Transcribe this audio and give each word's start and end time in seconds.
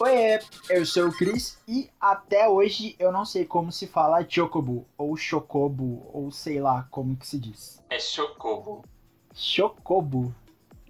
Oi, 0.00 0.38
eu 0.70 0.84
sou 0.84 1.08
o 1.08 1.12
Cris 1.16 1.58
e 1.68 1.88
até 2.00 2.48
hoje 2.48 2.96
eu 2.98 3.12
não 3.12 3.24
sei 3.24 3.44
como 3.44 3.70
se 3.70 3.86
fala 3.86 4.26
Chocobo, 4.28 4.86
ou 4.98 5.16
Chocobo, 5.16 6.08
ou 6.12 6.30
sei 6.30 6.60
lá 6.60 6.86
como 6.90 7.16
que 7.16 7.26
se 7.26 7.38
diz. 7.38 7.82
É 7.88 7.98
Chocobo. 8.00 8.84
Chocobo. 9.32 10.34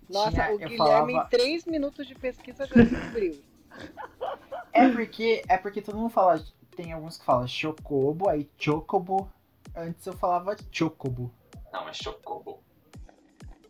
Nossa, 0.08 0.30
Tinha- 0.30 0.54
o 0.54 0.58
Guilherme 0.58 0.76
falava- 0.76 1.10
em 1.12 1.26
três 1.28 1.64
minutos 1.66 2.06
de 2.06 2.14
pesquisa 2.14 2.66
já 2.66 2.74
descobriu. 2.82 3.40
É 4.76 4.88
porque, 4.88 5.40
é 5.48 5.56
porque 5.56 5.80
todo 5.80 5.96
mundo 5.96 6.10
fala, 6.10 6.42
tem 6.74 6.92
alguns 6.92 7.16
que 7.16 7.24
falam 7.24 7.46
Chocobo, 7.46 8.28
aí 8.28 8.50
Chocobo. 8.58 9.30
Antes 9.76 10.04
eu 10.04 10.12
falava 10.14 10.56
Chocobo. 10.72 11.32
Não, 11.72 11.88
é 11.88 11.92
Chocobo. 11.92 12.58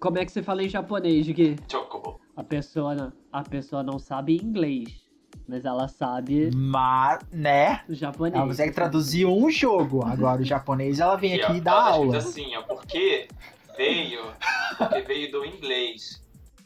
Como 0.01 0.17
é 0.19 0.25
que 0.25 0.33
você 0.33 0.43
fala 0.43 0.63
em 0.63 0.69
japonês, 0.69 1.27
Gui? 1.29 1.57
Chocobo. 1.71 2.19
A 2.35 2.43
pessoa, 2.43 2.95
não- 2.95 3.13
a 3.31 3.43
pessoa 3.43 3.83
não 3.83 3.99
sabe 3.99 4.37
inglês, 4.43 5.04
mas 5.47 5.65
ela 5.65 5.89
sabe 5.89 6.51
Mas, 6.55 7.21
né? 7.33 7.83
japonês. 7.89 8.35
Ela 8.35 8.47
consegue 8.47 8.73
traduzir 8.73 9.27
um 9.27 9.51
jogo. 9.51 10.05
Agora 10.05 10.41
o 10.43 10.45
japonês 10.45 11.01
ela 11.01 11.17
vem 11.17 11.41
ó, 11.41 11.45
aqui 11.47 11.57
e 11.59 11.61
dá 11.61 11.71
ela 11.73 11.91
aula. 11.91 12.17
assim, 12.19 12.55
ó, 12.57 12.63
porque 12.63 13.29
veio, 13.77 14.21
porque 14.79 15.03
veio 15.03 15.31
do 15.31 15.45
inglês. 15.45 16.23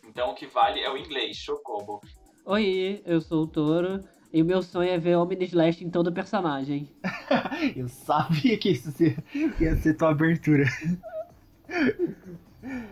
Então 0.08 0.30
o 0.30 0.34
que 0.34 0.46
vale 0.46 0.80
é 0.80 0.90
o 0.90 0.96
inglês, 0.96 1.36
Chocobo. 1.36 2.00
Oi, 2.44 3.02
eu 3.04 3.20
sou 3.20 3.44
o 3.44 3.46
Toro 3.46 4.02
e 4.32 4.40
o 4.40 4.44
meu 4.44 4.62
sonho 4.62 4.90
é 4.90 4.98
ver 4.98 5.16
Omni 5.16 5.44
Slash 5.44 5.84
em 5.84 5.90
todo 5.90 6.12
personagem. 6.12 6.88
Eu 7.76 7.88
sabia 7.88 8.56
que 8.56 8.70
isso 8.70 8.92
ia- 9.02 9.76
ser 9.76 9.94
tua 9.94 10.10
abertura. 10.10 10.64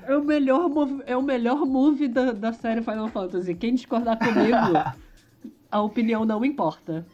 É 0.07 0.17
o 0.17 0.23
melhor, 0.25 0.71
é 1.07 1.17
o 1.17 1.23
melhor 1.23 1.65
move 1.67 2.09
da, 2.09 2.33
da 2.33 2.53
série 2.53 2.83
Final 2.83 3.09
Fantasy. 3.09 3.55
Quem 3.55 3.75
discordar 3.75 4.19
comigo, 4.19 4.57
a 5.77 5.83
opinião 5.83 6.25
não 6.25 6.45
importa. 6.45 7.07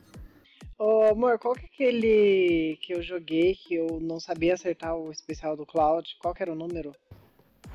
Ô, 0.79 1.03
amor, 1.05 1.39
qual 1.39 1.55
que 1.55 1.63
é 1.63 1.67
aquele 1.67 2.79
que 2.81 2.95
eu 2.95 3.03
joguei 3.03 3.55
que 3.55 3.75
eu 3.75 3.99
não 4.01 4.19
sabia 4.19 4.55
acertar 4.55 4.97
o 4.97 5.11
especial 5.13 5.57
do 5.57 5.67
Cloud? 5.67 6.17
Qual 6.21 6.35
que 6.35 6.43
era 6.43 6.53
o 6.53 6.57
número? 6.57 6.95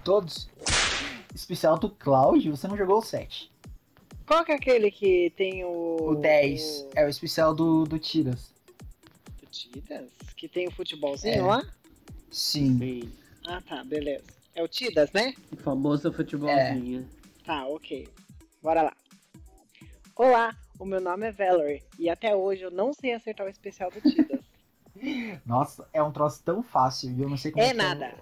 Todos. 0.03 0.49
Especial 1.33 1.77
do 1.77 1.89
Cloud, 1.89 2.49
você 2.49 2.67
não 2.67 2.77
jogou 2.77 2.97
o 2.97 3.01
7. 3.01 3.51
Qual 4.25 4.43
que 4.43 4.51
é 4.51 4.55
aquele 4.55 4.91
que 4.91 5.29
tem 5.37 5.63
o... 5.63 5.97
O 6.11 6.15
10 6.15 6.61
o- 6.81 6.89
é 6.95 7.05
o 7.05 7.09
especial 7.09 7.53
do, 7.53 7.83
do 7.85 7.97
Tiras. 7.99 8.53
do 9.39 9.45
Tidas? 9.49 10.09
Que 10.35 10.47
tem 10.49 10.67
o 10.67 10.71
futebolzinho 10.71 11.35
É. 11.35 11.41
lá? 11.41 11.63
Sim. 12.31 13.09
Ah, 13.45 13.61
tá, 13.61 13.83
beleza. 13.83 14.25
É 14.53 14.61
o 14.63 14.67
Tidas, 14.67 15.11
né? 15.13 15.33
O 15.51 15.55
famoso 15.57 16.11
futebolzinho. 16.11 17.07
Tá, 17.45 17.65
ok. 17.67 18.07
Bora 18.61 18.81
lá. 18.81 18.93
Olá, 20.15 20.53
o 20.79 20.85
meu 20.85 20.99
nome 21.01 21.27
é 21.27 21.31
Valerie 21.31 21.83
e 21.99 22.09
até 22.09 22.35
hoje 22.35 22.63
eu 22.63 22.71
não 22.71 22.93
sei 22.93 23.13
acertar 23.13 23.45
o 23.45 23.49
especial 23.49 23.91
do 23.91 24.01
Tidas. 24.01 24.41
Nossa, 25.45 25.87
é 25.93 26.01
um 26.01 26.11
troço 26.11 26.41
tão 26.43 26.63
fácil 26.63 27.11
e 27.11 27.21
eu 27.21 27.29
não 27.29 27.37
sei 27.37 27.51
como 27.51 27.63
É 27.63 27.67
que 27.69 27.73
eu- 27.73 27.77
nada. 27.83 28.13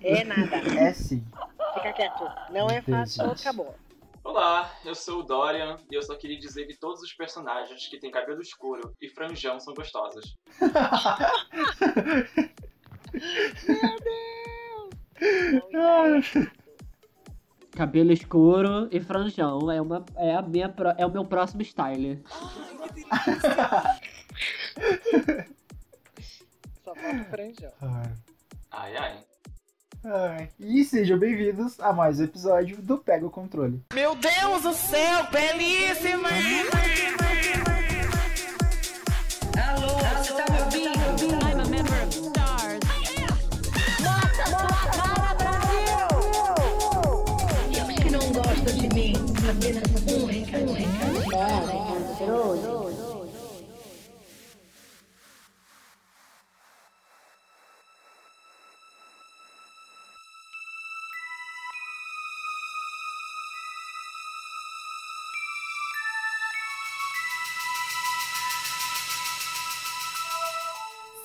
É 0.00 0.24
nada. 0.24 0.56
É 0.78 0.92
sim. 0.92 1.24
Fica 1.74 1.92
quieto. 1.92 2.24
Não 2.50 2.68
é 2.70 2.80
fácil, 2.82 3.30
acabou. 3.30 3.74
Olá, 4.22 4.70
eu 4.84 4.94
sou 4.94 5.20
o 5.20 5.22
Dorian 5.22 5.78
e 5.90 5.94
eu 5.94 6.02
só 6.02 6.14
queria 6.14 6.38
dizer 6.38 6.66
que 6.66 6.76
todos 6.78 7.00
os 7.02 7.12
personagens 7.14 7.88
que 7.88 7.98
têm 7.98 8.10
cabelo 8.10 8.40
escuro 8.42 8.94
e 9.00 9.08
franjão 9.08 9.58
são 9.58 9.72
gostosos. 9.74 10.36
Cabelo 17.78 18.10
escuro 18.12 18.88
e 18.90 18.98
franjão. 18.98 19.70
É, 19.70 19.80
uma, 19.80 20.04
é, 20.16 20.34
a 20.34 20.42
minha, 20.42 20.74
é 20.96 21.06
o 21.06 21.12
meu 21.12 21.24
próximo 21.24 21.62
style. 21.62 22.20
Só 26.84 26.92
falta 26.92 27.24
franjão. 27.30 27.70
Ai, 28.72 28.96
ai. 28.96 29.24
Ai, 30.04 30.48
E 30.58 30.84
sejam 30.84 31.20
bem-vindos 31.20 31.78
a 31.78 31.92
mais 31.92 32.18
um 32.18 32.24
episódio 32.24 32.82
do 32.82 32.98
Pega 32.98 33.24
o 33.24 33.30
Controle. 33.30 33.80
Meu 33.94 34.16
Deus 34.16 34.62
do 34.62 34.72
céu, 34.72 35.28
belíssima! 35.30 36.30
Alô, 39.56 39.94
você 40.18 40.32
tá 40.32 40.52
me 40.52 40.62
ouvindo? 40.62 40.98
I'm 41.46 41.60
a 41.60 41.64
member 41.68 42.02
of 42.02 42.37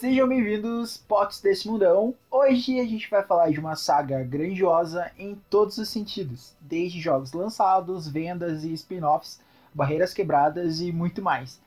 Sejam 0.04 0.28
bem-vindos, 0.28 0.98
Pots 0.98 1.40
desse 1.40 1.66
mundão. 1.66 2.14
Hoje 2.30 2.78
a 2.78 2.84
gente 2.84 3.10
vai 3.10 3.24
falar 3.24 3.50
de 3.52 3.58
uma 3.58 3.74
saga 3.74 4.22
grandiosa 4.22 5.10
em 5.18 5.42
todos 5.50 5.78
os 5.78 5.88
sentidos, 5.88 6.54
desde 6.60 7.00
jogos 7.00 7.32
lançados, 7.32 8.06
vendas 8.06 8.66
e 8.66 8.74
spin-offs, 8.74 9.40
barreiras 9.74 10.14
quebradas 10.14 10.82
e 10.82 10.92
muito 10.92 11.22
mais. 11.22 11.58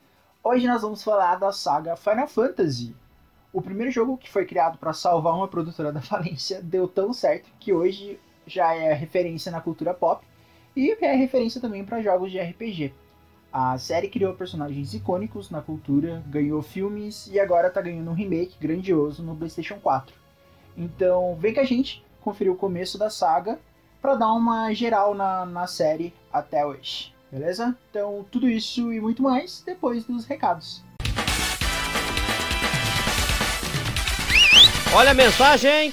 Hoje 0.43 0.67
nós 0.67 0.83
vamos 0.83 1.03
falar 1.03 1.37
da 1.37 1.51
saga 1.51 1.95
Final 1.95 2.27
Fantasy. 2.27 2.95
O 3.51 3.59
primeiro 3.59 3.91
jogo 3.91 4.19
que 4.19 4.29
foi 4.29 4.45
criado 4.45 4.77
para 4.77 4.93
salvar 4.93 5.33
uma 5.33 5.47
produtora 5.47 5.89
da 5.91 5.99
falência 5.99 6.61
deu 6.61 6.87
tão 6.87 7.13
certo 7.13 7.49
que 7.59 7.73
hoje 7.73 8.19
já 8.45 8.71
é 8.71 8.93
referência 8.93 9.51
na 9.51 9.61
cultura 9.61 9.95
pop 9.95 10.23
e 10.75 10.95
é 11.03 11.15
referência 11.15 11.59
também 11.59 11.83
para 11.83 12.03
jogos 12.03 12.31
de 12.31 12.39
RPG. 12.39 12.93
A 13.59 13.75
série 13.79 14.07
criou 14.07 14.35
personagens 14.35 14.93
icônicos 14.93 15.49
na 15.49 15.63
cultura, 15.63 16.23
ganhou 16.27 16.61
filmes 16.61 17.25
e 17.25 17.39
agora 17.39 17.71
tá 17.71 17.81
ganhando 17.81 18.11
um 18.11 18.13
remake 18.13 18.55
grandioso 18.61 19.23
no 19.23 19.35
PlayStation 19.35 19.79
4. 19.79 20.15
Então 20.77 21.35
vem 21.37 21.55
com 21.55 21.61
a 21.61 21.63
gente 21.63 22.05
conferir 22.21 22.53
o 22.53 22.55
começo 22.55 22.99
da 22.99 23.09
saga 23.09 23.59
para 23.99 24.13
dar 24.13 24.31
uma 24.33 24.71
geral 24.75 25.15
na, 25.15 25.43
na 25.43 25.65
série 25.65 26.13
até 26.31 26.63
hoje, 26.63 27.11
beleza? 27.31 27.75
Então 27.89 28.23
tudo 28.29 28.47
isso 28.47 28.93
e 28.93 29.01
muito 29.01 29.23
mais 29.23 29.63
depois 29.65 30.05
dos 30.05 30.23
recados. 30.25 30.83
Olha 34.93 35.09
a 35.09 35.15
mensagem! 35.15 35.91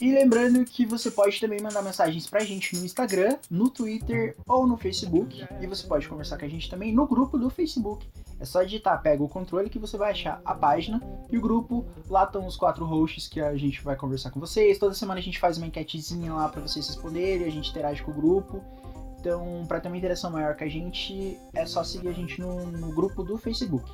E 0.00 0.12
lembrando 0.12 0.64
que 0.64 0.86
você 0.86 1.10
pode 1.10 1.38
também 1.38 1.60
mandar 1.60 1.82
mensagens 1.82 2.26
pra 2.26 2.40
gente 2.40 2.74
no 2.74 2.86
Instagram, 2.86 3.36
no 3.50 3.68
Twitter 3.68 4.34
ou 4.48 4.66
no 4.66 4.78
Facebook. 4.78 5.44
E 5.60 5.66
você 5.66 5.86
pode 5.86 6.08
conversar 6.08 6.38
com 6.38 6.46
a 6.46 6.48
gente 6.48 6.70
também 6.70 6.94
no 6.94 7.06
grupo 7.06 7.38
do 7.38 7.50
Facebook. 7.50 8.08
É 8.38 8.44
só 8.44 8.62
digitar 8.62 9.00
Pega 9.02 9.22
o 9.22 9.28
Controle 9.28 9.70
que 9.70 9.78
você 9.78 9.96
vai 9.96 10.10
achar 10.10 10.40
a 10.44 10.54
página 10.54 11.00
e 11.30 11.38
o 11.38 11.40
grupo. 11.40 11.86
Lá 12.08 12.24
estão 12.24 12.46
os 12.46 12.56
quatro 12.56 12.84
hosts 12.84 13.28
que 13.28 13.40
a 13.40 13.56
gente 13.56 13.82
vai 13.82 13.96
conversar 13.96 14.30
com 14.30 14.40
vocês. 14.40 14.78
Toda 14.78 14.94
semana 14.94 15.20
a 15.20 15.22
gente 15.22 15.38
faz 15.38 15.56
uma 15.56 15.66
enquetezinha 15.66 16.32
lá 16.32 16.48
pra 16.48 16.60
vocês 16.60 16.86
responderem, 16.86 17.46
a 17.46 17.50
gente 17.50 17.70
interage 17.70 18.02
com 18.02 18.10
o 18.10 18.14
grupo. 18.14 18.62
Então, 19.18 19.64
para 19.66 19.80
ter 19.80 19.88
uma 19.88 19.96
interação 19.96 20.30
maior 20.30 20.54
com 20.54 20.64
a 20.64 20.68
gente, 20.68 21.38
é 21.54 21.64
só 21.64 21.82
seguir 21.82 22.08
a 22.08 22.12
gente 22.12 22.38
no, 22.40 22.66
no 22.66 22.92
grupo 22.92 23.22
do 23.22 23.38
Facebook. 23.38 23.90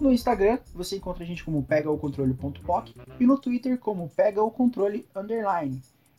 No 0.00 0.10
Instagram, 0.10 0.58
você 0.74 0.96
encontra 0.96 1.22
a 1.22 1.26
gente 1.26 1.44
como 1.44 1.62
pegaocontrole.poc 1.62 2.92
e 3.20 3.26
no 3.26 3.38
Twitter 3.38 3.78
como 3.78 4.08
pegaocontrole. 4.08 5.06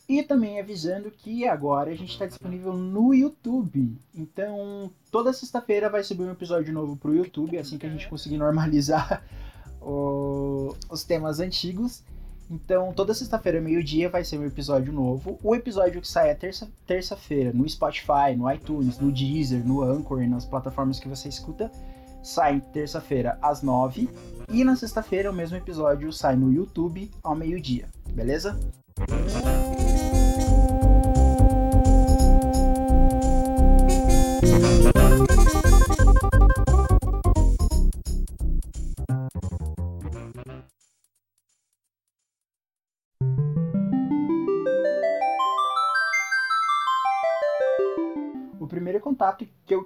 E 0.08 0.22
também 0.22 0.60
avisando 0.60 1.10
que 1.10 1.48
agora 1.48 1.90
a 1.90 1.94
gente 1.96 2.12
está 2.12 2.26
disponível 2.26 2.72
no 2.72 3.12
YouTube. 3.12 3.96
Então, 4.14 4.90
toda 5.10 5.32
sexta-feira 5.32 5.90
vai 5.90 6.04
subir 6.04 6.22
um 6.22 6.30
episódio 6.30 6.72
novo 6.72 6.96
pro 6.96 7.14
YouTube, 7.14 7.58
assim 7.58 7.76
que 7.76 7.86
a 7.86 7.90
gente 7.90 8.08
conseguir 8.08 8.36
normalizar 8.38 9.24
o- 9.82 10.74
os 10.88 11.02
temas 11.02 11.40
antigos. 11.40 12.02
Então, 12.48 12.92
toda 12.92 13.12
sexta-feira, 13.12 13.60
meio-dia, 13.60 14.08
vai 14.08 14.22
ser 14.24 14.38
um 14.38 14.46
episódio 14.46 14.92
novo. 14.92 15.40
O 15.42 15.56
episódio 15.56 16.00
que 16.00 16.06
sai 16.06 16.30
é 16.30 16.34
terça- 16.36 16.68
terça-feira 16.86 17.52
no 17.52 17.68
Spotify, 17.68 18.36
no 18.36 18.48
iTunes, 18.52 19.00
no 19.00 19.10
Deezer, 19.10 19.66
no 19.66 19.82
Anchor 19.82 20.20
nas 20.28 20.44
plataformas 20.44 21.00
que 21.00 21.08
você 21.08 21.28
escuta, 21.28 21.68
sai 22.22 22.60
terça-feira 22.72 23.36
às 23.42 23.62
nove. 23.62 24.08
E 24.48 24.62
na 24.62 24.76
sexta-feira, 24.76 25.32
o 25.32 25.34
mesmo 25.34 25.56
episódio 25.56 26.12
sai 26.12 26.36
no 26.36 26.52
YouTube 26.52 27.10
ao 27.24 27.34
meio-dia, 27.34 27.88
beleza? 28.12 28.56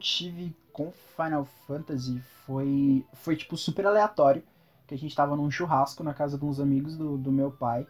Tive 0.01 0.57
com 0.73 0.91
Final 0.91 1.45
Fantasy 1.67 2.21
foi, 2.47 3.05
foi 3.13 3.37
tipo, 3.37 3.57
super 3.57 3.87
aleatório. 3.87 4.43
Que 4.87 4.95
a 4.95 4.99
gente 4.99 5.15
tava 5.15 5.37
num 5.37 5.51
churrasco 5.51 6.03
na 6.03 6.13
casa 6.13 6.37
de 6.37 6.45
uns 6.45 6.59
amigos 6.59 6.97
do, 6.97 7.17
do 7.17 7.31
meu 7.31 7.53
pai. 7.53 7.87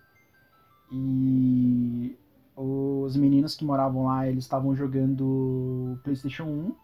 E 0.93 2.19
os 2.55 3.17
meninos 3.17 3.55
que 3.55 3.65
moravam 3.65 4.05
lá, 4.05 4.29
eles 4.29 4.45
estavam 4.45 4.75
jogando 4.77 5.99
PlayStation 6.03 6.45
1. 6.45 6.75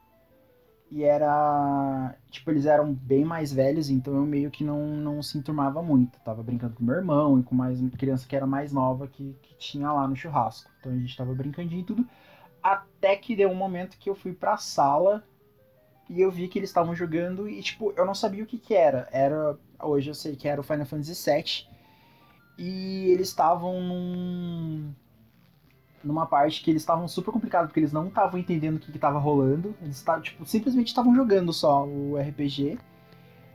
E 0.91 1.03
era. 1.03 2.15
Tipo, 2.31 2.53
eles 2.53 2.65
eram 2.65 2.95
bem 2.95 3.25
mais 3.25 3.53
velhos, 3.53 3.91
então 3.91 4.15
eu 4.15 4.25
meio 4.25 4.51
que 4.51 4.63
não, 4.63 4.87
não 4.97 5.23
se 5.23 5.37
enturmava 5.37 5.83
muito. 5.83 6.19
Tava 6.21 6.43
brincando 6.43 6.75
com 6.77 6.85
meu 6.85 6.95
irmão 6.95 7.41
e 7.41 7.43
com 7.43 7.55
mais 7.55 7.81
uma 7.81 7.91
criança 7.91 8.27
que 8.27 8.37
era 8.37 8.47
mais 8.47 8.73
nova 8.73 9.09
que, 9.09 9.37
que 9.43 9.55
tinha 9.57 9.93
lá 9.93 10.07
no 10.07 10.17
churrasco. 10.17 10.71
Então 10.79 10.93
a 10.93 10.97
gente 10.97 11.17
tava 11.17 11.35
brincandinho 11.35 11.81
e 11.81 11.85
tudo. 11.85 12.07
Até 12.67 13.15
que 13.15 13.37
deu 13.37 13.49
um 13.49 13.55
momento 13.55 13.97
que 13.97 14.11
eu 14.11 14.17
fui 14.17 14.33
pra 14.33 14.57
sala 14.57 15.25
e 16.11 16.21
eu 16.21 16.33
vi 16.33 16.49
que 16.49 16.59
eles 16.59 16.69
estavam 16.69 16.97
jogando 16.97 17.49
e, 17.49 17.63
tipo, 17.63 17.93
eu 17.97 18.05
não 18.05 18.13
sabia 18.13 18.43
o 18.43 18.47
que 18.47 18.59
que 18.59 18.75
era. 18.75 19.09
Era. 19.13 19.57
Hoje 19.81 20.11
eu 20.11 20.15
sei 20.15 20.35
que 20.35 20.49
era 20.49 20.61
o 20.61 20.65
Final 20.65 20.85
Fantasy 20.85 21.31
VII. 21.31 21.69
E 22.59 23.09
eles 23.13 23.29
estavam 23.29 23.81
num. 23.81 24.93
Numa 26.03 26.27
parte 26.27 26.61
que 26.61 26.71
eles 26.73 26.83
estavam 26.83 27.07
super 27.07 27.31
complicados, 27.31 27.69
porque 27.69 27.79
eles 27.79 27.93
não 27.93 28.09
estavam 28.09 28.39
entendendo 28.41 28.79
o 28.79 28.81
que, 28.81 28.91
que 28.91 28.99
tava 28.99 29.21
rolando. 29.21 29.73
Eles 29.81 30.03
tavam, 30.03 30.23
tipo, 30.23 30.45
simplesmente 30.45 30.89
estavam 30.89 31.15
jogando 31.15 31.53
só 31.53 31.87
o 31.87 32.17
RPG. 32.19 32.79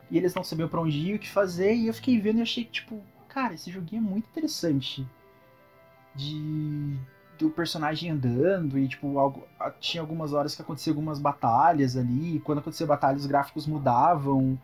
E 0.09 0.17
eles 0.17 0.33
não 0.33 0.43
sabiam 0.43 0.69
pra 0.69 0.79
onde 0.79 0.97
ir, 0.97 1.15
o 1.15 1.19
que 1.19 1.29
fazer. 1.29 1.75
E 1.75 1.87
eu 1.87 1.93
fiquei 1.93 2.17
vendo 2.17 2.39
e 2.39 2.43
achei 2.43 2.63
tipo, 2.63 3.01
cara, 3.27 3.53
esse 3.55 3.69
joguinho 3.69 4.05
é 4.05 4.09
muito 4.09 4.29
interessante. 4.29 5.05
De. 6.15 6.97
Do 7.41 7.49
personagem 7.49 8.11
andando 8.11 8.77
e, 8.77 8.87
tipo, 8.87 9.17
algo, 9.17 9.47
tinha 9.79 9.99
algumas 9.99 10.31
horas 10.31 10.53
que 10.53 10.61
aconteciam 10.61 10.93
algumas 10.93 11.17
batalhas 11.17 11.97
ali. 11.97 12.35
E 12.35 12.39
quando 12.39 12.59
acontecia 12.59 12.85
batalha, 12.85 13.17
os 13.17 13.25
gráficos 13.25 13.65
mudavam. 13.65 14.59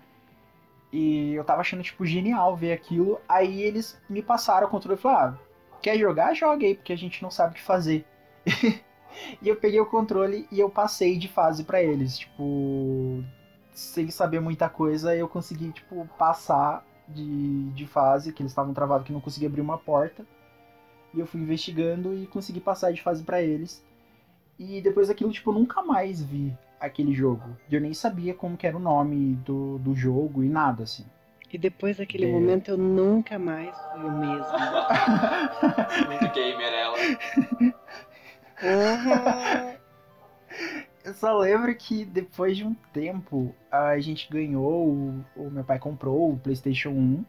E 0.93 1.33
eu 1.33 1.43
tava 1.43 1.61
achando, 1.61 1.81
tipo, 1.81 2.05
genial 2.05 2.55
ver 2.55 2.73
aquilo. 2.73 3.19
Aí 3.27 3.63
eles 3.63 3.99
me 4.07 4.21
passaram 4.21 4.67
o 4.67 4.69
controle 4.69 4.95
e 4.95 5.01
falaram: 5.01 5.33
ah, 5.33 5.77
quer 5.81 5.97
jogar? 5.97 6.35
Joga 6.35 6.67
aí, 6.67 6.75
porque 6.75 6.93
a 6.93 6.97
gente 6.97 7.23
não 7.23 7.31
sabe 7.31 7.53
o 7.53 7.55
que 7.55 7.63
fazer. 7.63 8.05
e 9.41 9.49
eu 9.49 9.55
peguei 9.55 9.79
o 9.79 9.85
controle 9.87 10.47
e 10.51 10.59
eu 10.59 10.69
passei 10.69 11.17
de 11.17 11.27
fase 11.27 11.63
pra 11.63 11.81
eles. 11.81 12.19
Tipo, 12.19 13.23
sem 13.73 14.11
saber 14.11 14.39
muita 14.39 14.69
coisa, 14.69 15.15
eu 15.15 15.27
consegui, 15.27 15.71
tipo, 15.71 16.07
passar 16.15 16.85
de, 17.07 17.71
de 17.71 17.87
fase, 17.87 18.31
que 18.31 18.43
eles 18.43 18.51
estavam 18.51 18.71
travados, 18.71 19.07
que 19.07 19.13
não 19.13 19.21
conseguia 19.21 19.47
abrir 19.47 19.61
uma 19.61 19.79
porta. 19.79 20.23
E 21.17 21.19
eu 21.19 21.25
fui 21.25 21.41
investigando 21.41 22.13
e 22.13 22.27
consegui 22.27 22.59
passar 22.59 22.93
de 22.93 23.01
fase 23.01 23.23
pra 23.23 23.41
eles. 23.41 23.83
E 24.59 24.79
depois 24.81 25.07
daquilo, 25.07 25.31
tipo, 25.31 25.49
eu 25.49 25.55
nunca 25.55 25.81
mais 25.81 26.21
vi 26.21 26.55
aquele 26.79 27.11
jogo. 27.11 27.57
Eu 27.71 27.81
nem 27.81 27.91
sabia 27.91 28.35
como 28.35 28.55
que 28.55 28.67
era 28.67 28.77
o 28.77 28.79
nome 28.79 29.33
do, 29.43 29.79
do 29.79 29.95
jogo 29.95 30.43
e 30.43 30.47
nada, 30.47 30.83
assim. 30.83 31.05
E 31.51 31.57
depois 31.57 31.97
daquele 31.97 32.25
É. 32.25 32.31
momento 32.31 32.69
eu 32.69 32.77
nunca 32.77 33.39
mais 33.39 33.75
fui 33.91 34.03
o 34.03 34.11
mesmo. 34.11 34.45
Muito 36.07 36.33
gamer 36.35 36.71
ela. 36.71 36.97
Eu 41.03 41.13
só 41.13 41.37
lembro 41.37 41.73
que 41.73 42.03
depois 42.03 42.57
de 42.57 42.65
um 42.65 42.73
tempo 42.91 43.55
a 43.71 43.97
gente 43.99 44.29
ganhou, 44.29 44.89
o, 44.89 45.25
o 45.37 45.49
meu 45.49 45.63
pai 45.63 45.79
comprou 45.79 46.33
o 46.33 46.37
PlayStation 46.37 46.89
1 46.89 47.25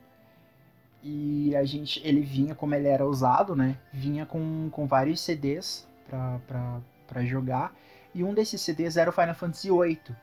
e 1.02 1.54
a 1.54 1.64
gente, 1.64 2.00
ele 2.04 2.20
vinha 2.20 2.54
como 2.54 2.74
ele 2.74 2.88
era 2.88 3.06
usado, 3.06 3.54
né? 3.54 3.76
Vinha 3.92 4.26
com, 4.26 4.68
com 4.70 4.86
vários 4.86 5.20
CDs 5.20 5.86
pra 6.06 7.24
jogar 7.24 7.72
e 8.14 8.24
um 8.24 8.34
desses 8.34 8.60
CDs 8.60 8.96
era 8.96 9.10
o 9.10 9.12
Final 9.12 9.34
Fantasy 9.34 9.70
VIII. 9.70 10.16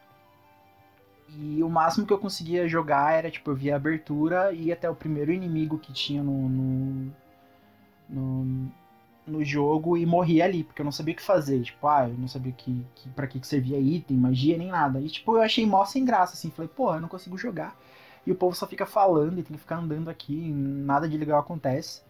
E 1.30 1.64
o 1.64 1.70
máximo 1.70 2.06
que 2.06 2.14
eu 2.14 2.20
conseguia 2.20 2.68
jogar 2.68 3.14
era 3.14 3.32
tipo 3.32 3.52
eu 3.52 3.56
via 3.56 3.74
a 3.74 3.78
abertura 3.78 4.52
e 4.52 4.66
ia 4.66 4.74
até 4.74 4.90
o 4.90 4.96
primeiro 4.96 5.32
inimigo 5.32 5.78
que 5.78 5.92
tinha 5.92 6.22
no, 6.22 6.50
no, 6.50 7.12
no, 8.10 8.72
no 9.26 9.44
jogo 9.44 9.98
e 9.98 10.06
morria 10.06 10.46
ali, 10.46 10.64
porque 10.64 10.82
eu 10.82 10.86
não 10.86 10.92
sabia 10.92 11.14
o 11.14 11.18
que 11.18 11.24
fazer. 11.24 11.62
Tipo, 11.62 11.88
ah, 11.88 12.08
eu 12.08 12.18
não 12.18 12.28
sabia 12.28 12.52
que, 12.52 12.86
que, 12.96 13.10
pra 13.10 13.28
que, 13.28 13.40
que 13.40 13.48
servia 13.48 13.80
item, 13.80 14.18
magia, 14.18 14.58
nem 14.58 14.68
nada. 14.68 15.00
E 15.00 15.10
tipo, 15.10 15.36
eu 15.36 15.42
achei 15.42 15.66
mó 15.66 15.84
sem 15.86 16.06
graça, 16.06 16.34
assim. 16.34 16.52
Falei, 16.52 16.70
porra, 16.70 16.98
eu 16.98 17.02
não 17.02 17.10
consigo 17.10 17.38
jogar. 17.38 17.76
E 18.26 18.32
o 18.32 18.36
povo 18.36 18.56
só 18.56 18.68
fica 18.68 18.86
falando 18.86 19.40
e 19.40 19.44
tem 19.44 19.54
que 19.56 19.62
ficar 19.62 19.78
andando 19.78 20.10
aqui, 20.10 20.52
nada 20.54 21.08
de 21.08 21.18
legal 21.18 21.40
acontece. 21.40 22.02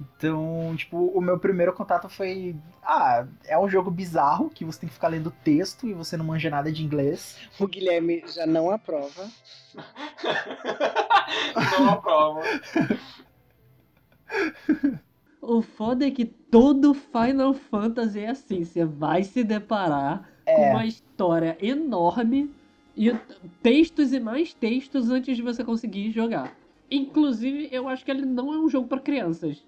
Então, 0.00 0.74
tipo, 0.76 0.96
o 1.08 1.20
meu 1.20 1.38
primeiro 1.38 1.74
contato 1.74 2.08
foi. 2.08 2.56
Ah, 2.82 3.26
é 3.44 3.58
um 3.58 3.68
jogo 3.68 3.90
bizarro 3.90 4.48
que 4.50 4.64
você 4.64 4.80
tem 4.80 4.88
que 4.88 4.94
ficar 4.94 5.08
lendo 5.08 5.30
texto 5.30 5.86
e 5.86 5.92
você 5.92 6.16
não 6.16 6.24
manja 6.24 6.48
nada 6.48 6.72
de 6.72 6.82
inglês. 6.82 7.38
O 7.58 7.66
Guilherme 7.68 8.24
já 8.26 8.46
não 8.46 8.70
aprova. 8.70 9.30
Não 11.70 11.88
aprovo. 11.88 12.50
O 15.42 15.60
foda 15.62 16.06
é 16.06 16.10
que 16.10 16.24
todo 16.24 16.94
Final 16.94 17.52
Fantasy 17.54 18.20
é 18.20 18.30
assim. 18.30 18.64
Você 18.64 18.84
vai 18.84 19.22
se 19.24 19.42
deparar 19.44 20.28
com 20.50 20.62
É, 20.62 20.64
uma 20.64 20.86
história 20.86 21.56
enorme 21.60 22.54
e 22.96 23.12
textos 23.62 24.12
e 24.12 24.20
mais 24.20 24.52
textos 24.52 25.10
antes 25.10 25.36
de 25.36 25.42
você 25.42 25.64
conseguir 25.64 26.10
jogar. 26.10 26.54
Inclusive, 26.90 27.68
eu 27.70 27.88
acho 27.88 28.04
que 28.04 28.10
ele 28.10 28.26
não 28.26 28.52
é 28.52 28.58
um 28.58 28.68
jogo 28.68 28.88
pra 28.88 28.98
crianças. 28.98 29.62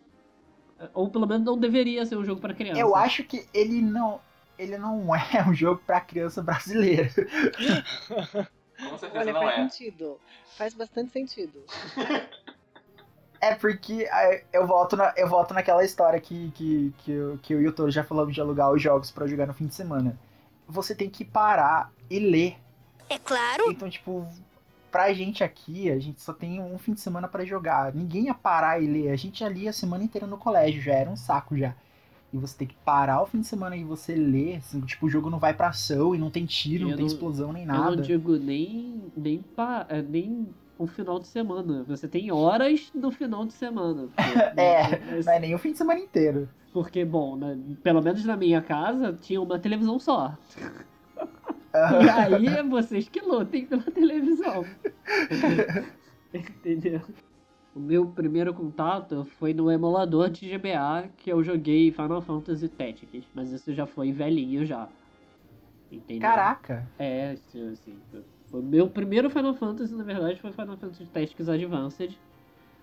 Ou 0.93 1.09
pelo 1.09 1.27
menos 1.27 1.45
não 1.45 1.57
deveria 1.57 2.05
ser 2.05 2.17
um 2.17 2.25
jogo 2.25 2.41
pra 2.41 2.53
crianças. 2.53 2.81
eu 2.81 2.97
acho 2.97 3.25
que 3.25 3.47
ele 3.55 3.81
não. 3.81 4.21
Ele 4.59 4.77
não 4.77 5.15
é 5.15 5.49
um 5.49 5.55
jogo 5.55 5.81
pra 5.87 6.01
criança 6.01 6.43
brasileira. 6.43 7.09
Com 8.89 8.99
certeza 8.99 9.21
Olha, 9.21 9.33
não 9.33 9.41
faz 9.43 9.59
é. 9.59 9.69
sentido. 9.69 10.21
Faz 10.57 10.75
bastante 10.75 11.13
sentido. 11.13 11.63
É 13.41 13.57
porque 13.57 14.09
ah, 14.11 14.41
eu 14.53 14.65
volto, 14.67 14.97
na, 14.97 15.13
eu 15.17 15.29
volto 15.29 15.53
naquela 15.53 15.85
história 15.85 16.21
que, 16.21 16.53
que, 16.53 16.95
que, 16.99 17.11
eu, 17.11 17.39
que 17.43 17.53
eu 17.53 17.61
e 17.61 17.67
o 17.67 17.73
Toro 17.73 17.91
já 17.91 18.05
falamos 18.05 18.33
de 18.33 18.41
alugar 18.41 18.71
os 18.71 18.81
jogos 18.81 19.11
pra 19.11 19.27
jogar 19.27 19.47
no 19.47 19.53
fim 19.53 19.67
de 19.67 19.75
semana. 19.75 20.17
Você 20.69 20.95
tem 20.95 21.11
que 21.11 21.25
parar 21.25 21.93
e 22.09 22.21
ler. 22.21 22.57
É 23.13 23.19
claro. 23.19 23.71
Então, 23.71 23.89
tipo, 23.91 24.27
pra 24.91 25.13
gente 25.13 25.45
aqui, 25.45 25.91
a 25.91 25.99
gente 25.99 26.21
só 26.23 26.33
tem 26.33 26.61
um 26.61 26.79
fim 26.79 26.93
de 26.95 27.01
semana 27.01 27.29
pra 27.29 27.45
jogar. 27.45 27.95
Ninguém 27.95 28.25
ia 28.27 28.35
parar 28.35 28.81
e 28.83 28.87
ler. 28.87 29.11
A 29.11 29.17
gente 29.17 29.41
já 29.41 29.49
lia 29.49 29.71
a 29.71 29.73
semana 29.73 30.05
inteira 30.05 30.27
no 30.27 30.39
colégio, 30.39 30.81
já 30.83 30.93
era 30.95 31.11
um 31.11 31.17
saco 31.17 31.57
já. 31.57 31.75
E 32.33 32.39
você 32.39 32.57
tem 32.57 32.67
que 32.69 32.75
parar 32.85 33.21
o 33.23 33.27
fim 33.27 33.41
de 33.41 33.47
semana 33.47 33.77
e 33.77 33.85
você 33.85 34.15
ler. 34.15 34.57
Assim, 34.57 34.81
tipo, 34.81 35.07
o 35.07 35.11
jogo 35.11 35.29
não 35.29 35.39
vai 35.39 35.53
pra 35.53 35.69
ação 35.69 36.15
e 36.15 36.19
não 36.19 36.31
tem 36.31 36.47
tiro, 36.47 36.85
Eu 36.85 36.89
não 36.91 36.97
tem 36.97 37.05
não- 37.07 37.13
explosão 37.13 37.53
nem 37.53 37.63
Eu 37.65 37.69
nada. 37.69 37.97
não 37.97 38.03
digo 38.03 38.37
nem, 38.37 39.03
nem, 39.15 39.39
pa, 39.43 39.85
é, 39.91 40.01
nem 40.01 40.49
um 40.81 40.87
final 40.87 41.19
de 41.21 41.27
semana. 41.27 41.85
Você 41.87 42.09
tem 42.09 42.33
horas 42.33 42.91
no 42.95 43.11
final 43.11 43.45
de 43.45 43.53
semana. 43.53 44.09
É, 44.57 44.99
Mas- 45.17 45.27
Não 45.27 45.33
é 45.35 45.39
nem 45.41 45.55
o 45.55 45.59
fim 45.59 45.73
de 45.73 45.79
semana 45.79 46.01
inteiro. 46.01 46.49
Porque, 46.73 47.05
bom, 47.05 47.37
né, 47.37 47.59
pelo 47.83 48.01
menos 48.01 48.25
na 48.25 48.35
minha 48.35 48.63
casa 48.63 49.13
tinha 49.21 49.39
uma 49.43 49.59
televisão 49.59 49.99
só. 49.99 50.33
E 51.75 52.09
aí 52.11 52.47
é 52.47 52.63
vocês 52.63 53.09
que 53.09 53.21
lutem 53.21 53.67
pela 53.67 53.83
televisão. 53.83 54.65
Entendeu? 56.33 57.03
O 57.75 57.81
meu 57.81 58.07
primeiro 58.13 58.53
contato 58.53 59.25
foi 59.25 59.55
no 59.55 59.71
emulador 59.71 60.29
de 60.29 60.47
GBA 60.47 61.09
que 61.17 61.33
eu 61.33 61.43
joguei 61.43 61.91
Final 61.91 62.21
Fantasy 62.21 62.69
Tactics, 62.69 63.27
mas 63.35 63.51
isso 63.51 63.73
já 63.73 63.87
foi 63.87 64.13
velhinho 64.13 64.67
já. 64.67 64.89
Entendeu? 65.91 66.29
Caraca. 66.29 66.91
É, 66.99 67.33
assim, 67.33 68.03
Foi 68.51 68.63
meu 68.63 68.91
primeiro 68.91 69.31
Final 69.31 69.55
Fantasy, 69.55 69.95
na 69.95 70.05
verdade, 70.05 70.41
foi 70.41 70.53
Final 70.53 70.77
Fantasy 70.77 71.07
Tactics 71.07 71.49
Advanced. 71.49 72.19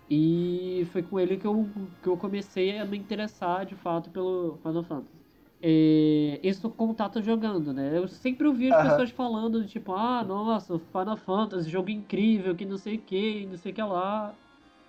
E 0.09 0.87
foi 0.91 1.03
com 1.03 1.19
ele 1.19 1.37
que 1.37 1.45
eu, 1.45 1.69
que 2.01 2.09
eu 2.09 2.17
comecei 2.17 2.79
a 2.79 2.85
me 2.85 2.97
interessar 2.97 3.65
de 3.65 3.75
fato 3.75 4.09
pelo 4.09 4.57
Final 4.57 4.83
Fantasy. 4.83 5.18
É, 5.61 6.39
esse 6.41 6.61
contato 6.69 7.21
jogando, 7.21 7.73
né? 7.73 7.97
Eu 7.97 8.07
sempre 8.07 8.47
ouvi 8.47 8.69
as 8.69 8.75
Aham. 8.75 8.81
pessoas 8.81 9.11
falando, 9.11 9.65
tipo, 9.67 9.93
ah, 9.93 10.23
nossa, 10.23 10.79
Final 10.79 11.17
Fantasy, 11.17 11.69
jogo 11.69 11.89
incrível, 11.89 12.55
que 12.55 12.65
não 12.65 12.77
sei 12.77 12.95
o 12.95 13.01
que, 13.01 13.45
não 13.45 13.57
sei 13.57 13.71
o 13.71 13.75
que 13.75 13.81
lá. 13.81 14.37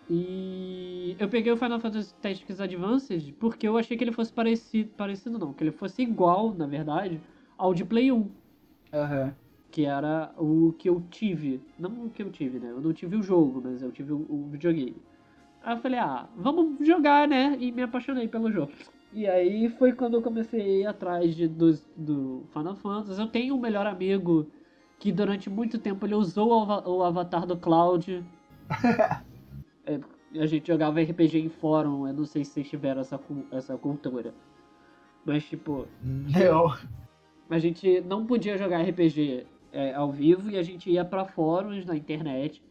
E 0.09 1.17
eu 1.19 1.29
peguei 1.29 1.53
o 1.53 1.57
Final 1.57 1.81
Fantasy 1.81 2.15
Tactics 2.17 2.61
Advanced 2.61 3.33
porque 3.39 3.67
eu 3.69 3.79
achei 3.79 3.97
que 3.97 4.05
ele 4.05 4.13
fosse 4.13 4.33
parecido, 4.33 4.91
parecido 4.97 5.39
não, 5.39 5.53
que 5.55 5.65
ele 5.65 5.73
fosse 5.73 6.03
igual, 6.03 6.55
na 6.55 6.67
verdade, 6.67 7.21
ao 7.59 7.75
de 7.75 7.85
Play 7.85 8.13
1 8.13 8.31
Aham. 8.93 9.35
que 9.71 9.85
era 9.85 10.33
o 10.39 10.73
que 10.73 10.89
eu 10.89 11.01
tive. 11.11 11.63
Não 11.79 12.07
o 12.07 12.11
que 12.11 12.23
eu 12.23 12.31
tive, 12.31 12.59
né? 12.59 12.71
Eu 12.71 12.81
não 12.81 12.93
tive 12.93 13.17
o 13.17 13.23
jogo, 13.23 13.61
mas 13.63 13.83
eu 13.83 13.93
tive 13.93 14.13
o, 14.13 14.27
o 14.29 14.49
videogame. 14.49 15.03
Aí 15.63 15.75
eu 15.77 15.81
falei, 15.81 15.99
ah, 16.01 16.29
vamos 16.37 16.87
jogar, 16.87 17.29
né? 17.29 17.57
E 17.61 17.73
me 17.73 17.83
apaixonei 17.83 18.29
pelo 18.29 18.51
jogo. 18.51 18.73
E 19.13 19.27
aí 19.27 19.69
foi 19.71 19.93
quando 19.93 20.15
eu 20.15 20.23
comecei 20.23 20.61
a 20.61 20.65
ir 20.83 20.87
atrás 20.87 21.35
de, 21.35 21.49
dos- 21.49 21.85
do 21.97 22.45
Final 22.53 22.77
Fantasy. 22.77 23.21
Eu 23.21 23.27
tenho 23.27 23.55
um 23.57 23.61
melhor 23.61 23.87
amigo 23.87 24.47
que 24.99 25.11
durante 25.11 25.51
muito 25.51 25.79
tempo 25.79 26.07
ele 26.07 26.15
usou 26.15 26.51
o, 26.53 26.97
o 26.99 27.03
avatar 27.03 27.47
do 27.47 27.57
Cloud. 27.57 28.25
É, 29.87 29.99
a 30.39 30.47
gente 30.47 30.69
jogava 30.69 31.01
RPG 31.01 31.39
em 31.41 31.49
fórum, 31.49 32.07
eu 32.07 32.13
não 32.13 32.25
sei 32.27 32.45
se 32.45 32.53
vocês 32.53 32.69
tiveram 32.69 33.01
essa, 33.01 33.19
essa 33.51 33.77
cultura. 33.79 34.33
Mas 35.25 35.43
tipo, 35.45 35.89
Não. 36.05 36.73
a 37.49 37.59
gente 37.59 38.01
não 38.03 38.27
podia 38.27 38.59
jogar 38.59 38.83
RPG 38.83 39.47
é, 39.73 39.95
ao 39.95 40.13
vivo 40.13 40.51
e 40.51 40.59
a 40.59 40.63
gente 40.63 40.91
ia 40.91 41.05
pra 41.05 41.25
fóruns 41.25 41.85
na 41.87 41.97
internet 41.97 42.63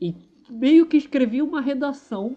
e 0.00 0.14
meio 0.50 0.86
que 0.86 0.98
escrevia 0.98 1.42
uma 1.42 1.60
redação 1.62 2.36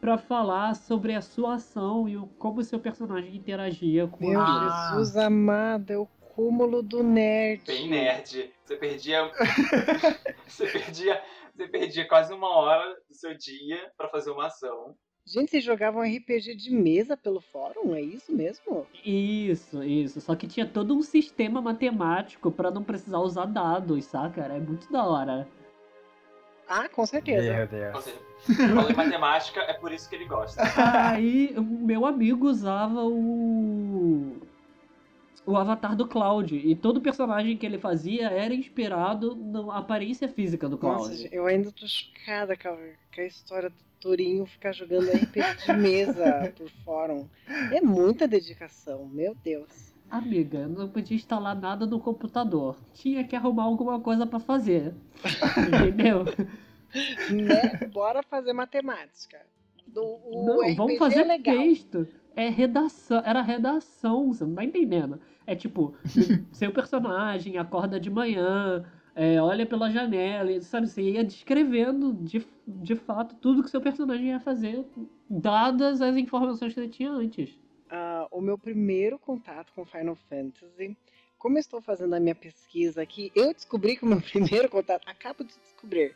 pra 0.00 0.16
falar 0.16 0.74
sobre 0.74 1.14
a 1.14 1.20
sua 1.20 1.54
ação 1.54 2.08
e 2.08 2.16
o, 2.16 2.26
como 2.38 2.60
o 2.60 2.64
seu 2.64 2.80
personagem 2.80 3.36
interagia 3.36 4.06
com 4.06 4.28
Meu. 4.28 4.40
Ah. 4.40 4.90
Jesus 4.90 5.16
amado, 5.16 5.90
é 5.90 5.98
o 5.98 6.06
cúmulo 6.06 6.82
do 6.82 7.02
nerd. 7.02 7.62
Bem 7.66 7.88
nerd. 7.88 8.50
Você 8.64 8.76
perdia. 8.76 9.30
você 10.46 10.66
perdia. 10.66 11.22
Você 11.54 11.68
perdia 11.68 12.08
quase 12.08 12.32
uma 12.32 12.48
hora 12.56 12.96
do 13.08 13.14
seu 13.14 13.36
dia 13.36 13.92
pra 13.96 14.08
fazer 14.08 14.30
uma 14.30 14.46
ação. 14.46 14.96
Gente, 15.26 15.50
vocês 15.50 15.62
jogavam 15.62 16.02
RPG 16.02 16.56
de 16.56 16.74
mesa 16.74 17.16
pelo 17.16 17.40
fórum? 17.40 17.94
É 17.94 18.00
isso 18.00 18.32
mesmo? 18.34 18.86
Isso, 19.04 19.84
isso. 19.84 20.20
Só 20.20 20.34
que 20.34 20.48
tinha 20.48 20.66
todo 20.66 20.96
um 20.96 21.02
sistema 21.02 21.60
matemático 21.60 22.50
pra 22.50 22.70
não 22.70 22.82
precisar 22.82 23.18
usar 23.18 23.44
dados, 23.44 24.06
saca? 24.06 24.42
Era 24.42 24.58
muito 24.58 24.90
da 24.90 25.04
hora. 25.04 25.46
Ah, 26.70 26.88
com 26.88 27.04
certeza. 27.04 27.52
Meu 27.52 27.62
Ou 27.62 27.66
Deus. 27.66 28.04
seja, 28.04 28.68
falou 28.68 28.88
em 28.88 28.94
matemática, 28.94 29.60
é 29.62 29.72
por 29.72 29.90
isso 29.90 30.08
que 30.08 30.14
ele 30.14 30.24
gosta. 30.24 30.62
Aí 31.10 31.52
o 31.56 31.62
meu 31.62 32.06
amigo 32.06 32.46
usava 32.46 33.02
o. 33.04 34.36
O 35.44 35.56
avatar 35.56 35.96
do 35.96 36.06
Cloud. 36.06 36.54
E 36.54 36.76
todo 36.76 37.00
personagem 37.00 37.56
que 37.56 37.66
ele 37.66 37.78
fazia 37.78 38.28
era 38.28 38.54
inspirado 38.54 39.34
na 39.34 39.78
aparência 39.78 40.28
física 40.28 40.68
do 40.68 40.78
Cloud. 40.78 41.08
Nossa, 41.08 41.28
eu 41.34 41.44
ainda 41.46 41.72
tô 41.72 41.88
chocada 41.88 42.56
com 42.56 42.68
a, 42.68 42.76
com 42.76 43.20
a 43.20 43.24
história 43.24 43.70
do 43.70 43.76
Torinho 43.98 44.46
ficar 44.46 44.70
jogando 44.72 45.10
RPG 45.10 45.66
de 45.66 45.72
mesa 45.72 46.52
por 46.56 46.70
fórum. 46.84 47.26
É 47.72 47.80
muita 47.80 48.28
dedicação, 48.28 49.06
meu 49.06 49.34
Deus. 49.34 49.89
Amiga, 50.10 50.58
eu 50.58 50.68
não 50.68 50.88
podia 50.88 51.16
instalar 51.16 51.54
nada 51.58 51.86
no 51.86 52.00
computador. 52.00 52.76
Tinha 52.92 53.22
que 53.22 53.36
arrumar 53.36 53.62
alguma 53.64 54.00
coisa 54.00 54.26
pra 54.26 54.40
fazer. 54.40 54.92
Entendeu? 55.56 56.24
Né? 56.24 57.86
Bora 57.92 58.22
fazer 58.22 58.52
matemática. 58.52 59.38
Do, 59.86 60.02
o 60.02 60.44
Não, 60.44 60.60
RPG 60.60 60.74
vamos 60.74 60.98
fazer 60.98 61.20
é 61.20 61.24
legal. 61.24 61.56
texto. 61.56 62.08
É 62.34 62.48
redação, 62.48 63.22
era 63.24 63.42
redação, 63.42 64.32
você 64.32 64.44
não 64.44 64.54
tá 64.54 64.64
entendendo. 64.64 65.20
É 65.46 65.54
tipo, 65.54 65.94
seu 66.52 66.72
personagem 66.72 67.58
acorda 67.58 67.98
de 67.98 68.08
manhã, 68.10 68.84
é, 69.14 69.40
olha 69.40 69.66
pela 69.66 69.90
janela, 69.90 70.50
e, 70.50 70.60
sabe? 70.62 70.86
Você 70.88 71.02
ia 71.02 71.24
descrevendo 71.24 72.12
de, 72.14 72.44
de 72.66 72.94
fato 72.96 73.34
tudo 73.36 73.62
que 73.62 73.70
seu 73.70 73.80
personagem 73.80 74.28
ia 74.28 74.40
fazer, 74.40 74.84
dadas 75.28 76.00
as 76.00 76.16
informações 76.16 76.72
que 76.72 76.80
ele 76.80 76.88
tinha 76.88 77.10
antes. 77.10 77.58
Ah, 77.90 78.26
o 78.30 78.40
meu 78.40 78.56
primeiro 78.56 79.18
contato 79.18 79.72
com 79.74 79.84
Final 79.84 80.16
Fantasy, 80.28 80.96
como 81.38 81.56
eu 81.56 81.60
estou 81.60 81.80
fazendo 81.80 82.14
a 82.14 82.20
minha 82.20 82.34
pesquisa 82.34 83.02
aqui, 83.02 83.32
eu 83.34 83.52
descobri 83.52 83.96
que 83.96 84.04
o 84.04 84.08
meu 84.08 84.20
primeiro 84.22 84.68
contato, 84.68 85.08
acabo 85.08 85.42
de 85.42 85.52
descobrir, 85.64 86.14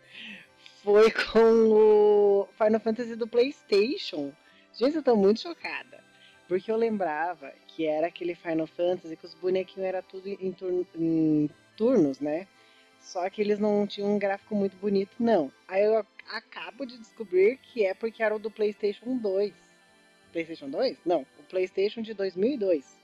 foi 0.83 1.11
com 1.11 1.71
o 1.71 2.49
Final 2.57 2.81
Fantasy 2.81 3.16
do 3.16 3.26
PlayStation. 3.26 4.33
Gente, 4.73 4.97
eu 4.97 5.02
tô 5.02 5.16
muito 5.16 5.40
chocada. 5.40 6.02
Porque 6.47 6.71
eu 6.71 6.76
lembrava 6.76 7.50
que 7.69 7.87
era 7.87 8.07
aquele 8.09 8.35
Final 8.35 8.66
Fantasy 8.66 9.16
que 9.16 9.25
os 9.25 9.33
bonequinhos 9.35 9.88
eram 9.88 10.02
tudo 10.02 10.28
em, 10.28 10.52
tur- 10.52 10.87
em 10.95 11.49
turnos, 11.75 12.21
né? 12.21 12.47
Só 13.00 13.28
que 13.31 13.40
eles 13.40 13.59
não 13.59 13.87
tinham 13.87 14.14
um 14.14 14.19
gráfico 14.19 14.54
muito 14.54 14.76
bonito, 14.76 15.12
não. 15.19 15.50
Aí 15.66 15.83
eu 15.83 15.97
ac- 15.97 16.09
acabo 16.31 16.85
de 16.85 16.99
descobrir 16.99 17.57
que 17.57 17.85
é 17.87 17.95
porque 17.95 18.23
era 18.23 18.37
o 18.37 18.38
do 18.38 18.50
PlayStation 18.50 19.16
2. 19.16 19.54
PlayStation 20.35 20.69
2? 20.69 20.99
Não, 21.07 21.25
o 21.38 21.43
PlayStation 21.45 22.03
de 22.03 22.12
2002. 22.12 23.00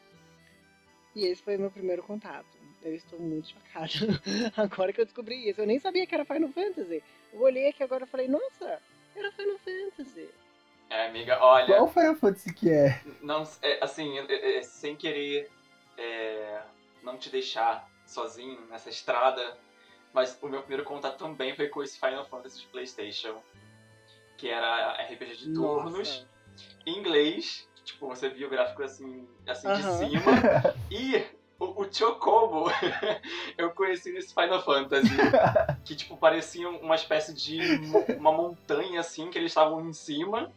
E 1.14 1.26
esse 1.26 1.42
foi 1.42 1.56
o 1.56 1.60
meu 1.60 1.70
primeiro 1.70 2.02
contato. 2.02 2.58
Eu 2.82 2.94
estou 2.94 3.20
muito 3.20 3.50
chocada. 3.50 4.20
agora 4.56 4.92
que 4.92 5.00
eu 5.00 5.04
descobri 5.04 5.48
isso. 5.48 5.60
Eu 5.60 5.66
nem 5.66 5.78
sabia 5.78 6.06
que 6.06 6.14
era 6.14 6.24
Final 6.24 6.50
Fantasy. 6.50 7.02
Eu 7.32 7.40
olhei 7.40 7.68
aqui 7.68 7.82
agora 7.82 8.04
e 8.04 8.08
falei, 8.08 8.26
nossa, 8.26 8.82
era 9.14 9.30
Final 9.32 9.58
Fantasy. 9.58 10.28
É, 10.88 11.06
amiga, 11.06 11.38
olha. 11.40 11.66
Qual 11.66 11.88
Final 11.88 12.16
Fantasy 12.16 12.52
que 12.52 12.70
é? 12.70 13.00
Não, 13.22 13.48
é, 13.62 13.78
assim, 13.84 14.18
é, 14.18 14.58
é, 14.58 14.62
sem 14.62 14.96
querer 14.96 15.48
é, 15.96 16.62
não 17.02 17.16
te 17.16 17.30
deixar 17.30 17.88
sozinho 18.06 18.60
nessa 18.68 18.90
estrada, 18.90 19.56
mas 20.12 20.36
o 20.42 20.48
meu 20.48 20.62
primeiro 20.62 20.84
contato 20.84 21.16
também 21.16 21.54
foi 21.54 21.68
com 21.68 21.82
esse 21.82 21.98
Final 22.00 22.24
Fantasy 22.24 22.60
de 22.60 22.66
Playstation, 22.66 23.40
que 24.36 24.48
era 24.48 24.94
RPG 25.04 25.36
de 25.36 25.54
turnos, 25.54 25.98
Nossa. 25.98 26.28
Em 26.86 26.98
inglês, 26.98 27.68
tipo, 27.84 28.06
você 28.08 28.28
via 28.28 28.46
o 28.46 28.50
gráfico 28.50 28.82
assim, 28.82 29.26
assim 29.46 29.68
de 29.74 29.82
cima, 29.98 30.32
e 30.90 31.24
o, 31.58 31.82
o 31.82 31.92
Chocobo 31.92 32.66
eu 33.58 33.70
conheci 33.72 34.12
nesse 34.12 34.32
Final 34.34 34.62
Fantasy, 34.62 35.08
que, 35.84 35.94
tipo, 35.94 36.16
parecia 36.16 36.68
uma 36.68 36.94
espécie 36.94 37.34
de 37.34 37.58
uma 38.16 38.32
montanha, 38.32 39.00
assim, 39.00 39.30
que 39.30 39.38
eles 39.38 39.50
estavam 39.50 39.86
em 39.88 39.92
cima, 39.92 40.50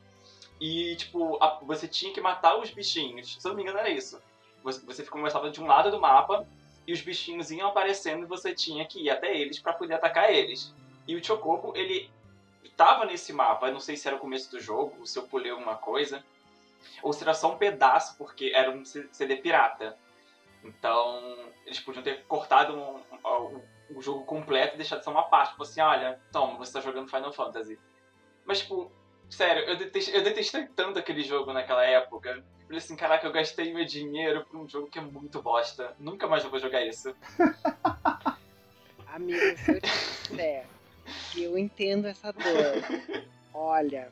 e, 0.62 0.96
tipo, 0.96 1.38
a- 1.44 1.60
você 1.64 1.88
tinha 1.88 2.14
que 2.14 2.22
matar 2.22 2.58
os 2.60 2.72
bichinhos. 2.72 3.36
Se 3.40 3.46
eu 3.46 3.50
não 3.50 3.56
me 3.58 3.64
engano, 3.64 3.80
era 3.80 3.90
isso. 3.90 4.22
Você, 4.64 4.86
você 4.86 5.04
começava 5.04 5.50
de 5.52 5.60
um 5.62 5.66
lado 5.68 5.92
do 5.92 6.00
mapa 6.00 6.48
e 6.88 6.94
os 6.94 7.02
bichinhos 7.02 7.52
iam 7.52 7.68
aparecendo 7.68 8.24
e 8.24 8.28
você 8.28 8.54
tinha 8.54 8.86
que 8.86 9.02
ir 9.04 9.10
até 9.10 9.36
eles 9.38 9.60
pra 9.60 9.74
poder 9.74 9.96
atacar 9.96 10.32
eles. 10.34 10.74
E 11.06 11.16
o 11.18 11.24
Chocobo, 11.24 11.74
ele 11.76 12.10
tava 12.70 13.06
nesse 13.06 13.32
mapa. 13.34 13.68
Eu 13.68 13.74
não 13.74 13.80
sei 13.80 13.96
se 13.98 14.08
era 14.08 14.18
o 14.18 14.20
começo 14.20 14.50
do 14.52 14.60
jogo, 14.60 15.06
se 15.06 15.18
eu 15.18 15.24
pulei 15.28 15.52
alguma 15.52 15.76
coisa. 15.76 16.24
Ou 17.02 17.14
se 17.14 17.24
era 17.24 17.34
só 17.34 17.52
um 17.54 17.58
pedaço, 17.58 18.18
porque 18.18 18.52
era 18.54 18.72
um 18.72 18.84
CD 18.86 19.38
pirata. 19.38 19.98
Então, 20.64 21.38
eles 21.66 21.80
podiam 21.80 22.04
ter 22.04 22.24
cortado 22.26 22.74
um- 22.74 22.98
um- 22.98 23.62
o 23.98 24.02
jogo 24.02 24.26
completo 24.26 24.76
e 24.76 24.78
deixado 24.78 25.04
só 25.04 25.12
uma 25.12 25.24
parte. 25.24 25.52
Tipo 25.52 25.64
assim, 25.64 25.82
olha, 25.82 26.20
toma, 26.32 26.58
você 26.58 26.74
tá 26.74 26.82
jogando 26.82 27.10
Final 27.10 27.34
Fantasy. 27.34 27.78
Mas, 28.46 28.60
tipo, 28.60 28.92
sério, 29.30 29.64
eu 29.64 29.78
detestei, 29.78 30.16
eu 30.18 30.24
detestei 30.24 30.68
tanto 30.68 31.00
aquele 31.00 31.24
jogo 31.24 31.52
naquela 31.54 31.84
época. 31.86 32.30
Eu 32.30 32.44
Falei 32.66 32.78
assim, 32.78 32.96
caraca, 32.96 33.28
eu 33.28 33.32
gastei 33.32 33.74
meu 33.74 33.86
dinheiro 33.86 34.46
por 34.46 34.58
um 34.58 34.68
jogo 34.68 34.88
que 34.88 34.98
é 34.98 35.02
muito 35.02 35.42
bosta. 35.42 35.94
Nunca 36.00 36.28
mais 36.28 36.44
eu 36.44 36.50
vou 36.50 36.60
jogar 36.60 36.82
isso. 36.86 37.14
Amiga, 39.08 39.56
se 39.58 39.72
eu 39.72 39.82
te 39.82 39.90
disser 39.90 40.66
eu 41.36 41.58
entendo 41.58 42.08
essa 42.08 42.32
dor, 42.32 42.84
olha, 43.54 44.12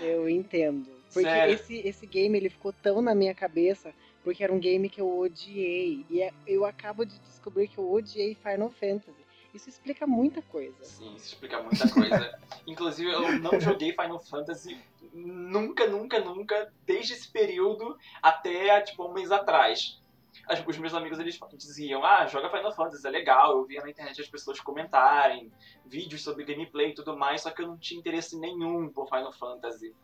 eu 0.00 0.28
entendo. 0.28 0.90
Porque 1.12 1.28
Sério? 1.28 1.54
esse, 1.54 1.78
esse 1.86 2.06
game 2.06 2.36
ele 2.36 2.50
ficou 2.50 2.72
tão 2.72 3.00
na 3.00 3.14
minha 3.14 3.34
cabeça 3.34 3.94
porque 4.22 4.42
era 4.42 4.52
um 4.52 4.58
game 4.58 4.88
que 4.88 5.00
eu 5.00 5.18
odiei. 5.18 6.06
E 6.08 6.22
é- 6.22 6.32
eu 6.46 6.64
acabo 6.64 7.04
de 7.04 7.18
descobrir 7.20 7.68
que 7.68 7.78
eu 7.78 7.90
odiei 7.90 8.34
Final 8.34 8.70
Fantasy. 8.70 9.24
Isso 9.52 9.68
explica 9.68 10.06
muita 10.06 10.42
coisa. 10.42 10.82
Sim, 10.82 11.14
isso 11.14 11.34
explica 11.34 11.62
muita 11.62 11.88
coisa. 11.88 12.32
Inclusive, 12.66 13.12
eu 13.12 13.38
não 13.38 13.60
joguei 13.60 13.92
Final 13.92 14.18
Fantasy 14.28 14.76
nunca, 15.12 15.86
nunca, 15.86 16.18
nunca, 16.18 16.72
desde 16.84 17.12
esse 17.12 17.30
período 17.30 17.96
até, 18.20 18.80
tipo, 18.80 19.08
um 19.08 19.12
mês 19.12 19.30
atrás. 19.30 20.02
As- 20.48 20.64
Os 20.66 20.76
meus 20.78 20.94
amigos, 20.94 21.18
eles 21.18 21.38
diziam, 21.56 22.04
ah, 22.04 22.26
joga 22.26 22.50
Final 22.50 22.72
Fantasy, 22.74 23.06
é 23.06 23.10
legal. 23.10 23.56
Eu 23.58 23.64
via 23.64 23.82
na 23.82 23.90
internet 23.90 24.20
as 24.20 24.28
pessoas 24.28 24.60
comentarem, 24.60 25.50
vídeos 25.86 26.22
sobre 26.22 26.44
gameplay 26.44 26.90
e 26.90 26.94
tudo 26.94 27.16
mais, 27.16 27.42
só 27.42 27.50
que 27.50 27.62
eu 27.62 27.66
não 27.68 27.78
tinha 27.78 27.98
interesse 27.98 28.38
nenhum 28.38 28.88
por 28.90 29.08
Final 29.08 29.32
Fantasy. 29.32 29.94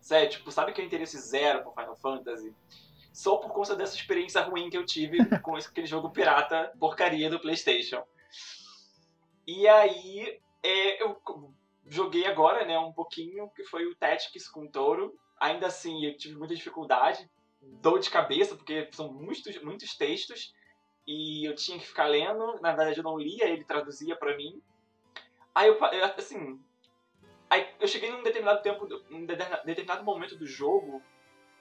Sério, 0.00 0.28
tipo, 0.30 0.50
sabe 0.52 0.72
que 0.72 0.80
eu 0.80 0.84
interesse 0.84 1.18
zero 1.18 1.62
por 1.64 1.74
Final 1.74 1.96
Fantasy? 1.96 2.54
Só 3.12 3.36
por 3.38 3.50
conta 3.52 3.74
dessa 3.74 3.96
experiência 3.96 4.42
ruim 4.42 4.68
que 4.68 4.76
eu 4.76 4.84
tive 4.84 5.18
com 5.42 5.56
aquele 5.56 5.86
jogo 5.86 6.10
pirata 6.10 6.72
porcaria 6.78 7.30
do 7.30 7.40
Playstation. 7.40 8.02
E 9.46 9.66
aí 9.68 10.38
é, 10.62 11.02
eu 11.02 11.20
joguei 11.86 12.26
agora, 12.26 12.64
né, 12.64 12.78
um 12.78 12.92
pouquinho, 12.92 13.48
que 13.50 13.64
foi 13.64 13.86
o 13.86 13.94
Tactics 13.96 14.48
com 14.48 14.64
o 14.64 14.68
Touro. 14.70 15.14
Ainda 15.38 15.66
assim, 15.68 16.04
eu 16.04 16.16
tive 16.16 16.36
muita 16.36 16.54
dificuldade, 16.54 17.28
dor 17.80 17.98
de 17.98 18.10
cabeça, 18.10 18.56
porque 18.56 18.88
são 18.92 19.12
muitos, 19.12 19.60
muitos 19.62 19.94
textos. 19.96 20.54
E 21.06 21.44
eu 21.48 21.54
tinha 21.54 21.78
que 21.78 21.86
ficar 21.86 22.06
lendo. 22.06 22.60
Na 22.60 22.74
verdade, 22.74 22.98
eu 22.98 23.04
não 23.04 23.18
lia, 23.18 23.48
ele 23.48 23.64
traduzia 23.64 24.16
pra 24.16 24.36
mim. 24.36 24.60
Aí 25.54 25.68
eu, 25.68 25.78
assim... 26.16 26.60
Aí 27.48 27.68
eu 27.80 27.86
cheguei 27.86 28.10
num 28.10 28.24
determinado 28.24 28.60
tempo, 28.60 28.88
num 29.08 29.24
determinado 29.24 30.02
momento 30.02 30.36
do 30.36 30.46
jogo, 30.46 31.00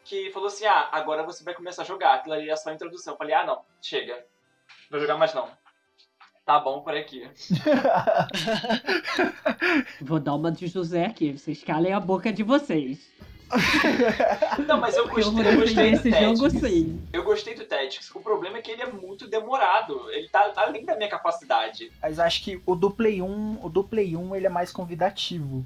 que 0.04 0.32
falou 0.32 0.48
assim, 0.48 0.66
ah, 0.66 0.90
agora 0.92 1.24
você 1.24 1.44
vai 1.44 1.54
começar 1.54 1.84
a 1.84 1.86
jogar. 1.86 2.16
Aquilo 2.16 2.34
ali 2.34 2.50
é 2.50 2.56
só 2.56 2.70
a 2.70 2.74
introdução. 2.74 3.14
Eu 3.14 3.18
falei, 3.18 3.36
ah, 3.36 3.46
não, 3.46 3.64
chega. 3.82 4.26
Não 4.90 4.98
vou 4.98 5.00
jogar 5.00 5.18
mais 5.18 5.34
não. 5.34 5.50
Tá 6.46 6.60
bom 6.60 6.82
por 6.82 6.96
aqui. 6.96 7.28
Vou 10.00 10.20
dar 10.20 10.36
uma 10.36 10.52
de 10.52 10.68
José 10.68 11.08
aqui, 11.08 11.32
vocês 11.32 11.64
calem 11.64 11.92
a 11.92 12.00
boca 12.00 12.32
de 12.32 12.44
vocês. 12.44 13.12
Não, 14.68 14.80
mas 14.80 14.96
eu 14.96 15.08
gostei, 15.08 15.24
eu 15.24 15.60
gostei 15.60 15.92
do 15.92 16.06
jogo 16.06 16.42
Tactics. 16.42 16.70
sim. 16.70 17.02
Eu 17.14 17.24
gostei 17.24 17.56
do 17.56 17.66
Tactics. 17.66 18.12
O 18.14 18.20
problema 18.20 18.58
é 18.58 18.62
que 18.62 18.72
ele 18.72 18.82
é 18.82 18.92
muito 18.92 19.28
demorado. 19.28 20.10
Ele 20.12 20.28
tá 20.30 20.52
além 20.56 20.86
da 20.86 20.96
minha 20.96 21.10
capacidade. 21.10 21.92
Mas 22.02 22.20
acho 22.20 22.44
que 22.44 22.62
o 22.66 22.76
do 22.76 22.92
Play 22.92 23.22
1, 23.22 23.60
o 23.64 23.70
do 23.70 23.84
Play 23.84 24.16
1 24.16 24.36
ele 24.36 24.48
é 24.48 24.50
mais 24.50 24.72
convidativo 24.72 25.66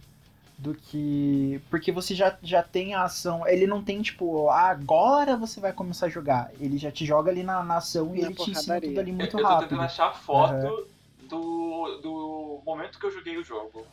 do 0.57 0.75
que. 0.75 1.61
Porque 1.69 1.91
você 1.91 2.13
já, 2.13 2.37
já 2.43 2.61
tem 2.61 2.93
a 2.93 3.03
ação. 3.03 3.47
Ele 3.47 3.65
não 3.65 3.83
tem, 3.83 4.01
tipo, 4.01 4.49
ah, 4.49 4.69
agora 4.69 5.37
você 5.37 5.59
vai 5.59 5.73
começar 5.73 6.07
a 6.07 6.09
jogar. 6.09 6.51
Ele 6.59 6.77
já 6.77 6.91
te 6.91 7.05
joga 7.05 7.31
ali 7.31 7.43
na, 7.43 7.63
na 7.63 7.77
ação 7.77 8.15
e 8.15 8.21
ele 8.21 8.33
te 8.33 8.51
ensina 8.51 8.79
tudo 8.79 8.99
ali 8.99 9.11
muito 9.11 9.37
eu, 9.37 9.39
eu 9.39 9.45
tô 9.45 9.51
rápido. 9.51 9.69
tentando 9.69 9.85
achar 9.85 10.07
a 10.07 10.13
foto 10.13 10.87
do, 11.21 11.99
do 12.01 12.61
momento 12.65 12.99
que 12.99 13.05
eu 13.05 13.11
joguei 13.11 13.37
o 13.37 13.43
jogo 13.43 13.85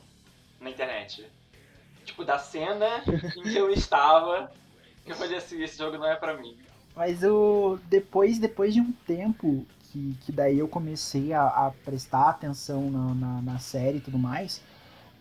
na 0.60 0.70
internet. 0.70 1.24
Tipo, 2.06 2.24
da 2.24 2.38
cena 2.38 3.02
em 3.06 3.42
que 3.42 3.54
eu 3.54 3.68
estava. 3.70 4.50
Eu 5.04 5.14
falei 5.14 5.36
assim, 5.36 5.62
esse 5.62 5.76
jogo 5.76 5.98
não 5.98 6.06
é 6.06 6.16
pra 6.16 6.34
mim. 6.34 6.56
Mas 6.94 7.22
o 7.22 7.78
depois, 7.90 8.38
depois 8.38 8.72
de 8.72 8.80
um 8.80 8.90
tempo 9.06 9.66
que, 9.84 10.16
que 10.24 10.32
daí 10.32 10.58
eu 10.58 10.66
comecei 10.66 11.34
a, 11.34 11.46
a 11.46 11.72
prestar 11.84 12.30
atenção 12.30 12.90
na, 12.90 13.14
na, 13.14 13.42
na 13.42 13.58
série 13.58 13.98
e 13.98 14.00
tudo 14.00 14.18
mais, 14.18 14.62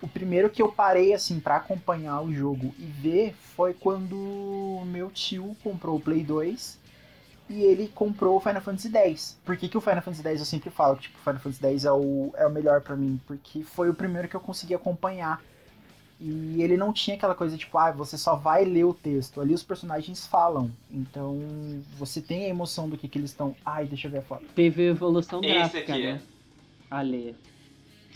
o 0.01 0.07
primeiro 0.07 0.49
que 0.49 0.61
eu 0.61 0.71
parei 0.71 1.13
assim 1.13 1.39
pra 1.39 1.57
acompanhar 1.57 2.21
o 2.21 2.33
jogo 2.33 2.73
e 2.79 2.85
ver 2.85 3.35
foi 3.55 3.73
quando 3.73 4.83
meu 4.85 5.09
tio 5.11 5.55
comprou 5.63 5.97
o 5.97 5.99
Play 5.99 6.23
2 6.23 6.79
e 7.49 7.61
ele 7.63 7.87
comprou 7.87 8.37
o 8.37 8.39
Final 8.39 8.61
Fantasy 8.61 8.95
X. 8.95 9.37
Por 9.45 9.55
que, 9.55 9.67
que 9.67 9.77
o 9.77 9.81
Final 9.81 10.01
Fantasy 10.01 10.27
X 10.27 10.39
eu 10.39 10.45
sempre 10.45 10.69
falo 10.69 10.95
que 10.95 11.03
tipo, 11.03 11.17
o 11.17 11.21
Final 11.21 11.39
Fantasy 11.39 11.65
X 11.65 11.85
é 11.85 11.91
o, 11.91 12.33
é 12.35 12.45
o 12.47 12.51
melhor 12.51 12.81
pra 12.81 12.95
mim? 12.95 13.19
Porque 13.27 13.63
foi 13.63 13.89
o 13.89 13.93
primeiro 13.93 14.27
que 14.27 14.35
eu 14.35 14.39
consegui 14.39 14.73
acompanhar. 14.73 15.41
E 16.19 16.61
ele 16.61 16.77
não 16.77 16.93
tinha 16.93 17.17
aquela 17.17 17.35
coisa 17.35 17.57
tipo, 17.57 17.77
ah, 17.77 17.91
você 17.91 18.17
só 18.17 18.35
vai 18.35 18.63
ler 18.63 18.85
o 18.85 18.93
texto. 18.93 19.41
Ali 19.41 19.53
os 19.53 19.63
personagens 19.63 20.25
falam. 20.25 20.71
Então 20.89 21.37
você 21.97 22.21
tem 22.21 22.45
a 22.45 22.49
emoção 22.49 22.87
do 22.89 22.97
que, 22.97 23.07
que 23.07 23.17
eles 23.19 23.31
estão. 23.31 23.55
Ai, 23.65 23.85
deixa 23.85 24.07
eu 24.07 24.11
ver 24.11 24.19
a 24.19 24.21
foto. 24.21 24.45
Teve 24.55 24.87
evolução 24.87 25.41
Esse 25.43 25.53
gráfica, 25.53 25.93
aqui. 25.93 26.03
né? 26.03 26.21
Ali. 26.89 27.35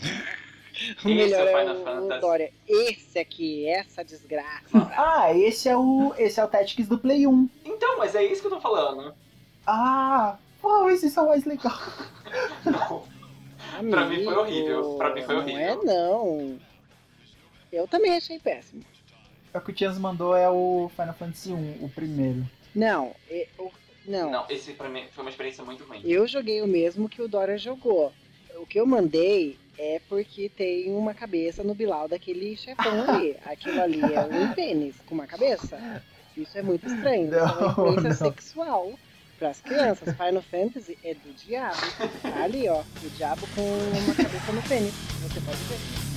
Esse 0.80 1.08
melhor 1.08 1.46
é 1.46 1.54
o 1.54 1.58
é 1.58 1.60
Final 1.60 1.76
o, 1.76 1.84
Fantasy. 1.84 2.18
o 2.18 2.20
Dória. 2.20 2.52
Esse 2.66 3.18
aqui, 3.18 3.66
essa 3.68 4.02
desgraça. 4.02 4.60
Ah, 4.96 5.34
esse 5.36 5.68
é 5.68 5.76
o. 5.76 6.14
Esse 6.16 6.40
é 6.40 6.44
o 6.44 6.48
Tactics 6.48 6.88
do 6.88 6.98
Play 6.98 7.26
1. 7.26 7.48
Então, 7.66 7.98
mas 7.98 8.14
é 8.14 8.24
isso 8.24 8.40
que 8.40 8.46
eu 8.46 8.52
tô 8.52 8.60
falando. 8.62 9.14
Ah! 9.66 10.36
Pô, 10.62 10.88
esse 10.88 11.18
é 11.18 11.22
o 11.22 11.26
mais 11.28 11.44
legal. 11.44 11.78
Não. 12.64 13.02
Pra 13.90 14.06
mim 14.06 14.24
foi 14.24 14.34
horrível, 14.34 14.94
pra 14.96 15.14
mim 15.14 15.22
foi 15.22 15.34
Não 15.34 15.42
horrível. 15.42 15.60
é, 15.60 15.76
não. 15.84 16.58
Eu 17.72 17.86
também 17.88 18.16
achei 18.16 18.38
péssimo. 18.38 18.82
É 19.52 19.58
o 19.58 19.60
que 19.60 19.70
o 19.70 19.74
Tias 19.74 19.98
mandou 19.98 20.36
é 20.36 20.48
o 20.48 20.90
Final 20.96 21.14
Fantasy 21.14 21.52
1, 21.52 21.84
o 21.84 21.88
primeiro. 21.88 22.48
Não, 22.74 23.14
o- 23.58 23.70
não. 24.06 24.30
Não, 24.30 24.46
esse 24.48 24.72
pra 24.72 24.88
mim 24.88 25.04
foi 25.12 25.24
uma 25.24 25.30
experiência 25.30 25.64
muito 25.64 25.84
ruim. 25.84 26.00
Eu 26.04 26.26
joguei 26.26 26.62
o 26.62 26.66
mesmo 26.68 27.08
que 27.08 27.20
o 27.20 27.28
Dória 27.28 27.58
jogou. 27.58 28.12
O 28.56 28.66
que 28.66 28.78
eu 28.78 28.86
mandei 28.86 29.58
é 29.78 30.00
porque 30.08 30.48
tem 30.48 30.90
uma 30.94 31.14
cabeça 31.14 31.64
no 31.64 31.74
Bilal 31.74 32.06
daquele 32.08 32.56
chefão 32.56 32.84
ali. 33.10 33.36
Aquilo 33.44 33.80
ali 33.80 34.00
é 34.02 34.20
um 34.20 34.52
pênis 34.52 34.94
com 35.06 35.14
uma 35.14 35.26
cabeça. 35.26 36.02
Isso 36.36 36.56
é 36.56 36.62
muito 36.62 36.86
estranho. 36.86 37.26
Isso 37.26 37.34
é 37.36 37.42
uma 37.42 37.60
Não, 37.60 37.70
influência 37.70 38.08
não. 38.08 38.16
sexual 38.16 38.92
para 39.38 39.48
as 39.50 39.60
crianças. 39.60 40.14
Final 40.16 40.42
Fantasy 40.42 40.96
é 41.02 41.14
do 41.14 41.32
diabo. 41.34 41.76
Tá 42.22 42.44
ali, 42.44 42.68
ó. 42.68 42.82
O 42.82 43.10
diabo 43.16 43.46
com 43.54 43.62
uma 43.62 44.14
cabeça 44.14 44.52
no 44.52 44.62
pênis. 44.62 44.92
Você 45.22 45.40
pode 45.40 45.58
ver. 45.64 46.09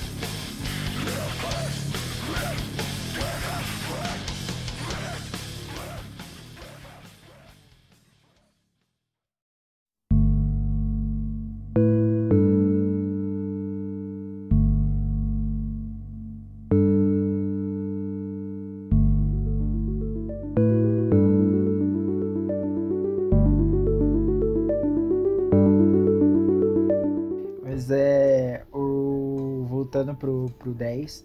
10, 30.74 31.24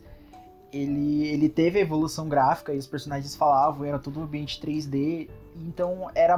ele, 0.71 1.27
ele 1.27 1.49
teve 1.49 1.79
a 1.79 1.81
evolução 1.81 2.29
gráfica 2.29 2.73
e 2.73 2.77
os 2.77 2.87
personagens 2.87 3.35
falavam, 3.35 3.85
era 3.85 3.99
tudo 3.99 4.21
ambiente 4.21 4.61
3D, 4.61 5.29
então 5.55 6.09
era. 6.13 6.37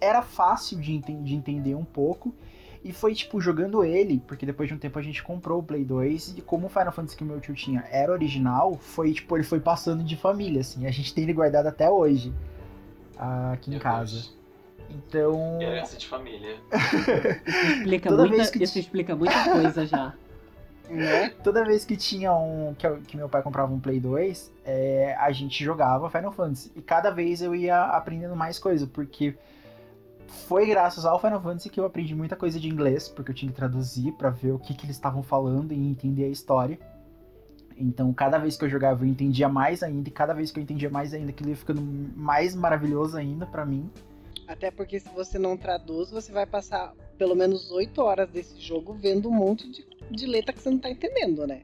Era 0.00 0.22
fácil 0.22 0.80
de, 0.80 0.92
enten- 0.94 1.22
de 1.22 1.34
entender 1.34 1.74
um 1.74 1.84
pouco. 1.84 2.34
E 2.82 2.92
foi, 2.92 3.12
tipo, 3.14 3.40
jogando 3.40 3.84
ele, 3.84 4.22
porque 4.26 4.46
depois 4.46 4.68
de 4.68 4.74
um 4.74 4.78
tempo 4.78 4.98
a 4.98 5.02
gente 5.02 5.22
comprou 5.22 5.58
o 5.58 5.62
Play 5.62 5.84
2, 5.84 6.38
e 6.38 6.40
como 6.40 6.66
o 6.66 6.70
Final 6.70 6.92
Fantasy 6.92 7.16
que 7.16 7.24
o 7.24 7.26
meu 7.26 7.40
tio 7.40 7.54
tinha 7.54 7.84
era 7.90 8.12
original, 8.12 8.78
foi, 8.80 9.12
tipo, 9.12 9.36
ele 9.36 9.44
foi 9.44 9.60
passando 9.60 10.02
de 10.02 10.16
família, 10.16 10.60
assim. 10.60 10.86
A 10.86 10.90
gente 10.90 11.12
tem 11.12 11.24
ele 11.24 11.32
guardado 11.32 11.66
até 11.66 11.90
hoje, 11.90 12.32
ah, 13.18 13.52
aqui 13.52 13.68
em 13.70 13.74
Meu 13.74 13.82
casa. 13.82 14.12
Deus. 14.12 14.38
Então. 14.90 15.60
Herança 15.60 15.96
de 15.96 16.06
família. 16.06 16.56
Isso 17.46 17.66
explica, 17.72 18.08
Toda 18.08 18.26
muita, 18.26 18.50
que 18.50 18.64
isso 18.64 18.78
explica 18.78 19.16
muita 19.16 19.50
coisa 19.50 19.84
já. 19.86 20.14
Né? 20.88 21.30
toda 21.44 21.64
vez 21.64 21.84
que 21.84 21.96
tinha 21.96 22.32
um. 22.34 22.74
Que, 22.74 22.88
que 23.02 23.16
meu 23.16 23.28
pai 23.28 23.42
comprava 23.42 23.72
um 23.72 23.80
Play 23.80 24.00
2, 24.00 24.52
é, 24.64 25.14
a 25.18 25.30
gente 25.32 25.62
jogava 25.62 26.10
Final 26.10 26.32
Fantasy. 26.32 26.72
E 26.74 26.82
cada 26.82 27.10
vez 27.10 27.42
eu 27.42 27.54
ia 27.54 27.84
aprendendo 27.84 28.34
mais 28.34 28.58
coisa, 28.58 28.86
porque 28.86 29.36
foi 30.26 30.66
graças 30.66 31.04
ao 31.04 31.18
Final 31.20 31.40
Fantasy 31.40 31.70
que 31.70 31.80
eu 31.80 31.84
aprendi 31.84 32.14
muita 32.14 32.36
coisa 32.36 32.58
de 32.58 32.68
inglês, 32.68 33.08
porque 33.08 33.30
eu 33.30 33.34
tinha 33.34 33.50
que 33.50 33.56
traduzir 33.56 34.12
pra 34.12 34.30
ver 34.30 34.52
o 34.52 34.58
que, 34.58 34.74
que 34.74 34.86
eles 34.86 34.96
estavam 34.96 35.22
falando 35.22 35.72
e 35.72 35.76
entender 35.76 36.24
a 36.24 36.28
história. 36.28 36.78
Então, 37.76 38.12
cada 38.12 38.38
vez 38.38 38.56
que 38.56 38.64
eu 38.64 38.68
jogava, 38.68 39.04
eu 39.04 39.08
entendia 39.08 39.48
mais 39.48 39.82
ainda, 39.82 40.08
e 40.08 40.12
cada 40.12 40.34
vez 40.34 40.50
que 40.50 40.58
eu 40.58 40.62
entendia 40.62 40.90
mais 40.90 41.14
ainda, 41.14 41.30
aquilo 41.30 41.50
ia 41.50 41.56
ficando 41.56 41.80
mais 42.16 42.54
maravilhoso 42.54 43.16
ainda 43.16 43.46
pra 43.46 43.64
mim. 43.64 43.88
Até 44.48 44.70
porque 44.70 44.98
se 44.98 45.08
você 45.10 45.38
não 45.38 45.56
traduz, 45.56 46.10
você 46.10 46.32
vai 46.32 46.44
passar 46.44 46.92
pelo 47.18 47.34
menos 47.34 47.70
8 47.70 48.00
horas 48.00 48.28
desse 48.30 48.58
jogo 48.60 48.92
vendo 48.94 49.28
um 49.28 49.34
monte 49.34 49.68
de, 49.68 49.84
de 50.10 50.26
letra 50.26 50.52
que 50.52 50.60
você 50.62 50.70
não 50.70 50.78
tá 50.78 50.90
entendendo, 50.90 51.46
né? 51.46 51.62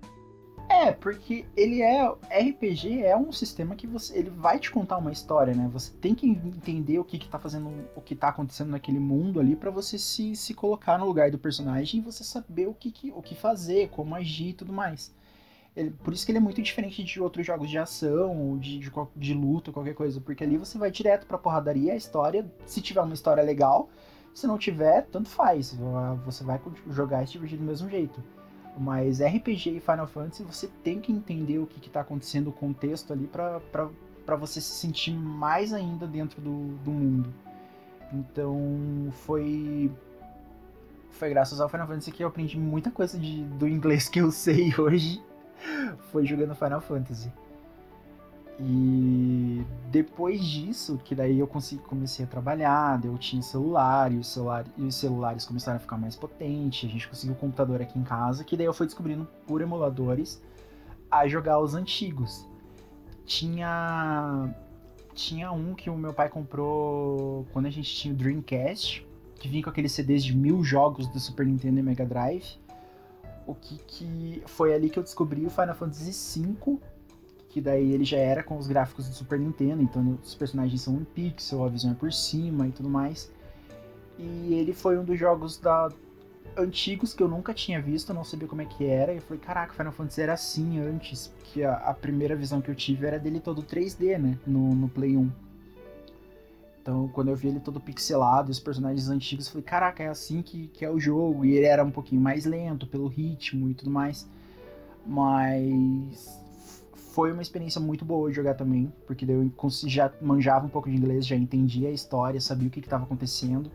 É, 0.68 0.92
porque 0.92 1.44
ele 1.56 1.82
é 1.82 2.06
RPG 2.30 3.02
é 3.02 3.14
um 3.16 3.30
sistema 3.30 3.76
que 3.76 3.86
você 3.86 4.16
ele 4.18 4.30
vai 4.30 4.58
te 4.58 4.70
contar 4.70 4.96
uma 4.96 5.12
história, 5.12 5.54
né? 5.54 5.68
Você 5.72 5.92
tem 6.00 6.14
que 6.14 6.26
entender 6.26 6.98
o 6.98 7.04
que 7.04 7.18
que 7.18 7.28
tá 7.28 7.38
fazendo, 7.38 7.70
o 7.94 8.00
que 8.00 8.14
tá 8.16 8.28
acontecendo 8.28 8.70
naquele 8.70 8.98
mundo 8.98 9.38
ali 9.38 9.54
pra 9.54 9.70
você 9.70 9.98
se, 9.98 10.34
se 10.34 10.54
colocar 10.54 10.98
no 10.98 11.04
lugar 11.06 11.30
do 11.30 11.38
personagem 11.38 12.00
e 12.00 12.02
você 12.02 12.24
saber 12.24 12.66
o 12.66 12.74
que, 12.74 12.90
que 12.90 13.12
o 13.14 13.20
que 13.22 13.34
fazer, 13.34 13.88
como 13.90 14.14
agir 14.14 14.48
e 14.48 14.52
tudo 14.54 14.72
mais. 14.72 15.14
Ele- 15.76 15.90
por 15.90 16.14
isso 16.14 16.24
que 16.24 16.32
ele 16.32 16.38
é 16.38 16.40
muito 16.40 16.62
diferente 16.62 17.04
de 17.04 17.20
outros 17.20 17.44
jogos 17.46 17.68
de 17.68 17.76
ação, 17.76 18.50
ou 18.50 18.56
de, 18.58 18.78
de, 18.78 18.90
de 19.16 19.34
luta, 19.34 19.70
qualquer 19.70 19.94
coisa, 19.94 20.20
porque 20.20 20.44
ali 20.44 20.56
você 20.56 20.78
vai 20.78 20.90
direto 20.90 21.26
pra 21.26 21.36
porradaria, 21.36 21.92
a 21.92 21.96
história, 21.96 22.50
se 22.64 22.80
tiver 22.80 23.02
uma 23.02 23.12
história 23.14 23.42
legal, 23.42 23.90
se 24.34 24.48
não 24.48 24.58
tiver, 24.58 25.02
tanto 25.12 25.28
faz, 25.28 25.78
você 26.24 26.42
vai 26.42 26.60
jogar 26.90 27.22
e 27.22 27.26
se 27.26 27.32
divertir 27.34 27.56
do 27.56 27.64
mesmo 27.64 27.88
jeito. 27.88 28.20
Mas 28.76 29.20
RPG 29.20 29.76
e 29.76 29.80
Final 29.80 30.08
Fantasy 30.08 30.42
você 30.42 30.68
tem 30.82 31.00
que 31.00 31.12
entender 31.12 31.60
o 31.60 31.66
que, 31.66 31.78
que 31.78 31.88
tá 31.88 32.00
acontecendo, 32.00 32.48
o 32.48 32.52
contexto 32.52 33.12
ali, 33.12 33.28
pra 33.28 34.36
você 34.36 34.60
se 34.60 34.72
sentir 34.72 35.12
mais 35.12 35.72
ainda 35.72 36.04
dentro 36.08 36.40
do, 36.42 36.76
do 36.78 36.90
mundo. 36.90 37.32
Então 38.12 39.12
foi. 39.24 39.90
Foi 41.10 41.30
graças 41.30 41.60
ao 41.60 41.68
Final 41.68 41.86
Fantasy 41.86 42.10
que 42.10 42.24
eu 42.24 42.28
aprendi 42.28 42.58
muita 42.58 42.90
coisa 42.90 43.16
de, 43.16 43.44
do 43.44 43.68
inglês 43.68 44.08
que 44.08 44.20
eu 44.20 44.32
sei 44.32 44.74
hoje. 44.76 45.22
Foi 46.10 46.26
jogando 46.26 46.56
Final 46.56 46.80
Fantasy. 46.80 47.32
E 48.58 49.64
depois 49.90 50.44
disso, 50.44 51.00
que 51.04 51.14
daí 51.14 51.40
eu 51.40 51.46
consegui, 51.46 51.82
comecei 51.82 52.24
a 52.24 52.28
trabalhar, 52.28 53.04
eu 53.04 53.18
tinha 53.18 53.42
celular 53.42 54.12
e, 54.12 54.18
o 54.18 54.24
celular, 54.24 54.64
e 54.76 54.82
os 54.82 54.94
celulares 54.94 55.44
começaram 55.44 55.76
a 55.76 55.80
ficar 55.80 55.96
mais 55.96 56.14
potentes, 56.14 56.88
a 56.88 56.92
gente 56.92 57.08
conseguiu 57.08 57.34
um 57.34 57.38
computador 57.38 57.82
aqui 57.82 57.98
em 57.98 58.04
casa, 58.04 58.44
que 58.44 58.56
daí 58.56 58.66
eu 58.66 58.72
fui 58.72 58.86
descobrindo 58.86 59.26
por 59.46 59.60
emuladores 59.60 60.40
a 61.10 61.26
jogar 61.26 61.58
os 61.58 61.74
antigos. 61.74 62.46
Tinha 63.26 64.54
tinha 65.14 65.52
um 65.52 65.74
que 65.74 65.88
o 65.88 65.96
meu 65.96 66.12
pai 66.12 66.28
comprou 66.28 67.46
quando 67.52 67.66
a 67.66 67.70
gente 67.70 67.94
tinha 67.94 68.12
o 68.12 68.16
Dreamcast, 68.16 69.06
que 69.36 69.48
vinha 69.48 69.62
com 69.62 69.70
aqueles 69.70 69.92
CDs 69.92 70.24
de 70.24 70.36
mil 70.36 70.62
jogos 70.64 71.08
do 71.08 71.20
Super 71.20 71.46
Nintendo 71.46 71.78
e 71.78 71.82
Mega 71.82 72.04
Drive. 72.04 72.58
O 73.46 73.54
que, 73.54 73.78
que 73.78 74.42
foi 74.46 74.74
ali 74.74 74.88
que 74.88 74.98
eu 74.98 75.02
descobri 75.02 75.44
o 75.44 75.50
Final 75.50 75.74
Fantasy 75.74 76.40
V, 76.40 76.78
que 77.54 77.60
daí 77.60 77.92
ele 77.92 78.04
já 78.04 78.16
era 78.16 78.42
com 78.42 78.58
os 78.58 78.66
gráficos 78.66 79.08
do 79.08 79.14
Super 79.14 79.38
Nintendo, 79.38 79.80
então 79.80 80.18
os 80.24 80.34
personagens 80.34 80.80
são 80.80 80.94
em 80.94 81.04
pixel, 81.04 81.62
a 81.62 81.68
visão 81.68 81.92
é 81.92 81.94
por 81.94 82.12
cima 82.12 82.66
e 82.66 82.72
tudo 82.72 82.90
mais. 82.90 83.30
E 84.18 84.54
ele 84.54 84.72
foi 84.72 84.98
um 84.98 85.04
dos 85.04 85.16
jogos 85.16 85.56
da 85.56 85.88
antigos 86.56 87.14
que 87.14 87.22
eu 87.22 87.28
nunca 87.28 87.54
tinha 87.54 87.80
visto, 87.80 88.12
não 88.12 88.24
sabia 88.24 88.48
como 88.48 88.60
é 88.60 88.64
que 88.64 88.84
era, 88.84 89.12
e 89.12 89.18
eu 89.18 89.22
falei, 89.22 89.40
caraca, 89.40 89.72
Final 89.72 89.92
Fantasy 89.92 90.20
era 90.20 90.32
assim 90.32 90.80
antes, 90.80 91.28
porque 91.28 91.62
a, 91.62 91.74
a 91.74 91.94
primeira 91.94 92.34
visão 92.34 92.60
que 92.60 92.68
eu 92.68 92.74
tive 92.74 93.06
era 93.06 93.20
dele 93.20 93.38
todo 93.38 93.62
3D, 93.62 94.18
né, 94.18 94.36
no, 94.44 94.74
no 94.74 94.88
Play 94.88 95.16
1. 95.16 95.30
Então, 96.82 97.06
quando 97.06 97.28
eu 97.28 97.36
vi 97.36 97.48
ele 97.48 97.60
todo 97.60 97.78
pixelado, 97.78 98.50
os 98.50 98.58
personagens 98.58 99.08
antigos, 99.08 99.46
eu 99.46 99.52
falei, 99.52 99.64
caraca, 99.64 100.02
é 100.02 100.08
assim 100.08 100.42
que, 100.42 100.66
que 100.66 100.84
é 100.84 100.90
o 100.90 100.98
jogo. 100.98 101.44
E 101.44 101.56
ele 101.56 101.66
era 101.66 101.84
um 101.84 101.90
pouquinho 101.90 102.20
mais 102.20 102.44
lento 102.44 102.86
pelo 102.86 103.06
ritmo 103.06 103.70
e 103.70 103.74
tudo 103.74 103.90
mais. 103.90 104.28
Mas 105.06 106.43
foi 107.14 107.30
uma 107.30 107.42
experiência 107.42 107.80
muito 107.80 108.04
boa 108.04 108.28
de 108.28 108.34
jogar 108.34 108.54
também, 108.54 108.92
porque 109.06 109.24
eu 109.24 109.48
já 109.86 110.12
manjava 110.20 110.66
um 110.66 110.68
pouco 110.68 110.90
de 110.90 110.96
inglês, 110.96 111.24
já 111.24 111.36
entendia 111.36 111.88
a 111.88 111.92
história, 111.92 112.40
sabia 112.40 112.66
o 112.66 112.70
que 112.70 112.80
estava 112.80 113.04
acontecendo. 113.04 113.70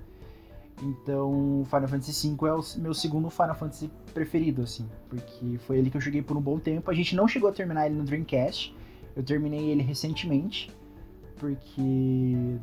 Então, 0.84 1.64
Final 1.66 1.88
Fantasy 1.88 2.36
V 2.36 2.48
é 2.48 2.54
o 2.54 2.62
meu 2.78 2.94
segundo 2.94 3.30
Final 3.30 3.56
Fantasy 3.56 3.90
preferido, 4.14 4.64
assim, 4.64 4.90
porque 5.08 5.58
foi 5.60 5.78
ele 5.78 5.90
que 5.90 5.96
eu 5.96 6.02
joguei 6.02 6.22
por 6.22 6.36
um 6.36 6.42
bom 6.42 6.60
tempo. 6.60 6.92
A 6.92 6.94
gente 6.94 7.16
não 7.16 7.30
chegou 7.30 7.50
a 7.50 7.54
terminar 7.54 7.86
ele 7.86 7.96
no 7.96 8.04
Dreamcast, 8.04 8.76
eu 9.16 9.24
terminei 9.24 9.70
ele 9.70 9.84
recentemente, 9.84 10.70
porque 11.38 12.58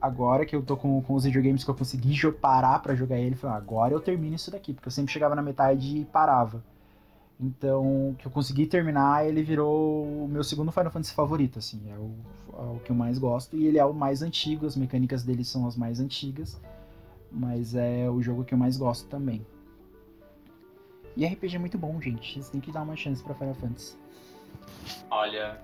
agora 0.00 0.46
que 0.46 0.56
eu 0.56 0.62
tô 0.62 0.74
com, 0.74 1.02
com 1.02 1.14
os 1.14 1.24
videogames 1.24 1.64
que 1.64 1.70
eu 1.70 1.74
consegui 1.74 2.16
parar 2.32 2.78
para 2.78 2.94
jogar 2.94 3.18
ele, 3.18 3.34
falei, 3.34 3.56
ah, 3.56 3.58
agora 3.58 3.92
eu 3.92 4.00
termino 4.00 4.36
isso 4.36 4.50
daqui, 4.50 4.72
porque 4.72 4.88
eu 4.88 4.92
sempre 4.92 5.12
chegava 5.12 5.34
na 5.34 5.42
metade 5.42 5.98
e 5.98 6.04
parava. 6.06 6.64
Então, 7.40 8.16
que 8.18 8.26
eu 8.26 8.30
consegui 8.32 8.66
terminar, 8.66 9.24
ele 9.26 9.42
virou 9.42 10.02
o 10.04 10.28
meu 10.28 10.42
segundo 10.42 10.72
Final 10.72 10.90
Fantasy 10.90 11.14
favorito, 11.14 11.58
assim, 11.60 11.80
é 11.88 11.96
o, 11.96 12.10
é 12.52 12.76
o 12.76 12.80
que 12.84 12.90
eu 12.90 12.96
mais 12.96 13.16
gosto, 13.18 13.56
e 13.56 13.64
ele 13.66 13.78
é 13.78 13.84
o 13.84 13.94
mais 13.94 14.22
antigo, 14.22 14.66
as 14.66 14.74
mecânicas 14.74 15.22
dele 15.22 15.44
são 15.44 15.66
as 15.66 15.76
mais 15.76 16.00
antigas 16.00 16.60
mas 17.30 17.74
é 17.74 18.08
o 18.08 18.22
jogo 18.22 18.42
que 18.42 18.54
eu 18.54 18.58
mais 18.58 18.78
gosto 18.78 19.06
também. 19.08 19.46
E 21.14 21.26
RPG 21.26 21.56
é 21.56 21.58
muito 21.58 21.76
bom, 21.76 22.00
gente. 22.00 22.32
Vocês 22.32 22.48
têm 22.48 22.58
que 22.58 22.72
dar 22.72 22.80
uma 22.80 22.96
chance 22.96 23.22
pra 23.22 23.34
Final 23.34 23.54
Fantasy. 23.54 23.98
Olha. 25.10 25.60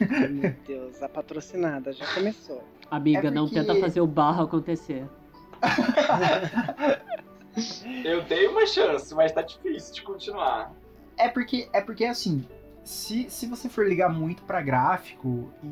Meu 0.30 0.54
Deus, 0.66 1.02
a 1.02 1.10
patrocinada 1.10 1.92
já 1.92 2.06
começou. 2.14 2.64
Amiga, 2.90 3.28
É 3.28 3.30
não 3.30 3.44
porque- 3.46 3.60
tenta 3.60 3.78
fazer 3.78 4.00
o 4.00 4.06
barro 4.06 4.44
acontecer. 4.44 5.06
Eu 8.04 8.22
dei 8.24 8.46
uma 8.48 8.66
chance, 8.66 9.14
mas 9.14 9.32
tá 9.32 9.42
difícil 9.42 9.94
de 9.94 10.02
continuar. 10.02 10.72
É 11.16 11.28
porque, 11.28 11.68
é 11.72 11.80
porque 11.80 12.04
assim, 12.04 12.44
se, 12.82 13.28
se 13.30 13.46
você 13.46 13.68
for 13.68 13.86
ligar 13.86 14.08
muito 14.08 14.42
pra 14.42 14.60
gráfico 14.62 15.52
e, 15.62 15.66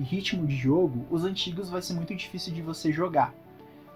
e 0.00 0.02
ritmo 0.04 0.46
de 0.46 0.54
jogo, 0.56 1.04
os 1.10 1.24
antigos 1.24 1.68
vai 1.70 1.82
ser 1.82 1.94
muito 1.94 2.14
difícil 2.14 2.52
de 2.52 2.62
você 2.62 2.92
jogar. 2.92 3.34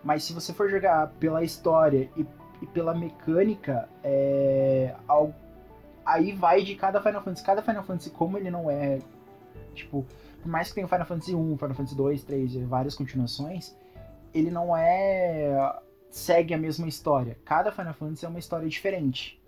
Mas 0.03 0.25
se 0.25 0.33
você 0.33 0.53
for 0.53 0.69
jogar 0.71 1.09
pela 1.21 1.42
história 1.45 2.09
e, 2.16 2.27
e 2.62 2.66
pela 2.66 2.95
mecânica, 2.95 3.88
é, 4.03 4.95
al- 5.07 5.35
aí 6.05 6.33
vai 6.33 6.62
de 6.62 6.75
cada 6.75 7.01
Final 7.01 7.23
Fantasy. 7.23 7.45
Cada 7.45 7.62
Final 7.62 7.85
Fantasy, 7.85 8.11
como 8.11 8.38
ele 8.38 8.51
não 8.51 8.71
é, 8.71 8.99
tipo, 9.75 10.05
por 10.42 10.49
mais 10.49 10.69
que 10.69 10.75
tenha 10.77 10.87
o 10.87 10.88
Final 10.88 11.07
Fantasy 11.07 11.35
1, 11.35 11.59
Final 11.59 11.75
Fantasy 11.75 11.97
2, 11.97 12.25
3 12.25 12.55
e 12.55 12.59
várias 12.64 12.95
continuações, 12.95 13.77
ele 14.33 14.51
não 14.51 14.77
é 14.77 15.77
segue 16.11 16.55
a 16.55 16.59
mesma 16.59 16.88
história. 16.88 17.37
Cada 17.45 17.71
Final 17.73 17.95
Fantasy 17.95 18.25
é 18.25 18.29
uma 18.29 18.38
história 18.38 18.69
diferente. 18.69 19.40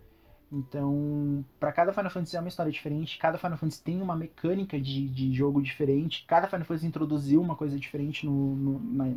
Então, 0.50 1.44
para 1.61 1.70
cada 1.72 1.92
Final 1.92 2.11
Fantasy 2.11 2.37
é 2.37 2.40
uma 2.40 2.48
história 2.48 2.72
diferente, 2.72 3.18
cada 3.18 3.37
Final 3.37 3.58
Fantasy 3.58 3.82
tem 3.82 4.00
uma 4.00 4.16
mecânica 4.16 4.80
de, 4.80 5.06
de 5.08 5.32
jogo 5.34 5.61
diferente, 5.61 6.24
cada 6.26 6.46
Final 6.48 6.64
Fantasy 6.64 6.87
introduziu 6.87 7.42
uma 7.42 7.54
coisa 7.54 7.78
diferente 7.78 8.24
no, 8.24 8.56
no- 8.56 8.80
na, 8.80 9.14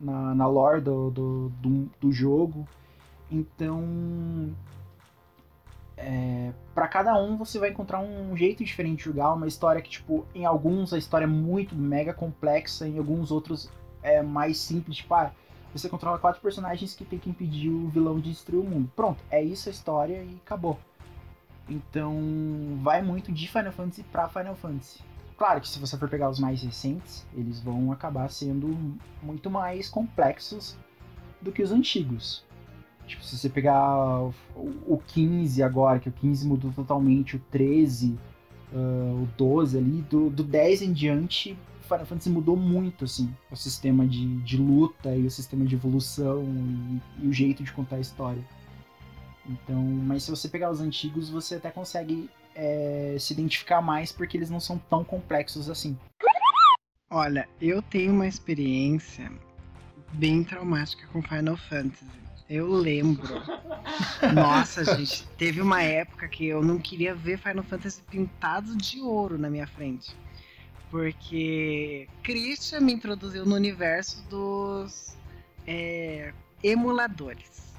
na, 0.00 0.34
na 0.34 0.46
lore 0.46 0.80
do, 0.80 1.10
do, 1.10 1.48
do, 1.60 1.90
do 2.00 2.12
jogo. 2.12 2.66
Então, 3.30 4.54
é, 5.96 6.52
para 6.74 6.86
cada 6.88 7.16
um 7.20 7.36
você 7.36 7.58
vai 7.58 7.70
encontrar 7.70 8.00
um 8.00 8.36
jeito 8.36 8.64
diferente 8.64 8.98
de 8.98 9.04
jogar, 9.04 9.32
uma 9.34 9.46
história 9.46 9.82
que, 9.82 9.90
tipo, 9.90 10.26
em 10.34 10.44
alguns 10.44 10.92
a 10.92 10.98
história 10.98 11.24
é 11.24 11.28
muito 11.28 11.74
mega 11.74 12.14
complexa, 12.14 12.86
em 12.86 12.98
alguns 12.98 13.30
outros 13.30 13.70
é 14.02 14.22
mais 14.22 14.58
simples, 14.58 14.98
tipo, 14.98 15.12
ah, 15.14 15.32
você 15.72 15.88
controla 15.88 16.18
quatro 16.18 16.40
personagens 16.40 16.94
que 16.94 17.04
tem 17.04 17.18
que 17.18 17.30
impedir 17.30 17.70
o 17.70 17.88
vilão 17.88 18.18
de 18.18 18.30
destruir 18.30 18.60
o 18.60 18.64
mundo. 18.64 18.90
Pronto, 18.94 19.22
é 19.30 19.42
isso 19.42 19.68
a 19.68 19.72
história 19.72 20.22
e 20.22 20.36
acabou. 20.44 20.78
Então, 21.68 22.78
vai 22.82 23.02
muito 23.02 23.30
de 23.30 23.46
Final 23.46 23.72
Fantasy 23.72 24.02
pra 24.04 24.28
Final 24.28 24.54
Fantasy. 24.54 25.00
Claro 25.36 25.60
que 25.60 25.68
se 25.68 25.78
você 25.78 25.96
for 25.96 26.08
pegar 26.08 26.30
os 26.30 26.40
mais 26.40 26.62
recentes, 26.62 27.26
eles 27.34 27.60
vão 27.60 27.92
acabar 27.92 28.28
sendo 28.30 28.76
muito 29.22 29.50
mais 29.50 29.88
complexos 29.88 30.76
do 31.40 31.52
que 31.52 31.62
os 31.62 31.70
antigos. 31.70 32.44
Tipo, 33.06 33.24
se 33.24 33.38
você 33.38 33.48
pegar 33.48 34.20
o, 34.20 34.34
o 34.86 35.02
15 35.06 35.62
agora, 35.62 35.98
que 35.98 36.08
o 36.08 36.12
15 36.12 36.46
mudou 36.46 36.72
totalmente, 36.72 37.36
o 37.36 37.38
13, 37.50 38.18
ah, 38.74 39.22
o 39.22 39.28
12 39.36 39.78
ali, 39.78 40.02
do, 40.02 40.28
do 40.28 40.42
10 40.42 40.82
em 40.82 40.92
diante, 40.92 41.56
Final 41.88 42.06
Fantasy 42.06 42.30
mudou 42.30 42.56
muito, 42.56 43.04
assim, 43.04 43.34
o 43.50 43.56
sistema 43.56 44.06
de, 44.06 44.36
de 44.42 44.56
luta 44.56 45.14
e 45.16 45.26
o 45.26 45.30
sistema 45.30 45.64
de 45.64 45.74
evolução 45.74 46.44
e, 46.44 47.24
e 47.24 47.28
o 47.28 47.32
jeito 47.32 47.64
de 47.64 47.72
contar 47.72 47.96
a 47.96 48.00
história. 48.00 48.42
Então, 49.48 49.82
mas 49.82 50.24
se 50.24 50.30
você 50.30 50.48
pegar 50.48 50.70
os 50.70 50.80
antigos, 50.80 51.30
você 51.30 51.54
até 51.54 51.70
consegue 51.70 52.28
é, 52.54 53.16
se 53.18 53.32
identificar 53.32 53.80
mais 53.80 54.12
porque 54.12 54.36
eles 54.36 54.50
não 54.50 54.60
são 54.60 54.78
tão 54.78 55.02
complexos 55.02 55.70
assim. 55.70 55.96
Olha, 57.10 57.48
eu 57.60 57.80
tenho 57.80 58.12
uma 58.12 58.26
experiência 58.26 59.32
bem 60.12 60.44
traumática 60.44 61.06
com 61.10 61.22
Final 61.22 61.56
Fantasy. 61.56 62.04
Eu 62.50 62.68
lembro. 62.68 63.26
Nossa, 64.34 64.84
gente, 64.84 65.26
teve 65.38 65.60
uma 65.62 65.82
época 65.82 66.28
que 66.28 66.46
eu 66.46 66.62
não 66.62 66.78
queria 66.78 67.14
ver 67.14 67.38
Final 67.38 67.64
Fantasy 67.64 68.02
pintado 68.10 68.76
de 68.76 69.00
ouro 69.00 69.38
na 69.38 69.48
minha 69.48 69.66
frente. 69.66 70.14
Porque 70.90 72.08
Christian 72.22 72.80
me 72.80 72.92
introduziu 72.92 73.44
no 73.44 73.54
universo 73.54 74.22
dos 74.28 75.16
é, 75.66 76.32
emuladores. 76.62 77.74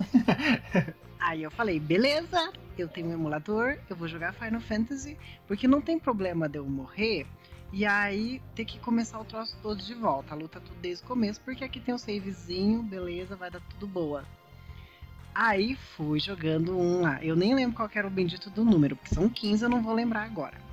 Aí 1.20 1.42
eu 1.42 1.50
falei, 1.50 1.78
beleza, 1.78 2.52
eu 2.76 2.88
tenho 2.88 3.08
um 3.08 3.12
emulador, 3.12 3.78
eu 3.88 3.94
vou 3.94 4.08
jogar 4.08 4.32
Final 4.32 4.60
Fantasy, 4.60 5.16
porque 5.46 5.68
não 5.68 5.80
tem 5.80 5.98
problema 5.98 6.48
de 6.48 6.58
eu 6.58 6.66
morrer 6.66 7.26
e 7.72 7.86
aí 7.86 8.42
ter 8.54 8.66
que 8.66 8.78
começar 8.78 9.18
o 9.18 9.24
troço 9.24 9.56
todo 9.62 9.82
de 9.82 9.94
volta. 9.94 10.34
A 10.34 10.36
luta 10.36 10.60
tudo 10.60 10.76
desde 10.80 11.02
o 11.04 11.06
começo, 11.06 11.40
porque 11.40 11.64
aqui 11.64 11.80
tem 11.80 11.94
um 11.94 11.98
savezinho, 11.98 12.82
beleza, 12.82 13.34
vai 13.34 13.50
dar 13.50 13.60
tudo 13.60 13.86
boa. 13.86 14.24
Aí 15.34 15.74
fui 15.96 16.20
jogando 16.20 16.78
um 16.78 17.00
lá. 17.00 17.24
Eu 17.24 17.34
nem 17.34 17.54
lembro 17.54 17.76
qual 17.76 17.88
era 17.94 18.06
o 18.06 18.10
bendito 18.10 18.50
do 18.50 18.64
número, 18.64 18.94
porque 18.94 19.14
são 19.14 19.28
15, 19.28 19.64
eu 19.64 19.70
não 19.70 19.82
vou 19.82 19.94
lembrar 19.94 20.24
agora. 20.24 20.71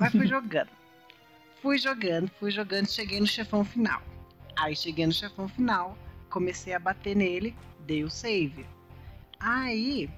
Mas 0.00 0.12
fui 0.12 0.26
jogando. 0.26 0.70
Fui 1.60 1.78
jogando, 1.78 2.30
fui 2.40 2.50
jogando, 2.50 2.90
cheguei 2.90 3.20
no 3.20 3.26
chefão 3.26 3.62
final. 3.62 4.02
Aí 4.56 4.74
cheguei 4.74 5.06
no 5.06 5.12
chefão 5.12 5.46
final, 5.46 5.96
comecei 6.30 6.72
a 6.72 6.78
bater 6.78 7.14
nele, 7.14 7.54
dei 7.86 8.02
o 8.02 8.10
save. 8.10 8.64
Aí 9.38 10.08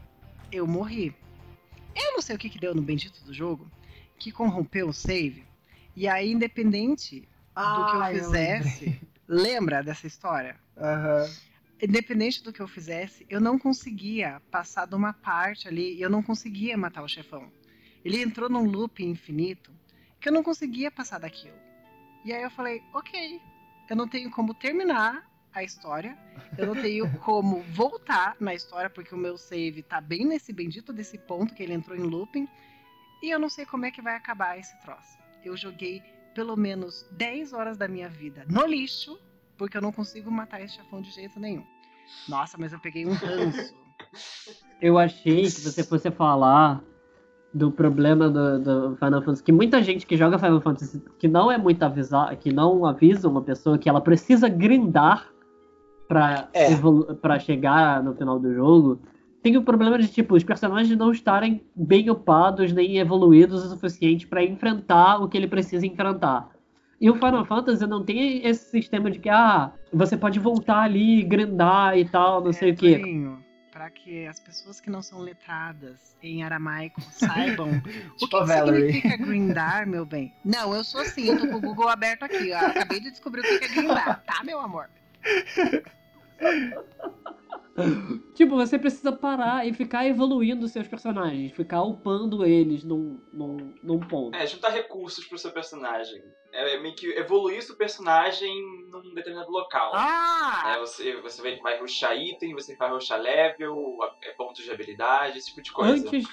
eu 0.53 0.69
morri. 0.69 1.15
Eu 1.97 2.13
não 2.13 2.23
sei 2.23 2.37
o 2.37 2.39
que, 2.39 2.49
que 2.49 2.61
deu 2.61 2.73
no 2.75 2.81
bendito 2.81 3.25
do 3.25 3.35
jogo, 3.35 3.69
que 4.19 4.31
corrompeu 4.31 4.89
o 4.89 4.93
save. 4.93 5.45
E 5.97 6.07
aí, 6.07 6.31
independente 6.31 7.21
do 7.21 7.87
que 7.87 7.97
eu 7.97 8.03
Ah, 8.03 8.13
eu 8.13 8.25
fizesse, 8.25 9.01
lembra 9.27 9.83
dessa 9.83 10.07
história? 10.07 10.57
Aham. 10.77 11.29
Independente 11.83 12.43
do 12.43 12.53
que 12.53 12.63
eu 12.63 12.69
fizesse, 12.69 13.27
eu 13.29 13.41
não 13.41 13.59
conseguia 13.59 14.41
passar 14.51 14.87
de 14.87 14.95
uma 14.95 15.13
parte 15.13 15.67
ali, 15.67 15.95
e 15.95 16.01
eu 16.01 16.09
não 16.09 16.23
conseguia 16.23 16.77
matar 16.77 17.03
o 17.03 17.09
chefão. 17.09 17.51
Ele 18.05 18.21
entrou 18.21 18.49
num 18.49 18.65
loop 18.65 19.03
infinito 19.05 19.73
que 20.21 20.29
eu 20.29 20.33
não 20.33 20.43
conseguia 20.43 20.91
passar 20.91 21.19
daquilo. 21.19 21.57
E 22.25 22.33
aí 22.33 22.43
eu 22.43 22.51
falei, 22.51 22.83
ok, 22.95 23.41
eu 23.91 23.97
não 23.97 24.09
tenho 24.09 24.31
como 24.31 24.55
terminar 24.55 25.29
a 25.53 25.63
história, 25.63 26.17
eu 26.57 26.67
não 26.67 26.81
tenho 26.81 27.11
como 27.21 27.61
voltar 27.63 28.37
na 28.41 28.55
história, 28.55 28.89
porque 28.89 29.15
o 29.15 29.19
meu 29.19 29.37
save 29.37 29.83
tá 29.83 30.01
bem 30.01 30.25
nesse 30.25 30.53
bendito 30.53 30.93
desse 30.93 31.19
ponto 31.19 31.55
que 31.55 31.63
ele 31.63 31.75
entrou 31.75 31.97
em 31.97 32.03
looping. 32.03 32.49
E 33.23 33.31
eu 33.31 33.39
não 33.39 33.49
sei 33.49 33.67
como 33.67 33.85
é 33.85 33.91
que 33.91 34.03
vai 34.03 34.17
acabar 34.17 34.59
esse 34.59 34.79
troço. 34.81 35.19
Eu 35.45 35.57
joguei 35.57 36.03
pelo 36.35 36.57
menos 36.57 37.07
10 37.13 37.53
horas 37.53 37.77
da 37.77 37.87
minha 37.87 38.09
vida 38.09 38.45
no 38.49 38.67
lixo, 38.67 39.19
porque 39.57 39.77
eu 39.77 39.83
não 39.83 39.93
consigo 39.93 40.31
matar 40.31 40.61
esse 40.63 40.75
chefão 40.75 41.03
de 41.03 41.11
jeito 41.11 41.39
nenhum. 41.39 41.67
Nossa, 42.29 42.57
mas 42.59 42.73
eu 42.73 42.81
peguei 42.81 43.07
um 43.07 43.13
ranço. 43.15 43.75
Eu 44.81 44.99
achei 44.99 45.43
que 45.43 45.61
você 45.61 45.85
fosse 45.85 46.11
falar 46.11 46.83
do 47.55 47.71
problema 47.71 48.29
do, 48.31 48.59
do 48.59 48.97
Final 48.97 49.21
Fantasy, 49.21 49.43
que 49.43 49.53
muita 49.53 49.83
gente 49.83 50.07
que 50.07 50.17
joga 50.17 50.39
Final 50.39 50.61
Fantasy 50.61 51.03
que 51.19 51.29
não 51.29 51.51
é 51.53 51.59
muito 51.59 51.83
avisar, 51.83 52.35
que 52.37 52.53
não 52.53 52.87
avisa 52.87 53.29
uma 53.29 53.43
pessoa 53.43 53.77
que 53.77 53.89
ela 53.89 54.01
precisa 54.01 54.49
grindar 54.49 55.29
pra, 56.09 56.49
É. 56.53 56.73
evolu- 56.73 57.15
pra 57.17 57.39
chegar 57.39 58.03
no 58.03 58.15
final 58.15 58.39
do 58.39 58.53
jogo, 58.55 59.01
tem 59.43 59.57
o 59.57 59.63
problema 59.63 59.99
de 59.99 60.09
tipo 60.09 60.35
os 60.35 60.45
personagens 60.45 60.97
não 60.97 61.11
estarem 61.11 61.61
bem 61.75 62.09
upados 62.09 62.73
nem 62.73 62.99
evoluídos 62.99 63.65
o 63.65 63.69
suficiente 63.71 64.27
pra 64.27 64.43
enfrentar 64.43 65.23
o 65.23 65.29
que 65.29 65.37
ele 65.37 65.47
precisa 65.49 65.87
enfrentar. 65.87 66.49
E 67.01 67.11
o 67.11 67.15
Final 67.17 67.45
Fantasy 67.45 67.85
não 67.87 68.05
tem 68.05 68.47
esse 68.47 68.71
sistema 68.71 69.11
de 69.11 69.19
que 69.19 69.29
ah, 69.29 69.73
você 69.93 70.17
pode 70.17 70.39
voltar 70.39 70.83
ali, 70.83 71.23
grindar 71.25 71.99
e 71.99 72.05
tal, 72.05 72.43
não 72.43 72.53
sei 72.53 72.71
o 72.71 72.77
quê. 72.77 73.03
Pra 73.73 73.89
que 73.89 74.27
as 74.27 74.39
pessoas 74.39 74.83
que 74.83 74.91
não 74.91 75.03
são 75.03 75.19
letradas 75.19 76.15
em 76.23 76.45
aramaico 76.45 77.01
saibam 77.11 77.71
o 77.71 78.17
Tipo 78.19 78.45
que 78.45 78.47
significa 78.47 79.17
grindar, 79.17 79.89
meu 79.89 80.05
bem. 80.05 80.33
Não, 80.45 80.75
eu 80.75 80.85
sou 80.85 81.01
assim, 81.01 81.29
eu 81.29 81.39
tô 81.39 81.49
com 81.49 81.57
o 81.57 81.61
Google 81.61 81.89
aberto 81.89 82.23
aqui. 82.23 82.53
ó. 82.53 82.59
Acabei 82.67 83.01
de 83.01 83.11
descobrir 83.11 83.41
o 83.41 83.59
que 83.59 83.65
é 83.65 83.69
grindar, 83.69 84.23
tá, 84.27 84.45
meu 84.45 84.61
amor? 84.61 84.91
Tipo, 88.35 88.55
você 88.57 88.79
precisa 88.79 89.13
parar 89.13 89.67
e 89.67 89.73
ficar 89.73 90.07
evoluindo 90.07 90.69
seus 90.69 90.87
personagens, 90.87 91.53
ficar 91.53 91.83
upando 91.83 92.45
eles 92.45 92.85
num, 92.85 93.19
num, 93.33 93.75
num 93.83 93.99
ponto. 93.99 94.37
É, 94.37 94.47
juntar 94.47 94.69
recursos 94.71 95.27
pro 95.27 95.39
seu 95.39 95.51
personagem. 95.53 96.23
É 96.53 96.79
meio 96.81 96.95
que 96.95 97.07
evoluir 97.13 97.63
seu 97.63 97.75
personagem 97.75 98.53
num 98.91 99.15
determinado 99.15 99.51
local. 99.51 99.93
Ah! 99.95 100.75
É, 100.77 100.79
você, 100.79 101.17
você 101.23 101.41
vai, 101.41 101.57
vai 101.61 101.81
rushar 101.81 102.15
item, 102.15 102.53
você 102.53 102.77
vai 102.77 102.91
rushar 102.91 103.19
level, 103.21 103.99
é, 104.23 104.33
pontos 104.33 104.63
de 104.63 104.71
habilidade, 104.71 105.39
esse 105.39 105.49
tipo 105.49 105.63
de 105.63 105.73
coisa. 105.73 106.09
Antes, 106.09 106.27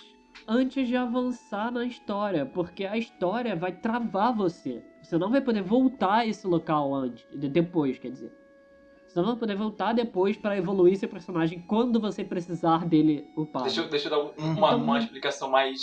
antes 0.45 0.87
de 0.89 0.95
avançar 0.97 1.71
na 1.71 1.85
história, 1.85 2.45
porque 2.45 2.85
a 2.85 2.97
história 2.97 3.55
vai 3.55 3.71
travar 3.71 4.35
você. 4.35 4.83
Você 5.01 5.17
não 5.17 5.31
vai 5.31 5.39
poder 5.39 5.61
voltar 5.61 6.19
a 6.19 6.25
esse 6.27 6.45
local 6.45 6.93
antes, 6.93 7.25
de- 7.31 7.47
depois, 7.47 7.97
quer 7.97 8.11
dizer. 8.11 8.38
Você 9.09 9.19
não 9.19 9.25
vai 9.29 9.35
poder 9.37 9.55
voltar 9.55 9.93
depois 9.93 10.37
pra 10.37 10.55
evoluir 10.55 10.95
seu 10.97 11.09
personagem 11.09 11.59
quando 11.67 11.99
você 11.99 12.23
precisar 12.23 12.85
dele 12.85 13.25
upado. 13.35 13.65
Deixa, 13.65 13.81
eu- 13.81 13.89
deixa 13.89 14.07
eu 14.07 14.11
dar 14.11 14.19
um- 14.19 14.33
uma, 14.53 14.75
uma 14.75 14.99
explicação 14.99 15.49
mais 15.49 15.79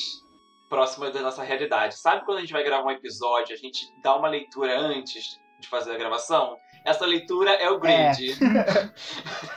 próxima 0.71 1.11
da 1.11 1.21
nossa 1.23 1.43
realidade. 1.43 1.99
Sabe 1.99 2.25
quando 2.25 2.39
a 2.39 2.41
gente 2.41 2.53
vai 2.53 2.63
gravar 2.63 2.85
um 2.87 2.91
episódio, 2.93 3.53
a 3.55 3.59
gente 3.59 3.85
dá 4.03 4.17
uma 4.17 4.29
leitura 4.29 4.79
antes 4.79 5.41
de 5.61 5.67
fazer 5.69 5.93
a 5.93 5.99
gravação? 5.99 6.57
Essa 6.85 7.05
leitura 7.05 7.51
é 7.51 7.69
o 7.69 7.81
grid. 7.81 8.37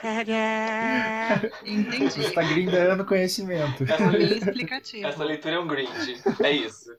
Entendi. 1.64 2.10
Você 2.10 2.30
tá 2.32 2.42
grindando 2.42 3.04
conhecimento. 3.04 3.84
Essa, 3.84 4.06
Bem 4.08 4.20
le- 4.26 4.38
explicativo. 4.38 5.06
essa 5.06 5.24
leitura 5.24 5.54
é 5.54 5.58
um 5.60 5.66
grid. 5.66 6.20
É 6.42 6.50
isso. 6.50 6.90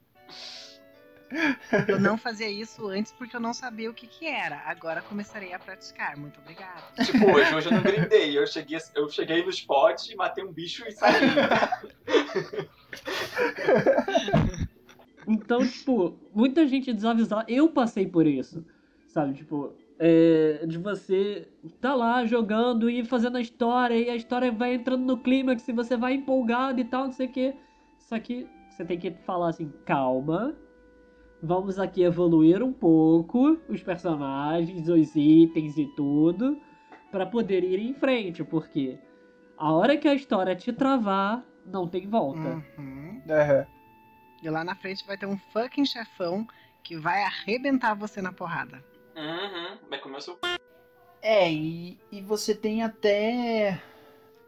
Eu 1.88 2.00
não 2.00 2.18
fazia 2.18 2.50
isso 2.50 2.88
antes 2.88 3.12
porque 3.12 3.36
eu 3.36 3.40
não 3.40 3.54
sabia 3.54 3.90
o 3.90 3.94
que 3.94 4.08
que 4.08 4.26
era. 4.26 4.62
Agora 4.66 5.02
começarei 5.02 5.54
a 5.54 5.60
praticar. 5.60 6.18
Muito 6.18 6.40
obrigada. 6.40 6.82
Tipo, 7.04 7.32
hoje, 7.32 7.56
hoje 7.56 7.68
eu 7.68 7.74
não 7.74 7.82
grindei. 7.82 8.38
Eu 8.38 8.48
cheguei, 8.48 8.78
eu 8.96 9.10
cheguei 9.10 9.44
no 9.44 9.50
spot, 9.50 10.14
matei 10.16 10.44
um 10.44 10.52
bicho 10.52 10.86
e 10.88 10.92
saí. 10.92 11.14
Então, 15.28 15.66
tipo, 15.66 16.18
muita 16.34 16.68
gente 16.68 16.92
desavisada. 16.92 17.46
Eu 17.48 17.70
passei 17.70 18.08
por 18.08 18.26
isso. 18.26 18.66
Sabe, 19.08 19.36
tipo, 19.36 19.74
é, 20.00 20.66
de 20.66 20.78
você 20.78 21.48
tá 21.80 21.94
lá 21.94 22.26
jogando 22.26 22.90
e 22.90 23.06
fazendo 23.06 23.38
a 23.38 23.42
história, 23.42 23.96
e 23.96 24.10
a 24.10 24.16
história 24.16 24.52
vai 24.52 24.74
entrando 24.74 25.06
no 25.06 25.18
clímax 25.18 25.68
e 25.68 25.74
você 25.74 25.96
vai 25.96 26.14
empolgado 26.14 26.80
e 26.80 26.86
tal, 26.86 27.06
não 27.06 27.12
sei 27.12 27.28
o 27.28 27.32
quê. 27.32 27.56
Só 28.00 28.18
que 28.20 28.48
você 28.70 28.84
tem 28.84 28.98
que 28.98 29.12
falar 29.12 29.50
assim, 29.50 29.72
calma. 29.86 30.56
Vamos 31.44 31.80
aqui 31.80 32.04
evoluir 32.04 32.62
um 32.62 32.72
pouco 32.72 33.60
os 33.68 33.82
personagens, 33.82 34.88
os 34.88 35.16
itens 35.16 35.78
e 35.78 35.88
tudo, 35.96 36.62
pra 37.12 37.26
poder 37.26 37.64
ir 37.64 37.80
em 37.80 37.94
frente, 37.96 38.44
porque 38.44 39.00
a 39.58 39.72
hora 39.72 39.98
que 39.98 40.08
a 40.08 40.14
história 40.14 40.56
te 40.56 40.72
travar, 40.72 41.44
não 41.66 41.88
tem 41.88 42.08
volta. 42.08 42.64
Uhum. 42.78 43.22
Aham. 43.30 43.66
E 44.42 44.50
lá 44.50 44.64
na 44.64 44.76
frente 44.76 45.06
vai 45.06 45.18
ter 45.18 45.26
um 45.26 45.38
fucking 45.38 45.86
chefão 45.86 46.48
que 46.84 46.98
vai 46.98 47.24
arrebentar 47.24 47.94
você 47.94 48.22
na 48.22 48.34
porrada. 48.34 48.84
Uhum. 49.16 49.78
Vai. 50.42 50.58
É, 51.22 51.52
e, 51.52 52.00
e 52.12 52.22
você 52.22 52.56
tem 52.56 52.82
até. 52.82 53.80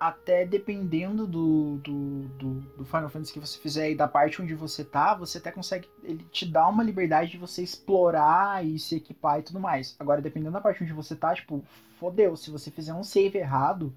Até 0.05 0.45
dependendo 0.45 1.25
do, 1.25 1.77
do, 1.77 2.19
do, 2.37 2.49
do 2.77 2.85
Final 2.85 3.07
Fantasy 3.09 3.31
que 3.31 3.39
você 3.39 3.57
fizer 3.57 3.89
e 3.89 3.95
da 3.95 4.05
parte 4.05 4.41
onde 4.41 4.53
você 4.53 4.83
tá, 4.83 5.13
você 5.15 5.37
até 5.37 5.49
consegue. 5.49 5.87
Ele 6.03 6.25
te 6.29 6.45
dá 6.45 6.67
uma 6.67 6.83
liberdade 6.83 7.31
de 7.31 7.37
você 7.37 7.63
explorar 7.63 8.65
e 8.65 8.77
se 8.77 8.97
equipar 8.97 9.39
e 9.39 9.43
tudo 9.43 9.61
mais. 9.61 9.95
Agora, 9.97 10.21
dependendo 10.21 10.51
da 10.51 10.59
parte 10.59 10.83
onde 10.83 10.91
você 10.91 11.15
tá, 11.15 11.33
tipo, 11.33 11.63
fodeu. 11.97 12.35
Se 12.35 12.51
você 12.51 12.69
fizer 12.69 12.93
um 12.93 13.01
save 13.01 13.37
errado, 13.37 13.93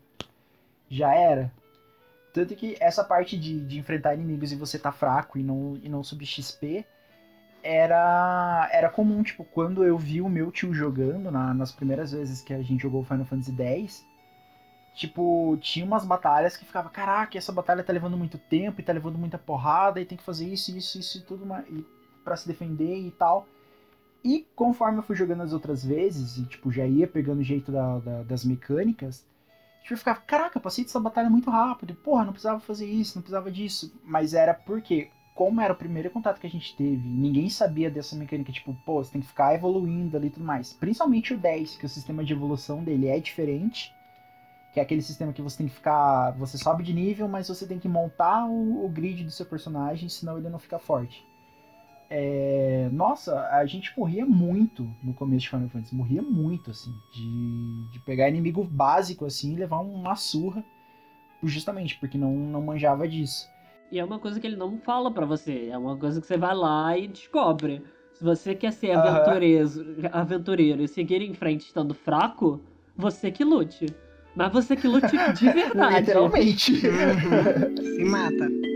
já 0.89 1.13
era. 1.13 1.53
Tanto 2.33 2.55
que 2.55 2.77
essa 2.79 3.03
parte 3.03 3.37
de, 3.37 3.67
de 3.67 3.79
enfrentar 3.79 4.15
inimigos 4.15 4.53
e 4.53 4.57
você 4.57 4.79
tá 4.79 4.93
fraco 4.93 5.39
e 5.39 5.43
não, 5.43 5.77
e 5.83 5.89
não 5.89 6.05
subir 6.05 6.27
XP 6.27 6.85
era, 7.65 8.69
era 8.73 8.89
comum, 8.89 9.25
tipo, 9.25 9.43
quando 9.45 9.83
eu 9.83 9.99
vi 9.99 10.21
o 10.21 10.29
meu 10.29 10.53
tio 10.53 10.73
jogando, 10.73 11.33
na- 11.33 11.53
nas 11.53 11.73
primeiras 11.73 12.13
vezes 12.13 12.41
que 12.43 12.55
a 12.55 12.63
gente 12.63 12.83
jogou 12.83 13.03
Final 13.03 13.25
Fantasy 13.25 13.57
X, 13.61 14.07
tipo, 14.97 15.57
tinha 15.61 15.85
umas 15.85 16.05
batalhas 16.07 16.57
que 16.57 16.65
ficava, 16.65 16.89
caraca, 16.89 17.37
essa 17.37 17.53
batalha 17.53 17.85
tá 17.85 17.93
levando 17.93 18.17
muito 18.17 18.39
tempo 18.39 18.81
e 18.81 18.85
tá 18.85 18.93
levando 18.93 19.19
muita 19.19 19.37
porrada 19.39 20.01
e 20.01 20.07
tem 20.07 20.17
que 20.17 20.25
fazer 20.25 20.47
isso, 20.49 20.77
isso, 20.77 20.99
isso 20.99 21.19
e 21.19 21.21
tudo 21.21 21.45
mais, 21.47 21.67
pra 22.25 22.35
se 22.37 22.49
defender 22.49 22.97
e 22.99 23.11
tal. 23.11 23.47
E 24.25 24.47
conforme 24.57 24.99
eu 24.99 25.03
fui 25.03 25.15
jogando 25.15 25.43
as 25.43 25.53
outras 25.53 25.85
vezes, 25.85 26.39
e 26.39 26.47
tipo, 26.47 26.73
já 26.73 26.87
ia 26.87 27.07
pegando 27.07 27.41
o 27.41 27.45
jeito 27.45 27.71
da- 27.71 27.99
da- 27.99 28.23
das 28.23 28.45
mecânicas, 28.45 29.25
tipo, 29.83 29.95
eu 29.95 29.99
ficava, 29.99 30.21
caraca, 30.21 30.57
eu 30.59 30.63
passei 30.63 30.83
dessa 30.85 30.99
batalha 30.99 31.29
muito 31.31 31.51
rápido, 31.51 31.95
porra, 31.95 32.25
não 32.25 32.33
precisava 32.33 32.59
fazer 32.59 32.87
isso, 32.87 33.17
não 33.17 33.23
precisava 33.23 33.51
disso. 33.53 33.93
Mas 34.03 34.33
era 34.35 34.55
porque, 34.55 35.11
como 35.35 35.61
era 35.61 35.75
o 35.75 35.77
primeiro 35.77 36.11
contato 36.11 36.41
que 36.41 36.47
a 36.47 36.51
gente 36.51 36.75
teve, 36.75 37.07
ninguém 37.07 37.51
sabia 37.51 37.91
dessa 37.91 38.17
mecânica, 38.17 38.51
tipo, 38.51 38.75
pô, 38.87 39.05
você 39.05 39.13
tem 39.13 39.21
que 39.21 39.29
ficar 39.29 39.55
evoluindo 39.55 40.17
ali 40.17 40.29
e 40.29 40.31
tudo 40.31 40.45
mais. 40.47 40.73
Principalmente 40.73 41.35
o 41.35 41.39
10, 41.39 41.77
que 41.77 41.85
o 41.85 41.89
sistema 41.89 42.25
de 42.25 42.33
evolução 42.33 42.83
dele 42.83 43.09
é 43.09 43.21
diferente. 43.21 43.95
Que 44.77 44.81
é 44.81 44.83
aquele 44.83 45.01
sistema 45.01 45.33
que 45.33 45.41
você 45.41 45.57
tem 45.57 45.69
que 45.69 45.75
ficar. 45.75 46.33
Você 46.33 46.59
sobe 46.59 46.83
de 46.83 46.93
nível, 46.93 47.27
mas 47.27 47.49
você 47.49 47.67
tem 47.67 47.79
que 47.79 47.89
montar 47.89 48.45
o, 48.45 48.85
o 48.85 48.89
grid 48.91 49.25
do 49.25 49.31
seu 49.31 49.47
personagem, 49.47 50.07
senão 50.07 50.37
ele 50.37 50.51
não 50.51 50.59
fica 50.59 50.79
forte. 50.79 51.27
É, 52.11 52.91
Nossa, 52.93 53.41
a 53.53 53.65
gente 53.65 53.99
morria 53.99 54.27
muito 54.27 54.87
no 55.03 55.15
começo 55.15 55.45
de 55.45 55.49
Final 55.49 55.71
Fantasy. 55.71 55.95
Morria 55.95 56.21
muito, 56.21 56.73
assim. 56.73 56.93
De, 57.11 57.91
de 57.91 57.99
pegar 58.01 58.29
inimigo 58.29 58.63
básico, 58.63 59.25
assim, 59.25 59.55
e 59.55 59.57
levar 59.57 59.79
uma 59.79 60.15
surra. 60.15 60.63
Justamente, 61.43 61.97
porque 61.99 62.19
não, 62.19 62.37
não 62.37 62.61
manjava 62.61 63.09
disso. 63.09 63.49
E 63.91 63.99
é 63.99 64.05
uma 64.05 64.19
coisa 64.19 64.39
que 64.39 64.47
ele 64.47 64.57
não 64.57 64.79
fala 64.81 65.11
pra 65.11 65.25
você. 65.25 65.71
É 65.71 65.79
uma 65.79 65.97
coisa 65.97 66.21
que 66.21 66.27
você 66.27 66.37
vai 66.37 66.55
lá 66.55 66.99
e 66.99 67.09
descobre. 67.09 67.83
Se 68.13 68.23
você 68.23 68.55
quer 68.55 68.75
ser 68.75 68.91
aventureiro, 68.91 69.71
aventureiro 70.13 70.83
e 70.83 70.89
seguir 70.89 71.23
em 71.23 71.33
frente 71.33 71.63
estando 71.63 71.95
fraco, 71.95 72.61
você 72.95 73.31
que 73.31 73.43
lute. 73.43 73.87
Mas 74.37 74.53
você 74.53 74.77
que 74.77 74.87
lute 74.87 75.17
de 75.35 75.47
verdade. 75.51 76.01
Literalmente. 76.01 76.73
Uhum. 76.87 77.77
Se 77.77 78.05
mata. 78.05 78.76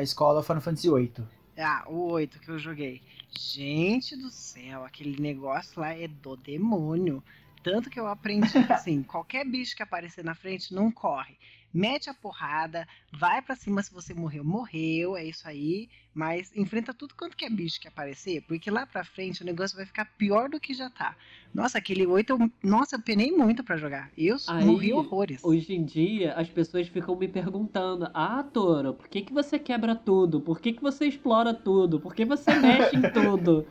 Da 0.00 0.02
escola 0.02 0.42
Final 0.42 0.62
Fantasy 0.62 0.88
VIII. 0.88 1.12
Ah, 1.58 1.84
o 1.86 2.10
8 2.12 2.40
que 2.40 2.48
eu 2.48 2.58
joguei. 2.58 3.02
Gente 3.38 4.16
do 4.16 4.30
céu, 4.30 4.82
aquele 4.82 5.20
negócio 5.20 5.78
lá 5.78 5.92
é 5.92 6.08
do 6.08 6.36
demônio. 6.36 7.22
Tanto 7.62 7.90
que 7.90 8.00
eu 8.00 8.06
aprendi 8.06 8.56
assim, 8.72 9.02
qualquer 9.02 9.44
bicho 9.44 9.76
que 9.76 9.82
aparecer 9.82 10.24
na 10.24 10.34
frente 10.34 10.74
não 10.74 10.90
corre. 10.90 11.36
Mete 11.72 12.10
a 12.10 12.14
porrada, 12.14 12.86
vai 13.12 13.40
pra 13.40 13.54
cima 13.56 13.82
se 13.82 13.92
você 13.92 14.12
morreu, 14.14 14.44
morreu, 14.44 15.16
é 15.16 15.24
isso 15.24 15.46
aí, 15.48 15.88
mas 16.12 16.54
enfrenta 16.56 16.92
tudo 16.92 17.14
quanto 17.14 17.36
que 17.36 17.44
é 17.44 17.50
bicho 17.50 17.80
que 17.80 17.88
aparecer, 17.88 18.42
porque 18.42 18.70
lá 18.70 18.86
pra 18.86 19.04
frente 19.04 19.42
o 19.42 19.46
negócio 19.46 19.76
vai 19.76 19.86
ficar 19.86 20.04
pior 20.16 20.48
do 20.48 20.60
que 20.60 20.74
já 20.74 20.90
tá. 20.90 21.16
Nossa, 21.54 21.78
aquele 21.78 22.06
8, 22.06 22.30
eu, 22.30 22.50
nossa, 22.62 22.96
eu 22.96 23.02
penei 23.02 23.30
muito 23.30 23.62
pra 23.64 23.76
jogar. 23.76 24.10
Eu 24.16 24.36
Aí, 24.46 24.66
morri 24.66 24.92
horrores. 24.92 25.44
Hoje 25.44 25.74
em 25.74 25.84
dia, 25.84 26.34
as 26.34 26.48
pessoas 26.48 26.88
ficam 26.88 27.16
me 27.16 27.28
perguntando: 27.28 28.10
Ah, 28.14 28.42
Toro, 28.42 28.94
por 28.94 29.08
que, 29.08 29.22
que 29.22 29.32
você 29.32 29.58
quebra 29.58 29.94
tudo? 29.94 30.40
Por 30.40 30.60
que, 30.60 30.72
que 30.72 30.82
você 30.82 31.06
explora 31.06 31.52
tudo? 31.52 32.00
Por 32.00 32.14
que 32.14 32.24
você 32.24 32.54
mexe 32.54 32.96
em 32.96 33.02
tudo? 33.10 33.66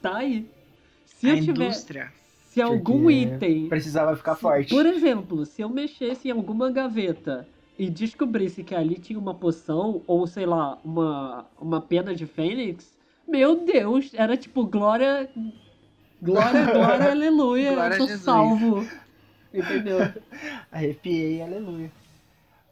Tá 0.00 0.18
aí. 0.18 0.48
Se 1.04 1.28
a 1.28 1.30
eu 1.30 1.40
tiver. 1.40 1.52
indústria. 1.52 2.12
Se 2.66 2.72
algum 2.72 3.10
item. 3.10 3.68
Precisava 3.68 4.16
ficar 4.16 4.34
se- 4.34 4.40
forte. 4.40 4.70
Por 4.74 4.86
exemplo, 4.86 5.44
se 5.46 5.62
eu 5.62 5.68
mexesse 5.68 6.28
em 6.28 6.30
alguma 6.30 6.70
gaveta 6.70 7.46
e 7.78 7.88
descobrisse 7.88 8.62
que 8.64 8.74
ali 8.74 8.96
tinha 8.96 9.18
uma 9.18 9.34
poção, 9.34 10.02
ou 10.06 10.26
sei 10.26 10.46
lá, 10.46 10.78
uma, 10.84 11.46
uma 11.60 11.80
pena 11.80 12.14
de 12.14 12.26
fênix, 12.26 12.96
meu 13.26 13.64
Deus, 13.64 14.10
era 14.14 14.36
tipo 14.36 14.64
glória. 14.64 15.28
Glória, 16.20 16.64
glória, 16.72 17.10
aleluia, 17.10 17.72
Glória 17.74 17.90
a 17.90 17.94
eu 17.94 17.98
sou 17.98 18.06
Jesus. 18.08 18.24
salvo. 18.24 18.86
Entendeu? 19.54 19.98
Arrepiei, 20.72 21.40
aleluia. 21.40 21.90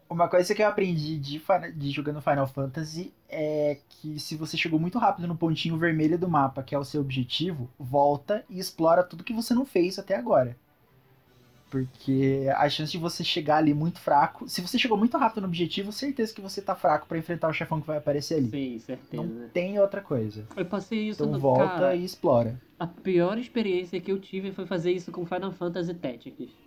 Uma 0.08 0.28
coisa 0.28 0.54
que 0.54 0.62
eu 0.62 0.68
aprendi 0.68 1.18
de, 1.18 1.42
de 1.74 1.90
jogando 1.90 2.20
Final 2.20 2.46
Fantasy 2.46 3.12
é 3.28 3.78
que 3.88 4.18
se 4.20 4.36
você 4.36 4.56
chegou 4.56 4.78
muito 4.78 4.98
rápido 4.98 5.26
no 5.26 5.36
pontinho 5.36 5.76
vermelho 5.76 6.18
do 6.18 6.28
mapa, 6.28 6.62
que 6.62 6.74
é 6.74 6.78
o 6.78 6.84
seu 6.84 7.00
objetivo, 7.00 7.68
volta 7.78 8.44
e 8.48 8.58
explora 8.58 9.02
tudo 9.02 9.24
que 9.24 9.32
você 9.32 9.52
não 9.52 9.66
fez 9.66 9.98
até 9.98 10.14
agora. 10.14 10.56
Porque 11.68 12.46
a 12.56 12.68
chance 12.68 12.92
de 12.92 12.98
você 12.98 13.24
chegar 13.24 13.56
ali 13.56 13.74
muito 13.74 13.98
fraco. 13.98 14.48
Se 14.48 14.60
você 14.60 14.78
chegou 14.78 14.96
muito 14.96 15.18
rápido 15.18 15.40
no 15.40 15.48
objetivo, 15.48 15.90
certeza 15.90 16.32
que 16.32 16.40
você 16.40 16.62
tá 16.62 16.76
fraco 16.76 17.08
pra 17.08 17.18
enfrentar 17.18 17.48
o 17.48 17.52
chefão 17.52 17.80
que 17.80 17.86
vai 17.86 17.96
aparecer 17.96 18.36
ali. 18.36 18.50
Sim, 18.50 18.78
certeza. 18.78 19.22
Não 19.22 19.48
tem 19.48 19.78
outra 19.80 20.00
coisa. 20.00 20.46
Eu 20.56 20.64
passei 20.64 21.08
isso 21.08 21.24
Então 21.24 21.32
no 21.32 21.40
volta 21.40 21.66
cara, 21.66 21.96
e 21.96 22.04
explora. 22.04 22.60
A 22.78 22.86
pior 22.86 23.36
experiência 23.36 24.00
que 24.00 24.12
eu 24.12 24.20
tive 24.20 24.52
foi 24.52 24.64
fazer 24.64 24.92
isso 24.92 25.10
com 25.10 25.26
Final 25.26 25.50
Fantasy 25.52 25.94
Tactics. 25.94 26.65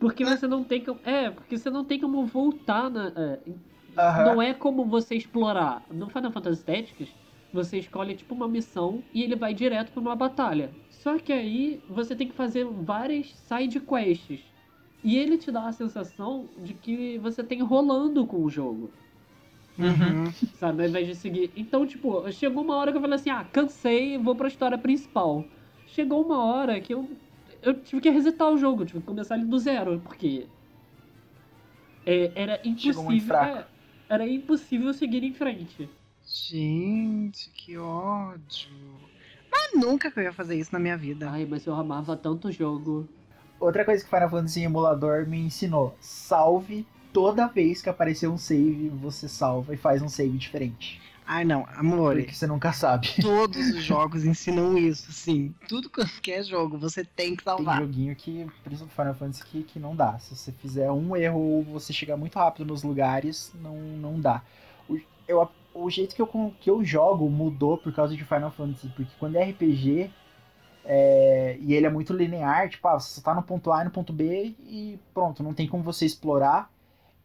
Porque 0.00 0.26
você 0.26 0.48
não 0.48 0.64
tem 0.64 0.84
como. 0.84 1.00
É, 1.04 1.30
porque 1.30 1.58
você 1.58 1.70
não 1.70 1.84
tem 1.86 2.00
como 2.00 2.26
voltar 2.26 2.90
na. 2.90 3.08
é, 3.16 3.42
Aham. 3.96 4.26
Não 4.26 4.42
é 4.42 4.54
como 4.54 4.86
você 4.86 5.16
explorar. 5.16 5.86
No 5.90 6.08
Final 6.10 6.32
Fantasy 6.32 6.64
Tactics, 6.64 7.16
você 7.52 7.78
escolhe 7.78 8.16
tipo 8.16 8.34
uma 8.34 8.48
missão 8.48 9.08
e 9.12 9.22
ele 9.22 9.36
vai 9.36 9.54
direto 9.54 9.92
pra 9.92 10.00
uma 10.02 10.16
batalha. 10.16 10.76
Só 10.88 11.18
que 11.18 11.32
aí 11.32 11.84
você 11.88 12.16
tem 12.16 12.28
que 12.28 12.34
fazer 12.34 12.64
várias 12.66 13.34
side 13.36 13.80
quests. 13.80 14.54
E 15.02 15.16
ele 15.18 15.38
te 15.38 15.50
dá 15.52 15.68
a 15.68 15.72
sensação 15.72 16.50
de 16.58 16.74
que 16.74 17.18
você 17.20 17.44
tem 17.44 17.62
rolando 17.62 18.26
com 18.26 18.42
o 18.44 18.50
jogo. 18.50 18.94
Uhum. 19.78 20.34
Sabe, 20.52 20.82
ao 20.82 20.88
invés 20.88 21.06
de 21.06 21.14
seguir. 21.14 21.52
Então, 21.56 21.86
tipo, 21.86 22.30
chegou 22.32 22.62
uma 22.64 22.76
hora 22.76 22.90
que 22.92 22.98
eu 22.98 23.00
falei 23.02 23.16
assim: 23.16 23.30
ah, 23.30 23.44
cansei, 23.44 24.18
vou 24.18 24.36
pra 24.36 24.48
história 24.48 24.78
principal. 24.78 25.50
Chegou 25.86 26.24
uma 26.24 26.44
hora 26.44 26.80
que 26.80 26.92
eu, 26.94 27.18
eu 27.62 27.74
tive 27.74 28.00
que 28.00 28.10
resetar 28.10 28.48
o 28.48 28.58
jogo, 28.58 28.84
tive 28.84 29.00
que 29.00 29.06
começar 29.06 29.36
ele 29.36 29.46
do 29.46 29.58
zero, 29.58 30.00
porque. 30.00 30.46
é, 32.06 32.32
era 32.34 32.60
impossível. 32.64 33.36
é, 33.36 33.66
era 34.08 34.28
impossível 34.28 34.92
seguir 34.92 35.22
em 35.22 35.32
frente. 35.32 35.88
Gente, 36.26 37.50
que 37.50 37.76
ódio. 37.76 38.70
Mas 39.50 39.72
nunca 39.74 40.10
que 40.10 40.18
eu 40.20 40.24
ia 40.24 40.32
fazer 40.32 40.56
isso 40.56 40.72
na 40.72 40.78
minha 40.78 40.96
vida. 40.96 41.28
Ai, 41.30 41.44
mas 41.44 41.66
eu 41.66 41.74
amava 41.74 42.16
tanto 42.16 42.48
o 42.48 42.52
jogo. 42.52 43.08
Outra 43.58 43.84
coisa 43.84 44.02
que 44.02 44.08
Final 44.08 44.30
Fantasy 44.30 44.62
Emulador 44.62 45.26
me 45.26 45.38
ensinou: 45.38 45.96
salve 46.00 46.86
toda 47.12 47.48
vez 47.48 47.82
que 47.82 47.88
aparecer 47.88 48.28
um 48.28 48.38
save, 48.38 48.88
você 48.88 49.28
salva 49.28 49.74
e 49.74 49.76
faz 49.76 50.00
um 50.02 50.08
save 50.08 50.38
diferente. 50.38 51.00
Ai, 51.32 51.44
não, 51.44 51.64
amor. 51.76 52.16
Porque 52.16 52.34
você 52.34 52.44
nunca 52.44 52.72
sabe. 52.72 53.08
Todos 53.22 53.56
os 53.68 53.84
jogos 53.84 54.24
ensinam 54.24 54.76
isso, 54.76 55.12
sim. 55.12 55.54
Tudo 55.68 55.88
que 56.20 56.32
é 56.32 56.42
jogo, 56.42 56.76
você 56.76 57.04
tem 57.04 57.36
que 57.36 57.44
Tem 57.44 57.54
salvar. 57.54 57.78
joguinho 57.80 58.16
que, 58.16 58.44
principalmente 58.64 58.96
Final 58.96 59.14
Fantasy, 59.14 59.44
que, 59.44 59.62
que 59.62 59.78
não 59.78 59.94
dá. 59.94 60.18
Se 60.18 60.34
você 60.34 60.50
fizer 60.50 60.90
um 60.90 61.14
erro 61.14 61.38
ou 61.38 61.62
você 61.62 61.92
chegar 61.92 62.16
muito 62.16 62.36
rápido 62.36 62.66
nos 62.66 62.82
lugares, 62.82 63.52
não, 63.62 63.76
não 63.76 64.18
dá. 64.18 64.42
O, 64.88 64.98
eu, 65.28 65.48
o 65.72 65.88
jeito 65.88 66.16
que 66.16 66.20
eu, 66.20 66.52
que 66.60 66.68
eu 66.68 66.84
jogo 66.84 67.30
mudou 67.30 67.78
por 67.78 67.92
causa 67.94 68.16
de 68.16 68.24
Final 68.24 68.50
Fantasy, 68.50 68.88
porque 68.88 69.12
quando 69.16 69.36
é 69.36 69.44
RPG 69.50 70.10
é, 70.84 71.56
e 71.60 71.74
ele 71.74 71.86
é 71.86 71.90
muito 71.90 72.12
linear, 72.12 72.68
tipo, 72.68 72.88
ah, 72.88 72.98
você 72.98 73.20
tá 73.20 73.32
no 73.36 73.42
ponto 73.44 73.70
A 73.70 73.82
e 73.82 73.84
no 73.84 73.92
ponto 73.92 74.12
B 74.12 74.56
e 74.66 74.98
pronto, 75.14 75.44
não 75.44 75.54
tem 75.54 75.68
como 75.68 75.84
você 75.84 76.04
explorar. 76.04 76.68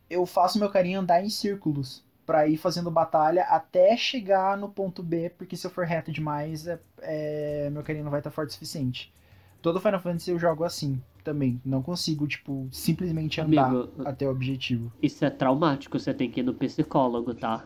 Eu 0.08 0.28
faço 0.28 0.60
meu 0.60 0.70
carinha 0.70 1.00
andar 1.00 1.26
em 1.26 1.30
círculos 1.32 2.06
pra 2.26 2.48
ir 2.48 2.58
fazendo 2.58 2.90
batalha 2.90 3.44
até 3.44 3.96
chegar 3.96 4.58
no 4.58 4.70
ponto 4.70 5.04
B, 5.04 5.32
porque 5.38 5.56
se 5.56 5.66
eu 5.68 5.72
for 5.72 5.86
reto 5.86 6.12
demais, 6.12 6.68
é, 6.68 6.80
é, 7.02 7.70
meu 7.72 7.84
carinha 7.84 8.04
não 8.04 8.12
vai 8.12 8.20
estar 8.20 8.32
forte 8.32 8.50
o 8.50 8.54
suficiente. 8.54 9.14
Todo 9.62 9.80
Final 9.80 10.00
Fantasy 10.00 10.32
eu 10.32 10.40
jogo 10.40 10.64
assim 10.64 11.02
também. 11.24 11.60
Não 11.66 11.82
consigo, 11.82 12.28
tipo, 12.28 12.68
simplesmente 12.72 13.42
andar 13.42 13.68
Amigo, 13.70 13.90
até 14.06 14.28
o 14.28 14.32
objetivo. 14.32 14.92
isso 15.02 15.24
é 15.26 15.30
traumático, 15.30 15.98
você 16.00 16.14
tem 16.14 16.30
que 16.30 16.40
ir 16.40 16.44
no 16.44 16.54
psicólogo, 16.54 17.34
tá? 17.34 17.64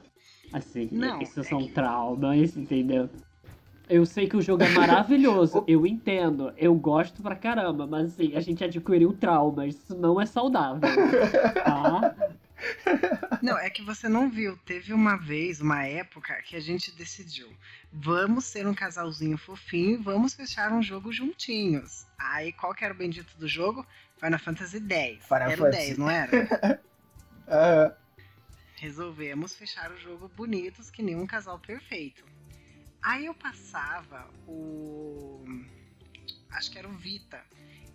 Assim, 0.52 0.88
Não, 0.91 1.22
isso 1.22 1.41
é 1.41 1.43
são 1.43 1.60
que- 1.60 1.69
traumas, 1.74 2.56
entendeu? 2.58 3.10
Eu 3.89 4.06
sei 4.06 4.28
que 4.30 4.38
o 4.38 4.41
jogo 4.41 4.63
é 4.63 4.69
maravilhoso, 4.69 5.63
eu 5.67 5.86
entendo, 5.86 6.54
eu 6.58 6.74
gosto 6.76 7.22
pra 7.24 7.36
caramba, 7.36 7.88
mas 7.88 8.13
assim, 8.13 8.36
a 8.36 8.39
gente 8.39 8.63
adquiriu 8.63 9.12
traumas, 9.13 9.76
isso 9.76 9.95
não 9.98 10.22
é 10.22 10.26
saudável, 10.26 10.82
tá? 11.56 12.15
Não, 13.41 13.58
é 13.58 13.69
que 13.69 13.82
você 13.82 14.10
não 14.10 14.30
viu. 14.30 14.58
Teve 14.65 14.93
uma 14.93 15.15
vez, 15.15 15.62
uma 15.62 15.86
época, 15.86 16.41
que 16.43 16.56
a 16.56 16.60
gente 16.60 16.91
decidiu: 16.91 17.50
vamos 17.91 18.45
ser 18.45 18.67
um 18.67 18.74
casalzinho 18.74 19.38
fofinho 19.38 19.91
e 19.91 19.98
vamos 19.98 20.34
fechar 20.34 20.72
um 20.72 20.82
jogo 20.82 21.12
juntinhos. 21.12 22.06
Aí 22.17 22.52
qual 22.54 22.74
que 22.74 22.84
era 22.84 22.93
o 22.93 22.98
bendito 22.98 23.38
do 23.38 23.48
jogo? 23.48 23.86
Final 24.19 24.39
Fantasy 24.39 24.80
X. 24.80 25.24
Final 25.26 25.41
era 25.41 25.54
o 25.54 25.58
Fantasy. 25.58 25.88
10, 25.88 25.98
não 25.98 26.10
era? 26.10 26.82
Resolvemos 28.76 29.56
fechar 29.56 29.91
o 29.91 29.98
jogo 29.98 30.30
bonitos, 30.30 30.89
que 30.89 31.02
nem 31.02 31.15
um 31.15 31.28
casal 31.28 31.60
perfeito. 31.60 32.24
Aí 33.02 33.26
eu 33.26 33.34
passava 33.34 34.30
o. 34.48 35.45
Acho 36.52 36.72
que 36.72 36.78
era 36.78 36.88
o 36.88 36.93
Vita. 36.93 37.41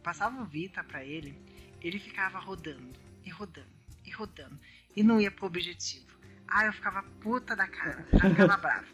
Passava 0.02 0.40
o 0.42 0.44
Vita 0.44 0.84
pra 0.84 1.02
ele, 1.02 1.38
ele 1.80 1.98
ficava 1.98 2.38
rodando, 2.38 2.92
e 3.24 3.30
rodando, 3.30 3.66
rodando, 4.14 4.58
e 4.96 5.02
não 5.02 5.20
ia 5.20 5.30
pro 5.30 5.46
objetivo. 5.46 6.06
Aí 6.48 6.66
eu 6.66 6.72
ficava 6.72 7.02
puta 7.20 7.56
da 7.56 7.66
cara, 7.66 8.06
já 8.12 8.30
ficava 8.30 8.56
bravo. 8.56 8.86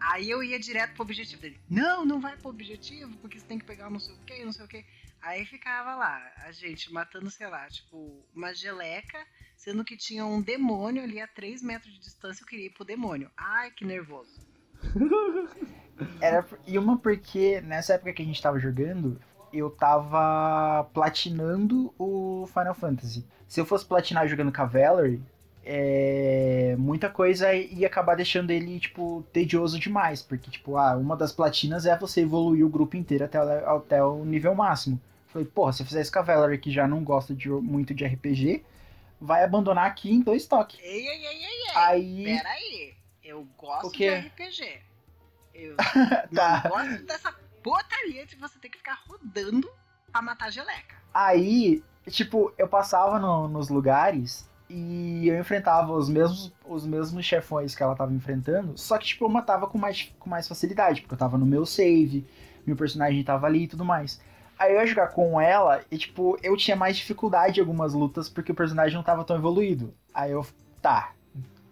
Aí 0.00 0.28
eu 0.28 0.42
ia 0.42 0.58
direto 0.58 0.94
pro 0.94 1.02
objetivo 1.02 1.40
dele. 1.42 1.60
Não, 1.70 2.04
não 2.04 2.20
vai 2.20 2.36
pro 2.36 2.50
objetivo, 2.50 3.16
porque 3.18 3.38
você 3.38 3.46
tem 3.46 3.58
que 3.58 3.64
pegar 3.64 3.88
não 3.88 4.00
sei 4.00 4.14
o 4.14 4.18
que, 4.18 4.44
não 4.44 4.52
sei 4.52 4.64
o 4.64 4.68
que. 4.68 4.84
Aí 5.20 5.46
ficava 5.46 5.94
lá, 5.94 6.32
a 6.38 6.50
gente 6.50 6.92
matando, 6.92 7.30
sei 7.30 7.46
lá, 7.46 7.68
tipo, 7.68 8.26
uma 8.34 8.52
geleca, 8.52 9.24
sendo 9.56 9.84
que 9.84 9.96
tinha 9.96 10.26
um 10.26 10.42
demônio 10.42 11.02
ali 11.02 11.20
a 11.20 11.28
3 11.28 11.62
metros 11.62 11.92
de 11.92 12.00
distância, 12.00 12.42
eu 12.42 12.46
queria 12.46 12.66
ir 12.66 12.70
pro 12.70 12.84
demônio. 12.84 13.30
Ai, 13.36 13.70
que 13.70 13.84
nervoso. 13.84 14.40
era, 16.20 16.44
e 16.66 16.76
uma 16.76 16.98
porque 16.98 17.60
nessa 17.60 17.94
época 17.94 18.12
que 18.12 18.22
a 18.22 18.24
gente 18.24 18.42
tava 18.42 18.58
jogando, 18.58 19.20
eu 19.52 19.70
tava 19.70 20.84
platinando 20.94 21.92
o 21.98 22.46
Final 22.52 22.74
Fantasy. 22.74 23.24
Se 23.48 23.60
eu 23.60 23.66
fosse 23.66 23.84
platinar 23.84 24.26
jogando 24.28 24.50
Valerie, 24.64 25.20
é, 25.64 26.74
muita 26.78 27.08
coisa 27.08 27.52
ia 27.54 27.86
acabar 27.86 28.14
deixando 28.16 28.50
ele, 28.50 28.80
tipo, 28.80 29.24
tedioso 29.32 29.78
demais. 29.78 30.22
Porque, 30.22 30.50
tipo, 30.50 30.76
ah, 30.76 30.96
uma 30.96 31.16
das 31.16 31.32
platinas 31.32 31.86
é 31.86 31.96
você 31.96 32.22
evoluir 32.22 32.64
o 32.64 32.68
grupo 32.68 32.96
inteiro 32.96 33.24
até, 33.24 33.40
o- 33.42 33.76
até 33.76 34.02
o 34.02 34.24
nível 34.24 34.54
máximo. 34.54 35.00
Falei, 35.28 35.46
porra, 35.46 35.72
se 35.72 35.82
eu 35.82 35.86
fizer 35.86 36.00
isso 36.02 36.12
com 36.12 36.18
a 36.18 36.22
Valerie, 36.22 36.58
que 36.58 36.70
já 36.70 36.86
não 36.86 37.02
gosta 37.02 37.34
de, 37.34 37.48
muito 37.48 37.94
de 37.94 38.04
RPG, 38.04 38.62
vai 39.20 39.44
abandonar 39.44 39.86
aqui 39.86 40.10
em 40.12 40.20
dois 40.20 40.46
toques. 40.46 40.78
Ei, 40.82 41.06
ei, 41.06 41.06
ei, 41.08 41.26
ei, 41.26 41.44
ei. 41.44 41.76
Aí. 41.76 42.24
Peraí, 42.24 42.94
eu 43.24 43.46
gosto 43.56 43.92
de 43.96 44.08
RPG. 44.08 44.78
Eu 45.54 45.76
Tá. 46.34 46.62
não 46.64 46.70
gosto 46.70 47.02
dessa 47.06 47.32
portaria 47.62 48.26
de 48.26 48.36
você 48.36 48.58
ter 48.58 48.68
que 48.68 48.78
ficar 48.78 48.98
rodando 49.08 49.68
pra 50.10 50.22
matar 50.22 50.50
geleca. 50.50 50.96
Aí, 51.14 51.82
tipo, 52.08 52.52
eu 52.58 52.68
passava 52.68 53.18
no- 53.18 53.48
nos 53.48 53.68
lugares 53.68 54.48
e 54.68 55.28
eu 55.28 55.38
enfrentava 55.38 55.92
os 55.92 56.08
mesmos, 56.08 56.52
os 56.66 56.86
mesmos 56.86 57.24
chefões 57.24 57.74
que 57.74 57.82
ela 57.82 57.94
tava 57.94 58.12
enfrentando, 58.12 58.76
só 58.76 58.96
que, 58.98 59.06
tipo, 59.06 59.24
eu 59.24 59.28
matava 59.28 59.66
com 59.66 59.78
mais, 59.78 60.12
com 60.18 60.28
mais 60.30 60.48
facilidade, 60.48 61.02
porque 61.02 61.14
eu 61.14 61.18
tava 61.18 61.36
no 61.38 61.46
meu 61.46 61.66
save, 61.66 62.26
meu 62.66 62.76
personagem 62.76 63.22
tava 63.22 63.46
ali 63.46 63.64
e 63.64 63.68
tudo 63.68 63.84
mais. 63.84 64.20
Aí 64.58 64.72
eu 64.72 64.80
ia 64.80 64.86
jogar 64.86 65.08
com 65.08 65.40
ela 65.40 65.82
e, 65.90 65.98
tipo, 65.98 66.38
eu 66.42 66.56
tinha 66.56 66.76
mais 66.76 66.96
dificuldade 66.96 67.58
em 67.58 67.62
algumas 67.62 67.94
lutas 67.94 68.28
porque 68.28 68.52
o 68.52 68.54
personagem 68.54 68.94
não 68.94 69.02
tava 69.02 69.24
tão 69.24 69.36
evoluído. 69.36 69.92
Aí 70.14 70.30
eu, 70.30 70.46
tá, 70.80 71.12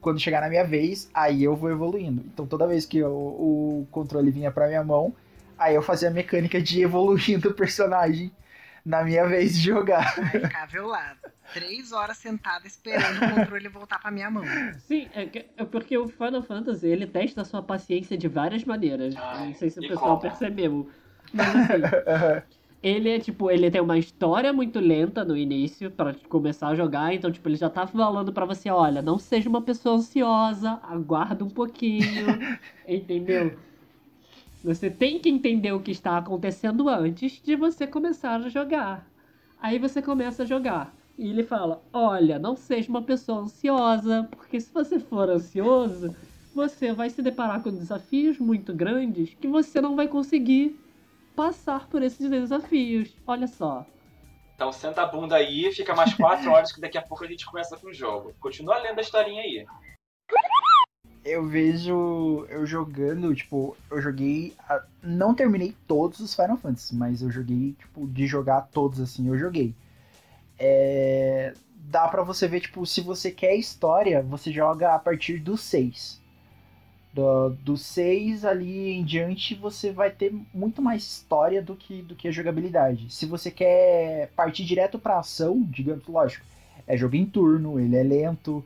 quando 0.01 0.19
chegar 0.19 0.41
na 0.41 0.49
minha 0.49 0.65
vez, 0.65 1.09
aí 1.15 1.45
eu 1.45 1.55
vou 1.55 1.71
evoluindo. 1.71 2.23
Então 2.27 2.47
toda 2.47 2.67
vez 2.67 2.85
que 2.87 2.99
eu- 2.99 3.13
o 3.13 3.87
controle 3.91 4.31
vinha 4.31 4.51
pra 4.51 4.67
minha 4.67 4.83
mão, 4.83 5.15
aí 5.61 5.75
eu 5.75 5.83
fazia 5.83 6.09
a 6.09 6.13
mecânica 6.13 6.61
de 6.61 6.81
evoluindo 6.83 7.51
o 7.51 7.55
personagem 7.55 8.33
na 8.85 9.05
minha 9.05 9.27
vez 9.29 9.55
de 9.59 9.61
jogar. 9.67 10.15
Vai 10.17 10.31
ficar 10.41 10.67
violado. 10.67 11.19
Três 11.53 11.93
horas 11.93 12.17
sentada 12.17 12.67
esperando 12.67 13.25
o 13.25 13.31
controle 13.31 13.69
voltar 13.69 13.99
pra 13.99 14.11
minha 14.11 14.31
mão. 14.31 14.45
Sim, 14.79 15.09
é, 15.15 15.27
que- 15.27 15.47
é 15.57 15.65
porque 15.65 15.99
o 15.99 16.09
Final 16.09 16.43
Fantasy 16.43 16.87
ele 16.87 17.07
testa 17.07 17.43
a 17.43 17.45
sua 17.45 17.63
paciência 17.63 18.17
de 18.17 18.29
várias 18.29 18.65
maneiras. 18.65 19.15
Ai, 19.17 19.47
Não 19.49 19.55
sei 19.55 19.69
se 19.69 19.79
o 19.81 19.83
pessoal 19.83 20.19
como? 20.19 20.21
percebeu. 20.21 20.89
Mas 21.33 21.49
assim, 21.71 21.83
ele 22.83 23.11
é 23.11 23.19
tipo, 23.19 23.51
ele 23.51 23.71
tem 23.71 23.81
uma 23.81 23.99
história 23.99 24.53
muito 24.53 24.79
lenta 24.81 25.25
no 25.25 25.37
início 25.37 25.91
pra 25.91 26.15
começar 26.29 26.69
a 26.69 26.75
jogar, 26.75 27.13
então 27.13 27.31
tipo, 27.31 27.49
ele 27.49 27.57
já 27.57 27.69
tá 27.69 27.87
falando 27.87 28.33
pra 28.33 28.47
você, 28.47 28.71
olha, 28.71 29.03
não 29.03 29.19
seja 29.19 29.49
uma 29.49 29.61
pessoa 29.61 29.97
ansiosa, 29.97 30.81
aguarda 30.85 31.45
um 31.45 31.51
pouquinho, 31.51 32.27
entendeu? 32.89 33.59
Você 34.63 34.91
tem 34.91 35.19
que 35.19 35.31
entender 35.31 35.73
o 35.73 35.81
que 35.81 35.91
está 35.91 36.19
acontecendo 36.19 36.89
antes 36.89 37.41
de 37.43 37.57
você 37.57 37.87
começar 37.87 38.37
a 38.37 38.49
jogar. 38.49 39.07
Aí 39.61 39.79
você 39.79 40.03
começa 40.03 40.43
a 40.43 40.47
jogar. 40.47 40.95
E 41.17 41.29
ele 41.29 41.43
fala: 41.43 41.83
Olha, 41.93 42.39
não 42.39 42.55
seja 42.55 42.89
uma 42.89 43.03
pessoa 43.03 43.41
ansiosa, 43.41 44.29
porque 44.31 44.61
se 44.61 44.73
você 44.73 44.99
for 44.99 45.31
ansioso, 45.31 46.15
você 46.55 46.93
vai 46.93 47.09
se 47.09 47.23
deparar 47.23 47.63
com 47.63 47.71
desafios 47.71 48.39
muito 48.39 48.75
grandes 48.75 49.35
que 49.35 49.49
você 49.49 49.81
não 49.81 49.97
vai 49.97 50.09
conseguir 50.09 50.79
passar 51.35 51.89
por 51.89 52.03
esses 52.03 52.29
desafios. 52.29 53.17
Olha 53.27 53.47
só. 53.47 53.87
Então 54.55 54.71
senta 54.73 55.03
a 55.03 55.07
bunda 55.07 55.37
aí, 55.37 55.73
fica 55.73 55.95
mais 55.95 56.13
quatro 56.13 56.51
horas 56.51 56.71
que 56.71 56.83
daqui 56.83 56.99
a 56.99 57.03
pouco 57.03 57.25
a 57.25 57.27
gente 57.27 57.47
começa 57.47 57.79
com 57.79 57.89
o 57.89 57.95
jogo. 57.95 58.35
Continua 58.39 58.77
lendo 58.77 58.99
a 58.99 59.03
historinha 59.03 59.41
aí. 59.41 59.67
Eu 61.25 61.47
vejo 61.47 62.47
eu 62.49 62.65
jogando, 62.67 63.35
tipo, 63.35 63.77
eu 63.91 64.01
joguei. 64.01 64.55
Não 65.03 65.35
terminei 65.35 65.77
todos 65.87 66.21
os 66.21 66.35
Final 66.35 66.57
Fantasy, 66.57 66.95
mas 66.95 67.23
eu 67.23 67.31
joguei, 67.31 67.73
tipo, 67.79 68.07
de 68.07 68.27
jogar 68.27 68.63
todos 68.73 69.01
assim, 69.01 69.29
eu 69.29 69.39
joguei. 69.39 69.75
É, 70.59 71.55
Dá 71.91 72.07
pra 72.07 72.23
você 72.23 72.47
ver, 72.47 72.61
tipo, 72.61 72.87
se 72.87 73.01
você 73.01 73.33
quer 73.33 73.57
história, 73.57 74.23
você 74.23 74.53
joga 74.53 74.95
a 74.95 74.99
partir 74.99 75.41
do 75.41 75.57
6. 75.57 76.21
Do, 77.13 77.51
do 77.51 77.77
6 77.77 78.45
ali 78.45 78.93
em 78.93 79.05
diante, 79.05 79.57
você 79.57 79.91
vai 79.91 80.09
ter 80.09 80.33
muito 80.55 80.81
mais 80.81 81.03
história 81.03 81.61
do 81.61 81.75
que, 81.75 82.01
do 82.03 82.15
que 82.15 82.29
a 82.29 82.31
jogabilidade. 82.31 83.13
Se 83.13 83.27
você 83.27 83.51
quer 83.51 84.31
partir 84.37 84.65
direto 84.65 85.01
pra 85.01 85.19
ação, 85.19 85.61
digamos, 85.69 86.07
lógico, 86.07 86.47
é 86.87 86.97
jogo 86.97 87.17
em 87.17 87.27
turno, 87.27 87.81
ele 87.81 87.97
é 87.97 88.05
lento, 88.05 88.65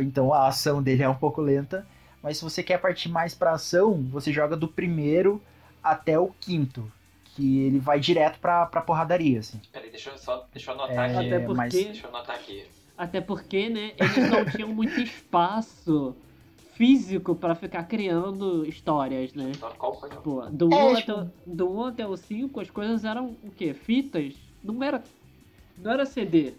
então 0.00 0.32
a 0.32 0.48
ação 0.48 0.82
dele 0.82 1.02
é 1.02 1.08
um 1.08 1.14
pouco 1.14 1.42
lenta. 1.42 1.86
Mas 2.22 2.36
se 2.38 2.44
você 2.44 2.62
quer 2.62 2.78
partir 2.80 3.08
mais 3.08 3.34
pra 3.34 3.52
ação, 3.52 3.94
você 4.10 4.32
joga 4.32 4.56
do 4.56 4.68
primeiro 4.68 5.42
até 5.82 6.18
o 6.18 6.28
quinto. 6.40 6.90
Que 7.34 7.60
ele 7.60 7.78
vai 7.78 7.98
direto 7.98 8.38
pra, 8.38 8.66
pra 8.66 8.82
porradaria, 8.82 9.40
assim. 9.40 9.58
Peraí, 9.72 9.90
deixa 9.90 10.10
eu 10.10 10.18
só 10.18 10.46
deixa 10.52 10.70
eu 10.70 10.74
anotar 10.74 11.10
É, 11.10 11.16
aqui. 11.16 11.26
Até 11.26 11.38
porque- 11.40 11.54
mas- 11.56 11.72
Deixa 11.72 12.06
eu 12.06 12.10
anotar 12.10 12.36
aqui. 12.36 12.66
Até 12.96 13.20
porque, 13.22 13.68
né, 13.70 13.92
eles 13.98 14.30
não 14.30 14.44
tinham 14.44 14.68
muito 14.68 15.00
espaço 15.00 16.14
físico 16.74 17.34
pra 17.34 17.54
ficar 17.54 17.84
criando 17.84 18.66
histórias, 18.66 19.32
né? 19.34 19.50
Então, 19.56 19.94
foi? 19.94 20.10
Pô, 20.10 20.42
do 20.50 20.68
1 20.68 20.72
É, 20.74 20.92
até, 20.92 21.00
tipo- 21.00 21.12
o- 21.12 21.30
do 21.46 21.72
1 21.72 21.84
até 21.86 22.06
o 22.06 22.16
5 22.16 22.60
as 22.60 22.70
coisas 22.70 23.02
eram 23.04 23.34
o 23.42 23.50
quê? 23.50 23.72
Fitas? 23.72 24.34
Não 24.62 24.82
era. 24.82 25.02
Não 25.78 25.90
era 25.90 26.04
CD. 26.04 26.52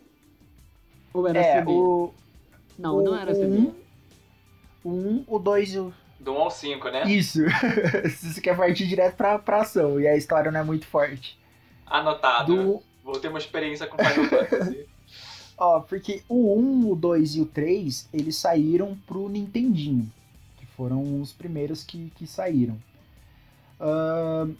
Ou 1.13 1.27
era 1.27 1.39
é, 1.39 1.59
CD? 1.59 1.71
o, 1.71 2.11
Não, 2.79 2.97
o- 2.97 3.03
não 3.03 3.15
era 3.15 3.31
o 3.31 3.35
CD. 3.35 3.57
um- 3.57 3.73
o 4.83 4.91
1, 4.91 5.25
o 5.27 5.39
2 5.39 5.73
e 5.73 5.79
o. 5.79 5.93
Do 6.19 6.33
1 6.33 6.37
ao 6.37 6.51
5, 6.51 6.89
né? 6.89 7.03
Isso! 7.05 7.39
você 8.21 8.39
quer 8.39 8.55
partir 8.55 8.87
direto 8.87 9.15
pra, 9.15 9.37
pra 9.39 9.61
ação 9.61 9.99
e 9.99 10.07
a 10.07 10.15
história 10.15 10.51
não 10.51 10.59
é 10.59 10.63
muito 10.63 10.85
forte. 10.85 11.37
Anotado. 11.85 12.55
Do, 12.55 12.83
Vou 13.03 13.19
ter 13.19 13.27
uma 13.27 13.37
experiência 13.37 13.85
com 13.85 13.97
Final 13.97 14.25
Fantasy. 14.29 14.87
Ó, 15.57 15.81
porque 15.81 16.23
o 16.27 16.57
1, 16.57 16.91
o 16.91 16.95
2 16.95 17.35
e 17.35 17.41
o 17.41 17.45
3, 17.45 18.09
eles 18.13 18.35
saíram 18.37 18.97
pro 19.05 19.29
Nintendinho. 19.29 20.11
Que 20.57 20.65
foram 20.65 21.21
os 21.21 21.31
primeiros 21.33 21.83
que, 21.83 22.11
que 22.15 22.25
saíram. 22.25 22.77
Ahn, 23.79 24.53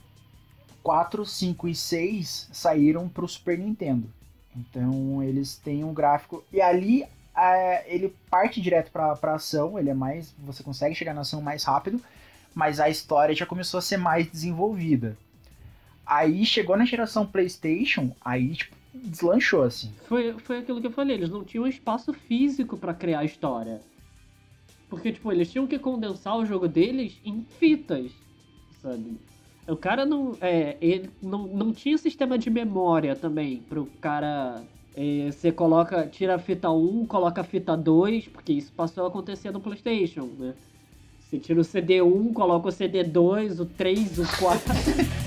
4, 0.84 1.26
5 1.26 1.68
e 1.68 1.76
6 1.76 2.50
saíram 2.52 3.08
pro 3.08 3.28
Super 3.28 3.58
Nintendo. 3.58 4.08
Então 4.56 5.24
eles 5.24 5.56
têm 5.56 5.84
um 5.84 5.94
gráfico. 5.94 6.44
E 6.52 6.62
ali 6.62 7.06
ele 7.88 8.14
parte 8.30 8.62
direto 8.62 8.92
pra, 8.92 9.16
pra 9.16 9.36
ação, 9.36 9.78
ele 9.78 9.90
é 9.90 9.94
mais. 9.94 10.34
Você 10.40 10.64
consegue 10.64 10.96
chegar 10.96 11.14
na 11.14 11.22
ação 11.22 11.42
mais 11.42 11.64
rápido, 11.64 12.02
mas 12.54 12.80
a 12.80 12.90
história 12.90 13.36
já 13.36 13.46
começou 13.46 13.78
a 13.78 13.82
ser 13.82 13.98
mais 13.98 14.30
desenvolvida. 14.30 15.18
Aí 16.06 16.46
chegou 16.46 16.78
na 16.78 16.86
geração 16.86 17.26
PlayStation, 17.26 18.16
aí 18.24 18.56
tipo, 18.56 18.76
deslanchou 18.94 19.64
assim. 19.64 19.92
Foi, 20.08 20.34
foi 20.40 20.60
aquilo 20.60 20.80
que 20.80 20.88
eu 20.88 20.92
falei, 20.92 21.16
eles 21.16 21.30
não 21.30 21.44
tinham 21.44 21.66
espaço 21.66 22.14
físico 22.14 22.78
pra 22.78 22.94
criar 22.94 23.20
a 23.20 23.26
história. 23.26 23.82
Porque, 24.90 25.12
tipo, 25.12 25.32
eles 25.32 25.52
tinham 25.52 25.66
que 25.66 25.80
condensar 25.80 26.38
o 26.38 26.46
jogo 26.46 26.68
deles 26.68 27.20
em 27.26 27.44
fitas, 27.58 28.12
sabe? 28.80 29.18
O 29.68 29.76
cara 29.76 30.06
não. 30.06 30.38
É, 30.40 30.78
ele 30.80 31.10
não, 31.22 31.48
não 31.48 31.74
tinha 31.74 31.98
sistema 31.98 32.38
de 32.38 32.50
memória 32.50 33.16
também 33.16 33.58
pro 33.68 33.88
cara. 34.00 34.62
É, 34.96 35.32
você 35.32 35.52
coloca. 35.52 36.08
Tira 36.08 36.36
a 36.36 36.40
fita 36.40 36.70
1, 36.70 37.06
coloca 37.06 37.42
a 37.42 37.44
fita 37.44 37.76
2, 37.76 38.28
porque 38.28 38.54
isso 38.54 38.72
passou 38.74 39.06
a 39.06 39.08
acontecer 39.08 39.52
no 39.52 39.60
Playstation, 39.60 40.30
né? 40.38 40.54
Você 41.20 41.40
tira 41.40 41.60
o 41.60 41.64
CD1, 41.64 42.34
coloca 42.34 42.68
o 42.68 42.72
CD2, 42.72 43.60
o 43.60 43.66
3, 43.66 44.20
o 44.20 44.38
4. 44.38 44.74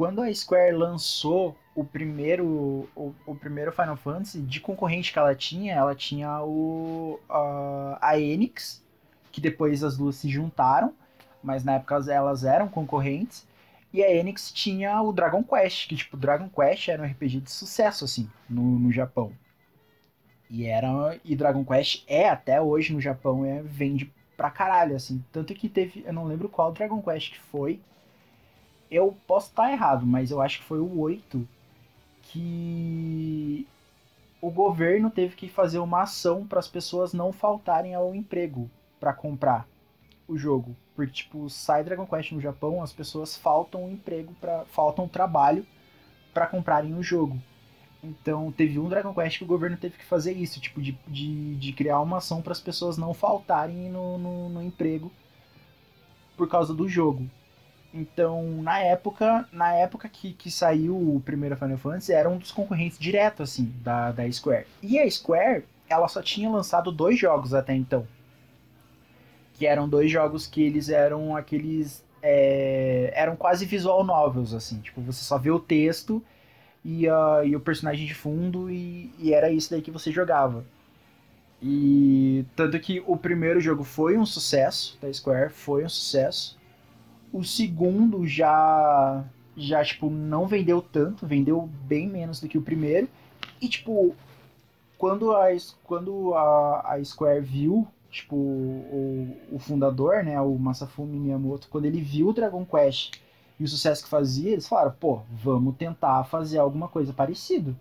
quando 0.00 0.22
a 0.22 0.34
Square 0.34 0.74
lançou 0.74 1.54
o 1.74 1.84
primeiro 1.84 2.88
o, 2.96 3.14
o 3.26 3.34
primeiro 3.34 3.70
Final 3.70 3.98
Fantasy, 3.98 4.40
de 4.40 4.58
concorrente 4.58 5.12
que 5.12 5.18
ela 5.18 5.34
tinha, 5.34 5.74
ela 5.74 5.94
tinha 5.94 6.42
o 6.42 7.20
a, 7.28 7.98
a 8.00 8.18
Enix, 8.18 8.82
que 9.30 9.42
depois 9.42 9.84
as 9.84 9.98
duas 9.98 10.16
se 10.16 10.30
juntaram, 10.30 10.94
mas 11.42 11.64
na 11.64 11.74
época 11.74 11.96
elas 12.10 12.44
eram 12.44 12.66
concorrentes, 12.66 13.46
e 13.92 14.02
a 14.02 14.10
Enix 14.10 14.50
tinha 14.50 15.02
o 15.02 15.12
Dragon 15.12 15.44
Quest, 15.44 15.86
que 15.86 15.96
tipo, 15.96 16.16
Dragon 16.16 16.48
Quest 16.48 16.88
era 16.88 17.02
um 17.02 17.06
RPG 17.06 17.42
de 17.42 17.50
sucesso 17.50 18.06
assim, 18.06 18.26
no, 18.48 18.78
no 18.78 18.90
Japão. 18.90 19.34
E 20.48 20.64
era 20.64 20.88
e 21.22 21.36
Dragon 21.36 21.62
Quest 21.62 22.04
é 22.06 22.26
até 22.26 22.58
hoje 22.58 22.94
no 22.94 23.02
Japão 23.02 23.44
é 23.44 23.60
vende 23.62 24.10
pra 24.34 24.50
caralho, 24.50 24.96
assim. 24.96 25.22
Tanto 25.30 25.52
que 25.52 25.68
teve. 25.68 26.02
Eu 26.06 26.14
não 26.14 26.24
lembro 26.24 26.48
qual 26.48 26.72
Dragon 26.72 27.02
Quest 27.02 27.32
que 27.32 27.38
foi. 27.38 27.82
Eu 28.90 29.16
posso 29.26 29.48
estar 29.48 29.70
errado, 29.70 30.04
mas 30.04 30.30
eu 30.30 30.40
acho 30.40 30.58
que 30.58 30.64
foi 30.64 30.80
o 30.80 30.98
8 30.98 31.46
que 32.22 33.66
o 34.40 34.50
governo 34.50 35.10
teve 35.10 35.36
que 35.36 35.48
fazer 35.48 35.78
uma 35.78 36.02
ação 36.02 36.46
para 36.46 36.58
as 36.58 36.68
pessoas 36.68 37.12
não 37.12 37.32
faltarem 37.32 37.94
ao 37.94 38.14
emprego 38.14 38.70
para 38.98 39.12
comprar 39.12 39.66
o 40.26 40.36
jogo. 40.36 40.74
Porque, 40.94 41.12
tipo, 41.12 41.48
sai 41.50 41.84
Dragon 41.84 42.06
Quest 42.06 42.32
no 42.32 42.40
Japão, 42.40 42.82
as 42.82 42.92
pessoas 42.92 43.36
faltam 43.36 43.90
emprego, 43.90 44.34
pra, 44.40 44.64
faltam 44.66 45.08
trabalho 45.08 45.66
para 46.32 46.46
comprarem 46.46 46.94
o 46.94 47.02
jogo. 47.02 47.38
Então 48.02 48.50
teve 48.52 48.78
um 48.78 48.88
Dragon 48.88 49.12
Quest 49.12 49.38
que 49.38 49.44
o 49.44 49.46
governo 49.46 49.76
teve 49.76 49.98
que 49.98 50.04
fazer 50.04 50.32
isso, 50.32 50.60
tipo, 50.60 50.80
de, 50.80 50.98
de, 51.06 51.56
de 51.56 51.72
criar 51.72 52.00
uma 52.00 52.18
ação 52.18 52.40
para 52.40 52.52
as 52.52 52.60
pessoas 52.60 52.96
não 52.96 53.12
faltarem 53.12 53.90
no, 53.90 54.16
no, 54.16 54.48
no 54.48 54.62
emprego 54.62 55.12
por 56.36 56.48
causa 56.48 56.72
do 56.72 56.88
jogo. 56.88 57.28
Então, 57.92 58.62
na 58.62 58.78
época, 58.80 59.48
na 59.52 59.72
época 59.74 60.08
que, 60.08 60.32
que 60.32 60.50
saiu 60.50 60.96
o 60.96 61.20
primeiro 61.20 61.56
Final 61.56 61.76
Fantasy, 61.78 62.12
era 62.12 62.28
um 62.28 62.38
dos 62.38 62.52
concorrentes 62.52 62.98
direto, 62.98 63.42
assim, 63.42 63.72
da, 63.82 64.12
da 64.12 64.30
Square. 64.30 64.66
E 64.82 64.98
a 64.98 65.10
Square, 65.10 65.64
ela 65.88 66.06
só 66.06 66.22
tinha 66.22 66.48
lançado 66.48 66.92
dois 66.92 67.18
jogos 67.18 67.52
até 67.52 67.74
então. 67.74 68.06
Que 69.54 69.66
eram 69.66 69.88
dois 69.88 70.10
jogos 70.10 70.46
que 70.46 70.62
eles 70.62 70.88
eram 70.88 71.36
aqueles. 71.36 72.02
é, 72.22 73.12
eram 73.14 73.36
quase 73.36 73.64
visual 73.66 74.04
novels, 74.04 74.54
assim. 74.54 74.78
Tipo, 74.80 75.00
você 75.00 75.22
só 75.24 75.36
vê 75.38 75.50
o 75.50 75.58
texto 75.60 76.22
e, 76.84 77.08
a- 77.08 77.42
e 77.44 77.56
o 77.56 77.60
personagem 77.60 78.06
de 78.06 78.14
fundo, 78.14 78.70
e, 78.70 79.12
e 79.18 79.34
era 79.34 79.50
isso 79.50 79.70
daí 79.70 79.82
que 79.82 79.90
você 79.90 80.12
jogava. 80.12 80.64
E 81.62 82.44
tanto 82.56 82.78
que 82.80 83.02
o 83.06 83.16
primeiro 83.16 83.60
jogo 83.60 83.84
foi 83.84 84.16
um 84.18 84.26
sucesso 84.26 84.98
da 85.00 85.12
Square, 85.12 85.50
foi 85.52 85.84
um 85.84 85.88
sucesso. 85.88 86.58
O 87.32 87.44
segundo 87.44 88.26
já 88.26 89.24
já 89.56 89.84
tipo 89.84 90.08
não 90.08 90.46
vendeu 90.46 90.80
tanto, 90.80 91.26
vendeu 91.26 91.68
bem 91.84 92.08
menos 92.08 92.40
do 92.40 92.48
que 92.48 92.58
o 92.58 92.62
primeiro. 92.62 93.08
E 93.60 93.68
tipo, 93.68 94.14
quando 94.98 95.34
a 95.36 95.48
quando 95.84 96.34
a, 96.34 96.94
a 96.94 97.04
Square 97.04 97.40
viu 97.40 97.86
tipo, 98.10 98.34
o, 98.36 99.36
o 99.52 99.58
fundador, 99.58 100.24
né, 100.24 100.40
o 100.40 100.58
Masafumi 100.58 101.18
Miyamoto, 101.18 101.68
quando 101.68 101.84
ele 101.86 102.00
viu 102.00 102.28
o 102.28 102.32
Dragon 102.32 102.64
Quest 102.66 103.20
e 103.58 103.64
o 103.64 103.68
sucesso 103.68 104.02
que 104.02 104.10
fazia, 104.10 104.52
eles 104.52 104.68
falaram, 104.68 104.92
pô, 104.98 105.20
vamos 105.30 105.76
tentar 105.76 106.24
fazer 106.24 106.58
alguma 106.58 106.88
coisa 106.88 107.12
parecida. 107.12 107.74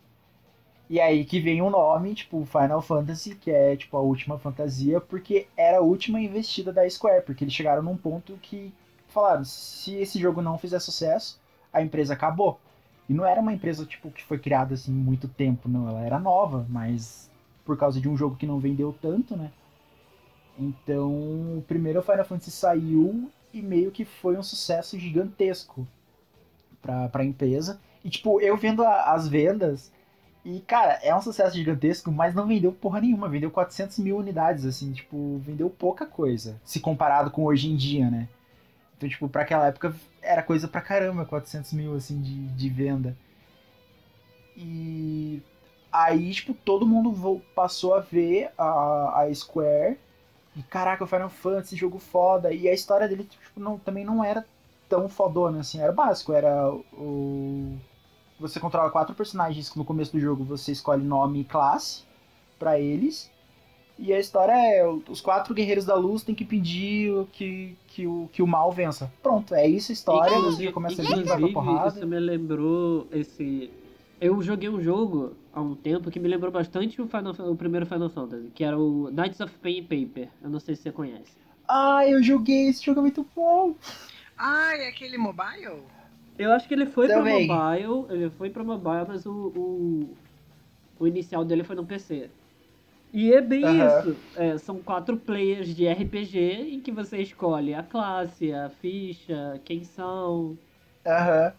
E 0.89 0.99
aí 0.99 1.23
que 1.23 1.39
vem 1.39 1.61
o 1.61 1.69
nome, 1.69 2.15
tipo, 2.15 2.45
Final 2.45 2.81
Fantasy, 2.81 3.35
que 3.35 3.51
é, 3.51 3.75
tipo, 3.75 3.95
a 3.95 4.01
última 4.01 4.39
fantasia, 4.39 4.99
porque 4.99 5.47
era 5.55 5.77
a 5.77 5.81
última 5.81 6.19
investida 6.19 6.73
da 6.73 6.87
Square, 6.89 7.23
porque 7.25 7.43
eles 7.43 7.53
chegaram 7.53 7.83
num 7.83 7.97
ponto 7.97 8.33
que 8.41 8.73
falaram, 9.11 9.43
se 9.43 9.95
esse 9.95 10.19
jogo 10.19 10.41
não 10.41 10.57
fizer 10.57 10.79
sucesso, 10.79 11.39
a 11.71 11.81
empresa 11.81 12.13
acabou. 12.13 12.59
E 13.07 13.13
não 13.13 13.25
era 13.25 13.41
uma 13.41 13.53
empresa, 13.53 13.85
tipo, 13.85 14.11
que 14.11 14.23
foi 14.23 14.37
criada, 14.37 14.75
assim, 14.75 14.91
muito 14.91 15.27
tempo, 15.27 15.67
não, 15.67 15.89
ela 15.89 16.01
era 16.01 16.19
nova, 16.19 16.65
mas 16.69 17.29
por 17.65 17.77
causa 17.77 17.99
de 17.99 18.09
um 18.09 18.17
jogo 18.17 18.35
que 18.35 18.47
não 18.47 18.59
vendeu 18.59 18.95
tanto, 19.01 19.35
né, 19.35 19.51
então, 20.59 21.09
o 21.57 21.63
primeiro 21.65 22.01
Final 22.01 22.25
Fantasy 22.25 22.51
saiu 22.51 23.31
e 23.53 23.61
meio 23.61 23.91
que 23.91 24.03
foi 24.03 24.37
um 24.37 24.43
sucesso 24.43 24.99
gigantesco 24.99 25.87
pra, 26.81 27.07
pra 27.07 27.23
empresa. 27.23 27.79
E, 28.03 28.09
tipo, 28.09 28.41
eu 28.41 28.57
vendo 28.57 28.83
a, 28.83 29.13
as 29.13 29.27
vendas, 29.27 29.89
e, 30.43 30.59
cara, 30.61 30.99
é 31.01 31.15
um 31.15 31.21
sucesso 31.21 31.55
gigantesco, 31.55 32.11
mas 32.11 32.35
não 32.35 32.45
vendeu 32.45 32.73
porra 32.73 32.99
nenhuma. 32.99 33.29
Vendeu 33.29 33.49
400 33.49 33.99
mil 33.99 34.17
unidades, 34.17 34.65
assim, 34.65 34.91
tipo, 34.91 35.37
vendeu 35.39 35.69
pouca 35.69 36.05
coisa. 36.05 36.59
Se 36.63 36.81
comparado 36.81 37.31
com 37.31 37.45
hoje 37.45 37.69
em 37.69 37.77
dia, 37.77 38.11
né? 38.11 38.27
Então, 38.99 39.07
tipo, 39.07 39.29
pra 39.29 39.43
aquela 39.43 39.67
época 39.67 39.95
era 40.21 40.43
coisa 40.43 40.67
pra 40.67 40.81
caramba, 40.81 41.25
400 41.25 41.71
mil, 41.71 41.95
assim, 41.95 42.21
de, 42.21 42.47
de 42.49 42.69
venda. 42.69 43.15
E 44.57 45.41
aí, 45.89 46.33
tipo, 46.33 46.53
todo 46.53 46.85
mundo 46.85 47.41
passou 47.55 47.95
a 47.95 48.01
ver 48.01 48.51
a, 48.57 49.21
a 49.21 49.33
Square 49.33 49.97
e 50.53 50.63
caraca, 50.63 51.05
o 51.05 51.07
Final 51.07 51.29
Fantasy, 51.29 51.77
jogo 51.77 51.97
foda. 51.97 52.51
E 52.53 52.67
a 52.67 52.73
história 52.73 53.07
dele 53.07 53.23
tipo, 53.23 53.57
não, 53.57 53.77
também 53.79 54.03
não 54.03 54.21
era 54.21 54.45
tão 54.89 55.07
fodona 55.07 55.61
assim, 55.61 55.79
era 55.79 55.93
básico, 55.93 56.33
era 56.33 56.69
o. 56.93 57.77
Você 58.37 58.59
controla 58.59 58.91
quatro 58.91 59.15
personagens 59.15 59.73
no 59.75 59.85
começo 59.85 60.11
do 60.11 60.19
jogo, 60.19 60.43
você 60.43 60.73
escolhe 60.73 61.03
nome 61.03 61.41
e 61.41 61.45
classe 61.45 62.03
para 62.57 62.77
eles. 62.77 63.31
E 64.01 64.13
a 64.13 64.19
história 64.19 64.53
é: 64.53 64.87
os 64.87 65.19
quatro 65.19 65.53
guerreiros 65.53 65.83
da 65.83 65.93
luz 65.93 66.23
têm 66.23 66.33
que 66.33 66.45
pedir 66.45 67.11
que, 67.33 67.75
que, 67.87 68.07
o, 68.07 68.29
que 68.31 68.41
o 68.41 68.47
mal 68.47 68.71
vença. 68.71 69.11
Pronto, 69.21 69.53
é 69.53 69.67
isso 69.67 69.91
a 69.91 69.93
história. 69.93 70.33
Inclusive, 70.33 70.67
você 70.67 70.71
começa 70.71 71.01
inclusive, 71.01 71.31
a 71.31 71.35
vir, 71.35 71.53
porrada. 71.53 71.89
Isso 71.89 72.07
me 72.07 72.17
lembrou 72.17 73.07
esse. 73.11 73.69
Eu 74.21 74.41
joguei 74.41 74.69
um 74.69 74.81
jogo 74.81 75.33
há 75.53 75.61
um 75.61 75.75
tempo 75.75 76.09
que 76.09 76.19
me 76.19 76.29
lembrou 76.29 76.49
bastante 76.51 77.01
o, 77.01 77.07
Final, 77.07 77.33
o 77.39 77.55
primeiro 77.57 77.85
Final 77.85 78.09
Fantasy, 78.09 78.49
que 78.55 78.63
era 78.63 78.77
o 78.77 79.09
Knights 79.11 79.41
of 79.41 79.53
Pen 79.59 79.81
and 79.81 79.83
Paper. 79.83 80.29
Eu 80.41 80.49
não 80.49 80.61
sei 80.61 80.75
se 80.75 80.83
você 80.83 80.91
conhece. 80.91 81.37
Ah, 81.67 82.07
eu 82.07 82.23
joguei, 82.23 82.69
esse 82.69 82.85
jogo 82.85 82.99
é 82.99 83.03
muito 83.03 83.25
bom. 83.35 83.75
Ah, 84.37 84.77
é 84.77 84.87
aquele 84.87 85.17
mobile? 85.17 85.83
Eu 86.37 86.53
acho 86.53 86.69
que 86.69 86.73
ele 86.73 86.85
foi 86.85 87.09
Também. 87.09 87.47
pra 87.47 87.55
mobile, 87.57 88.05
ele 88.09 88.29
foi 88.29 88.49
pra 88.49 88.63
mobile, 88.63 89.05
mas 89.07 89.25
o, 89.25 89.31
o, 89.31 90.17
o 90.97 91.05
inicial 91.05 91.43
dele 91.43 91.65
foi 91.65 91.75
no 91.75 91.85
PC. 91.85 92.29
E 93.11 93.33
é 93.33 93.41
bem 93.41 93.63
Aham. 93.65 93.99
isso. 94.01 94.17
É, 94.35 94.57
são 94.57 94.79
quatro 94.81 95.17
players 95.17 95.75
de 95.75 95.87
RPG 95.87 96.73
em 96.73 96.79
que 96.79 96.91
você 96.91 97.17
escolhe 97.21 97.73
a 97.73 97.81
classe, 97.83 98.53
a 98.53 98.69
ficha, 98.69 99.59
quem 99.65 99.83
são. 99.83 100.57
Aham. 101.05 101.53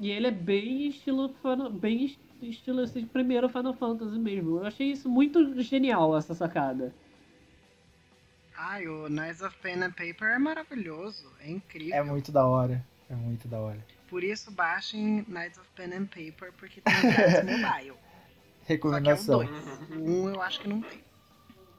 E 0.00 0.10
ele 0.10 0.26
é 0.26 0.30
bem 0.32 0.88
estilo 0.88 1.28
Final- 1.40 1.70
bem 1.70 2.04
est- 2.06 2.18
estilo 2.42 2.80
assim, 2.80 3.06
primeiro 3.06 3.48
Final 3.48 3.74
Fantasy 3.74 4.18
mesmo. 4.18 4.58
Eu 4.58 4.66
achei 4.66 4.90
isso 4.90 5.08
muito 5.08 5.60
genial, 5.62 6.16
essa 6.16 6.34
sacada. 6.34 6.92
Ai, 8.56 8.86
o 8.88 9.08
Knights 9.08 9.42
of 9.42 9.56
Pen 9.58 9.82
and 9.82 9.92
Paper 9.92 10.28
é 10.34 10.38
maravilhoso, 10.38 11.24
é 11.40 11.50
incrível. 11.50 11.94
É 11.94 12.02
muito 12.02 12.30
da 12.32 12.46
hora. 12.46 12.84
É 13.10 13.14
muito 13.14 13.46
da 13.48 13.60
hora. 13.60 13.78
Por 14.08 14.22
isso 14.24 14.50
baixem 14.50 15.24
Knights 15.28 15.58
of 15.58 15.68
Pen 15.76 15.92
and 15.94 16.06
Paper, 16.06 16.52
porque 16.58 16.80
tem 16.80 16.94
um 16.94 17.00
grátis 17.14 17.44
mobile. 18.68 18.94
Só 18.94 19.00
que 19.00 19.08
é 19.08 19.14
o 19.14 19.38
Recomendação. 19.38 19.38
2. 19.38 20.08
O 20.08 20.10
1 20.24 20.28
eu 20.34 20.42
acho 20.42 20.60
que 20.60 20.68
não 20.68 20.80
tem. 20.80 21.00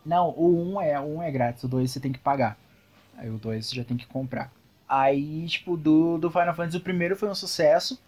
Não, 0.05 0.29
o 0.31 0.73
1 0.75 0.81
é, 0.81 0.99
o 0.99 1.17
1 1.17 1.21
é 1.23 1.31
grátis, 1.31 1.63
o 1.63 1.67
2 1.67 1.89
você 1.91 1.99
tem 1.99 2.11
que 2.11 2.19
pagar. 2.19 2.57
Aí 3.17 3.29
o 3.29 3.37
2 3.37 3.65
você 3.65 3.75
já 3.75 3.83
tem 3.83 3.97
que 3.97 4.05
comprar. 4.05 4.51
Aí, 4.87 5.47
tipo, 5.47 5.75
do, 5.75 6.17
do 6.17 6.29
Final 6.29 6.53
Fantasy, 6.53 6.77
o 6.77 6.81
primeiro 6.81 7.15
foi 7.15 7.27
um 7.29 7.35
sucesso. 7.35 7.99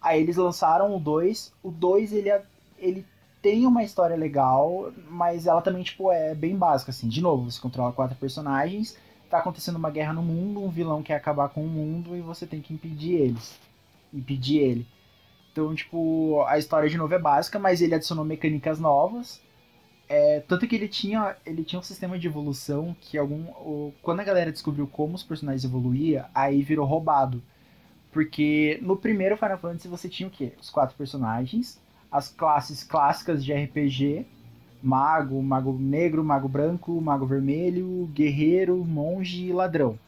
Aí 0.00 0.20
eles 0.20 0.36
lançaram 0.36 0.94
o 0.94 0.98
2. 0.98 1.52
O 1.62 1.70
2, 1.70 2.12
ele, 2.12 2.28
é- 2.28 2.42
ele 2.78 3.06
tem 3.40 3.66
uma 3.66 3.84
história 3.84 4.16
legal, 4.16 4.90
mas 5.08 5.46
ela 5.46 5.62
também, 5.62 5.82
tipo, 5.82 6.10
é 6.10 6.34
bem 6.34 6.56
básica, 6.56 6.90
assim. 6.90 7.08
De 7.08 7.20
novo, 7.20 7.50
você 7.50 7.60
controla 7.60 7.92
quatro 7.92 8.16
personagens, 8.16 8.96
tá 9.30 9.38
acontecendo 9.38 9.76
uma 9.76 9.90
guerra 9.90 10.12
no 10.12 10.22
mundo, 10.22 10.62
um 10.62 10.70
vilão 10.70 11.02
quer 11.02 11.14
acabar 11.14 11.48
com 11.50 11.62
o 11.62 11.68
mundo 11.68 12.16
e 12.16 12.20
você 12.20 12.46
tem 12.46 12.60
que 12.60 12.74
impedir 12.74 13.12
eles. 13.14 13.58
Impedir 14.12 14.58
ele. 14.58 14.86
Então, 15.54 15.72
tipo, 15.74 16.44
a 16.48 16.58
história 16.58 16.90
de 16.90 16.98
novo 16.98 17.14
é 17.14 17.18
básica, 17.20 17.60
mas 17.60 17.80
ele 17.80 17.94
adicionou 17.94 18.24
mecânicas 18.24 18.80
novas. 18.80 19.40
É, 20.08 20.40
tanto 20.40 20.66
que 20.68 20.76
ele 20.76 20.88
tinha, 20.88 21.36
ele 21.46 21.64
tinha 21.64 21.80
um 21.80 21.82
sistema 21.82 22.18
de 22.18 22.26
evolução 22.28 22.96
que 23.00 23.18
algum. 23.18 23.44
o- 23.60 23.94
quando 24.02 24.20
a 24.20 24.24
galera 24.24 24.52
descobriu 24.52 24.86
como 24.88 25.14
os 25.14 25.22
personagens 25.24 25.64
evoluíam, 25.64 26.26
aí 26.34 26.62
virou 26.62 26.86
roubado. 26.86 27.42
Porque 28.12 28.78
no 28.82 28.96
primeiro 28.96 29.36
Final 29.36 29.58
Fantasy 29.58 29.88
você 29.88 30.08
tinha 30.08 30.28
o 30.28 30.32
quê? 30.32 30.52
Os 30.60 30.70
quatro 30.70 30.96
personagens, 30.96 31.80
as 32.12 32.28
classes 32.28 32.84
clássicas 32.84 33.44
de 33.44 33.52
RPG, 33.52 34.26
mago, 34.82 35.42
mago 35.42 35.72
negro, 35.78 36.24
mago 36.24 36.48
branco, 36.48 37.00
mago 37.00 37.26
vermelho, 37.26 38.06
guerreiro, 38.14 38.84
monge 38.84 39.46
e 39.46 39.52
ladrão. 39.52 39.98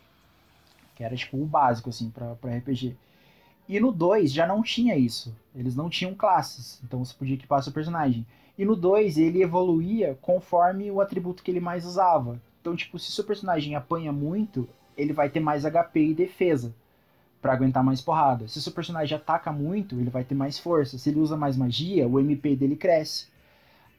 Que 0.97 1.05
era 1.05 1.15
tipo 1.17 1.37
o 1.37 1.47
básico 1.47 1.91
assim 1.91 2.11
pra 2.11 2.37
RPG. 2.45 2.97
E 3.69 3.81
no 3.81 3.91
2 3.91 4.33
já 4.33 4.47
não 4.47 4.63
tinha 4.63 4.97
isso. 4.97 5.35
Eles 5.55 5.75
não 5.75 5.89
tinham 5.89 6.15
classes, 6.15 6.81
então 6.85 7.05
você 7.05 7.15
podia 7.15 7.35
equipar 7.35 7.63
seu 7.63 7.73
personagem. 7.73 8.27
E 8.59 8.65
no 8.65 8.77
2 8.77 9.19
ele 9.19 9.43
evoluía 9.43 10.17
conforme 10.21 10.91
o 10.91 11.01
atributo 11.01 11.43
que 11.43 11.51
ele 11.51 11.61
mais 11.61 11.85
usava. 11.85 12.41
Então, 12.61 12.77
tipo, 12.77 12.99
se 12.99 13.13
seu 13.13 13.25
personagem 13.25 13.75
apanha 13.75 14.13
muito, 14.13 14.69
ele 14.97 15.13
vai 15.13 15.29
ter 15.29 15.41
mais 15.41 15.65
HP 15.65 16.01
e 16.01 16.15
defesa 16.15 16.75
pra 17.41 17.53
aguentar 17.53 17.85
mais 17.85 18.01
porrada. 18.01 18.49
Se 18.49 18.61
seu 18.61 18.73
personagem 18.73 19.17
ataca 19.17 19.53
muito, 19.53 20.01
ele 20.01 20.11
vai 20.11 20.25
ter 20.25 20.35
mais 20.35 20.59
força. 20.59 20.99
Se 20.99 21.11
ele 21.11 21.21
usa 21.21 21.37
mais 21.37 21.57
magia, 21.57 22.09
o 22.09 22.19
MP 22.19 22.57
dele 22.57 22.77
cresce. 22.77 23.29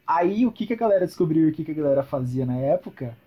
Aí 0.06 0.46
o 0.46 0.52
que, 0.52 0.68
que 0.68 0.74
a 0.74 0.78
galera 0.78 1.06
descobriu 1.06 1.48
e 1.48 1.52
o 1.52 1.54
que, 1.54 1.64
que 1.64 1.72
a 1.72 1.76
galera 1.76 2.04
fazia 2.04 2.46
na 2.46 2.58
época? 2.58 3.18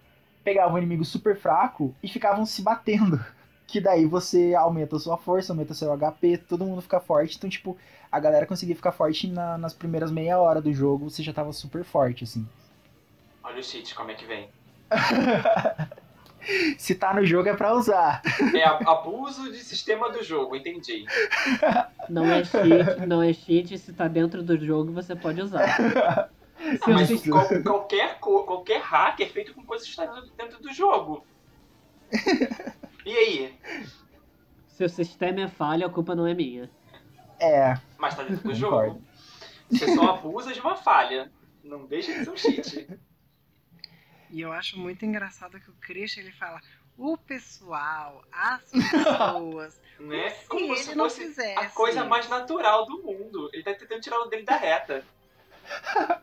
Pegava 0.45 0.75
um 0.75 0.79
inimigo 0.79 1.05
super 1.05 1.39
fraco 1.39 1.95
e 2.03 2.09
ficavam 2.09 2.45
se 2.45 2.63
batendo. 2.63 3.19
Que 3.71 3.81
daí 3.81 4.05
você 4.05 4.55
aumenta 4.55 4.97
a 4.97 4.99
sua 4.99 5.17
força, 5.17 5.53
aumenta 5.53 5.75
seu 5.75 5.93
HP, 5.97 6.39
todo 6.39 6.65
mundo 6.65 6.83
fica 6.83 6.99
forte. 6.99 7.37
Então, 7.37 7.49
tipo, 7.49 7.77
a 8.11 8.19
galera 8.19 8.45
conseguia 8.47 8.75
ficar 8.75 8.91
forte 8.91 9.29
na- 9.29 9.57
nas 9.57 9.73
primeiras 9.73 10.11
meia 10.11 10.39
hora 10.41 10.61
do 10.61 10.73
jogo, 10.73 11.09
você 11.09 11.23
já 11.23 11.33
tava 11.33 11.53
super 11.53 11.85
forte, 11.85 12.25
assim. 12.25 12.47
Olha 13.45 13.61
o 13.61 13.63
cheat, 13.63 13.95
como 13.95 14.11
é 14.11 14.15
que 14.15 14.25
vem. 14.27 14.49
Se 16.79 16.95
tá 16.95 17.13
no 17.15 17.25
jogo 17.25 17.49
é 17.49 17.55
pra 17.55 17.75
usar. 17.75 18.23
É 18.55 18.65
a- 18.65 18.79
abuso 18.91 19.53
de 19.53 19.59
sistema 19.59 20.11
do 20.11 20.23
jogo, 20.25 20.57
entendi. 20.57 21.05
Não 22.09 22.25
é 22.27 22.43
cheat, 22.43 23.07
não 23.07 23.23
é 23.23 23.33
cheat, 23.33 23.79
se 23.79 23.93
tá 23.93 24.09
dentro 24.09 24.43
do 24.43 24.57
jogo 24.59 24.91
você 24.93 25.15
pode 25.15 25.41
usar. 25.43 26.29
Ah, 26.83 26.89
mas 26.89 27.09
qual- 27.25 27.63
qualquer, 27.63 28.19
qualquer 28.19 28.81
hack 28.81 29.21
é 29.21 29.27
feito 29.27 29.55
com 29.55 29.63
coisas 29.65 29.87
que 29.87 29.93
estão 30.01 30.25
dentro 30.37 30.61
do 30.61 30.73
jogo. 30.73 31.25
E 33.11 33.17
aí? 33.17 33.59
Se 34.69 34.85
o 34.85 34.89
sistema 34.89 35.41
é 35.41 35.49
falha, 35.49 35.87
a 35.87 35.91
culpa 35.91 36.15
não 36.15 36.27
é 36.29 36.33
minha. 36.33 36.71
É, 37.41 37.75
Mas 37.99 38.15
tá 38.15 38.23
dentro 38.23 38.37
do 38.49 38.53
Concordo. 38.55 38.95
jogo. 38.95 39.03
Você 39.69 39.95
só 39.97 40.11
abusa 40.15 40.53
de 40.53 40.61
uma 40.61 40.77
falha. 40.77 41.33
Não 41.65 41.87
deixa 41.87 42.13
de 42.13 42.25
ser 42.25 42.31
um 42.31 42.37
cheat. 42.37 42.89
E 44.31 44.41
eu 44.41 44.53
acho 44.53 44.79
muito 44.79 45.05
engraçado 45.05 45.59
que 45.59 45.69
o 45.71 45.75
Christian 45.81 46.23
ele 46.23 46.31
fala: 46.33 46.61
o 46.97 47.17
pessoal, 47.17 48.25
as 48.33 48.63
pessoas. 48.71 49.81
Né? 50.01 50.31
se 50.31 50.47
Como 50.49 50.65
ele 50.73 50.77
se 50.79 50.95
não 50.95 51.05
fosse 51.05 51.27
fizesse. 51.27 51.59
a 51.59 51.69
coisa 51.69 52.05
mais 52.07 52.27
natural 52.27 52.87
do 52.87 53.03
mundo. 53.03 53.51
Ele 53.53 53.63
tá 53.63 53.75
tentando 53.75 54.01
tirar 54.01 54.19
o 54.21 54.29
dele 54.29 54.45
da 54.45 54.57
reta. 54.57 55.05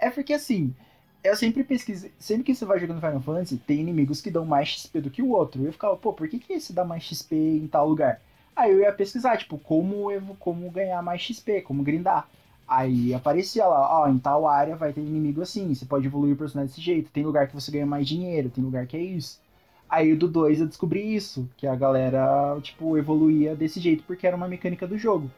é 0.00 0.10
porque 0.10 0.32
assim, 0.32 0.74
eu 1.22 1.36
sempre 1.36 1.62
pesquiso, 1.64 2.08
sempre 2.18 2.44
que 2.44 2.54
você 2.54 2.64
vai 2.64 2.78
jogando 2.78 3.00
Final 3.00 3.20
Fantasy, 3.20 3.56
tem 3.58 3.80
inimigos 3.80 4.20
que 4.20 4.30
dão 4.30 4.44
mais 4.44 4.68
XP 4.68 5.00
do 5.00 5.10
que 5.10 5.22
o 5.22 5.30
outro. 5.30 5.64
Eu 5.64 5.72
ficava, 5.72 5.96
pô, 5.96 6.12
por 6.12 6.28
que, 6.28 6.38
que 6.38 6.52
esse 6.54 6.72
dá 6.72 6.84
mais 6.84 7.02
XP 7.04 7.34
em 7.36 7.66
tal 7.68 7.88
lugar? 7.88 8.20
Aí 8.56 8.72
eu 8.72 8.80
ia 8.80 8.92
pesquisar, 8.92 9.36
tipo, 9.36 9.58
como, 9.58 10.10
evo- 10.10 10.36
como 10.38 10.70
ganhar 10.70 11.02
mais 11.02 11.20
XP, 11.22 11.62
como 11.62 11.82
grindar. 11.82 12.28
Aí 12.66 13.12
aparecia 13.12 13.66
lá, 13.66 14.00
ó, 14.02 14.08
em 14.08 14.18
tal 14.18 14.46
área 14.46 14.76
vai 14.76 14.92
ter 14.92 15.00
inimigo 15.00 15.42
assim, 15.42 15.74
você 15.74 15.84
pode 15.84 16.06
evoluir 16.06 16.34
o 16.34 16.38
personagem 16.38 16.68
desse 16.70 16.80
jeito. 16.80 17.10
Tem 17.10 17.24
lugar 17.24 17.48
que 17.48 17.54
você 17.54 17.70
ganha 17.72 17.86
mais 17.86 18.06
dinheiro, 18.08 18.48
tem 18.50 18.62
lugar 18.64 18.86
que 18.86 18.96
é 18.96 19.00
isso. 19.02 19.40
Aí 19.88 20.14
do 20.14 20.28
2 20.28 20.60
eu 20.60 20.66
descobri 20.68 21.14
isso, 21.14 21.48
que 21.56 21.66
a 21.66 21.74
galera, 21.74 22.58
tipo, 22.62 22.96
evoluía 22.96 23.56
desse 23.56 23.80
jeito 23.80 24.04
porque 24.04 24.26
era 24.26 24.36
uma 24.36 24.46
mecânica 24.48 24.86
do 24.86 24.96
jogo. 24.96 25.30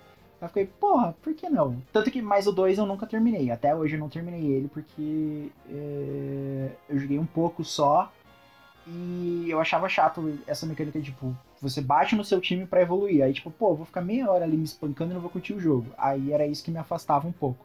Eu 0.43 0.49
fiquei, 0.49 0.67
porra, 0.67 1.15
por 1.23 1.33
que 1.35 1.49
não? 1.49 1.81
Tanto 1.93 2.11
que 2.11 2.21
mais 2.21 2.49
o 2.49 2.53
2 2.53 2.77
eu 2.77 2.85
nunca 2.85 3.07
terminei. 3.07 3.53
Até 3.53 3.73
hoje 3.73 3.95
eu 3.95 4.01
não 4.01 4.09
terminei 4.09 4.45
ele 4.45 4.67
porque 4.67 5.53
é, 5.71 6.73
eu 6.89 6.99
joguei 6.99 7.17
um 7.17 7.25
pouco 7.25 7.65
só 7.65 8.13
e 8.85 9.47
eu 9.49 9.61
achava 9.61 9.89
chato 9.89 10.37
essa 10.45 10.67
mecânica 10.67 10.99
de, 10.99 11.13
tipo, 11.13 11.33
você 11.61 11.81
bate 11.81 12.17
no 12.17 12.25
seu 12.25 12.41
time 12.41 12.67
pra 12.67 12.83
evoluir. 12.83 13.23
Aí, 13.23 13.33
tipo, 13.33 13.53
pô, 13.53 13.73
vou 13.73 13.87
ficar 13.87 14.01
meia 14.01 14.29
hora 14.29 14.45
ali 14.45 14.57
me 14.57 14.65
espancando 14.65 15.13
e 15.13 15.15
não 15.15 15.21
vou 15.21 15.31
curtir 15.31 15.55
o 15.55 15.61
jogo. 15.61 15.87
Aí 15.97 16.33
era 16.33 16.45
isso 16.45 16.65
que 16.65 16.73
me 16.73 16.79
afastava 16.79 17.29
um 17.29 17.33
pouco 17.33 17.65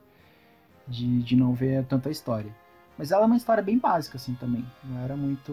de, 0.88 1.24
de 1.24 1.36
não 1.36 1.56
ver 1.56 1.84
tanta 1.86 2.12
história. 2.12 2.56
Mas 2.96 3.12
ela 3.12 3.24
é 3.24 3.26
uma 3.26 3.38
história 3.38 3.64
bem 3.64 3.80
básica, 3.80 4.18
assim, 4.18 4.36
também. 4.36 4.64
Não 4.84 5.02
era 5.02 5.18
muito 5.18 5.52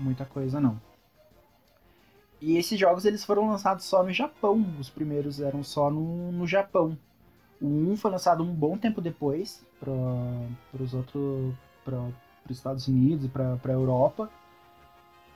muita 0.00 0.24
coisa, 0.24 0.58
não. 0.58 0.80
E 2.42 2.56
esses 2.56 2.78
jogos 2.78 3.04
eles 3.04 3.24
foram 3.24 3.48
lançados 3.48 3.84
só 3.84 4.02
no 4.02 4.12
Japão. 4.12 4.66
Os 4.80 4.90
primeiros 4.90 5.40
eram 5.40 5.62
só 5.62 5.88
no, 5.88 6.32
no 6.32 6.44
Japão. 6.44 6.98
O 7.60 7.66
1 7.92 7.96
foi 7.96 8.10
lançado 8.10 8.42
um 8.42 8.52
bom 8.52 8.76
tempo 8.76 9.00
depois 9.00 9.64
para 9.78 10.82
os 10.82 10.92
outros, 10.92 11.54
para 11.84 12.00
os 12.50 12.56
Estados 12.56 12.88
Unidos 12.88 13.26
e 13.26 13.28
para 13.28 13.56
a 13.64 13.72
Europa. 13.72 14.28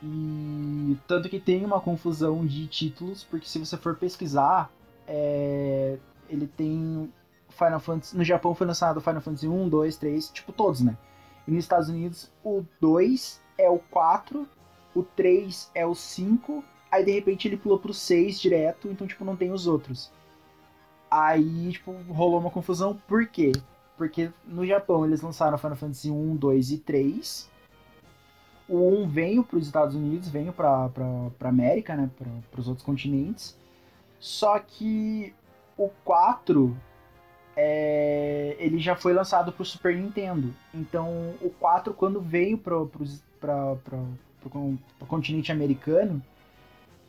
E 0.02 0.98
tanto 1.06 1.28
que 1.28 1.38
tem 1.38 1.64
uma 1.64 1.80
confusão 1.80 2.44
de 2.44 2.66
títulos, 2.66 3.22
porque 3.22 3.46
se 3.46 3.60
você 3.60 3.76
for 3.76 3.94
pesquisar, 3.94 4.68
é, 5.06 5.98
ele 6.28 6.48
tem 6.48 7.12
Final 7.50 7.78
Fantasy. 7.78 8.16
No 8.16 8.24
Japão 8.24 8.52
foi 8.52 8.66
lançado 8.66 9.00
Final 9.00 9.20
Fantasy 9.20 9.46
1, 9.46 9.68
2, 9.68 9.96
3, 9.96 10.30
tipo 10.30 10.52
todos, 10.52 10.80
né? 10.80 10.98
E 11.46 11.52
nos 11.52 11.62
Estados 11.62 11.88
Unidos, 11.88 12.32
o 12.42 12.64
2 12.80 13.40
é 13.56 13.70
o 13.70 13.78
4, 13.78 14.48
o 14.92 15.04
3 15.04 15.70
é 15.72 15.86
o 15.86 15.94
5, 15.94 16.64
aí 16.90 17.04
de 17.04 17.12
repente 17.12 17.48
ele 17.48 17.56
pulou 17.56 17.78
pro 17.78 17.92
6 17.92 18.40
direto, 18.40 18.88
então 18.88 19.06
tipo 19.06 19.24
não 19.24 19.36
tem 19.36 19.52
os 19.52 19.66
outros. 19.66 20.10
Aí, 21.10 21.70
tipo, 21.72 21.92
rolou 22.08 22.40
uma 22.40 22.50
confusão, 22.50 23.00
por 23.06 23.26
quê? 23.28 23.52
Porque 23.96 24.30
no 24.44 24.66
Japão 24.66 25.04
eles 25.06 25.22
lançaram 25.22 25.56
Final 25.56 25.76
Fantasy 25.76 26.10
1, 26.10 26.36
2 26.36 26.70
e 26.72 26.78
3. 26.78 27.50
O 28.68 29.02
1 29.02 29.08
veio 29.08 29.44
para 29.44 29.56
os 29.56 29.66
Estados 29.66 29.94
Unidos, 29.94 30.28
veio 30.28 30.52
para 30.52 30.88
pra, 30.88 31.48
América, 31.48 31.94
né? 31.94 32.10
Para 32.50 32.60
os 32.60 32.68
outros 32.68 32.84
continentes. 32.84 33.56
Só 34.18 34.58
que 34.58 35.32
o 35.78 35.88
4 36.04 36.76
é, 37.56 38.56
ele 38.58 38.78
já 38.78 38.96
foi 38.96 39.12
lançado 39.12 39.52
para 39.52 39.64
Super 39.64 39.96
Nintendo. 39.96 40.52
Então 40.74 41.34
o 41.40 41.48
4, 41.48 41.94
quando 41.94 42.20
veio 42.20 42.58
para 42.58 42.74
o 42.76 42.90
continente 45.06 45.52
americano, 45.52 46.20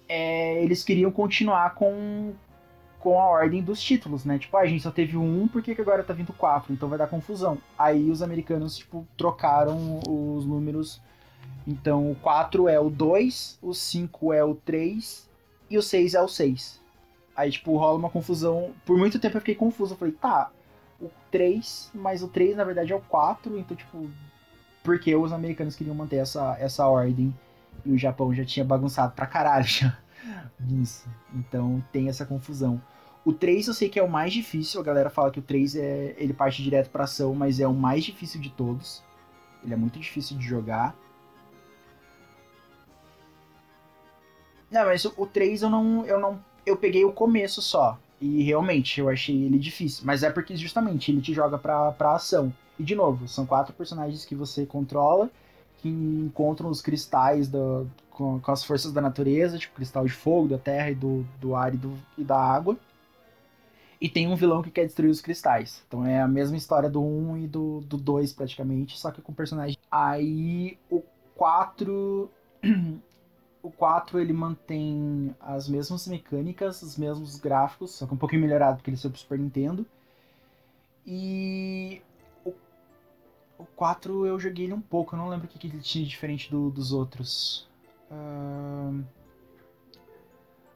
é, 0.08 0.64
eles 0.64 0.84
queriam 0.84 1.12
continuar 1.12 1.76
com, 1.76 2.34
com 3.00 3.20
a 3.20 3.26
ordem 3.26 3.62
dos 3.62 3.82
títulos, 3.82 4.26
né? 4.26 4.38
Tipo, 4.38 4.58
ah, 4.58 4.62
a 4.62 4.66
gente 4.66 4.84
só 4.84 4.92
teve 4.92 5.18
um, 5.18 5.48
por 5.48 5.62
que, 5.62 5.76
que 5.76 5.82
agora 5.82 6.04
tá 6.04 6.14
vindo 6.14 6.34
quatro? 6.34 6.74
Então 6.74 6.90
vai 6.90 6.98
dar 6.98 7.08
confusão. 7.08 7.58
Aí 7.78 8.10
os 8.10 8.22
americanos, 8.22 8.78
tipo, 8.78 9.08
trocaram 9.18 10.00
os 10.08 10.46
números. 10.46 11.02
Então 11.66 12.12
o 12.12 12.16
4 12.16 12.70
é 12.70 12.80
o 12.80 12.90
2, 12.90 13.60
o 13.62 13.74
5 13.74 14.34
é 14.34 14.44
o 14.44 14.56
3 14.56 15.30
e 15.70 15.78
o 15.78 15.82
6 15.82 16.14
é 16.14 16.22
o 16.22 16.28
6. 16.28 16.82
Aí, 17.36 17.52
tipo, 17.52 17.78
rola 17.78 18.00
uma 18.00 18.10
confusão. 18.10 18.72
Por 18.86 18.98
muito 18.98 19.20
tempo 19.20 19.38
eu 19.38 19.42
fiquei 19.42 19.56
confuso. 19.56 19.94
Eu 19.94 19.98
falei, 19.98 20.14
tá, 20.14 20.50
o 21.00 21.10
3, 21.30 21.92
mas 21.94 22.24
o 22.24 22.28
3 22.28 22.56
na 22.56 22.64
verdade 22.64 22.92
é 22.92 22.96
o 22.96 23.02
4, 23.02 23.58
então, 23.58 23.78
tipo, 23.78 24.10
porque 24.84 25.16
os 25.16 25.32
americanos 25.32 25.76
queriam 25.76 25.96
manter 25.96 26.18
essa, 26.18 26.58
essa 26.60 26.88
ordem 26.88 27.34
e 27.88 27.92
o 27.92 27.98
Japão 27.98 28.34
já 28.34 28.44
tinha 28.44 28.66
bagunçado 28.66 29.14
pra 29.14 29.26
caralho 29.26 29.66
já 29.66 29.98
nisso. 30.60 31.08
Então 31.34 31.84
tem 31.92 32.10
essa 32.10 32.26
confusão. 32.26 32.82
O 33.24 33.34
3 33.34 33.68
eu 33.68 33.74
sei 33.74 33.90
que 33.90 34.00
é 34.00 34.04
o 34.04 34.10
mais 34.10 34.32
difícil, 34.32 34.80
a 34.80 34.84
galera 34.84 35.10
fala 35.10 35.32
que 35.32 35.40
o 35.40 35.42
3 35.42 35.76
é, 35.76 36.16
ele 36.18 36.34
parte 36.34 36.64
direto 36.64 36.90
pra 36.90 37.04
ação, 37.06 37.34
mas 37.34 37.60
é 37.60 37.68
o 37.68 37.74
mais 37.74 38.04
difícil 38.04 38.40
de 38.40 38.50
todos. 38.50 39.04
Ele 39.64 39.74
é 39.74 39.78
muito 39.78 40.00
difícil 40.00 40.38
de 40.38 40.46
jogar. 40.46 40.96
Não, 44.70 44.86
mas 44.86 45.04
o 45.06 45.26
3 45.26 45.62
eu 45.62 45.70
não, 45.70 46.06
eu 46.06 46.20
não 46.20 46.40
eu 46.66 46.76
peguei 46.76 47.06
o 47.06 47.14
começo 47.14 47.62
só. 47.62 47.98
E 48.20 48.44
realmente, 48.44 49.00
eu 49.00 49.10
achei 49.10 49.44
ele 49.44 49.58
difícil. 49.58 50.04
Mas 50.06 50.24
é 50.24 50.30
porque 50.30 50.56
justamente 50.56 51.12
ele 51.12 51.22
te 51.22 51.34
joga 51.34 51.58
pra, 51.58 51.92
pra 51.94 52.16
ação. 52.16 52.54
E 52.78 52.84
de 52.84 52.96
novo, 52.96 53.28
são 53.28 53.46
quatro 53.46 53.74
personagens 53.74 54.26
que 54.26 54.36
você 54.36 54.66
controla, 54.66 55.30
que 55.78 55.90
encontram 55.90 56.70
os 56.70 56.82
cristais 56.82 57.48
do, 57.48 57.88
com, 58.10 58.40
com 58.40 58.52
as 58.52 58.64
forças 58.64 58.92
da 58.92 59.02
natureza, 59.02 59.58
tipo 59.58 59.76
cristal 59.76 60.06
de 60.06 60.12
fogo, 60.12 60.48
da 60.48 60.58
terra 60.58 60.92
e 60.92 60.96
do, 60.96 61.26
do 61.40 61.56
ar 61.56 61.74
e, 61.74 61.78
do, 61.78 61.98
e 62.18 62.24
da 62.24 62.38
água. 62.38 62.78
E 64.00 64.08
tem 64.08 64.28
um 64.28 64.36
vilão 64.36 64.62
que 64.62 64.70
quer 64.70 64.86
destruir 64.86 65.10
os 65.10 65.22
cristais. 65.22 65.84
Então 65.88 66.06
é 66.06 66.22
a 66.22 66.28
mesma 66.28 66.58
história 66.58 66.90
do 66.90 67.02
1 67.02 67.38
e 67.38 67.48
do, 67.48 67.82
do 67.82 67.98
2, 67.98 68.34
praticamente, 68.34 68.98
só 68.98 69.12
que 69.12 69.22
com 69.22 69.34
personagem. 69.34 69.78
Aí 69.92 70.78
o 70.90 71.02
4. 71.36 72.30
o 73.62 73.72
4 73.72 74.20
ele 74.20 74.34
mantém 74.34 75.36
as 75.40 75.68
mesmas 75.68 76.08
mecânicas, 76.08 76.82
os 76.82 76.98
mesmos 76.98 77.40
gráficos, 77.40 77.92
só 77.92 78.06
que 78.06 78.14
um 78.14 78.18
pouquinho 78.18 78.42
melhorado 78.42 78.78
porque 78.78 78.90
ele 78.90 79.00
é 79.04 79.10
do 79.10 79.18
Super 79.18 79.40
Nintendo. 79.40 79.86
E 81.06 82.02
o, 83.58 83.64
o 83.64 83.66
4 83.76 84.26
eu 84.26 84.40
joguei 84.40 84.72
um 84.72 84.82
pouco, 84.82 85.16
eu 85.16 85.20
não 85.20 85.30
lembro 85.30 85.46
o 85.46 85.50
que, 85.50 85.60
que 85.60 85.68
ele 85.68 85.80
tinha 85.80 86.06
diferente 86.06 86.50
do, 86.50 86.70
dos 86.70 86.92
outros. 86.92 87.68
Uh... 88.12 89.04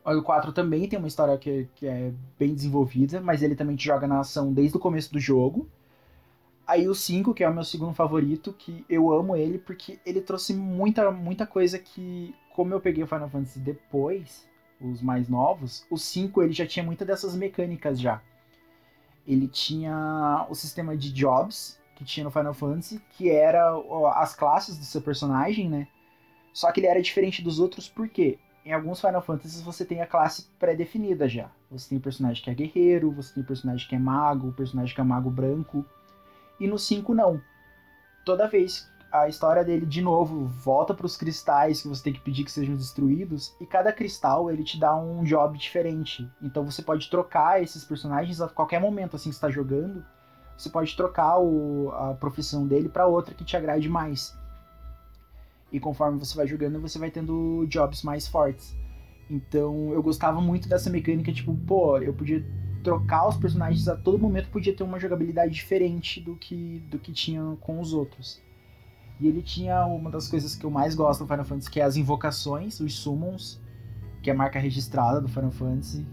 O 0.04 0.22
4 0.24 0.52
também 0.52 0.88
tem 0.90 0.98
uma 0.98 1.08
história 1.08 1.38
que, 1.38 1.68
que 1.76 1.86
é 1.86 2.12
bem 2.38 2.56
desenvolvida, 2.56 3.22
mas 3.22 3.44
ele 3.44 3.56
também 3.56 3.76
te 3.76 3.86
joga 3.86 4.08
na 4.08 4.20
ação 4.20 4.52
desde 4.52 4.76
o 4.78 4.80
começo 4.80 5.14
do 5.14 5.20
jogo. 5.20 5.70
Aí 6.66 6.88
o 6.88 6.96
5, 6.96 7.34
que 7.34 7.44
é 7.44 7.50
o 7.50 7.54
meu 7.54 7.64
segundo 7.64 7.94
favorito, 7.94 8.54
que 8.54 8.86
eu 8.90 9.12
amo 9.12 9.36
ele 9.36 9.60
porque 9.60 10.00
ele 10.06 10.22
trouxe 10.22 10.54
muita, 10.54 11.12
muita 11.12 11.46
coisa 11.46 11.78
que, 11.78 12.34
como 12.56 12.74
eu 12.74 12.80
peguei 12.80 13.04
o 13.04 13.08
Final 13.08 13.30
Fantasy 13.30 13.60
depois, 13.60 14.48
os 14.80 15.02
mais 15.02 15.28
novos, 15.30 15.86
o 15.90 15.98
5 15.98 16.42
ele 16.42 16.54
já 16.54 16.66
tinha 16.66 16.84
muitas 16.84 17.08
dessas 17.08 17.36
mecânicas 17.36 18.00
já. 18.00 18.22
Ele 19.28 19.48
tinha 19.48 20.48
o 20.50 20.56
sistema 20.56 20.98
de 20.98 21.12
jobs 21.12 21.80
que 22.02 22.06
tinha 22.06 22.24
no 22.24 22.32
Final 22.32 22.54
Fantasy, 22.54 22.99
que 23.12 23.30
era 23.30 23.76
as 24.16 24.36
classes 24.36 24.76
do 24.76 24.84
seu 24.84 25.02
personagem, 25.02 25.70
né? 25.70 25.88
Só 26.52 26.72
que 26.72 26.80
ele 26.80 26.88
era 26.88 27.02
diferente 27.02 27.43
dos 27.43 27.60
outros 27.60 27.88
porque 27.88 28.39
em 28.66 28.74
alguns 28.74 28.99
Final 28.99 29.22
Fantasies 29.22 29.62
você 29.62 29.86
tem 29.86 30.02
a 30.02 30.08
classe 30.08 30.47
pré-definida 30.60 31.30
já. 31.30 31.52
Você 31.70 31.89
tem 31.89 31.97
o 31.99 32.02
personagem 32.02 32.43
que 32.43 32.49
é 32.49 32.56
guerreiro, 32.56 33.12
você 33.12 33.36
tem 33.36 33.43
o 33.43 33.45
personagem 33.45 33.88
que 33.88 33.95
é 33.95 33.99
mago, 33.99 34.49
o 34.49 34.54
personagem 34.54 34.95
que 34.95 34.99
é 34.99 35.04
mago 35.04 35.30
branco. 35.30 35.86
E 36.60 36.68
no 36.68 36.80
5 36.80 37.14
não. 37.14 37.39
Toda 38.26 38.47
vez 38.47 38.89
a 39.12 39.28
história 39.28 39.64
dele 39.64 39.86
de 39.86 40.02
novo 40.02 40.45
volta 40.47 40.95
para 40.95 41.06
os 41.06 41.16
cristais 41.16 41.84
que 41.84 41.88
você 41.88 42.04
tem 42.04 42.14
que 42.14 42.22
pedir 42.22 42.43
que 42.43 42.52
sejam 42.52 42.76
destruídos 42.76 43.54
e 43.60 43.66
cada 43.66 43.93
cristal 43.93 44.49
ele 44.49 44.64
te 44.64 44.80
dá 44.80 44.95
um 44.95 45.24
job 45.24 45.56
diferente. 45.56 46.28
Então 46.41 46.66
você 46.66 46.82
pode 46.82 47.10
trocar 47.12 47.62
esses 47.62 47.84
personagens 47.84 48.41
a 48.41 48.49
qualquer 48.49 48.80
momento 48.80 49.16
assim 49.16 49.30
que 49.30 49.36
está 49.36 49.52
jogando. 49.52 50.04
Você 50.62 50.70
pode 50.70 50.95
trocar 50.95 51.39
o, 51.39 51.89
a 51.91 52.14
profissão 52.14 52.68
dele 52.68 52.88
para 52.88 53.07
outra 53.07 53.34
que 53.34 53.43
te 53.43 53.57
agrade 53.57 53.89
mais. 53.89 54.38
E 55.72 55.80
conforme 55.80 56.20
você 56.20 56.36
vai 56.36 56.45
jogando, 56.45 56.80
você 56.80 56.99
vai 56.99 57.09
tendo 57.09 57.66
jobs 57.68 58.03
mais 58.03 58.28
fortes. 58.28 58.76
Então 59.28 59.91
eu 59.91 60.03
gostava 60.03 60.39
muito 60.39 60.70
dessa 60.70 60.88
mecânica, 60.88 61.34
tipo, 61.34 61.55
pô, 61.66 61.97
eu 61.97 62.14
podia 62.14 62.45
trocar 62.84 63.28
os 63.28 63.38
personagens 63.38 63.88
a 63.88 63.95
todo 63.95 64.20
momento 64.20 64.49
podia 64.49 64.76
ter 64.76 64.84
uma 64.84 64.99
jogabilidade 64.99 65.51
diferente 65.51 66.20
do 66.20 66.36
que, 66.36 66.80
do 66.91 66.99
que 66.99 67.12
tinha 67.12 67.57
com 67.59 67.80
os 67.80 67.91
outros. 67.91 68.39
E 69.20 69.28
ele 69.28 69.41
tinha 69.41 69.84
uma 69.88 70.12
das 70.12 70.28
coisas 70.28 70.55
que 70.55 70.64
eu 70.64 70.70
mais 70.70 70.93
gosto 70.93 71.24
do 71.24 71.28
Final 71.28 71.45
Fantasy, 71.45 71.72
que 71.72 71.80
é 71.80 71.84
as 71.84 71.95
invocações, 71.95 72.80
os 72.80 72.99
summons, 72.99 73.59
que 74.22 74.30
é 74.30 74.34
a 74.34 74.36
marca 74.36 74.59
registrada 74.59 75.20
do 75.20 75.28
Final 75.28 75.51
Fantasy, 75.51 76.05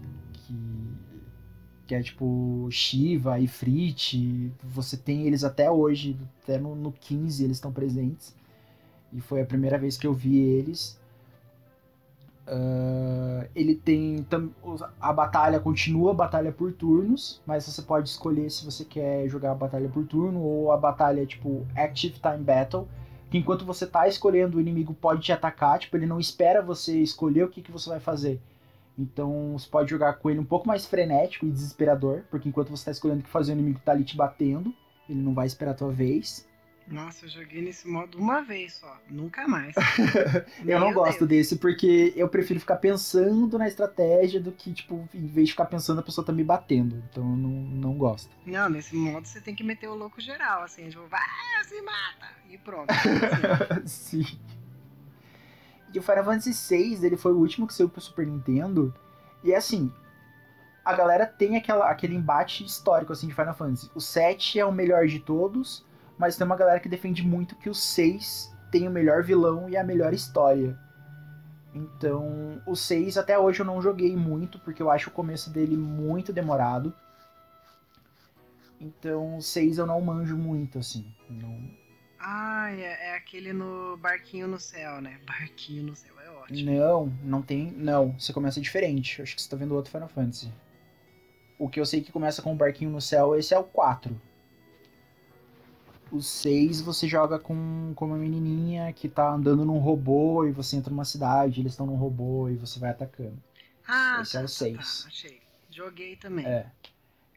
que, 1.89 1.95
é 1.95 2.03
tipo 2.03 2.67
Shiva, 2.69 3.39
Ifrit, 3.39 4.51
você 4.63 4.95
tem 4.95 5.25
eles 5.25 5.43
até 5.43 5.71
hoje, 5.71 6.15
até 6.43 6.59
no, 6.59 6.75
no 6.75 6.91
15 6.91 7.43
eles 7.43 7.57
estão 7.57 7.71
presentes. 7.71 8.35
E 9.11 9.19
foi 9.19 9.41
a 9.41 9.45
primeira 9.45 9.75
vez 9.75 9.97
que 9.97 10.05
eu 10.05 10.13
vi 10.13 10.37
eles. 10.37 10.99
Uh, 12.47 13.49
ele 13.55 13.73
tem. 13.73 14.23
A 15.01 15.11
batalha 15.11 15.59
continua 15.59 16.11
a 16.11 16.13
batalha 16.13 16.51
por 16.51 16.71
turnos, 16.71 17.41
mas 17.43 17.65
você 17.65 17.81
pode 17.81 18.07
escolher 18.07 18.51
se 18.51 18.63
você 18.63 18.85
quer 18.85 19.27
jogar 19.27 19.51
a 19.51 19.55
batalha 19.55 19.89
por 19.89 20.05
turno 20.05 20.39
ou 20.39 20.71
a 20.71 20.77
batalha 20.77 21.25
tipo 21.25 21.65
Active 21.75 22.19
Time 22.19 22.43
Battle. 22.43 22.87
Que 23.31 23.37
enquanto 23.39 23.65
você 23.65 23.87
tá 23.87 24.07
escolhendo, 24.07 24.57
o 24.57 24.61
inimigo 24.61 24.93
pode 24.93 25.21
te 25.21 25.31
atacar, 25.31 25.79
tipo, 25.79 25.97
ele 25.97 26.05
não 26.05 26.19
espera 26.19 26.61
você 26.61 26.99
escolher 26.99 27.43
o 27.43 27.49
que, 27.49 27.61
que 27.63 27.71
você 27.71 27.89
vai 27.89 27.99
fazer. 27.99 28.39
Então 28.99 29.57
você 29.57 29.67
pode 29.69 29.89
jogar 29.89 30.13
com 30.13 30.29
ele 30.29 30.39
um 30.39 30.45
pouco 30.45 30.67
mais 30.67 30.85
frenético 30.85 31.45
e 31.45 31.51
desesperador, 31.51 32.23
porque 32.29 32.49
enquanto 32.49 32.69
você 32.69 32.85
tá 32.85 32.91
escolhendo 32.91 33.21
o 33.21 33.23
que 33.23 33.29
fazer, 33.29 33.53
o 33.53 33.53
inimigo 33.53 33.79
tá 33.83 33.93
ali 33.93 34.03
te 34.03 34.17
batendo, 34.17 34.73
ele 35.09 35.21
não 35.21 35.33
vai 35.33 35.47
esperar 35.47 35.71
a 35.71 35.75
tua 35.75 35.91
vez. 35.91 36.47
Nossa, 36.85 37.25
eu 37.25 37.29
joguei 37.29 37.61
nesse 37.61 37.87
modo 37.87 38.17
uma 38.17 38.41
vez 38.41 38.73
só, 38.73 38.97
nunca 39.07 39.47
mais. 39.47 39.75
eu 40.65 40.79
não 40.79 40.91
gosto 40.91 41.19
Deus. 41.19 41.29
desse 41.29 41.57
porque 41.57 42.11
eu 42.15 42.27
prefiro 42.27 42.59
ficar 42.59 42.77
pensando 42.77 43.59
na 43.59 43.67
estratégia 43.67 44.39
do 44.41 44.51
que, 44.51 44.73
tipo, 44.73 45.07
em 45.13 45.27
vez 45.27 45.47
de 45.47 45.53
ficar 45.53 45.65
pensando, 45.65 45.99
a 45.99 46.03
pessoa 46.03 46.25
tá 46.25 46.33
me 46.33 46.43
batendo. 46.43 47.01
Então 47.09 47.23
eu 47.23 47.37
não, 47.37 47.49
não 47.49 47.93
gosto. 47.93 48.31
Não, 48.43 48.67
nesse 48.67 48.95
modo 48.95 49.27
você 49.27 49.39
tem 49.39 49.55
que 49.55 49.63
meter 49.63 49.87
o 49.87 49.93
louco 49.93 50.19
geral, 50.19 50.63
assim, 50.63 50.89
tipo, 50.89 51.05
vai, 51.07 51.21
se 51.63 51.79
mata! 51.81 52.27
E 52.49 52.57
pronto. 52.57 52.89
Assim. 53.85 54.23
Sim. 54.23 54.39
E 55.93 55.99
o 55.99 56.03
Final 56.03 56.23
Fantasy 56.23 56.53
VI, 56.53 57.05
ele 57.05 57.17
foi 57.17 57.33
o 57.33 57.37
último 57.37 57.65
que 57.65 57.73
saiu 57.73 57.89
pro 57.89 58.01
Super 58.01 58.25
Nintendo. 58.27 58.93
E 59.43 59.53
assim, 59.53 59.91
a 60.83 60.93
galera 60.93 61.25
tem 61.25 61.55
aquela, 61.55 61.89
aquele 61.89 62.15
embate 62.15 62.63
histórico 62.63 63.13
assim 63.13 63.27
de 63.27 63.33
Final 63.33 63.53
Fantasy. 63.53 63.91
O 63.95 64.01
7 64.01 64.59
é 64.59 64.65
o 64.65 64.71
melhor 64.71 65.07
de 65.07 65.19
todos, 65.19 65.85
mas 66.17 66.35
tem 66.35 66.45
uma 66.45 66.55
galera 66.55 66.79
que 66.79 66.89
defende 66.89 67.25
muito 67.25 67.55
que 67.55 67.69
o 67.69 67.75
6 67.75 68.53
tem 68.71 68.87
o 68.87 68.91
melhor 68.91 69.23
vilão 69.23 69.69
e 69.69 69.77
a 69.77 69.83
melhor 69.83 70.13
história. 70.13 70.77
Então, 71.73 72.61
o 72.65 72.75
6 72.75 73.17
até 73.17 73.37
hoje 73.37 73.61
eu 73.61 73.65
não 73.65 73.81
joguei 73.81 74.15
muito, 74.15 74.59
porque 74.59 74.81
eu 74.81 74.89
acho 74.89 75.09
o 75.09 75.13
começo 75.13 75.49
dele 75.49 75.77
muito 75.77 76.33
demorado. 76.33 76.93
Então, 78.81 79.37
o 79.37 79.41
6 79.41 79.77
eu 79.77 79.85
não 79.85 80.01
manjo 80.01 80.37
muito, 80.37 80.79
assim. 80.79 81.05
Não, 81.29 81.69
ah, 82.19 82.71
é, 82.71 83.11
é 83.11 83.15
aquele 83.15 83.53
no 83.53 83.97
barquinho 83.97 84.47
no 84.47 84.59
céu, 84.59 85.01
né? 85.01 85.19
Barquinho 85.25 85.83
no 85.83 85.95
céu, 85.95 86.13
é 86.19 86.29
ótimo. 86.29 86.71
Não, 86.71 87.07
não 87.23 87.41
tem. 87.41 87.71
Não, 87.71 88.11
você 88.19 88.33
começa 88.33 88.59
diferente. 88.59 89.21
Acho 89.21 89.35
que 89.35 89.41
você 89.41 89.49
tá 89.49 89.55
vendo 89.55 89.73
outro 89.75 89.91
Final 89.91 90.09
Fantasy. 90.09 90.51
O 91.57 91.69
que 91.69 91.79
eu 91.79 91.85
sei 91.85 92.01
que 92.01 92.11
começa 92.11 92.41
com 92.41 92.53
o 92.53 92.55
barquinho 92.55 92.91
no 92.91 93.01
céu, 93.01 93.35
esse 93.35 93.53
é 93.53 93.59
o 93.59 93.63
4. 93.63 94.19
O 96.11 96.21
6 96.21 96.81
você 96.81 97.07
joga 97.07 97.37
com, 97.37 97.93
com 97.95 98.05
uma 98.05 98.17
menininha 98.17 98.91
que 98.93 99.07
tá 99.07 99.29
andando 99.31 99.63
num 99.63 99.77
robô 99.77 100.45
e 100.45 100.51
você 100.51 100.75
entra 100.75 100.89
numa 100.89 101.05
cidade, 101.05 101.61
eles 101.61 101.73
estão 101.73 101.85
num 101.85 101.95
robô 101.95 102.49
e 102.49 102.55
você 102.55 102.79
vai 102.79 102.89
atacando. 102.89 103.37
Ah, 103.87 104.19
Esse 104.21 104.35
é 104.37 104.39
o 104.39 104.43
tá, 104.43 104.47
tá, 104.47 104.53
seis. 104.53 105.01
tá, 105.03 105.07
achei. 105.07 105.41
Joguei 105.69 106.15
também. 106.15 106.45
É. 106.45 106.71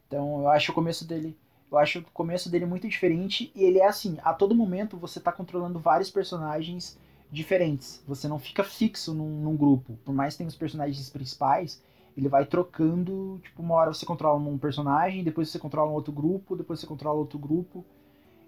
Então 0.06 0.40
eu 0.40 0.48
acho 0.48 0.72
o 0.72 0.74
começo 0.74 1.06
dele. 1.06 1.36
Eu 1.72 1.78
acho 1.78 2.00
o 2.00 2.04
começo 2.12 2.50
dele 2.50 2.66
muito 2.66 2.86
diferente 2.86 3.50
e 3.54 3.64
ele 3.64 3.78
é 3.78 3.86
assim, 3.86 4.18
a 4.22 4.34
todo 4.34 4.54
momento 4.54 4.98
você 4.98 5.18
tá 5.18 5.32
controlando 5.32 5.78
vários 5.78 6.10
personagens 6.10 6.98
diferentes. 7.30 8.04
Você 8.06 8.28
não 8.28 8.38
fica 8.38 8.62
fixo 8.62 9.14
num, 9.14 9.40
num 9.40 9.56
grupo. 9.56 9.98
Por 10.04 10.14
mais 10.14 10.34
que 10.34 10.38
tenha 10.38 10.48
os 10.48 10.54
personagens 10.54 11.08
principais, 11.08 11.82
ele 12.14 12.28
vai 12.28 12.44
trocando, 12.44 13.40
tipo, 13.42 13.62
uma 13.62 13.74
hora 13.74 13.94
você 13.94 14.04
controla 14.04 14.38
um 14.38 14.58
personagem, 14.58 15.24
depois 15.24 15.48
você 15.48 15.58
controla 15.58 15.90
um 15.90 15.94
outro 15.94 16.12
grupo, 16.12 16.54
depois 16.54 16.78
você 16.78 16.86
controla 16.86 17.18
outro 17.18 17.38
grupo. 17.38 17.82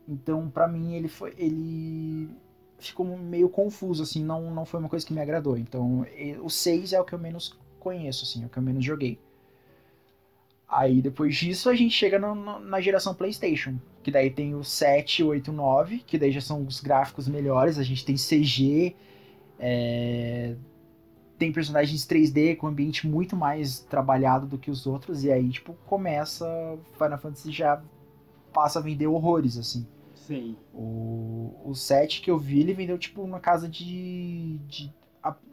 Então, 0.07 0.51
pra 0.51 0.69
mim, 0.69 0.95
ele 0.95 1.09
foi. 1.09 1.33
ele 1.39 2.29
ficou 2.79 3.07
meio 3.07 3.49
confuso, 3.49 4.03
assim, 4.03 4.23
não, 4.23 4.51
não 4.53 4.67
foi 4.67 4.81
uma 4.81 4.89
coisa 4.91 5.07
que 5.07 5.15
me 5.15 5.21
agradou. 5.23 5.57
Então, 5.57 6.05
o 6.43 6.51
6 6.51 6.93
é 6.93 7.01
o 7.01 7.05
que 7.05 7.15
eu 7.15 7.19
menos 7.19 7.59
conheço, 7.81 8.25
assim, 8.25 8.43
é 8.43 8.47
o 8.47 8.51
que 8.51 8.59
eu 8.59 8.63
menos 8.63 8.85
joguei. 8.85 9.19
Aí 10.69 11.01
depois 11.03 11.37
disso 11.37 11.69
a 11.69 11.75
gente 11.75 11.95
chega 11.95 12.19
no- 12.19 12.35
no- 12.35 12.59
na 12.61 12.81
geração 12.81 13.15
PlayStation, 13.15 13.79
que 14.03 14.11
daí 14.11 14.31
tem 14.31 14.55
o 14.55 14.65
7, 14.65 15.23
8, 15.23 15.53
9, 15.53 15.99
que 15.99 16.19
daí 16.19 16.33
já 16.33 16.41
são 16.41 16.65
os 16.67 16.81
gráficos 16.81 17.29
melhores, 17.29 17.79
a 17.79 17.83
gente 17.83 18.05
tem 18.05 18.17
CG, 18.17 18.97
é, 19.59 20.57
tem 21.39 21.53
personagens 21.53 22.05
3D 22.07 22.57
com 22.57 22.67
ambiente 22.67 23.07
muito 23.07 23.37
mais 23.37 23.81
trabalhado 23.81 24.47
do 24.47 24.59
que 24.59 24.71
os 24.71 24.87
outros, 24.87 25.25
e 25.25 25.31
aí 25.31 25.49
tipo 25.51 25.75
começa 25.87 26.47
Final 26.99 27.19
Fantasy 27.19 27.53
já 27.53 27.83
passa 28.53 28.79
a 28.79 28.83
vender 28.83 29.07
horrores 29.07 29.57
assim. 29.59 29.87
Sim. 30.15 30.57
O, 30.73 31.55
o 31.65 31.75
7 31.75 32.21
que 32.23 32.31
eu 32.31 32.39
vi, 32.39 32.61
ele 32.61 32.73
vendeu 32.73 32.97
tipo 32.99 33.27
na 33.27 33.39
casa 33.39 33.69
de, 33.69 34.59
de 34.67 34.93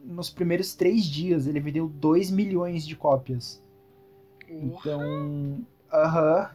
nos 0.04 0.30
primeiros 0.30 0.74
três 0.74 1.04
dias 1.04 1.46
ele 1.46 1.60
vendeu 1.60 1.88
2 1.88 2.30
milhões 2.30 2.86
de 2.86 2.96
cópias. 2.96 3.62
Então, 4.54 5.60
aham, 5.92 6.50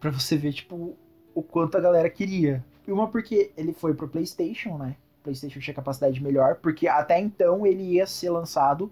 pra 0.00 0.10
você 0.10 0.36
ver, 0.36 0.52
tipo, 0.52 0.96
o 1.34 1.42
quanto 1.42 1.76
a 1.76 1.80
galera 1.80 2.08
queria. 2.10 2.64
E 2.86 2.92
uma 2.92 3.08
porque 3.08 3.52
ele 3.56 3.72
foi 3.72 3.94
pro 3.94 4.08
PlayStation, 4.08 4.76
né? 4.78 4.96
O 5.20 5.24
PlayStation 5.24 5.60
tinha 5.60 5.74
capacidade 5.74 6.22
melhor, 6.22 6.56
porque 6.56 6.88
até 6.88 7.18
então 7.20 7.66
ele 7.66 7.82
ia 7.82 8.06
ser 8.06 8.30
lançado, 8.30 8.90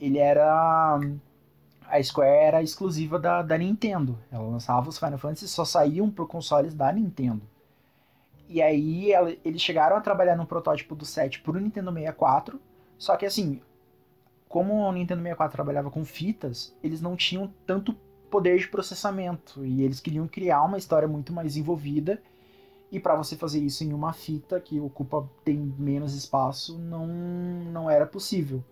ele 0.00 0.18
era. 0.18 0.98
A 1.88 2.02
Square 2.02 2.30
era 2.46 2.62
exclusiva 2.62 3.18
da, 3.18 3.42
da 3.42 3.56
Nintendo. 3.56 4.18
Ela 4.30 4.42
lançava 4.48 4.88
os 4.88 4.98
Final 4.98 5.18
Fantasy 5.18 5.48
só 5.48 5.64
saíam 5.64 6.10
pro 6.10 6.26
consoles 6.26 6.74
da 6.74 6.92
Nintendo. 6.92 7.42
E 8.48 8.60
aí 8.62 9.12
ela- 9.12 9.34
eles 9.44 9.60
chegaram 9.62 9.96
a 9.96 10.00
trabalhar 10.00 10.36
no 10.36 10.46
protótipo 10.46 10.94
do 10.94 11.04
7 11.04 11.40
pro 11.40 11.58
Nintendo 11.60 11.92
64, 11.92 12.60
só 12.98 13.16
que 13.16 13.26
assim, 13.26 13.60
como 14.48 14.74
o 14.74 14.92
Nintendo 14.92 15.22
64 15.22 15.54
trabalhava 15.56 15.90
com 15.90 16.04
fitas, 16.04 16.74
eles 16.82 17.00
não 17.00 17.16
tinham 17.16 17.52
tanto 17.66 17.94
poder 18.30 18.58
de 18.58 18.68
processamento 18.68 19.64
e 19.64 19.82
eles 19.82 20.00
queriam 20.00 20.26
criar 20.28 20.62
uma 20.64 20.78
história 20.78 21.08
muito 21.08 21.32
mais 21.32 21.56
envolvida. 21.56 22.22
E 22.92 23.00
para 23.00 23.16
você 23.16 23.36
fazer 23.36 23.60
isso 23.60 23.84
em 23.84 23.92
uma 23.92 24.12
fita 24.12 24.60
que 24.60 24.80
ocupa 24.80 25.28
tem 25.44 25.58
menos 25.78 26.14
espaço, 26.14 26.78
não 26.78 27.06
não 27.72 27.90
era 27.90 28.06
possível. 28.06 28.64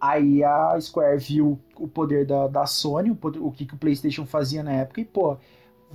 Aí 0.00 0.42
a 0.42 0.80
Square 0.80 1.18
viu 1.18 1.58
o 1.76 1.86
poder 1.86 2.26
da, 2.26 2.48
da 2.48 2.66
Sony, 2.66 3.10
o, 3.10 3.16
poder- 3.16 3.40
o 3.40 3.50
que, 3.52 3.66
que 3.66 3.74
o 3.74 3.78
PlayStation 3.78 4.24
fazia 4.26 4.62
na 4.62 4.72
época, 4.72 5.00
e 5.00 5.04
pô, 5.04 5.36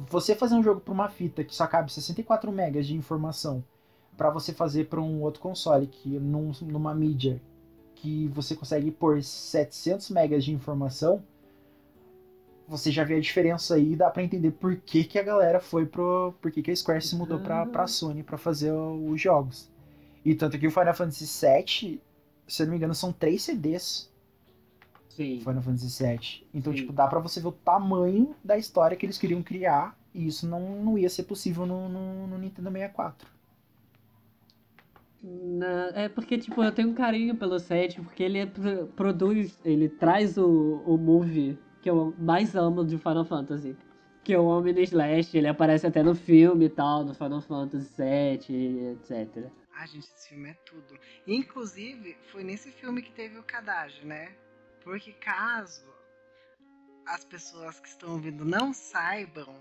você 0.10 0.36
fazer 0.36 0.56
um 0.56 0.64
jogo 0.64 0.80
para 0.82 0.94
uma 0.94 1.10
fita 1.10 1.44
que 1.44 1.56
só 1.56 1.66
cabe 1.68 1.92
64 1.92 2.52
megas 2.52 2.86
de 2.86 2.96
informação, 2.96 3.64
para 4.16 4.30
você 4.30 4.54
fazer 4.54 4.86
para 4.90 5.02
um 5.02 5.22
outro 5.22 5.42
console 5.42 5.88
que 5.88 6.20
num- 6.20 6.52
numa 6.62 6.94
mídia 6.94 7.42
que 8.06 8.28
você 8.28 8.56
consegue 8.56 8.92
pôr 8.92 9.24
700 9.24 10.12
megas 10.12 10.46
de 10.46 10.54
informação, 10.54 11.24
você 12.68 12.92
já 12.92 13.04
vê 13.04 13.16
a 13.16 13.20
diferença 13.20 13.74
aí 13.74 13.94
e 13.94 13.96
dá 13.96 14.12
pra 14.12 14.24
entender 14.24 14.52
por 14.52 14.76
que, 14.76 15.04
que 15.04 15.18
a 15.18 15.24
galera 15.24 15.60
foi 15.60 15.88
pro. 15.88 16.36
Por 16.40 16.52
que, 16.52 16.62
que 16.62 16.70
a 16.70 16.76
Square 16.76 17.02
se 17.02 17.16
mudou 17.16 17.40
pra, 17.40 17.66
pra 17.66 17.88
Sony 17.88 18.22
pra 18.22 18.38
fazer 18.38 18.72
os 18.72 19.20
jogos. 19.20 19.72
E 20.24 20.36
tanto 20.36 20.60
que 20.60 20.68
o 20.68 20.72
Final 20.72 20.94
Fantasy 20.94 21.26
VII, 21.26 22.02
se 22.48 22.62
eu 22.62 22.68
não 22.68 22.72
me 22.72 22.78
engano, 22.78 22.94
são 22.94 23.12
três 23.12 23.42
CDs 23.44 24.12
Sim. 25.10 25.40
Final 25.40 25.64
Fantasy 25.64 26.04
VII. 26.04 26.48
Então, 26.54 26.74
Sim. 26.74 26.80
tipo, 26.80 26.94
dá 26.94 27.08
pra 27.08 27.20
você 27.20 27.40
ver 27.40 27.48
o 27.48 27.52
tamanho 27.52 28.36
da 28.44 28.56
história 28.58 28.96
que 28.96 29.06
eles 29.06 29.18
queriam 29.18 29.42
criar. 29.42 29.98
E 30.14 30.28
isso 30.28 30.48
não, 30.48 30.84
não 30.84 30.98
ia 30.98 31.10
ser 31.10 31.24
possível 31.24 31.66
no, 31.66 31.90
no, 31.90 32.28
no 32.28 32.38
Nintendo 32.38 32.72
64. 32.72 33.35
Na- 35.28 35.92
é 35.96 36.08
porque, 36.08 36.38
tipo, 36.38 36.64
eu 36.64 36.72
tenho 36.72 36.90
um 36.90 36.94
carinho 36.94 37.36
pelo 37.36 37.58
7, 37.58 38.00
porque 38.02 38.22
ele 38.22 38.38
é 38.38 38.46
pro- 38.46 38.88
produz, 38.96 39.60
ele 39.66 39.90
traz 39.90 40.38
o, 40.38 40.84
o 40.86 40.98
movie 40.98 41.58
que 41.82 41.90
eu 41.90 42.14
mais 42.20 42.56
amo 42.56 42.86
de 42.86 42.98
Final 42.98 43.26
Fantasy. 43.26 43.76
Que 44.24 44.34
é 44.34 44.40
o 44.40 44.46
Omni 44.46 44.82
Slash, 44.84 45.38
ele 45.38 45.48
aparece 45.48 45.86
até 45.88 46.02
no 46.04 46.16
filme 46.16 46.66
e 46.66 46.70
tal, 46.70 47.04
no 47.04 47.14
Final 47.14 47.42
Fantasy 47.42 47.90
7, 47.90 48.54
etc. 48.54 49.50
Ah, 49.76 49.86
gente, 49.86 50.08
esse 50.16 50.30
filme 50.30 50.50
é 50.50 50.54
tudo. 50.66 50.96
Inclusive, 51.28 52.16
foi 52.32 52.44
nesse 52.44 52.72
filme 52.72 53.02
que 53.02 53.12
teve 53.12 53.38
o 53.38 53.44
Kadage, 53.44 54.06
né? 54.06 54.32
Porque 54.84 55.12
caso 55.14 55.86
as 57.08 57.24
pessoas 57.26 57.80
que 57.80 57.88
estão 57.88 58.14
ouvindo 58.14 58.44
não 58.46 58.74
saibam, 58.74 59.56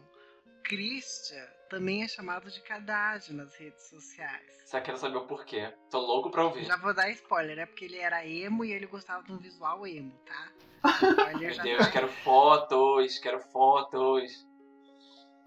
Christian 0.63 1.45
também 1.69 2.03
é 2.03 2.09
chamado 2.09 2.51
de 2.51 2.61
Kadage 2.61 3.33
nas 3.33 3.55
redes 3.57 3.89
sociais. 3.89 4.43
Só 4.67 4.81
quero 4.81 4.99
saber 4.99 5.17
o 5.17 5.27
porquê. 5.27 5.73
Tô 5.91 5.99
louco 6.01 6.31
pra 6.31 6.45
ouvir. 6.45 6.65
Já 6.65 6.77
vou 6.77 6.95
dar 6.95 7.11
spoiler, 7.11 7.59
é 7.59 7.67
porque 7.67 7.85
ele 7.85 7.99
era 7.99 8.27
emo 8.27 8.65
e 8.65 8.73
ele 8.73 8.87
gostava 8.87 9.23
de 9.23 9.33
um 9.33 9.39
visual 9.39 9.87
emo, 9.87 10.13
tá? 10.27 10.49
Meu 11.39 11.53
já 11.53 11.63
Deus, 11.63 11.85
tá. 11.87 11.91
quero 11.91 12.09
fotos, 12.09 13.19
quero 13.19 13.41
fotos. 13.41 14.47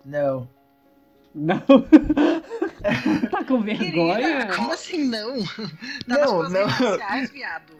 Não. 0.06 0.50
Não. 1.36 1.60
tá 3.32 3.44
com 3.46 3.62
vergonha? 3.62 4.16
Querida, 4.18 4.56
como 4.56 4.72
assim 4.72 5.04
não? 5.08 5.44
Tá 5.46 5.64
Não, 6.08 6.18
nas 6.18 6.30
suas 6.30 6.52
não. 6.52 6.66
redes 6.66 6.78
sociais, 6.78 7.32
viado. 7.32 7.74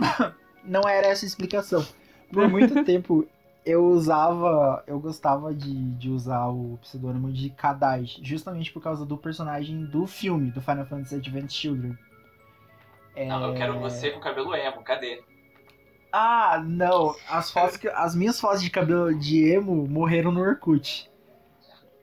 não 0.64 0.82
era 0.88 1.08
essa 1.08 1.26
a 1.26 1.28
explicação. 1.28 1.88
Por 2.32 2.48
muito 2.50 2.82
tempo 2.86 3.28
eu 3.70 3.86
usava, 3.88 4.84
eu 4.88 5.00
gostava 5.00 5.54
de, 5.54 5.92
de 5.96 6.10
usar 6.10 6.48
o 6.48 6.78
pseudônimo 6.82 7.32
de 7.32 7.50
Kadai, 7.50 8.06
justamente 8.22 8.72
por 8.72 8.82
causa 8.82 9.06
do 9.06 9.18
personagem 9.18 9.86
do 9.86 10.08
filme, 10.08 10.52
do 10.52 10.62
Final 10.62 10.86
Fantasy 10.86 11.16
Advent 11.16 11.52
Children. 11.52 11.98
É... 13.16 13.28
Não, 13.28 13.44
eu 13.48 13.54
quero 13.56 13.80
você 13.80 14.12
com 14.12 14.20
cabelo 14.20 14.56
emo, 14.56 14.82
cadê? 14.84 15.22
Ah, 16.12 16.64
não, 16.66 17.14
as 17.30 17.52
fotos 17.52 17.76
que, 17.78 17.88
as 17.90 18.16
minhas 18.16 18.40
fotos 18.40 18.62
de 18.62 18.70
cabelo 18.70 19.14
de 19.18 19.44
emo 19.50 19.88
morreram 19.88 20.32
no 20.32 20.40
Orkut. 20.42 21.12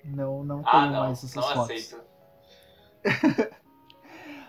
Não, 0.05 0.45
não 0.45 0.63
Ah, 0.67 0.71
tenho 0.71 0.93
não, 0.93 1.01
mais 1.01 1.19
essas 1.25 1.35
não 1.35 1.43
fotos. 1.43 1.61
aceito. 1.61 2.05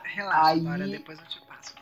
Relaxa, 0.03 0.47
Aí- 0.49 0.61
Dora, 0.61 0.88
depois 0.88 1.20
eu 1.20 1.26
te 1.28 1.41
passo. 1.45 1.76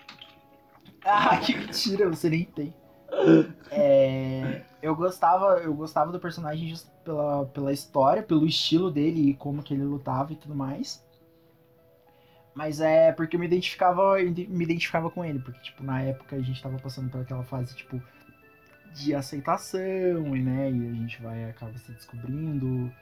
Ah, 1.03 1.37
que 1.43 1.55
mentira, 1.57 2.07
você 2.09 2.29
nem 2.29 2.45
tem. 2.45 2.73
É, 3.75 4.61
eu 4.81 4.95
gostava, 4.95 5.59
eu 5.59 5.73
gostava 5.73 6.11
do 6.11 6.19
personagem 6.19 6.69
just 6.69 6.87
pela, 7.03 7.45
pela 7.47 7.71
história, 7.71 8.21
pelo 8.21 8.45
estilo 8.45 8.91
dele 8.91 9.29
e 9.29 9.33
como 9.33 9.63
que 9.63 9.73
ele 9.73 9.83
lutava 9.83 10.33
e 10.33 10.35
tudo 10.35 10.53
mais. 10.53 11.03
Mas 12.53 12.79
é 12.79 13.11
porque 13.11 13.35
eu 13.35 13.39
me 13.39 13.47
identificava, 13.47 14.15
me 14.19 14.63
identificava 14.63 15.09
com 15.09 15.25
ele, 15.25 15.39
porque 15.39 15.59
tipo, 15.61 15.83
na 15.83 16.01
época 16.01 16.35
a 16.35 16.41
gente 16.41 16.61
tava 16.61 16.77
passando 16.77 17.09
por 17.09 17.21
aquela 17.21 17.43
fase 17.43 17.75
tipo 17.75 17.99
de 18.93 19.15
aceitação, 19.15 20.35
e 20.35 20.41
né, 20.43 20.71
e 20.71 20.89
a 20.89 20.93
gente 20.93 21.21
vai 21.21 21.49
acaba 21.49 21.75
se 21.79 21.91
descobrindo. 21.91 22.93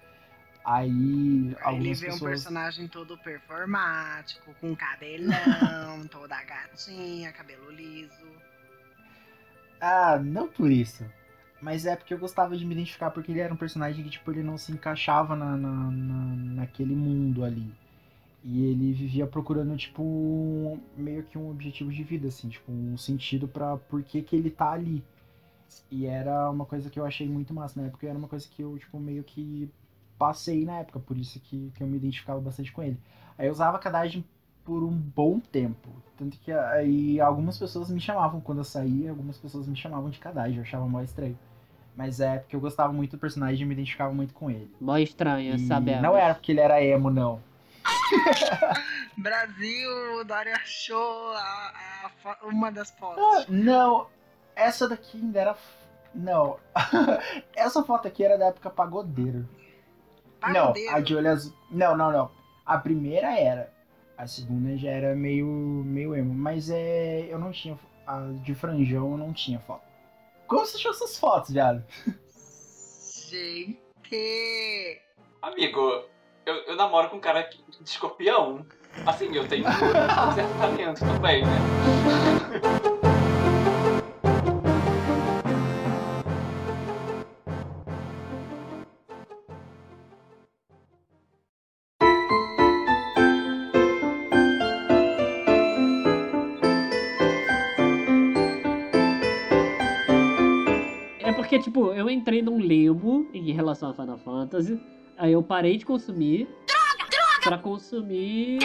Aí 0.64 1.56
Aí 1.66 1.76
ele 1.76 1.90
algumas 1.90 2.00
vê 2.00 2.08
um 2.08 2.12
pessoas 2.12 2.32
personagem 2.32 2.88
todo 2.88 3.18
performático, 3.18 4.54
com 4.62 4.76
cabelão, 4.76 6.08
toda 6.10 6.42
gatinha, 6.44 7.34
cabelo 7.34 7.72
liso. 7.72 8.51
Ah, 9.82 10.18
não 10.20 10.48
por 10.48 10.72
isso. 10.72 11.04
Mas 11.62 11.86
é 11.86 11.96
porque 11.96 12.14
eu 12.14 12.18
gostava 12.20 12.58
de 12.58 12.66
me 12.66 12.74
identificar 12.74 13.12
porque 13.12 13.32
ele 13.32 13.40
era 13.42 13.54
um 13.54 13.58
personagem 13.58 14.04
que, 14.04 14.10
tipo, 14.10 14.32
ele 14.32 14.42
não 14.44 14.58
se 14.58 14.72
encaixava 14.72 15.36
na, 15.36 15.58
na, 15.58 15.92
na- 15.92 16.36
naquele 16.62 16.96
mundo 16.96 17.44
ali. 17.44 17.72
E 18.44 18.66
ele 18.66 18.94
vivia 18.94 19.28
procurando, 19.28 19.78
tipo, 19.78 20.04
um- 20.04 20.82
meio 20.98 21.24
que 21.26 21.38
um 21.38 21.52
objetivo 21.52 21.92
de 21.92 22.04
vida, 22.04 22.28
assim, 22.30 22.50
tipo, 22.50 22.72
um 22.72 22.98
sentido 22.98 23.48
pra 23.48 23.78
por 23.78 24.04
que 24.04 24.22
que 24.24 24.36
ele 24.36 24.52
tá 24.52 24.72
ali. 24.74 25.04
E 25.92 26.06
era 26.06 26.50
uma 26.50 26.66
coisa 26.66 26.90
que 26.90 27.00
eu 27.00 27.06
achei 27.06 27.28
muito 27.30 27.54
massa 27.54 27.80
na 27.82 27.88
época, 27.88 28.06
e 28.06 28.10
era 28.10 28.18
uma 28.18 28.28
coisa 28.28 28.48
que 28.50 28.62
eu, 28.62 28.78
tipo, 28.78 29.00
meio 29.00 29.24
que 29.24 29.70
passei 30.18 30.66
na 30.66 30.80
época, 30.80 31.00
por 31.00 31.18
isso 31.18 31.40
que, 31.40 31.72
que 31.76 31.84
eu 31.84 31.88
me 31.88 31.98
identificava 31.98 32.40
bastante 32.42 32.72
com 32.72 32.84
ele. 32.84 33.00
Aí 33.38 33.48
eu 33.48 33.52
usava 33.52 33.78
a 33.78 33.80
Kadajin 33.80 34.24
por 34.72 34.84
um 34.86 34.92
bom 34.96 35.38
tempo. 35.38 35.90
Tanto 36.18 36.38
que 36.38 36.50
aí 36.50 37.20
algumas 37.20 37.58
pessoas 37.58 37.90
me 37.90 38.00
chamavam 38.00 38.40
quando 38.40 38.60
eu 38.60 38.64
saía, 38.64 39.10
algumas 39.10 39.38
pessoas 39.38 39.68
me 39.68 39.76
chamavam 39.76 40.10
de 40.10 40.18
Kadajin, 40.18 40.56
eu 40.56 40.62
achava 40.62 40.88
mó 40.88 41.02
estranho. 41.02 41.38
Mas 41.94 42.22
é 42.22 42.38
porque 42.38 42.56
eu 42.56 42.60
gostava 42.62 42.94
muito 42.94 43.12
do 43.12 43.18
personagem 43.20 43.64
e 43.64 43.66
me 43.66 43.74
identificava 43.74 44.14
muito 44.14 44.34
com 44.34 44.50
ele. 44.50 44.74
Mó 44.80 44.96
estranha, 44.98 45.56
E 45.56 45.68
sabemos. 45.68 46.02
não 46.02 46.16
era 46.16 46.34
porque 46.34 46.54
ele 46.54 46.62
era 46.62 46.82
emo, 46.82 47.10
não. 47.10 47.42
Brasil, 49.18 49.90
o 50.22 50.24
Dário 50.24 50.54
achou 50.54 51.32
a- 51.36 52.10
a 52.26 52.46
uma 52.46 52.72
das 52.72 52.92
fotos. 52.92 53.22
Ah, 53.22 53.46
não, 53.50 54.08
essa 54.56 54.88
daqui 54.88 55.18
ainda 55.18 55.38
era. 55.40 55.58
Não. 56.16 56.58
essa 57.56 57.84
foto 57.84 58.08
aqui 58.08 58.24
era 58.24 58.38
da 58.38 58.46
época 58.46 58.70
pagodeiro. 58.70 59.46
Pagodeiro. 60.40 60.92
Não, 60.92 60.98
a 60.98 61.02
de 61.02 61.14
olho 61.16 61.30
azul. 61.30 61.54
Não, 61.70 61.98
não, 61.98 62.10
não. 62.12 62.32
A 62.66 62.78
primeira 62.78 63.38
era. 63.38 63.81
A 64.22 64.28
segunda 64.28 64.78
já 64.78 64.92
era 64.92 65.16
meio, 65.16 65.48
meio 65.48 66.16
emo. 66.16 66.32
Mas 66.32 66.70
é. 66.70 67.26
Eu 67.28 67.40
não 67.40 67.52
tinha. 67.52 67.76
A 68.06 68.20
de 68.44 68.54
franjão 68.54 69.12
eu 69.14 69.18
não 69.18 69.34
tinha 69.34 69.60
foto. 69.60 69.82
Como 70.46 70.64
você 70.64 70.78
achou 70.78 70.92
essas 70.92 71.18
fotos, 71.18 71.50
viado? 71.52 71.84
Gente! 73.30 75.02
Amigo, 75.42 76.04
eu, 76.46 76.54
eu 76.68 76.76
namoro 76.76 77.10
com 77.10 77.16
um 77.18 77.20
cara 77.20 77.42
que- 77.44 77.64
de 77.82 77.90
escorpião. 77.90 78.64
Assim, 79.08 79.34
eu 79.36 79.48
tenho 79.48 79.66
um 79.68 79.72
certo 80.36 80.58
talento 80.60 81.00
também, 81.00 81.44
né? 81.44 82.91
Porque, 101.52 101.66
tipo, 101.66 101.92
eu 101.92 102.10
entrei 102.10 102.42
num 102.42 102.58
limbo 102.58 103.28
em 103.34 103.52
relação 103.52 103.90
a 103.90 103.94
Final 103.94 104.18
Fantasy. 104.20 104.82
Aí 105.18 105.34
eu 105.34 105.44
parei 105.44 105.76
de 105.76 105.86
consumir. 105.86 106.48
Pra 107.44 107.58
consumir. 107.58 108.60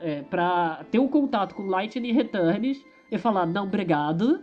É, 0.00 0.22
pra 0.22 0.84
ter 0.90 0.98
um 0.98 1.06
contato 1.06 1.54
com 1.54 1.66
Lightning 1.66 2.10
Returns 2.10 2.78
e 3.12 3.16
falar, 3.16 3.46
não, 3.46 3.62
obrigado. 3.62 4.42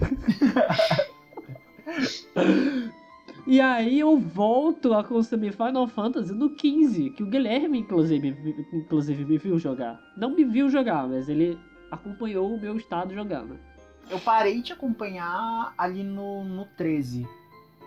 e 3.44 3.60
aí 3.60 3.98
eu 3.98 4.16
volto 4.16 4.94
a 4.94 5.02
consumir 5.02 5.50
Final 5.52 5.88
Fantasy 5.88 6.32
no 6.32 6.50
15, 6.50 7.10
que 7.10 7.24
o 7.24 7.26
Guilherme, 7.26 7.80
inclusive, 7.80 8.30
me- 8.30 8.66
inclusive, 8.72 9.24
me 9.24 9.38
viu 9.38 9.58
jogar. 9.58 10.00
Não 10.16 10.30
me 10.30 10.44
viu 10.44 10.70
jogar, 10.70 11.08
mas 11.08 11.28
ele 11.28 11.58
acompanhou 11.90 12.54
o 12.54 12.60
meu 12.60 12.76
estado 12.76 13.12
jogando. 13.12 13.58
Eu 14.08 14.20
parei 14.20 14.62
de 14.62 14.72
acompanhar 14.72 15.74
ali 15.76 16.04
no, 16.04 16.44
no 16.44 16.64
13. 16.76 17.26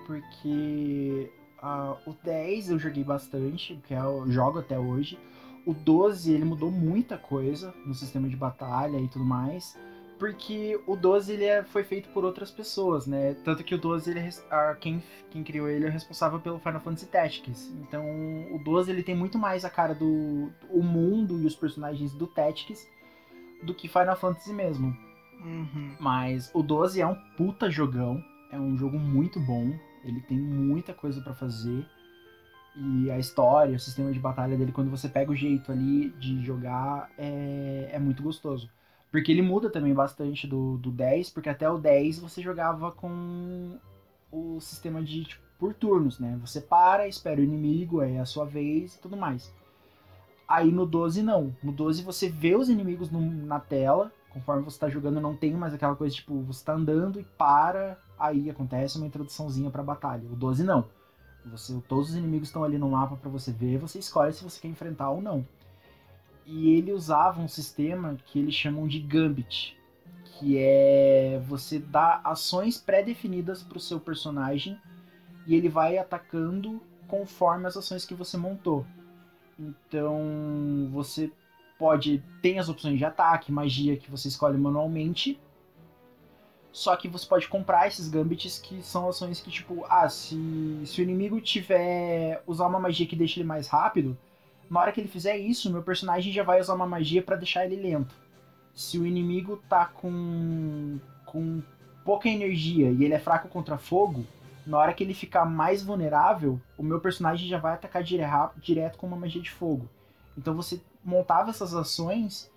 Porque 0.05 1.31
ah, 1.61 1.95
o 2.05 2.13
10 2.23 2.71
eu 2.71 2.79
joguei 2.79 3.03
bastante, 3.03 3.79
que 3.87 3.93
é, 3.93 3.99
eu 3.99 4.29
jogo 4.29 4.59
até 4.59 4.77
hoje. 4.77 5.17
O 5.65 5.73
12 5.73 6.33
ele 6.33 6.43
mudou 6.43 6.69
muita 6.69 7.17
coisa 7.17 7.73
no 7.85 7.93
sistema 7.93 8.27
de 8.27 8.35
batalha 8.35 8.97
e 8.97 9.07
tudo 9.07 9.23
mais. 9.25 9.77
Porque 10.19 10.79
o 10.85 10.95
12 10.95 11.33
ele 11.33 11.45
é- 11.45 11.63
foi 11.63 11.83
feito 11.83 12.09
por 12.09 12.23
outras 12.23 12.51
pessoas, 12.51 13.07
né? 13.07 13.33
Tanto 13.43 13.63
que 13.63 13.73
o 13.75 13.77
12 13.77 14.11
ele 14.11 14.19
é 14.19 14.75
quem, 14.79 15.01
quem 15.31 15.43
criou 15.43 15.67
ele 15.67 15.85
é 15.85 15.89
responsável 15.89 16.39
pelo 16.39 16.59
Final 16.59 16.79
Fantasy 16.81 17.07
Tactics. 17.07 17.73
Então 17.81 18.05
o 18.53 18.59
12 18.63 18.91
ele 18.91 19.03
tem 19.03 19.15
muito 19.15 19.37
mais 19.37 19.65
a 19.65 19.69
cara 19.69 19.93
do 19.95 20.51
o 20.69 20.81
mundo 20.83 21.41
e 21.41 21.45
os 21.45 21.55
personagens 21.55 22.13
do 22.13 22.27
Tactics 22.27 22.87
do 23.63 23.73
que 23.73 23.87
Final 23.87 24.15
Fantasy 24.15 24.53
mesmo. 24.53 24.95
Uhum. 25.43 25.95
Mas 25.99 26.49
o 26.53 26.61
12 26.61 27.01
é 27.01 27.07
um 27.07 27.15
puta 27.35 27.69
jogão. 27.69 28.23
É 28.51 28.59
um 28.59 28.77
jogo 28.77 28.99
muito 28.99 29.39
bom. 29.39 29.73
Ele 30.03 30.21
tem 30.21 30.37
muita 30.37 30.93
coisa 30.93 31.21
pra 31.21 31.33
fazer. 31.33 31.85
E 32.75 33.11
a 33.11 33.19
história, 33.19 33.75
o 33.75 33.79
sistema 33.79 34.11
de 34.11 34.19
batalha 34.19 34.57
dele, 34.57 34.71
quando 34.71 34.89
você 34.89 35.07
pega 35.07 35.31
o 35.31 35.35
jeito 35.35 35.71
ali 35.71 36.09
de 36.11 36.43
jogar, 36.43 37.09
é, 37.17 37.89
é 37.93 37.99
muito 37.99 38.23
gostoso. 38.23 38.69
Porque 39.11 39.31
ele 39.31 39.43
muda 39.43 39.69
também 39.69 39.93
bastante 39.93 40.47
do, 40.47 40.77
do 40.77 40.89
10, 40.89 41.29
porque 41.29 41.49
até 41.49 41.69
o 41.69 41.77
10 41.77 42.17
você 42.17 42.41
jogava 42.41 42.91
com 42.91 43.77
o 44.31 44.59
sistema 44.59 45.03
de 45.03 45.23
tipo, 45.25 45.43
por 45.59 45.73
turnos, 45.75 46.19
né? 46.19 46.35
Você 46.41 46.59
para, 46.59 47.07
espera 47.07 47.39
o 47.39 47.43
inimigo, 47.43 48.01
é 48.01 48.19
a 48.19 48.25
sua 48.25 48.43
vez 48.45 48.95
e 48.95 48.99
tudo 48.99 49.15
mais. 49.15 49.53
Aí 50.47 50.71
no 50.71 50.85
12 50.85 51.21
não. 51.21 51.55
No 51.63 51.71
12 51.71 52.03
você 52.03 52.29
vê 52.29 52.55
os 52.55 52.69
inimigos 52.69 53.09
no- 53.09 53.21
na 53.21 53.59
tela, 53.59 54.11
conforme 54.31 54.63
você 54.63 54.79
tá 54.79 54.89
jogando, 54.89 55.21
não 55.21 55.35
tem 55.35 55.53
mais 55.53 55.73
aquela 55.73 55.95
coisa 55.95 56.15
tipo, 56.15 56.41
você 56.41 56.65
tá 56.65 56.73
andando 56.73 57.19
e 57.19 57.23
para, 57.23 57.97
aí 58.19 58.49
acontece 58.49 58.97
uma 58.97 59.07
introduçãozinha 59.07 59.69
pra 59.69 59.83
batalha. 59.83 60.23
O 60.31 60.35
12 60.35 60.63
não. 60.63 60.85
Você, 61.45 61.81
todos 61.87 62.11
os 62.11 62.15
inimigos 62.15 62.47
estão 62.47 62.63
ali 62.63 62.77
no 62.77 62.89
mapa 62.89 63.17
pra 63.17 63.29
você 63.29 63.51
ver, 63.51 63.77
você 63.77 63.99
escolhe 63.99 64.31
se 64.31 64.43
você 64.43 64.61
quer 64.61 64.69
enfrentar 64.69 65.09
ou 65.09 65.21
não. 65.21 65.45
E 66.45 66.71
ele 66.71 66.91
usava 66.91 67.41
um 67.41 67.47
sistema 67.47 68.17
que 68.25 68.39
eles 68.39 68.53
chamam 68.53 68.87
de 68.87 68.99
Gambit, 68.99 69.77
que 70.23 70.57
é 70.57 71.41
você 71.45 71.79
dar 71.79 72.21
ações 72.23 72.77
pré-definidas 72.77 73.61
pro 73.61 73.79
seu 73.79 73.99
personagem 73.99 74.79
e 75.45 75.55
ele 75.55 75.69
vai 75.69 75.97
atacando 75.97 76.81
conforme 77.07 77.67
as 77.67 77.77
ações 77.77 78.05
que 78.05 78.13
você 78.13 78.37
montou. 78.37 78.85
Então 79.59 80.89
você 80.91 81.31
pode 81.77 82.23
tem 82.41 82.59
as 82.59 82.69
opções 82.69 82.97
de 82.97 83.05
ataque, 83.05 83.51
magia 83.51 83.97
que 83.97 84.09
você 84.09 84.27
escolhe 84.27 84.57
manualmente. 84.57 85.39
Só 86.73 86.95
que 86.95 87.07
você 87.07 87.25
pode 87.27 87.47
comprar 87.47 87.87
esses 87.87 88.09
gambits 88.09 88.57
que 88.57 88.81
são 88.81 89.07
ações 89.07 89.39
que 89.39 89.51
tipo, 89.51 89.85
ah, 89.87 90.09
se, 90.09 90.81
se 90.85 90.99
o 90.99 91.03
inimigo 91.03 91.39
tiver 91.39 92.41
usar 92.47 92.65
uma 92.65 92.79
magia 92.79 93.05
que 93.05 93.15
deixa 93.15 93.39
ele 93.39 93.47
mais 93.47 93.67
rápido, 93.67 94.17
na 94.67 94.79
hora 94.79 94.91
que 94.91 94.99
ele 94.99 95.07
fizer 95.07 95.37
isso, 95.37 95.71
meu 95.71 95.83
personagem 95.83 96.33
já 96.33 96.41
vai 96.41 96.59
usar 96.59 96.73
uma 96.73 96.87
magia 96.87 97.21
pra 97.21 97.35
deixar 97.35 97.63
ele 97.63 97.75
lento. 97.75 98.15
Se 98.73 98.97
o 98.97 99.05
inimigo 99.05 99.61
tá 99.69 99.85
com 99.85 100.99
com 101.27 101.61
pouca 102.03 102.27
energia 102.27 102.91
e 102.91 103.03
ele 103.03 103.13
é 103.13 103.19
fraco 103.19 103.47
contra 103.47 103.77
fogo, 103.77 104.25
na 104.65 104.77
hora 104.77 104.93
que 104.93 105.03
ele 105.03 105.13
ficar 105.13 105.45
mais 105.45 105.83
vulnerável, 105.83 106.59
o 106.75 106.81
meu 106.81 106.99
personagem 106.99 107.47
já 107.47 107.59
vai 107.59 107.73
atacar 107.73 108.01
dire- 108.03 108.23
direto 108.57 108.97
com 108.97 109.05
uma 109.05 109.17
magia 109.17 109.41
de 109.41 109.51
fogo. 109.51 109.87
Então 110.35 110.55
você 110.55 110.81
montava 111.05 111.51
essas 111.51 111.75
ações 111.75 112.51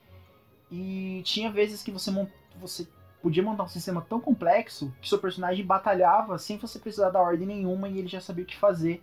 e 0.70 1.20
tinha 1.24 1.50
vezes 1.50 1.82
que 1.82 1.90
você, 1.90 2.10
você 2.58 2.88
podia 3.22 3.42
montar 3.42 3.64
um 3.64 3.68
sistema 3.68 4.00
tão 4.00 4.20
complexo 4.20 4.92
que 5.00 5.08
seu 5.08 5.18
personagem 5.18 5.64
batalhava 5.64 6.38
sem 6.38 6.56
você 6.58 6.78
precisar 6.78 7.10
da 7.10 7.20
ordem 7.20 7.46
nenhuma 7.46 7.88
e 7.88 7.98
ele 7.98 8.08
já 8.08 8.20
sabia 8.20 8.44
o 8.44 8.46
que 8.46 8.56
fazer. 8.56 9.02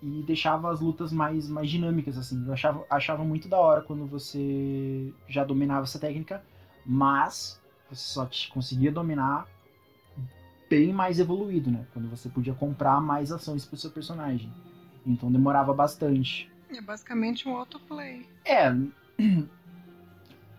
E 0.00 0.22
deixava 0.22 0.70
as 0.70 0.80
lutas 0.80 1.10
mais, 1.10 1.48
mais 1.48 1.68
dinâmicas, 1.68 2.16
assim. 2.16 2.44
Eu 2.46 2.52
achava, 2.52 2.84
achava 2.88 3.24
muito 3.24 3.48
da 3.48 3.58
hora 3.58 3.82
quando 3.82 4.06
você 4.06 5.12
já 5.28 5.42
dominava 5.42 5.82
essa 5.82 5.98
técnica, 5.98 6.42
mas 6.86 7.60
você 7.90 8.02
só 8.02 8.24
te 8.26 8.48
conseguia 8.50 8.92
dominar 8.92 9.48
bem 10.68 10.92
mais 10.92 11.18
evoluído, 11.18 11.70
né? 11.70 11.84
Quando 11.92 12.08
você 12.08 12.28
podia 12.28 12.54
comprar 12.54 13.00
mais 13.00 13.32
ações 13.32 13.64
pro 13.64 13.76
seu 13.76 13.90
personagem. 13.90 14.52
Então 15.06 15.32
demorava 15.32 15.72
bastante. 15.72 16.50
É 16.70 16.80
basicamente 16.80 17.48
um 17.48 17.56
autoplay. 17.56 18.28
É. 18.44 18.72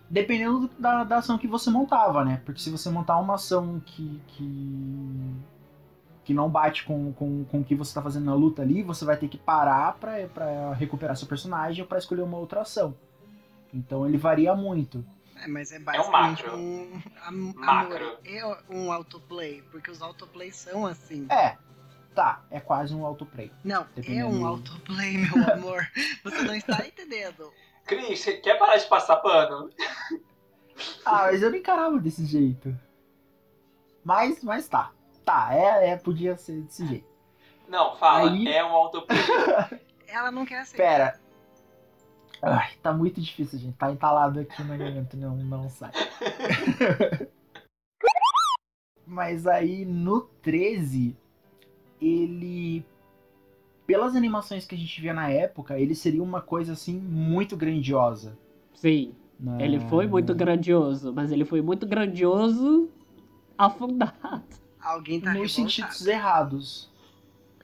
Dependendo 0.09 0.61
do- 0.67 0.71
da, 0.79 1.03
da 1.03 1.17
ação 1.17 1.37
que 1.37 1.47
você 1.47 1.69
montava, 1.69 2.25
né? 2.25 2.41
Porque 2.45 2.59
se 2.61 2.69
você 2.69 2.89
montar 2.89 3.17
uma 3.17 3.35
ação 3.35 3.79
que. 3.85 4.21
que, 4.27 5.35
que 6.25 6.33
não 6.33 6.49
bate 6.49 6.83
com, 6.85 7.11
com, 7.13 7.43
com 7.45 7.59
o 7.59 7.63
que 7.63 7.75
você 7.75 7.93
tá 7.93 8.01
fazendo 8.01 8.25
na 8.25 8.33
luta 8.35 8.61
ali, 8.61 8.81
você 8.83 9.03
vai 9.05 9.17
ter 9.17 9.27
que 9.27 9.37
parar 9.37 9.93
pra, 9.93 10.27
pra 10.27 10.73
recuperar 10.73 11.15
seu 11.15 11.27
personagem 11.27 11.81
ou 11.81 11.87
pra 11.87 11.97
escolher 11.97 12.21
uma 12.21 12.37
outra 12.37 12.61
ação. 12.61 12.95
Então 13.73 14.07
ele 14.07 14.17
varia 14.17 14.55
muito. 14.55 15.03
É, 15.41 15.47
mas 15.47 15.71
é 15.71 15.79
um 15.79 15.83
basicamente 15.83 16.43
macro. 16.43 16.57
um, 16.57 17.01
am- 17.25 17.53
Macro. 17.55 17.95
amor, 18.05 18.19
é 18.25 18.57
um 18.69 18.91
autoplay, 18.91 19.63
porque 19.71 19.89
os 19.89 20.01
autoplays 20.01 20.55
são 20.55 20.85
assim. 20.85 21.25
É, 21.31 21.55
tá, 22.13 22.43
é 22.51 22.59
quase 22.59 22.93
um 22.93 23.05
autoplay. 23.05 23.51
Não, 23.63 23.85
é 24.05 24.25
um 24.25 24.39
do- 24.39 24.45
autoplay, 24.45 25.17
meu 25.17 25.53
amor. 25.53 25.87
Você 26.23 26.41
não 26.43 26.53
está 26.55 26.85
entendendo. 26.85 27.51
Cris, 27.89 28.19
você 28.19 28.33
quer 28.37 28.59
parar 28.59 28.77
de 28.77 28.85
passar 28.85 29.15
pano? 29.15 29.71
Ah, 31.03 31.23
mas 31.23 31.41
eu 31.41 31.49
não 31.49 31.57
encarava 31.57 31.97
desse 31.97 32.23
jeito. 32.23 32.77
Mas, 34.03 34.43
mas 34.43 34.67
tá. 34.67 34.91
Tá, 35.25 35.49
é, 35.51 35.89
é 35.89 35.97
podia 35.97 36.37
ser 36.37 36.61
desse 36.61 36.85
jeito. 36.85 37.09
Não, 37.67 37.95
fala, 37.95 38.29
Aí- 38.29 38.47
é 38.47 38.63
um 38.63 38.69
autoplay. 38.69 39.17
Ela 40.07 40.29
não 40.31 40.45
quer 40.45 40.59
aceitar. 40.59 40.83
Pera. 40.83 41.19
Ai, 42.43 42.73
tá 42.81 42.93
muito 42.93 43.19
difícil, 43.19 43.57
gente. 43.57 43.75
Tá 43.75 43.91
entalado 43.91 44.39
aqui 44.39 44.63
na 44.63 44.77
garganta, 44.77 45.17
não, 45.17 45.35
não 45.35 45.67
sai. 45.67 45.91
Mas 49.05 49.47
aí 49.47 49.83
no 49.83 50.21
13, 50.21 51.17
ele. 51.99 52.85
Pelas 53.89 54.15
animações 54.15 54.67
que 54.67 54.75
a 54.75 54.77
gente 54.77 55.01
via 55.01 55.15
na 55.15 55.31
época, 55.31 55.79
ele 55.79 55.95
seria 55.95 56.21
uma 56.21 56.41
coisa 56.41 56.73
assim 56.73 56.95
muito 56.99 57.57
grandiosa. 57.57 58.37
Sim, 58.75 59.15
né? 59.39 59.57
ele 59.65 59.79
foi 59.79 60.05
muito 60.05 60.35
grandioso, 60.35 61.11
mas 61.11 61.31
ele 61.31 61.43
foi 61.43 61.59
muito 61.59 61.87
grandioso 61.87 62.87
afundado. 63.57 64.43
Alguém 64.79 65.19
tá 65.19 65.33
Nos 65.33 65.55
sentidos 65.55 66.05
errados. 66.05 66.87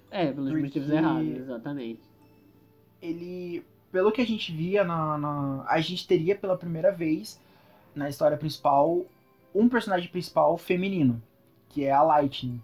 É, 0.10 0.32
pelos 0.32 0.50
Porque- 0.50 0.64
motivos 0.64 0.90
errados, 0.90 1.28
exatamente. 1.38 2.00
ele, 3.00 3.64
pelo 3.92 4.12
que 4.12 4.22
a 4.22 4.26
gente 4.26 4.52
via 4.52 4.84
na, 4.84 5.18
na- 5.20 5.66
a 5.68 5.80
gente 5.80 6.08
teria 6.08 6.36
pela 6.36 6.58
primeira 6.58 6.92
vez 6.92 7.40
na 7.94 8.10
história 8.10 8.36
principal 8.36 9.06
um 9.54 9.70
personagem 9.70 10.10
principal 10.10 10.58
feminino, 10.58 11.22
que 11.70 11.84
é 11.86 11.92
a 11.92 12.02
Lightning. 12.02 12.60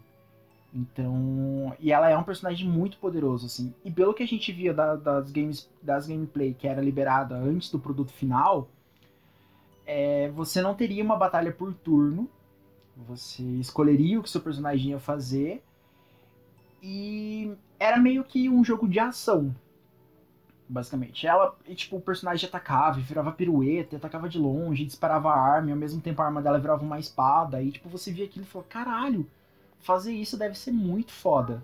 Então, 0.74 1.76
e 1.80 1.92
ela 1.92 2.10
é 2.10 2.18
um 2.18 2.24
personagem 2.24 2.68
muito 2.68 2.98
poderoso 2.98 3.46
assim. 3.46 3.74
E 3.84 3.92
pelo 3.92 4.14
que 4.14 4.24
a 4.24 4.28
gente 4.28 4.52
via 4.54 4.74
da- 4.74 4.96
das 4.96 5.32
games, 5.32 5.70
das 5.82 6.08
gameplay 6.08 6.54
que 6.54 6.68
era 6.68 6.82
liberada 6.82 7.36
antes 7.36 7.70
do 7.70 7.80
produto 7.80 8.12
final, 8.14 8.70
é, 9.86 10.30
você 10.30 10.62
não 10.62 10.74
teria 10.74 11.04
uma 11.04 11.18
batalha 11.18 11.52
por 11.52 11.74
turno. 11.74 12.30
Você 13.08 13.44
escolheria 13.44 14.20
o 14.20 14.24
que 14.24 14.30
seu 14.30 14.42
personagem 14.42 14.92
ia 14.92 15.00
fazer. 15.00 15.64
E 16.82 17.54
era 17.80 17.98
meio 17.98 18.24
que 18.24 18.50
um 18.50 18.64
jogo 18.64 18.88
de 18.88 19.00
ação, 19.00 19.54
basicamente. 20.68 21.28
Ela, 21.28 21.56
e, 21.68 21.76
tipo, 21.76 21.98
o 21.98 22.02
personagem 22.02 22.48
atacava, 22.48 23.00
virava 23.00 23.32
pirueta, 23.32 23.98
atacava 23.98 24.28
de 24.30 24.40
longe, 24.40 24.86
disparava 24.86 25.30
a 25.30 25.40
arma, 25.40 25.70
e 25.70 25.72
ao 25.72 25.78
mesmo 25.78 26.02
tempo 26.02 26.22
a 26.22 26.26
arma 26.26 26.42
dela 26.42 26.60
virava 26.60 26.84
uma 26.84 27.00
espada, 27.00 27.62
e 27.62 27.72
tipo, 27.72 27.90
você 27.90 28.12
via 28.12 28.26
aquilo 28.26 28.46
e 28.46 28.48
falou, 28.48 28.68
caralho, 28.68 29.28
fazer 29.82 30.14
isso 30.14 30.38
deve 30.38 30.58
ser 30.58 30.72
muito 30.72 31.12
foda. 31.12 31.64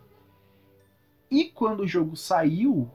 E 1.30 1.45
quando 1.45 1.82
o 1.82 1.88
jogo 1.88 2.15
saiu, 2.15 2.89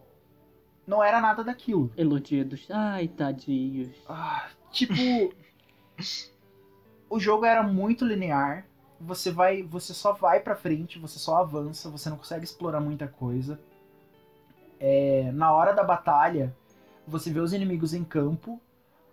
não 0.86 1.02
era 1.02 1.20
nada 1.20 1.44
daquilo. 1.44 1.92
Iludidos. 1.96 2.66
Ai, 2.70 3.08
tadinhos. 3.08 3.94
Ah, 4.08 4.48
tipo, 4.70 4.94
o 7.08 7.20
jogo 7.20 7.44
era 7.44 7.62
muito 7.62 8.04
linear. 8.04 8.66
Você 9.00 9.30
vai, 9.30 9.62
você 9.62 9.92
só 9.92 10.12
vai 10.12 10.40
pra 10.40 10.54
frente, 10.54 10.98
você 10.98 11.18
só 11.18 11.38
avança, 11.38 11.90
você 11.90 12.08
não 12.08 12.16
consegue 12.16 12.44
explorar 12.44 12.80
muita 12.80 13.08
coisa. 13.08 13.60
É, 14.78 15.30
na 15.32 15.52
hora 15.52 15.72
da 15.72 15.84
batalha, 15.84 16.54
você 17.06 17.30
vê 17.30 17.40
os 17.40 17.52
inimigos 17.52 17.94
em 17.94 18.04
campo, 18.04 18.60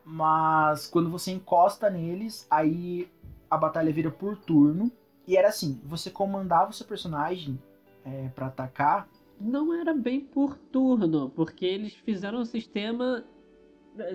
mas 0.06 0.88
quando 0.88 1.10
você 1.10 1.32
encosta 1.32 1.90
neles, 1.90 2.48
aí 2.50 3.12
a 3.50 3.58
batalha 3.58 3.92
vira 3.92 4.12
por 4.12 4.38
turno. 4.38 4.92
E 5.30 5.38
era 5.38 5.50
assim, 5.50 5.80
você 5.84 6.10
comandava 6.10 6.72
o 6.72 6.74
seu 6.74 6.88
personagem 6.88 7.62
é, 8.04 8.30
para 8.30 8.48
atacar. 8.48 9.08
Não 9.40 9.72
era 9.80 9.94
bem 9.94 10.20
por 10.20 10.58
turno, 10.58 11.30
porque 11.30 11.68
eles 11.68 11.94
fizeram 11.94 12.40
um 12.40 12.46
sistema. 12.46 13.24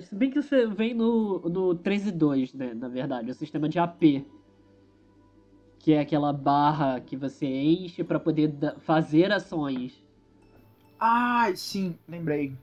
Se 0.03 0.12
bem 0.12 0.29
que 0.29 0.43
você 0.43 0.67
vem 0.67 0.93
no, 0.93 1.39
no 1.39 1.73
13 1.73 2.09
e 2.09 2.12
2, 2.12 2.55
né? 2.55 2.75
Na 2.75 2.89
verdade, 2.89 3.31
o 3.31 3.35
sistema 3.35 3.69
de 3.69 3.79
AP. 3.79 4.27
Que 5.79 5.93
é 5.93 6.01
aquela 6.01 6.33
barra 6.33 6.99
que 6.99 7.17
você 7.17 7.47
enche 7.47 8.03
pra 8.03 8.19
poder 8.19 8.53
fazer 8.81 9.31
ações. 9.31 10.03
Ah, 10.99 11.49
sim, 11.55 11.97
lembrei. 12.09 12.57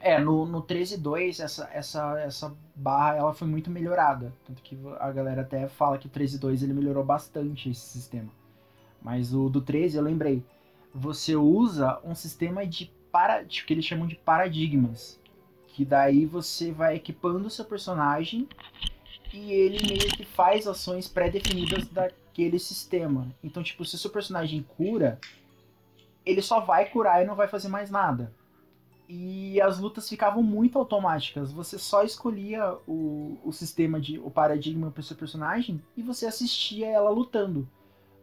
É, 0.00 0.18
no, 0.18 0.46
no 0.46 0.62
13.2, 0.62 1.44
essa, 1.44 1.68
essa, 1.72 2.18
essa 2.20 2.56
barra 2.74 3.16
ela 3.16 3.34
foi 3.34 3.46
muito 3.46 3.70
melhorada. 3.70 4.32
Tanto 4.46 4.62
que 4.62 4.78
a 4.98 5.12
galera 5.12 5.42
até 5.42 5.68
fala 5.68 5.98
que 5.98 6.06
o 6.06 6.10
13.2 6.10 6.62
ele 6.62 6.72
melhorou 6.72 7.04
bastante 7.04 7.68
esse 7.70 7.80
sistema. 7.80 8.30
Mas 9.02 9.34
o 9.34 9.48
do 9.50 9.60
13, 9.60 9.98
eu 9.98 10.02
lembrei. 10.02 10.42
Você 10.94 11.36
usa 11.36 12.00
um 12.02 12.14
sistema 12.14 12.66
de 12.66 12.90
para, 13.12 13.44
tipo, 13.44 13.66
que 13.66 13.74
eles 13.74 13.84
chamam 13.84 14.06
de 14.06 14.16
paradigmas. 14.16 15.20
Que 15.68 15.84
daí 15.84 16.24
você 16.24 16.72
vai 16.72 16.96
equipando 16.96 17.46
o 17.46 17.50
seu 17.50 17.64
personagem 17.64 18.48
e 19.32 19.52
ele 19.52 19.86
meio 19.86 20.10
que 20.10 20.24
faz 20.24 20.66
ações 20.66 21.06
pré-definidas 21.06 21.86
daquele 21.88 22.58
sistema. 22.58 23.28
Então, 23.42 23.62
tipo, 23.62 23.84
se 23.84 23.94
o 23.94 23.98
seu 23.98 24.10
personagem 24.10 24.64
cura, 24.76 25.18
ele 26.24 26.42
só 26.42 26.60
vai 26.60 26.86
curar 26.86 27.22
e 27.22 27.26
não 27.26 27.36
vai 27.36 27.48
fazer 27.48 27.68
mais 27.68 27.90
nada. 27.90 28.32
E 29.12 29.60
as 29.60 29.80
lutas 29.80 30.08
ficavam 30.08 30.40
muito 30.40 30.78
automáticas. 30.78 31.50
Você 31.50 31.76
só 31.80 32.04
escolhia 32.04 32.76
o, 32.86 33.36
o 33.44 33.52
sistema 33.52 34.00
de 34.00 34.20
o 34.20 34.30
paradigma 34.30 34.88
para 34.92 35.02
seu 35.02 35.16
personagem 35.16 35.82
e 35.96 36.02
você 36.02 36.26
assistia 36.26 36.86
ela 36.86 37.10
lutando. 37.10 37.68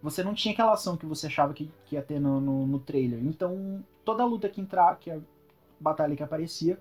Você 0.02 0.24
não 0.24 0.34
tinha 0.34 0.54
aquela 0.54 0.72
ação 0.72 0.96
que 0.96 1.06
você 1.06 1.28
achava 1.28 1.54
que, 1.54 1.70
que 1.84 1.96
ia 1.96 2.02
ter 2.02 2.22
no, 2.22 2.40
no, 2.40 2.66
no 2.66 2.80
trailer. 2.80 3.20
Então, 3.22 3.84
toda 4.06 4.24
luta 4.24 4.48
que 4.48 4.62
entrar, 4.62 4.98
que 4.98 5.12
a 5.12 5.20
batalha 5.78 6.16
que 6.16 6.24
aparecia, 6.24 6.80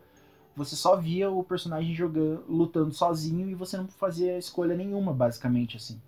você 0.54 0.76
só 0.76 0.94
via 0.94 1.28
o 1.28 1.42
personagem 1.42 1.92
jogando, 1.92 2.44
lutando 2.48 2.94
sozinho 2.94 3.50
e 3.50 3.56
você 3.56 3.76
não 3.76 3.88
fazia 3.88 4.38
escolha 4.38 4.76
nenhuma, 4.76 5.12
basicamente 5.12 5.78
assim. 5.78 6.00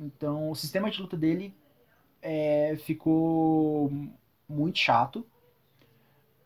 Então, 0.00 0.50
o 0.50 0.54
sistema 0.54 0.90
de 0.90 1.02
luta 1.02 1.16
dele 1.16 1.54
é, 2.22 2.74
ficou 2.78 3.92
muito 4.48 4.78
chato. 4.78 5.26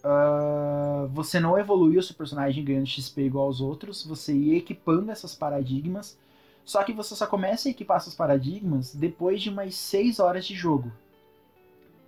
Ah, 0.04 1.06
você 1.12 1.38
não 1.38 1.56
evoluía 1.58 2.00
o 2.00 2.02
seu 2.02 2.14
personagem 2.16 2.64
ganhando 2.64 2.86
XP 2.86 3.22
igual 3.22 3.46
aos 3.46 3.60
outros, 3.60 4.04
você 4.04 4.34
ia 4.34 4.58
equipando 4.58 5.10
essas 5.10 5.34
paradigmas. 5.34 6.18
Só 6.64 6.82
que 6.84 6.92
você 6.92 7.14
só 7.14 7.26
começa 7.26 7.68
a 7.68 7.70
equipar 7.70 7.98
esses 7.98 8.14
paradigmas 8.14 8.94
depois 8.94 9.42
de 9.42 9.50
umas 9.50 9.74
6 9.74 10.18
horas 10.20 10.44
de 10.46 10.54
jogo. 10.54 10.92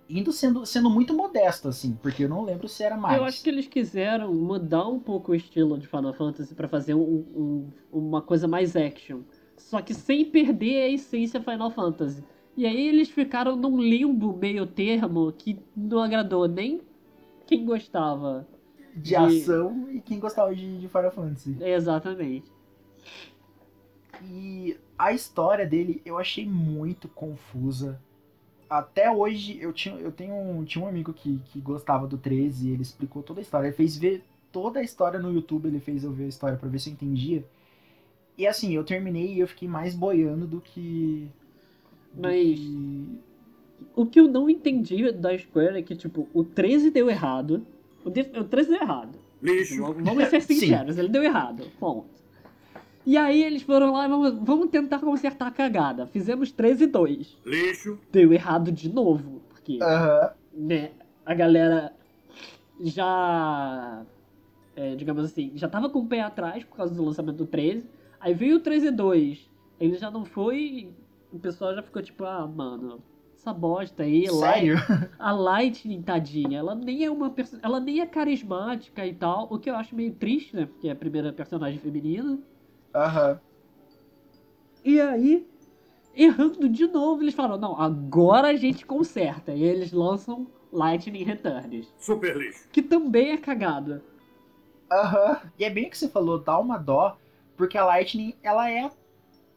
Indo 0.09 0.31
sendo, 0.31 0.65
sendo 0.65 0.89
muito 0.89 1.15
modesto, 1.15 1.67
assim, 1.67 1.97
porque 2.01 2.23
eu 2.25 2.29
não 2.29 2.43
lembro 2.45 2.67
se 2.67 2.83
era 2.83 2.95
mais. 2.95 3.17
Eu 3.17 3.23
acho 3.25 3.41
que 3.43 3.49
eles 3.49 3.67
quiseram 3.67 4.33
mudar 4.33 4.87
um 4.87 4.99
pouco 4.99 5.31
o 5.31 5.35
estilo 5.35 5.77
de 5.79 5.87
Final 5.87 6.13
Fantasy 6.13 6.53
pra 6.53 6.67
fazer 6.67 6.93
um- 6.93 7.25
um- 7.35 7.67
uma 7.91 8.21
coisa 8.21 8.47
mais 8.47 8.75
action. 8.75 9.21
Só 9.57 9.81
que 9.81 9.93
sem 9.95 10.23
perder 10.25 10.83
a 10.83 10.89
essência 10.89 11.41
Final 11.41 11.71
Fantasy. 11.71 12.23
E 12.55 12.65
aí 12.67 12.87
eles 12.87 13.09
ficaram 13.09 13.55
num 13.55 13.81
limbo 13.81 14.37
meio 14.37 14.65
termo 14.67 15.31
que 15.31 15.57
não 15.75 15.99
agradou 15.99 16.47
nem 16.47 16.81
quem 17.45 17.65
gostava. 17.65 18.47
de, 18.95 19.01
de- 19.09 19.15
ação 19.15 19.89
e 19.91 20.01
quem 20.01 20.19
gostava 20.19 20.55
de, 20.55 20.79
de 20.79 20.87
Final 20.87 21.11
Fantasy. 21.11 21.57
Exatamente. 21.61 22.51
E 24.23 24.77
a 24.97 25.11
história 25.13 25.65
dele 25.65 26.01
eu 26.05 26.17
achei 26.17 26.45
muito 26.47 27.07
confusa. 27.09 27.99
Até 28.69 29.11
hoje 29.11 29.59
eu 29.61 29.71
tinha, 29.73 29.95
eu 29.95 30.11
tenho 30.11 30.33
um, 30.33 30.63
tinha 30.63 30.83
um 30.83 30.87
amigo 30.87 31.13
que, 31.13 31.39
que 31.45 31.59
gostava 31.59 32.07
do 32.07 32.17
13 32.17 32.67
e 32.69 32.71
ele 32.73 32.81
explicou 32.81 33.21
toda 33.21 33.39
a 33.39 33.43
história. 33.43 33.67
Ele 33.67 33.75
fez 33.75 33.95
ver 33.97 34.23
toda 34.51 34.79
a 34.79 34.83
história 34.83 35.19
no 35.19 35.31
YouTube, 35.31 35.67
ele 35.67 35.79
fez 35.79 36.03
eu 36.03 36.11
ver 36.11 36.25
a 36.25 36.29
história 36.29 36.57
pra 36.57 36.69
ver 36.69 36.79
se 36.79 36.89
eu 36.89 36.93
entendia. 36.93 37.45
E 38.37 38.47
assim, 38.47 38.73
eu 38.73 38.83
terminei 38.83 39.33
e 39.33 39.39
eu 39.39 39.47
fiquei 39.47 39.67
mais 39.67 39.93
boiando 39.93 40.47
do 40.47 40.59
que. 40.61 41.27
do 42.13 42.21
Mas- 42.21 42.57
que- 42.59 43.19
O 43.95 44.05
que 44.05 44.19
eu 44.19 44.27
não 44.27 44.49
entendi 44.49 45.11
da 45.11 45.37
Square 45.37 45.77
é 45.77 45.81
que, 45.81 45.95
tipo, 45.95 46.27
o 46.33 46.43
13 46.43 46.91
deu 46.91 47.09
errado. 47.09 47.65
O, 48.03 48.09
de- 48.09 48.31
o 48.39 48.43
13 48.43 48.69
deu 48.71 48.81
errado. 48.81 49.17
Lixo. 49.41 49.81
Vamos 49.81 50.03
vamos 50.03 50.27
ser 50.29 50.41
Sim. 50.43 50.55
sinceros, 50.55 50.97
ele 50.97 51.09
deu 51.09 51.21
errado. 51.23 51.65
Ponto. 51.79 52.05
E 53.05 53.17
aí 53.17 53.43
eles 53.43 53.61
foram 53.61 53.91
lá 53.93 54.05
e 54.05 54.09
vamos, 54.09 54.33
vamos 54.41 54.69
tentar 54.69 54.99
consertar 54.99 55.47
a 55.47 55.51
cagada. 55.51 56.07
Fizemos 56.07 56.51
13 56.51 56.85
e 56.85 56.87
2. 56.87 57.37
Lixo. 57.45 57.99
Deu 58.11 58.33
errado 58.33 58.71
de 58.71 58.89
novo. 58.89 59.41
Porque, 59.49 59.77
Aham. 59.81 60.31
né, 60.53 60.91
a 61.25 61.33
galera 61.35 61.93
já. 62.81 64.03
é, 64.75 64.95
digamos 64.95 65.23
assim, 65.25 65.51
já 65.55 65.67
tava 65.67 65.89
com 65.89 65.99
o 65.99 66.07
pé 66.07 66.21
atrás 66.21 66.63
por 66.63 66.77
causa 66.77 66.93
do 66.93 67.03
lançamento 67.03 67.37
do 67.37 67.45
13. 67.45 67.83
Aí 68.19 68.33
veio 68.33 68.57
o 68.57 68.59
13 68.59 68.87
e 68.87 68.91
2. 68.91 69.49
Ele 69.79 69.95
já 69.97 70.09
não 70.09 70.25
foi. 70.25 70.89
O 71.31 71.39
pessoal 71.39 71.75
já 71.75 71.81
ficou 71.81 72.01
tipo, 72.01 72.23
ah, 72.25 72.47
mano, 72.47 72.99
essa 73.45 73.53
bosta 73.53 74.03
aí. 74.03 74.27
Sério? 74.27 74.75
Light- 74.75 75.09
a 75.19 75.31
Lightning, 75.31 76.01
tadinha, 76.01 76.57
ela 76.59 76.73
nem 76.73 77.05
é 77.05 77.11
uma 77.11 77.33
ela 77.61 77.79
nem 77.79 78.01
é 78.01 78.05
carismática 78.07 79.05
e 79.05 79.13
tal, 79.13 79.47
o 79.51 79.59
que 79.59 79.69
eu 79.69 79.75
acho 79.75 79.95
meio 79.95 80.13
triste, 80.13 80.55
né? 80.55 80.65
Porque 80.65 80.87
é 80.87 80.91
a 80.91 80.95
primeira 80.95 81.31
personagem 81.31 81.79
feminina. 81.79 82.39
Aham. 82.93 83.39
E 84.83 84.99
aí, 84.99 85.47
errando 86.15 86.67
de 86.67 86.87
novo, 86.87 87.21
eles 87.21 87.33
falaram: 87.35 87.59
não, 87.59 87.79
agora 87.79 88.49
a 88.49 88.55
gente 88.55 88.85
conserta. 88.85 89.51
E 89.53 89.63
eles 89.63 89.91
lançam 89.91 90.47
Lightning 90.71 91.23
Returns. 91.23 91.93
Super 91.97 92.35
lixo. 92.35 92.67
Que 92.71 92.81
também 92.81 93.31
é 93.31 93.37
cagada. 93.37 94.03
Aham. 94.91 95.39
E 95.57 95.63
é 95.63 95.69
bem 95.69 95.87
o 95.87 95.89
que 95.89 95.97
você 95.97 96.07
falou, 96.07 96.39
dá 96.39 96.59
uma 96.59 96.77
dó, 96.77 97.17
porque 97.57 97.77
a 97.77 97.85
Lightning, 97.85 98.35
ela 98.41 98.69
é. 98.69 98.89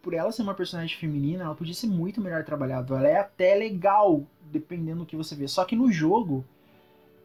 Por 0.09 0.15
ela 0.15 0.33
ser 0.33 0.41
uma 0.41 0.55
personagem 0.55 0.97
feminina, 0.97 1.45
ela 1.45 1.55
podia 1.55 1.75
ser 1.75 1.87
muito 1.87 2.19
melhor 2.19 2.43
trabalhada. 2.43 2.97
Ela 2.97 3.09
é 3.09 3.19
até 3.19 3.55
legal, 3.55 4.23
dependendo 4.41 5.01
do 5.01 5.07
que 5.07 5.15
você 5.15 5.35
vê. 5.35 5.47
Só 5.47 5.67
que 5.67 5.77
no 5.77 5.93
jogo, 5.93 6.47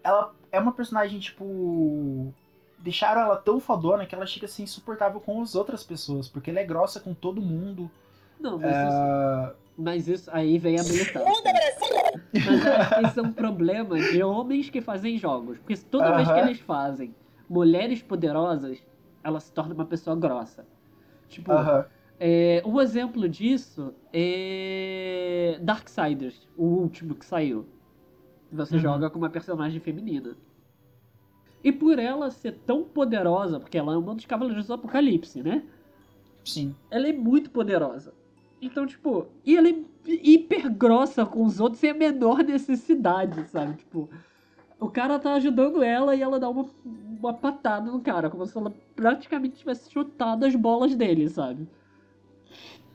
ela 0.03 0.33
é 0.51 0.59
uma 0.59 0.73
personagem, 0.73 1.17
tipo. 1.17 2.33
Deixaram 2.79 3.21
ela 3.21 3.37
tão 3.37 3.61
fodona 3.61 4.05
que 4.05 4.13
ela 4.13 4.25
chega 4.25 4.47
a 4.47 4.49
ser 4.49 4.63
insuportável 4.63 5.21
com 5.21 5.41
as 5.41 5.55
outras 5.55 5.81
pessoas, 5.81 6.27
porque 6.27 6.49
ela 6.49 6.59
é 6.59 6.65
grossa 6.65 6.99
com 6.99 7.13
todo 7.13 7.41
mundo. 7.41 7.89
Não, 8.37 8.59
mas, 8.59 8.75
isso, 8.75 8.87
Ah, 8.89 9.53
mas 9.77 10.07
isso 10.09 10.29
aí 10.33 10.57
vem 10.59 10.77
a 10.77 10.83
militância. 10.83 11.31
Mas 12.33 13.11
isso 13.11 13.19
é 13.21 13.23
um 13.23 13.31
problema 13.31 13.97
de 13.97 14.21
homens 14.21 14.69
que 14.69 14.81
fazem 14.81 15.17
jogos. 15.17 15.57
Porque 15.59 15.77
toda 15.77 16.17
vez 16.17 16.29
que 16.29 16.37
eles 16.37 16.59
fazem 16.59 17.15
mulheres 17.47 18.01
poderosas, 18.01 18.77
ela 19.23 19.39
se 19.39 19.53
torna 19.53 19.73
uma 19.73 19.85
pessoa 19.85 20.17
grossa. 20.17 20.65
Tipo, 21.29 21.53
Aham. 21.53 21.85
É, 22.25 22.63
um 22.65 22.79
exemplo 22.79 23.27
disso 23.27 23.93
é 24.13 25.59
Darksiders, 25.61 26.47
o 26.57 26.63
último 26.63 27.15
que 27.15 27.25
saiu. 27.25 27.65
Você 28.51 28.75
Uhum. 28.75 28.81
joga 28.81 29.09
com 29.09 29.17
uma 29.17 29.29
personagem 29.29 29.81
feminina. 29.81 30.37
E 31.63 31.71
por 31.71 31.99
ela 31.99 32.31
ser 32.31 32.53
tão 32.65 32.83
poderosa, 32.83 33.59
porque 33.59 33.77
ela 33.77 33.93
é 33.93 33.97
uma 33.97 34.15
dos 34.15 34.25
Cavaleiros 34.25 34.67
do 34.67 34.73
Apocalipse, 34.73 35.43
né? 35.43 35.63
Sim. 36.45 36.75
ela 36.89 37.07
é 37.07 37.13
muito 37.13 37.49
poderosa. 37.51 38.13
Então, 38.61 38.85
tipo, 38.85 39.27
e 39.45 39.57
ela 39.57 39.67
é 39.69 39.75
hiper 40.05 40.69
grossa 40.73 41.25
com 41.25 41.43
os 41.43 41.59
outros 41.59 41.79
sem 41.79 41.89
a 41.89 41.93
menor 41.93 42.43
necessidade, 42.43 43.47
sabe? 43.49 43.75
Tipo, 43.77 44.09
o 44.79 44.89
cara 44.89 45.19
tá 45.19 45.33
ajudando 45.33 45.83
ela 45.83 46.15
e 46.15 46.21
ela 46.21 46.39
dá 46.39 46.49
uma, 46.49 46.65
uma 46.85 47.33
patada 47.33 47.91
no 47.91 48.01
cara, 48.01 48.29
como 48.29 48.45
se 48.45 48.57
ela 48.57 48.73
praticamente 48.95 49.57
tivesse 49.57 49.91
chutado 49.91 50.45
as 50.45 50.55
bolas 50.55 50.95
dele, 50.95 51.29
sabe? 51.29 51.67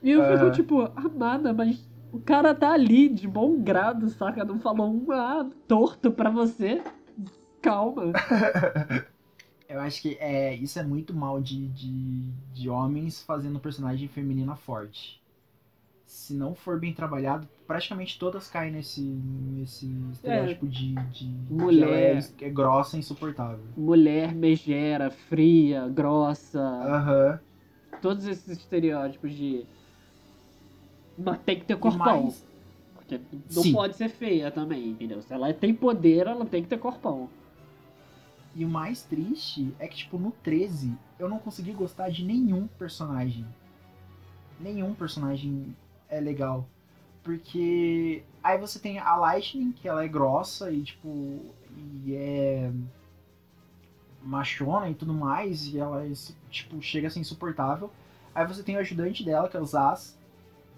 E 0.02 0.10
eu 0.10 0.22
fico, 0.24 0.50
tipo, 0.52 0.82
amada, 0.94 1.52
mas 1.52 1.88
o 2.12 2.18
cara 2.20 2.54
tá 2.54 2.72
ali 2.72 3.08
de 3.08 3.26
bom 3.26 3.60
grado, 3.60 4.08
saca? 4.10 4.44
Não 4.44 4.58
falou 4.58 4.90
um 4.90 5.10
ah, 5.12 5.48
torto 5.66 6.10
pra 6.10 6.30
você. 6.30 6.82
Calma. 7.60 8.12
Eu 9.68 9.80
acho 9.80 10.00
que 10.00 10.16
é, 10.18 10.54
isso 10.54 10.78
é 10.78 10.82
muito 10.82 11.12
mal 11.14 11.42
de, 11.42 11.68
de, 11.68 12.22
de 12.54 12.70
homens 12.70 13.22
fazendo 13.22 13.60
personagem 13.60 14.08
feminina 14.08 14.56
forte. 14.56 15.22
Se 16.06 16.32
não 16.32 16.54
for 16.54 16.80
bem 16.80 16.94
trabalhado, 16.94 17.46
praticamente 17.66 18.18
todas 18.18 18.48
caem 18.48 18.72
nesse, 18.72 19.02
nesse 19.02 19.86
estereótipo 20.10 20.66
de, 20.66 20.94
de 20.94 21.26
de 21.28 21.52
Mulher. 21.52 22.16
ela 22.16 22.24
é, 22.40 22.46
é 22.46 22.50
grossa 22.50 22.96
e 22.96 23.00
insuportável. 23.00 23.60
Mulher 23.76 24.34
megera, 24.34 25.10
fria, 25.10 25.86
grossa. 25.86 26.60
Aham. 26.60 27.40
todos 28.00 28.26
esses 28.26 28.48
estereótipos 28.48 29.34
de. 29.34 29.66
Mas 31.18 31.38
tem 31.40 31.58
que 31.58 31.66
ter 31.66 31.76
corpão. 31.76 32.22
mais- 32.24 32.46
Porque 32.94 33.20
não 33.54 33.62
Sim. 33.62 33.72
pode 33.72 33.96
ser 33.96 34.08
feia 34.08 34.50
também, 34.50 34.90
entendeu? 34.90 35.20
Se 35.22 35.32
ela 35.32 35.52
tem 35.52 35.74
poder, 35.74 36.26
ela 36.26 36.44
tem 36.44 36.62
que 36.62 36.68
ter 36.68 36.78
corpão. 36.78 37.28
E 38.54 38.64
o 38.64 38.68
mais 38.68 39.02
triste 39.02 39.74
é 39.78 39.86
que, 39.88 39.96
tipo, 39.96 40.18
no 40.18 40.30
13, 40.30 40.92
eu 41.18 41.28
não 41.28 41.38
consegui 41.38 41.72
gostar 41.72 42.10
de 42.10 42.24
nenhum 42.24 42.66
personagem. 42.66 43.46
Nenhum 44.60 44.94
personagem 44.94 45.74
é 46.08 46.20
legal. 46.20 46.66
Porque 47.22 48.22
aí 48.42 48.58
você 48.58 48.78
tem 48.78 48.98
a 48.98 49.14
Lightning, 49.16 49.72
que 49.72 49.88
ela 49.88 50.02
é 50.04 50.08
grossa 50.08 50.70
e, 50.72 50.82
tipo, 50.82 51.40
e 52.04 52.14
é 52.14 52.72
machona 54.22 54.90
e 54.90 54.94
tudo 54.94 55.14
mais, 55.14 55.66
e 55.68 55.78
ela, 55.78 56.04
é, 56.04 56.12
tipo, 56.50 56.80
chega 56.82 57.06
a 57.06 57.10
ser 57.10 57.20
insuportável. 57.20 57.90
Aí 58.34 58.46
você 58.46 58.62
tem 58.62 58.76
o 58.76 58.80
ajudante 58.80 59.24
dela, 59.24 59.48
que 59.48 59.56
é 59.56 59.60
o 59.60 59.64
Zaz, 59.64 60.17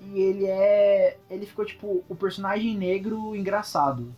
e 0.01 0.21
ele 0.21 0.47
é... 0.47 1.17
ele 1.31 1.47
ficou, 1.47 1.65
tipo, 1.65 2.03
o 2.09 2.15
personagem 2.15 2.77
negro 2.77 3.35
engraçado. 3.37 4.15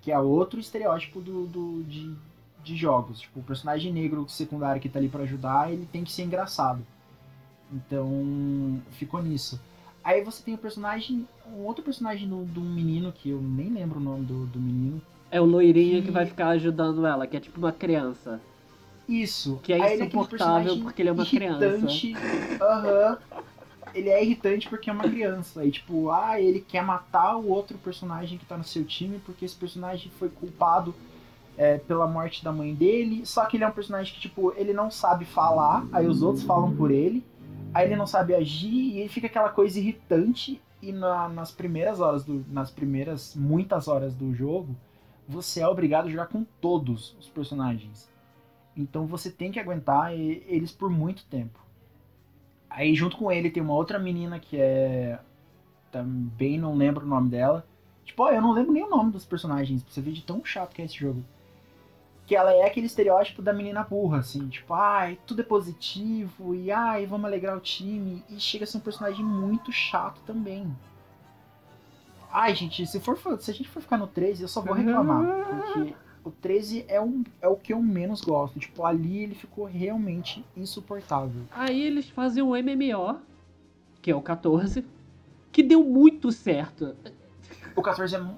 Que 0.00 0.10
é 0.10 0.18
outro 0.18 0.58
estereótipo 0.58 1.20
do, 1.20 1.46
do, 1.46 1.82
de, 1.84 2.12
de 2.64 2.76
jogos. 2.76 3.20
Tipo, 3.20 3.40
o 3.40 3.42
personagem 3.42 3.92
negro 3.92 4.28
secundário 4.28 4.80
que 4.80 4.88
tá 4.88 4.98
ali 4.98 5.08
pra 5.08 5.22
ajudar, 5.22 5.72
ele 5.72 5.86
tem 5.90 6.02
que 6.02 6.10
ser 6.12 6.22
engraçado. 6.22 6.84
Então, 7.72 8.80
ficou 8.92 9.22
nisso. 9.22 9.60
Aí 10.02 10.24
você 10.24 10.42
tem 10.42 10.54
o 10.54 10.58
personagem, 10.58 11.26
um 11.56 11.64
outro 11.64 11.84
personagem 11.84 12.28
do, 12.28 12.44
do 12.44 12.60
menino, 12.60 13.12
que 13.12 13.30
eu 13.30 13.40
nem 13.40 13.72
lembro 13.72 14.00
o 14.00 14.02
nome 14.02 14.24
do, 14.24 14.46
do 14.46 14.58
menino. 14.58 15.00
É 15.30 15.40
o 15.40 15.44
loirinho 15.44 16.00
que... 16.00 16.08
Que- 16.08 16.10
vai 16.10 16.26
ficar 16.26 16.48
ajudando 16.48 17.06
ela, 17.06 17.26
que 17.26 17.36
é 17.36 17.40
tipo 17.40 17.58
uma 17.58 17.72
criança. 17.72 18.40
Isso. 19.08 19.60
Que 19.62 19.72
é 19.72 19.82
Aí 19.82 19.92
ele 19.94 20.04
insuportável 20.04 20.28
personagem 20.28 20.82
porque 20.82 21.02
ele 21.02 21.08
é 21.08 21.12
uma 21.12 21.26
criança. 21.26 21.86
Aham. 22.60 23.18
Ele 23.94 24.08
é 24.08 24.22
irritante 24.24 24.68
porque 24.68 24.88
é 24.90 24.92
uma 24.92 25.04
criança. 25.04 25.64
E 25.64 25.70
tipo, 25.70 26.10
ah, 26.10 26.40
ele 26.40 26.60
quer 26.60 26.82
matar 26.82 27.36
o 27.36 27.48
outro 27.48 27.76
personagem 27.78 28.38
que 28.38 28.44
tá 28.46 28.56
no 28.56 28.64
seu 28.64 28.84
time 28.84 29.18
porque 29.24 29.44
esse 29.44 29.56
personagem 29.56 30.10
foi 30.18 30.28
culpado 30.28 30.94
é, 31.56 31.78
pela 31.78 32.06
morte 32.06 32.42
da 32.44 32.52
mãe 32.52 32.74
dele. 32.74 33.24
Só 33.26 33.44
que 33.46 33.56
ele 33.56 33.64
é 33.64 33.68
um 33.68 33.72
personagem 33.72 34.14
que, 34.14 34.20
tipo, 34.20 34.52
ele 34.56 34.72
não 34.72 34.90
sabe 34.90 35.24
falar, 35.24 35.86
aí 35.92 36.06
os 36.06 36.22
outros 36.22 36.44
falam 36.44 36.74
por 36.74 36.90
ele. 36.90 37.24
Aí 37.74 37.86
ele 37.86 37.96
não 37.96 38.06
sabe 38.06 38.34
agir 38.34 38.68
e 38.72 39.00
ele 39.00 39.08
fica 39.08 39.26
aquela 39.26 39.48
coisa 39.48 39.78
irritante. 39.78 40.60
E 40.82 40.90
na- 40.92 41.28
nas 41.28 41.50
primeiras 41.52 42.00
horas 42.00 42.24
do. 42.24 42.44
Nas 42.50 42.70
primeiras 42.70 43.36
muitas 43.36 43.86
horas 43.86 44.14
do 44.14 44.34
jogo, 44.34 44.74
você 45.28 45.60
é 45.60 45.68
obrigado 45.68 46.06
a 46.06 46.10
jogar 46.10 46.26
com 46.26 46.44
todos 46.60 47.14
os 47.20 47.28
personagens. 47.28 48.10
Então 48.76 49.06
você 49.06 49.30
tem 49.30 49.52
que 49.52 49.60
aguentar 49.60 50.12
eles 50.12 50.72
por 50.72 50.90
muito 50.90 51.24
tempo. 51.26 51.58
Aí 52.74 52.94
junto 52.94 53.16
com 53.16 53.30
ele 53.30 53.50
tem 53.50 53.62
uma 53.62 53.74
outra 53.74 53.98
menina 53.98 54.38
que 54.38 54.58
é. 54.58 55.18
Também 55.90 56.58
não 56.58 56.74
lembro 56.74 57.04
o 57.04 57.08
nome 57.08 57.28
dela. 57.28 57.66
Tipo, 58.04 58.24
ó, 58.24 58.30
eu 58.30 58.40
não 58.40 58.52
lembro 58.52 58.72
nem 58.72 58.82
o 58.82 58.90
nome 58.90 59.12
dos 59.12 59.24
personagens, 59.24 59.82
pra 59.82 59.92
você 59.92 60.00
ver 60.00 60.12
de 60.12 60.22
tão 60.22 60.44
chato 60.44 60.74
que 60.74 60.82
é 60.82 60.84
esse 60.86 60.96
jogo. 60.96 61.22
Que 62.26 62.34
ela 62.34 62.52
é 62.52 62.64
aquele 62.64 62.86
estereótipo 62.86 63.42
da 63.42 63.52
menina 63.52 63.84
burra, 63.84 64.18
assim, 64.18 64.48
tipo, 64.48 64.72
ai, 64.72 65.18
tudo 65.26 65.42
é 65.42 65.44
positivo, 65.44 66.54
e 66.54 66.70
ai, 66.70 67.04
vamos 67.04 67.26
alegrar 67.26 67.56
o 67.56 67.60
time. 67.60 68.24
E 68.28 68.40
chega 68.40 68.64
a 68.64 68.66
ser 68.66 68.78
um 68.78 68.80
personagem 68.80 69.24
muito 69.24 69.70
chato 69.70 70.20
também. 70.26 70.74
Ai, 72.30 72.54
gente, 72.54 72.86
se, 72.86 72.98
for, 72.98 73.18
se 73.38 73.50
a 73.50 73.54
gente 73.54 73.68
for 73.68 73.82
ficar 73.82 73.98
no 73.98 74.06
13, 74.06 74.42
eu 74.42 74.48
só 74.48 74.62
vou 74.62 74.74
reclamar. 74.74 75.22
Porque 75.74 75.94
o 76.24 76.30
13 76.30 76.84
é, 76.88 77.00
um, 77.00 77.24
é 77.40 77.48
o 77.48 77.56
que 77.56 77.72
eu 77.72 77.82
menos 77.82 78.20
gosto. 78.20 78.58
Tipo, 78.58 78.84
ali 78.84 79.18
ele 79.18 79.34
ficou 79.34 79.64
realmente 79.64 80.44
insuportável. 80.56 81.42
Aí 81.50 81.80
eles 81.82 82.08
fazem 82.08 82.42
um 82.42 82.50
MMO, 82.56 83.20
que 84.00 84.10
é 84.10 84.14
o 84.14 84.22
14, 84.22 84.84
que 85.50 85.62
deu 85.62 85.82
muito 85.84 86.30
certo. 86.30 86.94
O 87.74 87.82
14 87.82 88.14
é 88.14 88.18
mu- 88.18 88.36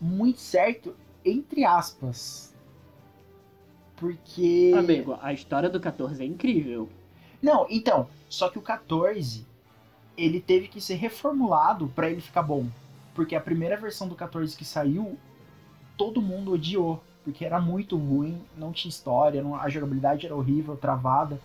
muito 0.00 0.40
certo, 0.40 0.94
entre 1.24 1.64
aspas. 1.64 2.54
Porque. 3.96 4.72
Amigo, 4.76 5.18
a 5.20 5.32
história 5.32 5.68
do 5.68 5.80
14 5.80 6.22
é 6.22 6.26
incrível. 6.26 6.88
Não, 7.42 7.66
então, 7.68 8.08
só 8.28 8.48
que 8.48 8.58
o 8.58 8.62
14 8.62 9.46
ele 10.16 10.40
teve 10.40 10.66
que 10.68 10.80
ser 10.80 10.94
reformulado 10.94 11.88
pra 11.94 12.10
ele 12.10 12.20
ficar 12.20 12.42
bom. 12.42 12.66
Porque 13.14 13.34
a 13.36 13.40
primeira 13.40 13.76
versão 13.76 14.08
do 14.08 14.14
14 14.14 14.56
que 14.56 14.64
saiu, 14.64 15.16
todo 15.96 16.22
mundo 16.22 16.52
odiou. 16.52 17.02
Porque 17.28 17.44
era 17.44 17.60
muito 17.60 17.94
ruim, 17.94 18.40
não 18.56 18.72
tinha 18.72 18.88
história, 18.88 19.42
não- 19.42 19.54
a 19.54 19.68
jogabilidade 19.68 20.24
era 20.24 20.34
horrível, 20.34 20.74
travada. 20.78 21.38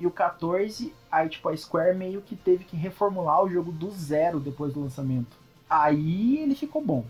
E 0.00 0.04
o 0.08 0.10
14, 0.10 0.92
aí 1.10 1.28
tipo, 1.28 1.48
a 1.48 1.56
Square 1.56 1.96
meio 1.96 2.20
que 2.20 2.34
teve 2.34 2.64
que 2.64 2.76
reformular 2.76 3.44
o 3.44 3.48
jogo 3.48 3.70
do 3.70 3.88
zero 3.92 4.40
depois 4.40 4.74
do 4.74 4.80
lançamento. 4.80 5.36
Aí 5.70 6.38
ele 6.38 6.56
ficou 6.56 6.84
bom. 6.84 7.04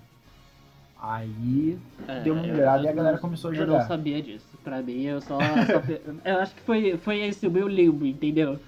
Aí 1.00 1.78
É, 2.06 2.20
deu 2.20 2.34
uma 2.34 2.42
melhorada 2.42 2.84
e 2.84 2.88
a 2.88 2.92
galera 2.92 3.16
começou 3.16 3.50
a 3.50 3.54
Eu 3.54 3.60
não 3.66 3.72
jogar. 3.72 3.86
sabia 3.86 4.20
disso. 4.22 4.46
Pra 4.62 4.82
mim, 4.82 5.00
eu 5.04 5.18
só. 5.22 5.38
só 5.38 5.40
eu 6.28 6.38
acho 6.40 6.54
que 6.54 6.60
foi, 6.60 6.98
foi 6.98 7.20
esse 7.20 7.46
o 7.46 7.50
meu 7.50 7.66
limbo, 7.66 8.04
entendeu? 8.04 8.58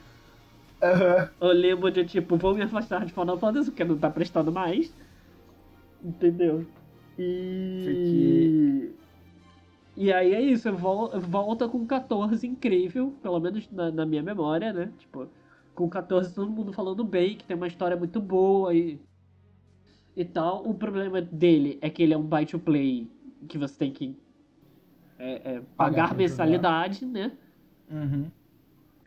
Aham. 0.83 1.29
O 1.39 1.53
limbo 1.53 1.91
de 1.91 2.07
tipo, 2.07 2.39
vou 2.39 2.55
me 2.55 2.63
afastar 2.63 3.05
de 3.05 3.13
Final 3.13 3.39
Fantasy 3.39 3.71
porque 3.71 3.85
não 3.85 3.99
tá 3.99 4.09
prestando 4.09 4.51
mais. 4.51 4.91
Entendeu? 6.03 6.67
E. 7.19 8.91
E 9.97 10.13
aí 10.13 10.33
é 10.35 10.41
isso, 10.41 10.73
vol- 10.77 11.11
volta 11.21 11.69
com 11.69 11.87
14 11.87 12.47
incrível, 12.47 13.13
pelo 13.23 13.41
menos 13.41 13.69
na, 13.71 13.91
na 13.91 14.07
minha 14.07 14.23
memória, 14.23 14.73
né? 14.73 14.93
Tipo, 14.99 15.29
com 15.75 15.89
14 15.89 16.35
todo 16.35 16.51
mundo 16.51 16.73
falando 16.73 17.05
bem, 17.05 17.37
que 17.37 17.45
tem 17.45 17.57
uma 17.57 17.67
história 17.67 17.97
muito 17.97 18.21
boa 18.21 18.75
e. 18.75 19.01
e 20.17 20.25
tal. 20.25 20.69
O 20.69 20.75
problema 20.75 21.21
dele 21.23 21.79
é 21.81 21.89
que 21.91 22.03
ele 22.03 22.15
é 22.15 22.19
um 22.19 22.27
buy 22.27 22.45
to 22.47 22.59
play 22.59 23.09
que 23.49 23.59
você 23.59 23.77
tem 23.79 23.93
que 23.93 24.17
é, 25.19 25.57
é, 25.57 25.61
Pagar 25.77 26.15
mensalidade, 26.15 27.07
né? 27.07 27.37
Uhum. 27.91 28.31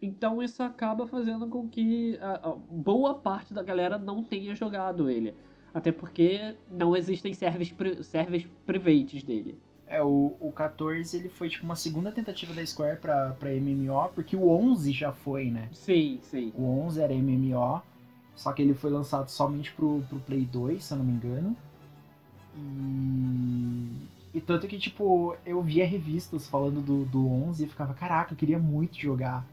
Então 0.01 0.41
isso 0.41 0.63
acaba 0.63 1.05
fazendo 1.07 1.47
com 1.49 1.67
que 1.69 2.17
a, 2.21 2.49
a 2.49 2.55
boa 2.55 3.15
parte 3.15 3.53
da 3.53 3.61
galera 3.63 3.97
não 3.97 4.23
tenha 4.23 4.55
jogado 4.55 5.09
ele. 5.09 5.35
Até 5.73 5.91
porque 5.91 6.55
não 6.69 6.95
existem 6.95 7.33
servers, 7.33 7.71
pri- 7.71 8.03
servers 8.03 8.45
privates 8.65 9.23
dele. 9.23 9.59
É, 9.89 10.03
o, 10.03 10.35
o 10.39 10.51
14 10.51 11.17
ele 11.17 11.29
foi 11.29 11.49
tipo 11.49 11.65
uma 11.65 11.75
segunda 11.75 12.11
tentativa 12.11 12.53
da 12.53 12.63
Square 12.63 12.99
pra, 12.99 13.31
pra 13.31 13.49
MMO, 13.49 14.09
porque 14.13 14.35
o 14.35 14.47
11 14.47 14.91
já 14.91 15.11
foi, 15.11 15.49
né? 15.49 15.67
Sim, 15.73 16.19
sim. 16.21 16.53
O 16.55 16.63
11 16.85 17.01
era 17.01 17.11
MMO, 17.11 17.81
só 18.35 18.53
que 18.53 18.61
ele 18.61 18.75
foi 18.75 18.91
lançado 18.91 19.29
somente 19.29 19.71
pro, 19.73 20.03
pro 20.07 20.19
Play 20.19 20.45
2, 20.45 20.83
se 20.83 20.93
eu 20.93 20.99
não 20.99 21.05
me 21.05 21.13
engano. 21.13 21.57
E, 22.55 24.37
e 24.37 24.39
tanto 24.39 24.67
que, 24.67 24.77
tipo, 24.77 25.35
eu 25.43 25.59
via 25.63 25.87
revistas 25.87 26.47
falando 26.47 26.81
do, 26.81 27.05
do 27.05 27.27
11 27.27 27.63
e 27.63 27.67
ficava, 27.67 27.95
caraca, 27.95 28.33
eu 28.33 28.37
queria 28.37 28.59
muito 28.59 28.95
jogar 28.95 29.43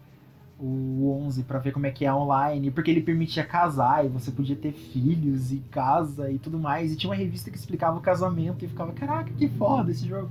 o 0.59 1.21
11 1.25 1.43
pra 1.43 1.59
ver 1.59 1.73
como 1.73 1.87
é 1.87 1.91
que 1.91 2.05
é 2.05 2.13
online, 2.13 2.71
porque 2.71 2.91
ele 2.91 3.03
permitia 3.03 3.45
casar 3.45 4.05
e 4.05 4.09
você 4.09 4.31
podia 4.31 4.57
ter 4.57 4.73
filhos 4.73 5.53
e 5.53 5.59
casa 5.71 6.31
e 6.31 6.39
tudo 6.39 6.59
mais. 6.59 6.93
E 6.93 6.97
tinha 6.97 7.11
uma 7.11 7.17
revista 7.17 7.51
que 7.51 7.59
explicava 7.59 7.99
o 7.99 8.01
casamento 8.01 8.65
e 8.65 8.69
ficava, 8.69 8.93
caraca, 8.93 9.31
que 9.33 9.49
foda 9.49 9.91
esse 9.91 10.07
jogo. 10.07 10.31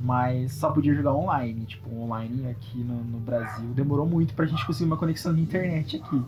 Mas 0.00 0.52
só 0.52 0.70
podia 0.70 0.94
jogar 0.94 1.14
online, 1.14 1.64
tipo, 1.64 1.88
online 1.94 2.50
aqui 2.50 2.78
no, 2.78 3.02
no 3.04 3.18
Brasil. 3.18 3.66
Demorou 3.68 4.06
muito 4.06 4.34
pra 4.34 4.46
gente 4.46 4.66
conseguir 4.66 4.90
uma 4.90 4.96
conexão 4.96 5.34
de 5.34 5.40
internet 5.40 5.96
aqui. 5.96 6.22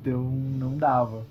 Então 0.00 0.22
não 0.22 0.76
dava. 0.76 1.24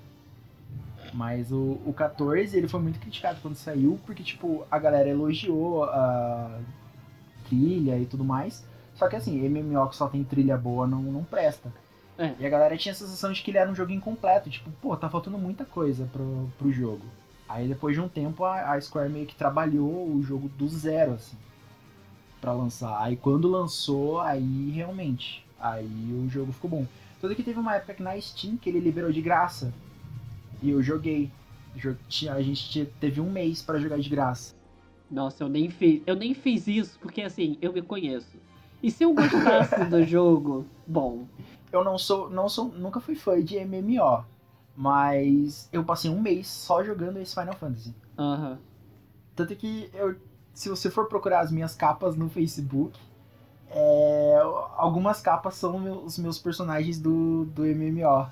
Mas 1.12 1.52
o, 1.52 1.78
o 1.84 1.92
14 1.92 2.56
ele 2.56 2.66
foi 2.66 2.80
muito 2.80 2.98
criticado 2.98 3.38
quando 3.42 3.54
saiu, 3.54 4.00
porque 4.06 4.22
tipo, 4.22 4.66
a 4.70 4.78
galera 4.78 5.08
elogiou 5.08 5.84
a 5.84 6.58
trilha 7.46 7.98
e 7.98 8.06
tudo 8.06 8.24
mais. 8.24 8.64
Só 9.02 9.08
que 9.08 9.16
assim, 9.16 9.48
MMO 9.48 9.88
que 9.88 9.96
só 9.96 10.06
tem 10.06 10.22
trilha 10.22 10.56
boa 10.56 10.86
não, 10.86 11.02
não 11.02 11.24
presta. 11.24 11.72
É. 12.16 12.34
E 12.38 12.46
a 12.46 12.48
galera 12.48 12.76
tinha 12.76 12.92
a 12.92 12.94
sensação 12.94 13.32
de 13.32 13.42
que 13.42 13.50
ele 13.50 13.58
era 13.58 13.68
um 13.68 13.74
jogo 13.74 13.90
incompleto, 13.90 14.48
tipo, 14.48 14.70
pô, 14.80 14.96
tá 14.96 15.10
faltando 15.10 15.36
muita 15.36 15.64
coisa 15.64 16.08
pro, 16.12 16.48
pro 16.56 16.70
jogo. 16.70 17.02
Aí 17.48 17.66
depois 17.66 17.96
de 17.96 18.00
um 18.00 18.08
tempo 18.08 18.44
a, 18.44 18.74
a 18.74 18.80
Square 18.80 19.10
meio 19.10 19.26
que 19.26 19.34
trabalhou 19.34 20.08
o 20.08 20.22
jogo 20.22 20.48
do 20.50 20.68
zero, 20.68 21.14
assim, 21.14 21.36
pra 22.40 22.52
lançar. 22.52 22.96
Aí 23.02 23.16
quando 23.16 23.48
lançou, 23.48 24.20
aí 24.20 24.70
realmente, 24.70 25.44
aí 25.58 25.84
o 26.24 26.28
jogo 26.30 26.52
ficou 26.52 26.70
bom. 26.70 26.86
Tanto 27.20 27.34
que 27.34 27.42
teve 27.42 27.58
uma 27.58 27.74
época 27.74 27.94
que 27.94 28.04
na 28.04 28.20
Steam 28.20 28.56
que 28.56 28.70
ele 28.70 28.78
liberou 28.78 29.10
de 29.10 29.20
graça. 29.20 29.74
E 30.62 30.70
eu 30.70 30.80
joguei. 30.80 31.28
A 32.30 32.40
gente 32.40 32.86
teve 33.00 33.20
um 33.20 33.32
mês 33.32 33.62
pra 33.62 33.80
jogar 33.80 33.98
de 33.98 34.08
graça. 34.08 34.54
Nossa, 35.10 35.42
eu 35.42 35.48
nem 35.48 35.70
fiz. 35.70 36.02
Eu 36.06 36.14
nem 36.14 36.34
fiz 36.34 36.68
isso, 36.68 37.00
porque 37.00 37.22
assim, 37.22 37.58
eu 37.60 37.72
me 37.72 37.82
conheço. 37.82 38.40
E 38.82 38.90
se 38.90 39.04
eu 39.04 39.14
gostasse 39.14 39.84
do 39.86 40.04
jogo, 40.04 40.64
bom, 40.86 41.26
Eu 41.70 41.82
não 41.84 41.96
sou, 41.96 42.28
não 42.28 42.48
sou, 42.48 42.66
nunca 42.68 43.00
fui 43.00 43.14
fã 43.14 43.42
de 43.42 43.56
MMO, 43.64 44.24
mas 44.76 45.68
eu 45.72 45.82
passei 45.84 46.10
um 46.10 46.20
mês 46.20 46.46
só 46.48 46.82
jogando 46.84 47.18
esse 47.18 47.34
Final 47.34 47.54
Fantasy. 47.54 47.94
aham. 48.18 48.58
Tanto 49.34 49.56
que 49.56 49.88
eu, 49.94 50.14
se 50.52 50.68
você 50.68 50.90
for 50.90 51.06
procurar 51.08 51.40
as 51.40 51.50
minhas 51.50 51.74
capas 51.74 52.14
no 52.16 52.28
Facebook, 52.28 52.98
é, 53.70 54.38
algumas 54.76 55.22
capas 55.22 55.54
são 55.54 56.04
os 56.04 56.18
meus 56.18 56.38
personagens 56.38 57.00
do, 57.00 57.46
do 57.46 57.62
MMO. 57.64 58.28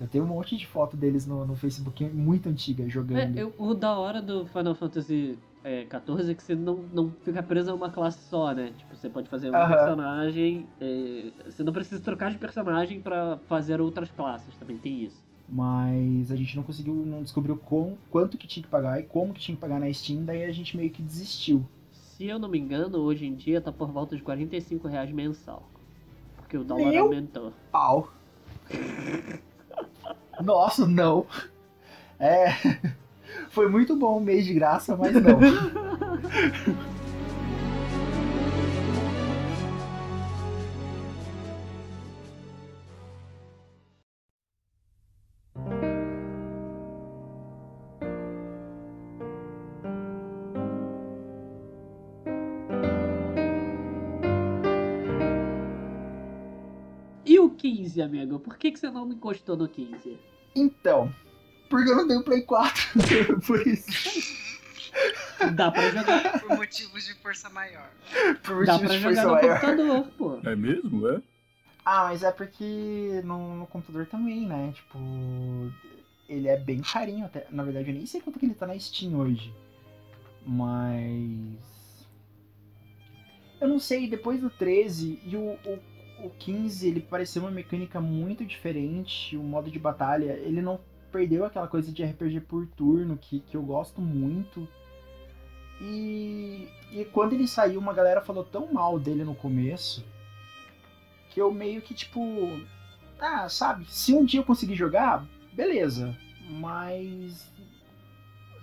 Eu 0.00 0.08
tenho 0.08 0.24
um 0.24 0.26
monte 0.26 0.56
de 0.56 0.66
foto 0.66 0.96
deles 0.96 1.24
no, 1.26 1.46
no 1.46 1.54
Facebook 1.54 2.04
muito 2.06 2.48
antiga 2.48 2.88
jogando. 2.88 3.38
É, 3.38 3.42
eu- 3.42 3.54
o 3.58 3.74
da 3.74 3.96
hora 3.96 4.20
do 4.20 4.44
Final 4.46 4.74
Fantasy 4.74 5.38
é, 5.64 5.84
14 5.84 6.30
é 6.30 6.34
que 6.34 6.42
você 6.42 6.54
não, 6.54 6.76
não 6.92 7.10
fica 7.24 7.42
preso 7.42 7.70
a 7.70 7.74
uma 7.74 7.90
classe 7.90 8.18
só, 8.28 8.52
né? 8.52 8.72
Tipo, 8.76 8.96
você 8.96 9.08
pode 9.08 9.28
fazer 9.28 9.50
um 9.50 9.54
Aham. 9.54 9.74
personagem. 9.74 10.66
é, 10.80 11.30
você 11.44 11.62
não 11.62 11.72
precisa 11.72 12.00
trocar 12.00 12.30
de 12.30 12.38
personagem 12.38 13.00
pra 13.00 13.38
fazer 13.48 13.80
outras 13.80 14.10
classes, 14.10 14.54
também 14.56 14.78
tem 14.78 15.04
isso. 15.04 15.22
Mas 15.48 16.30
a 16.30 16.36
gente 16.36 16.56
não 16.56 16.62
conseguiu, 16.62 16.94
não 16.94 17.22
descobriu 17.22 17.56
com, 17.56 17.96
quanto 18.10 18.38
que 18.38 18.46
tinha 18.46 18.62
que 18.62 18.68
pagar 18.70 18.98
e 19.00 19.02
como 19.02 19.34
que 19.34 19.40
tinha 19.40 19.54
que 19.54 19.60
pagar 19.60 19.78
na 19.78 19.92
Steam, 19.92 20.24
daí 20.24 20.44
a 20.44 20.52
gente 20.52 20.76
meio 20.76 20.90
que 20.90 21.02
desistiu. 21.02 21.64
Se 21.92 22.26
eu 22.26 22.38
não 22.38 22.48
me 22.48 22.58
engano, 22.58 22.98
hoje 22.98 23.26
em 23.26 23.34
dia 23.34 23.60
tá 23.60 23.72
por 23.72 23.90
volta 23.90 24.16
de 24.16 24.22
45 24.22 24.88
reais 24.88 25.10
mensal. 25.10 25.68
Porque 26.36 26.56
o 26.56 26.64
dólar 26.64 26.92
Meu? 26.92 27.04
aumentou. 27.04 27.52
Pau. 27.70 28.12
Nossa, 30.40 30.86
não. 30.86 31.26
É. 32.18 32.48
Foi 33.50 33.68
muito 33.68 33.94
bom 33.96 34.18
o 34.18 34.20
mês 34.20 34.44
de 34.44 34.54
graça, 34.54 34.96
mas 34.96 35.14
não. 35.14 35.38
E 57.24 57.38
o 57.38 57.48
15, 57.48 58.02
amigo? 58.02 58.38
Por 58.38 58.58
que, 58.58 58.70
que 58.70 58.78
você 58.78 58.90
não 58.90 59.10
encostou 59.10 59.56
no 59.56 59.68
15? 59.68 60.18
Então, 60.54 61.10
porque 61.72 61.90
eu 61.90 61.96
não 61.96 62.06
tenho 62.06 62.22
Play 62.22 62.42
4. 62.42 62.82
Por 63.46 63.64
isso. 63.66 64.36
Dá 65.54 65.70
pra 65.70 65.90
jogar, 65.90 66.38
Por 66.40 66.56
motivos 66.58 67.06
de 67.06 67.14
força 67.14 67.48
maior. 67.48 67.90
Por 68.42 68.66
dá 68.66 68.74
motivos 68.74 69.00
pra 69.00 69.10
de 69.10 69.16
jogar 69.16 69.40
força 69.40 69.74
no 69.74 69.84
maior. 69.86 70.04
computador, 70.04 70.40
pô. 70.42 70.48
É 70.50 70.54
mesmo, 70.54 71.08
é? 71.08 71.22
Ah, 71.82 72.04
mas 72.04 72.22
é 72.22 72.30
porque 72.30 73.22
no, 73.24 73.56
no 73.56 73.66
computador 73.66 74.06
também, 74.06 74.46
né? 74.46 74.70
Tipo, 74.74 74.98
ele 76.28 76.46
é 76.46 76.58
bem 76.58 76.82
carinho 76.82 77.24
até. 77.24 77.46
Na 77.50 77.62
verdade, 77.62 77.88
eu 77.90 77.94
nem 77.94 78.04
sei 78.04 78.20
quanto 78.20 78.38
que 78.38 78.44
ele 78.44 78.54
tá 78.54 78.66
na 78.66 78.78
Steam 78.78 79.18
hoje. 79.18 79.52
Mas. 80.46 82.06
Eu 83.60 83.68
não 83.68 83.80
sei, 83.80 84.10
depois 84.10 84.40
do 84.40 84.50
13 84.50 85.20
e 85.24 85.36
o, 85.36 85.58
o, 85.64 86.26
o 86.26 86.30
15, 86.38 86.86
ele 86.86 87.00
pareceu 87.00 87.42
uma 87.42 87.50
mecânica 87.50 87.98
muito 87.98 88.44
diferente. 88.44 89.36
O 89.38 89.42
modo 89.42 89.70
de 89.70 89.78
batalha, 89.78 90.32
ele 90.44 90.60
não 90.60 90.78
perdeu 91.12 91.44
aquela 91.44 91.68
coisa 91.68 91.92
de 91.92 92.02
RPG 92.02 92.40
por 92.40 92.66
turno 92.66 93.16
que, 93.16 93.40
que 93.40 93.56
eu 93.56 93.62
gosto 93.62 94.00
muito. 94.00 94.66
E, 95.80 96.68
e 96.90 97.04
quando 97.12 97.34
ele 97.34 97.46
saiu, 97.46 97.78
uma 97.78 97.92
galera 97.92 98.20
falou 98.20 98.44
tão 98.44 98.72
mal 98.72 98.98
dele 98.98 99.24
no 99.24 99.34
começo 99.34 100.04
que 101.30 101.40
eu 101.40 101.52
meio 101.52 101.82
que 101.82 101.94
tipo. 101.94 102.20
Ah, 103.20 103.48
sabe? 103.48 103.86
Se 103.88 104.12
um 104.14 104.24
dia 104.24 104.40
eu 104.40 104.44
conseguir 104.44 104.74
jogar, 104.74 105.24
beleza. 105.52 106.16
Mas. 106.50 107.50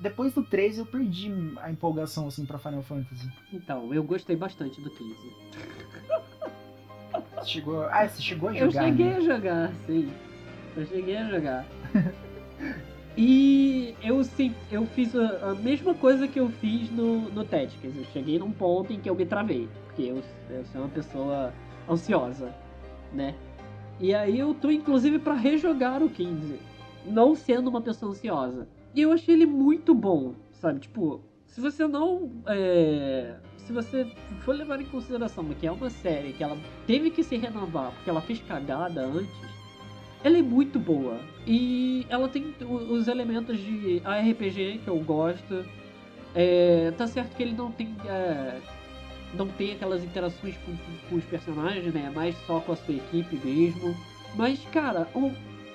Depois 0.02 0.34
do 0.34 0.42
13 0.44 0.80
eu 0.80 0.86
perdi 0.86 1.30
a 1.58 1.70
empolgação 1.70 2.28
assim 2.28 2.46
pra 2.46 2.58
Final 2.58 2.82
Fantasy. 2.84 3.30
Então, 3.52 3.94
eu 3.94 4.02
gostei 4.02 4.36
bastante 4.36 4.80
do 4.80 4.90
15. 4.90 5.16
Chegou. 7.46 7.84
Ah, 7.84 8.08
você 8.08 8.22
chegou 8.22 8.50
a 8.50 8.56
Eu 8.56 8.70
jogar? 8.72 8.86
cheguei 8.86 9.06
né? 9.08 9.16
a 9.18 9.22
jogar, 9.22 9.74
sim. 9.86 10.14
Eu 10.78 10.86
cheguei 10.86 11.18
a 11.18 11.30
jogar. 11.30 11.66
E 13.18 13.96
eu 14.02 14.24
sim, 14.24 14.56
eu 14.72 14.86
fiz 14.86 15.16
a, 15.16 15.52
a 15.52 15.56
mesma 15.56 15.94
coisa 15.94 16.28
que 16.28 16.40
eu 16.40 16.50
fiz 16.50 16.90
no, 16.90 17.30
no 17.30 17.44
Tactics. 17.44 17.96
Eu 17.96 18.06
cheguei 18.06 18.40
num 18.40 18.52
ponto 18.52 18.94
em 18.94 19.00
que 19.00 19.10
eu 19.10 19.16
me 19.16 19.26
travei. 19.26 19.68
Porque 19.86 20.04
eu, 20.04 20.22
eu 20.50 20.64
sou 20.66 20.82
uma 20.82 20.90
pessoa 20.90 21.54
ansiosa, 21.90 22.54
né? 23.12 23.36
E 24.00 24.14
aí 24.14 24.40
eu 24.40 24.54
tô 24.54 24.72
inclusive 24.72 25.20
pra 25.20 25.34
rejogar 25.34 26.02
o 26.02 26.10
15. 26.10 26.60
Não 27.06 27.36
sendo 27.36 27.70
uma 27.70 27.82
pessoa 27.82 28.12
ansiosa. 28.12 28.68
E 28.96 29.02
eu 29.02 29.12
achei 29.12 29.36
ele 29.36 29.46
muito 29.46 29.94
bom, 29.94 30.34
sabe? 30.54 30.80
Tipo, 30.80 31.22
se 31.46 31.60
você 31.60 31.88
não. 31.88 32.32
é, 32.48 33.36
Se 33.58 33.74
você 33.74 34.10
for 34.46 34.56
levar 34.56 34.80
em 34.80 34.86
consideração 34.86 35.44
que 35.60 35.68
é 35.68 35.72
uma 35.72 35.90
série 35.90 36.32
que 36.34 36.44
ela 36.44 36.58
teve 36.88 37.10
que 37.10 37.24
se 37.24 37.36
renovar 37.36 37.92
porque 37.92 38.10
ela 38.10 38.22
fez 38.22 38.42
cagada 38.44 39.02
antes, 39.06 39.59
ela 40.24 40.38
é 40.38 40.42
muito 40.42 40.80
boa. 40.80 41.20
E 41.48 42.06
ela 42.10 42.28
tem 42.28 42.54
os 42.62 43.08
elementos 43.08 43.58
de 43.58 44.02
ARPG 44.04 44.82
que 44.84 44.88
eu 44.88 45.00
gosto. 45.00 45.66
É, 46.36 46.92
tá 46.98 47.08
certo 47.08 47.36
que 47.36 47.44
ele 47.44 47.54
não 47.54 47.72
tem. 47.72 47.96
é, 48.06 48.60
não 49.34 49.48
tem 49.48 49.74
aquelas 49.74 50.04
interações 50.04 50.56
com, 50.58 50.76
com 51.10 51.16
os 51.16 51.24
personagens, 51.26 51.94
né? 51.94 52.06
É 52.08 52.10
mais 52.10 52.36
só 52.46 52.60
com 52.60 52.72
a 52.72 52.76
sua 52.76 52.96
equipe 52.96 53.40
mesmo. 53.44 53.96
Mas, 54.36 54.64
cara, 54.72 55.08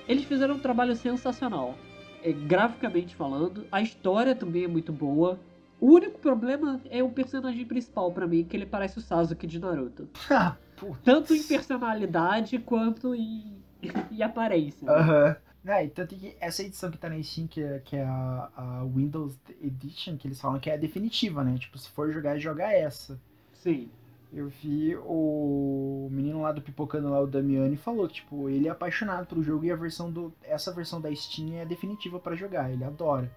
eles 0.08 0.24
fizeram 0.24 0.56
um 0.56 0.58
trabalho 0.58 0.94
sensacional. 0.94 1.74
É, 2.22 2.32
graficamente 2.32 3.14
falando, 3.14 3.66
a 3.70 3.82
história 3.82 4.34
também 4.34 4.64
é 4.64 4.68
muito 4.68 4.92
boa. 4.92 5.38
O 5.80 5.92
único 5.92 6.18
problema 6.18 6.80
é 6.88 7.02
o 7.02 7.10
personagem 7.10 7.64
principal 7.64 8.10
pra 8.12 8.26
mim, 8.26 8.44
que 8.44 8.56
ele 8.56 8.64
parece 8.64 8.98
o 8.98 9.00
Sasuke 9.00 9.46
de 9.46 9.58
Naruto. 9.58 10.08
Ah. 10.30 10.56
Tanto 11.04 11.32
em 11.32 11.42
personalidade 11.42 12.58
quanto 12.58 13.14
em, 13.14 13.63
em 14.10 14.22
aparência. 14.22 14.86
né? 14.86 14.92
Aham. 14.92 15.36
Né, 15.64 15.86
e 15.86 15.88
tanto 15.88 16.14
que 16.14 16.36
essa 16.40 16.62
edição 16.62 16.90
que 16.90 16.98
tá 16.98 17.08
na 17.08 17.22
Steam, 17.22 17.46
que 17.46 17.62
é, 17.62 17.78
que 17.78 17.96
é 17.96 18.04
a, 18.04 18.50
a 18.54 18.84
Windows 18.84 19.34
Edition, 19.62 20.18
que 20.18 20.28
eles 20.28 20.38
falam 20.38 20.60
que 20.60 20.68
é 20.68 20.74
a 20.74 20.76
definitiva, 20.76 21.42
né? 21.42 21.56
Tipo, 21.56 21.78
se 21.78 21.88
for 21.88 22.12
jogar, 22.12 22.38
joga 22.38 22.70
essa. 22.70 23.18
Sim. 23.54 23.88
Eu 24.30 24.48
vi 24.48 24.94
o 24.96 26.08
menino 26.10 26.42
lá 26.42 26.52
do 26.52 26.60
Pipocando 26.60 27.08
lá, 27.08 27.18
o 27.18 27.26
Damiani, 27.26 27.78
falou 27.78 28.06
tipo, 28.06 28.50
ele 28.50 28.68
é 28.68 28.70
apaixonado 28.70 29.26
pelo 29.26 29.42
jogo 29.42 29.64
e 29.64 29.70
a 29.70 29.76
versão 29.76 30.10
do. 30.12 30.34
Essa 30.42 30.70
versão 30.70 31.00
da 31.00 31.14
Steam 31.14 31.54
é 31.54 31.64
definitiva 31.64 32.18
pra 32.20 32.34
jogar, 32.36 32.70
ele 32.70 32.84
adora. 32.84 33.30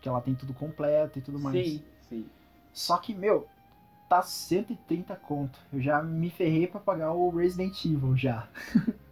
Que 0.00 0.08
ela 0.08 0.20
tem 0.20 0.34
tudo 0.34 0.54
completo 0.54 1.18
e 1.18 1.22
tudo 1.22 1.40
mais. 1.40 1.66
Sim, 1.66 1.82
sim. 2.08 2.26
Só 2.72 2.98
que, 2.98 3.12
meu, 3.14 3.48
tá 4.08 4.22
130 4.22 5.16
conto. 5.16 5.58
Eu 5.72 5.80
já 5.80 6.00
me 6.02 6.30
ferrei 6.30 6.68
pra 6.68 6.78
pagar 6.78 7.12
o 7.12 7.30
Resident 7.30 7.84
Evil 7.84 8.16
já. 8.16 8.46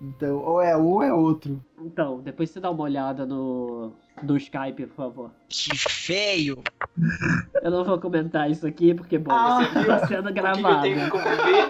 então, 0.00 0.38
ou 0.38 0.60
é 0.60 0.76
um 0.76 0.86
ou 0.86 1.02
é 1.02 1.12
outro. 1.12 1.62
Então, 1.80 2.20
depois 2.20 2.50
você 2.50 2.60
dá 2.60 2.70
uma 2.70 2.82
olhada 2.84 3.24
no, 3.26 3.92
no 4.22 4.36
Skype, 4.36 4.86
por 4.86 4.94
favor. 4.96 5.30
Que 5.48 5.76
feio! 5.76 6.62
Eu 7.62 7.70
não 7.70 7.84
vou 7.84 7.98
comentar 8.00 8.50
isso 8.50 8.66
aqui, 8.66 8.94
porque, 8.94 9.18
bom, 9.18 9.32
Ah, 9.32 9.60
Você 9.64 9.78
viu 9.78 9.86
tá 9.86 10.06
sendo 10.06 10.28
o 10.28 10.28
que, 10.28 10.32
que 10.34 10.38
eu 10.38 10.42
gravado. 10.42 10.82
tenho 10.82 11.00
que 11.04 11.10
conviver? 11.10 11.66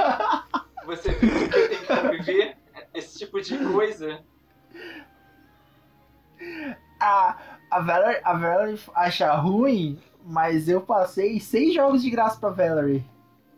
Você 0.87 1.11
viu 1.13 1.29
o 1.47 1.49
que 1.49 1.59
eu 1.59 1.69
tenho 1.69 1.81
que 1.81 1.87
conviver? 1.87 2.57
Esse 2.95 3.19
tipo 3.19 3.41
de 3.41 3.57
coisa. 3.59 4.21
A, 7.01 7.37
a, 7.71 7.81
Valerie, 7.81 8.21
a 8.25 8.33
Valerie 8.35 8.81
acha 8.95 9.33
ruim, 9.35 9.99
mas 10.25 10.69
eu 10.69 10.81
passei 10.81 11.39
seis 11.41 11.75
jogos 11.75 12.03
de 12.03 12.11
graça 12.11 12.39
pra 12.39 12.51
Valerie. 12.51 13.05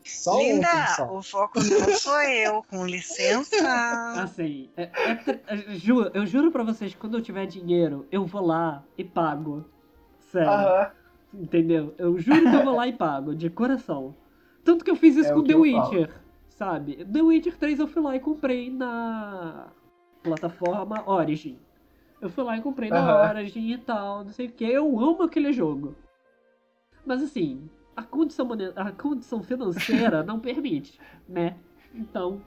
Só 0.04 0.36
um 0.36 0.40
Linda, 0.56 0.86
só. 0.96 1.16
o 1.16 1.22
foco 1.22 1.58
não 1.60 1.94
sou 1.96 2.20
eu, 2.22 2.62
com 2.64 2.84
licença. 2.86 3.56
Assim, 4.22 4.68
é- 4.76 4.90
é 4.94 5.40
é- 5.46 5.56
ju- 5.76 6.10
eu 6.12 6.26
juro 6.26 6.52
pra 6.52 6.62
vocês 6.62 6.92
que 6.92 7.00
quando 7.00 7.16
eu 7.16 7.22
tiver 7.22 7.46
dinheiro, 7.46 8.06
eu 8.12 8.26
vou 8.26 8.44
lá 8.44 8.84
e 8.98 9.02
pago. 9.04 9.64
Sério. 10.30 10.90
Entendeu? 11.32 11.94
Eu 11.96 12.18
juro 12.18 12.40
que 12.50 12.54
eu 12.56 12.64
vou 12.64 12.76
lá 12.76 12.86
e 12.86 12.92
pago, 12.92 13.34
de 13.34 13.48
coração. 13.48 14.14
Tanto 14.62 14.84
que 14.84 14.90
eu 14.90 14.96
fiz 14.96 15.16
isso 15.16 15.30
É 15.30 15.34
com 15.34 15.42
The 15.42 15.54
Witcher, 15.54 16.10
sabe? 16.48 17.04
The 17.04 17.22
Witcher 17.22 17.56
3 17.56 17.80
eu 17.80 17.88
fui 17.88 18.02
lá 18.02 18.14
e 18.14 18.20
comprei 18.20 18.70
na 18.70 19.68
plataforma 20.22 21.02
Origin. 21.08 21.58
Eu 22.20 22.28
fui 22.30 22.44
lá 22.44 22.56
e 22.56 22.62
comprei 22.62 22.88
na. 22.90 23.30
Origin 23.30 23.72
e 23.72 23.78
tal, 23.78 24.24
não 24.24 24.30
sei 24.32 24.46
o 24.46 24.52
que. 24.52 24.64
Eu 24.64 24.86
amo 24.98 25.22
aquele 25.22 25.52
jogo. 25.52 25.94
Mas 27.04 27.22
assim, 27.22 27.68
a 27.96 28.02
condição, 28.02 28.48
a 28.76 28.90
condição 28.92 29.42
financeira 29.42 30.22
não 30.22 30.38
permite, 30.40 30.98
né? 31.28 31.56
Então, 31.94 32.40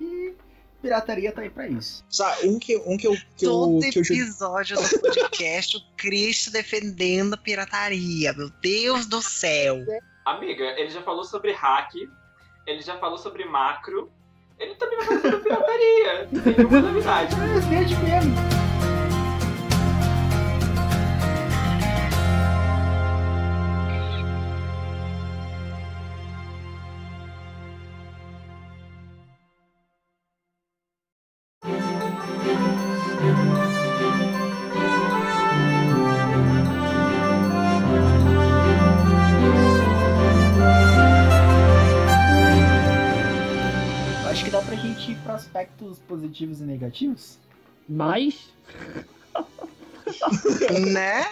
E 0.00 0.34
pirataria 0.82 1.30
tá 1.32 1.42
aí 1.42 1.50
pra 1.50 1.66
isso. 1.68 2.04
Sabe, 2.10 2.48
um 2.48 2.58
que, 2.58 2.76
um 2.78 2.96
que 2.96 3.06
eu, 3.06 3.16
que 3.36 3.46
eu, 3.46 3.50
Todo 3.50 3.80
que 3.80 3.98
eu 3.98 4.04
joguei. 4.04 4.22
episódio 4.22 4.76
do 4.76 5.00
podcast, 5.00 5.76
o 5.76 5.80
Cristo 5.96 6.50
defendendo 6.50 7.34
a 7.34 7.36
pirataria. 7.36 8.32
Meu 8.32 8.50
Deus 8.60 9.06
do 9.06 9.22
céu. 9.22 9.76
Amiga, 10.24 10.64
ele 10.78 10.90
já 10.90 11.02
falou 11.02 11.24
sobre 11.24 11.52
hack, 11.52 11.94
ele 12.66 12.80
já 12.82 12.96
falou 12.98 13.16
sobre 13.18 13.44
macro, 13.44 14.10
ele 14.58 14.74
também 14.74 14.98
vai 14.98 15.06
falar 15.06 15.20
sobre 15.20 15.38
pirataria. 15.40 16.28
Não 16.32 16.42
tem 16.42 16.54
nenhuma 16.56 16.80
novidade. 16.80 17.36
Mas 17.36 17.64
desde 17.66 17.96
mesmo. 17.96 18.61
Positivos 46.32 46.60
e 46.60 46.64
negativos. 46.64 47.38
mas 47.88 48.52
Né? 50.92 51.24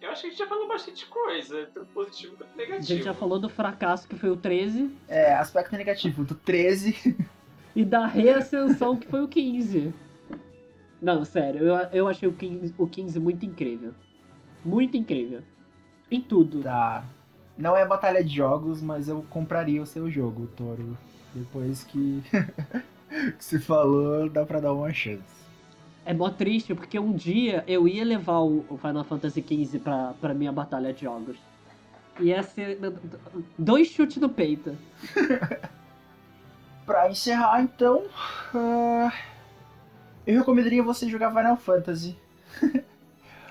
Eu 0.00 0.10
acho 0.10 0.22
que 0.22 0.26
a 0.28 0.30
gente 0.30 0.38
já 0.38 0.46
falou 0.46 0.66
bastante 0.66 1.06
coisa, 1.06 1.68
tanto 1.74 1.86
positivo 1.92 2.34
quanto 2.36 2.50
a 2.54 2.56
negativo. 2.56 2.86
gente 2.86 3.04
já 3.04 3.12
falou 3.14 3.38
do 3.38 3.48
fracasso 3.50 4.08
que 4.08 4.16
foi 4.16 4.30
o 4.30 4.36
13 4.36 4.90
É, 5.08 5.34
aspecto 5.34 5.76
negativo 5.76 6.24
do 6.24 6.34
13. 6.34 7.16
e 7.76 7.84
da 7.84 8.06
reascensão 8.06 8.96
que 8.96 9.06
foi 9.06 9.22
o 9.22 9.28
15. 9.28 9.92
Não, 11.02 11.24
sério, 11.24 11.60
eu, 11.62 11.74
eu 11.92 12.08
achei 12.08 12.28
o 12.28 12.32
15, 12.32 12.74
o 12.78 12.86
15 12.86 13.20
muito 13.20 13.44
incrível. 13.44 13.92
Muito 14.64 14.96
incrível. 14.96 15.42
Em 16.10 16.20
tudo. 16.20 16.62
Tá. 16.62 17.04
Não 17.56 17.76
é 17.76 17.86
batalha 17.86 18.24
de 18.24 18.34
jogos, 18.34 18.82
mas 18.82 19.08
eu 19.08 19.22
compraria 19.30 19.80
o 19.82 19.86
seu 19.86 20.10
jogo, 20.10 20.46
Toro. 20.56 20.96
Depois 21.34 21.84
que, 21.84 22.22
que 23.36 23.44
você 23.44 23.58
falou, 23.58 24.28
dá 24.30 24.44
pra 24.46 24.60
dar 24.60 24.72
uma 24.72 24.92
chance. 24.92 25.22
É 26.04 26.14
mó 26.14 26.30
triste 26.30 26.74
porque 26.74 26.98
um 26.98 27.12
dia 27.12 27.62
eu 27.66 27.86
ia 27.86 28.04
levar 28.04 28.38
o 28.40 28.78
Final 28.80 29.04
Fantasy 29.04 29.42
XV 29.46 29.78
pra, 29.80 30.14
pra 30.20 30.32
minha 30.34 30.50
batalha 30.52 30.92
de 30.92 31.02
jogos. 31.02 31.36
Ia 32.18 32.42
ser 32.42 32.78
dois 33.58 33.88
chutes 33.88 34.16
no 34.18 34.28
peito. 34.28 34.76
Pra 36.86 37.08
encerrar, 37.08 37.62
então, 37.62 38.02
ah, 38.52 39.12
eu 40.26 40.38
recomendaria 40.40 40.82
você 40.82 41.08
jogar 41.08 41.30
Final 41.30 41.56
Fantasy. 41.56 42.16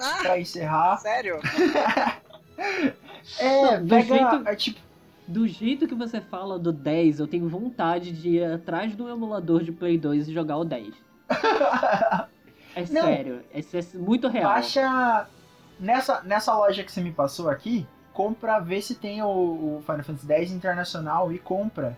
Ah, 0.02 0.18
Pra 0.22 0.40
encerrar, 0.40 0.95
sério? 0.98 1.40
é, 3.38 3.61
Não, 3.61 3.81
do 3.86 3.90
pega, 3.90 4.03
jeito- 4.15 4.48
é, 4.48 4.56
tipo, 4.56 4.80
Do 5.30 5.47
jeito 5.47 5.88
que 5.88 5.93
você 5.93 6.19
fala 6.19 6.57
do 6.57 6.72
10, 6.73 7.19
eu 7.19 7.27
tenho 7.27 7.47
vontade 7.47 8.11
de 8.11 8.30
ir 8.30 8.43
atrás 8.51 8.95
do 8.95 9.07
emulador 9.07 9.64
de 9.64 9.72
Play 9.72 9.95
2 9.95 10.27
e 10.27 10.34
jogar 10.34 10.57
o 10.57 10.65
10. 10.65 10.93
É 12.76 12.81
Não. 12.81 13.01
sério, 13.01 13.41
isso 13.53 13.76
é 13.76 13.97
muito 13.97 14.27
real. 14.27 14.51
baixa 14.53 15.27
nessa, 15.80 16.22
nessa 16.22 16.56
loja 16.56 16.84
que 16.84 16.91
você 16.91 17.01
me 17.01 17.11
passou 17.11 17.49
aqui, 17.49 17.85
compra, 18.14 18.60
vê 18.60 18.80
se 18.80 18.93
tem 18.93 19.23
o, 19.23 19.27
o 19.27 19.84
Final 19.84 20.03
Fantasy 20.03 20.31
X 20.31 20.51
internacional 20.51 21.34
e 21.34 21.39
compra. 21.39 21.97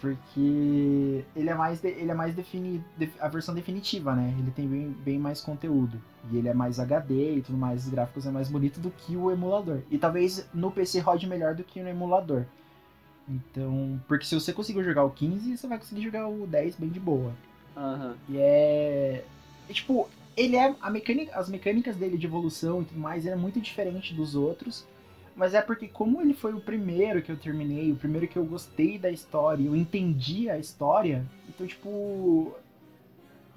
Porque 0.00 1.24
ele 1.34 1.48
é 1.48 1.54
mais, 1.54 1.80
de- 1.80 1.88
ele 1.88 2.10
é 2.10 2.14
mais 2.14 2.34
defini, 2.34 2.82
def- 2.96 3.16
a 3.20 3.28
versão 3.28 3.54
definitiva, 3.54 4.14
né? 4.14 4.34
Ele 4.38 4.50
tem 4.50 4.68
bem, 4.68 4.90
bem 5.04 5.18
mais 5.18 5.40
conteúdo. 5.40 5.98
E 6.30 6.36
ele 6.36 6.48
é 6.48 6.54
mais 6.54 6.78
HD 6.78 7.36
e 7.36 7.42
tudo 7.42 7.56
mais, 7.56 7.84
os 7.84 7.90
gráficos 7.90 8.26
é 8.26 8.30
mais 8.30 8.48
bonito 8.48 8.78
do 8.80 8.90
que 8.90 9.16
o 9.16 9.30
emulador. 9.30 9.80
E 9.90 9.96
talvez 9.98 10.46
no 10.52 10.70
PC 10.70 11.00
rode 11.00 11.26
melhor 11.26 11.54
do 11.54 11.64
que 11.64 11.80
no 11.82 11.88
emulador. 11.88 12.44
Então, 13.28 14.00
porque 14.06 14.24
se 14.24 14.34
você 14.34 14.52
conseguir 14.52 14.84
jogar 14.84 15.04
o 15.04 15.10
15, 15.10 15.56
você 15.56 15.66
vai 15.66 15.78
conseguir 15.78 16.02
jogar 16.02 16.28
o 16.28 16.46
10 16.46 16.76
bem 16.76 16.88
de 16.88 17.00
boa. 17.00 17.32
Aham. 17.76 18.14
E 18.28 18.36
é. 18.38 19.24
é, 19.68 19.72
tipo, 19.72 20.08
ele 20.36 20.56
é. 20.56 20.74
A 20.80 20.90
mecânica, 20.90 21.36
as 21.36 21.48
mecânicas 21.48 21.96
dele 21.96 22.16
de 22.16 22.26
evolução 22.26 22.82
e 22.82 22.84
tudo 22.84 23.00
mais, 23.00 23.24
ele 23.24 23.34
é 23.34 23.36
muito 23.38 23.60
diferente 23.60 24.14
dos 24.14 24.34
outros. 24.36 24.86
Mas 25.36 25.52
é 25.52 25.60
porque 25.60 25.86
como 25.86 26.22
ele 26.22 26.32
foi 26.32 26.54
o 26.54 26.60
primeiro 26.60 27.20
que 27.20 27.30
eu 27.30 27.36
terminei, 27.36 27.92
o 27.92 27.96
primeiro 27.96 28.26
que 28.26 28.38
eu 28.38 28.44
gostei 28.44 28.98
da 28.98 29.10
história, 29.10 29.62
eu 29.62 29.76
entendi 29.76 30.48
a 30.48 30.58
história, 30.58 31.24
então 31.48 31.66
tipo. 31.66 32.54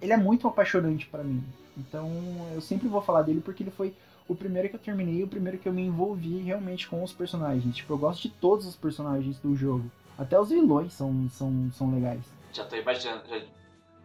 Ele 0.02 0.14
é 0.14 0.18
muito 0.18 0.48
apaixonante 0.48 1.08
pra 1.08 1.24
mim. 1.24 1.44
Então 1.78 2.12
eu 2.54 2.62
sempre 2.62 2.88
vou 2.88 3.02
falar 3.02 3.22
dele 3.22 3.42
porque 3.42 3.64
ele 3.64 3.72
foi 3.72 3.94
o 4.28 4.36
primeiro 4.36 4.70
que 4.70 4.76
eu 4.76 4.80
terminei, 4.80 5.24
o 5.24 5.28
primeiro 5.28 5.58
que 5.58 5.68
eu 5.68 5.74
me 5.74 5.82
envolvi 5.82 6.40
realmente 6.40 6.88
com 6.88 7.02
os 7.04 7.14
personagens. 7.14 7.76
Tipo, 7.76 7.94
eu 7.94 7.98
gosto 7.98 8.22
de 8.24 8.30
todos 8.30 8.66
os 8.66 8.76
personagens 8.76 9.40
do 9.40 9.56
jogo. 9.56 9.90
Até 10.18 10.40
os 10.40 10.50
vilões 10.50 10.94
são, 10.94 11.30
são, 11.30 11.72
são 11.74 11.94
legais. 11.94 12.22
Já 12.54 12.66
tô 12.66 12.76
imaginando, 12.76 13.24
já, 13.28 13.42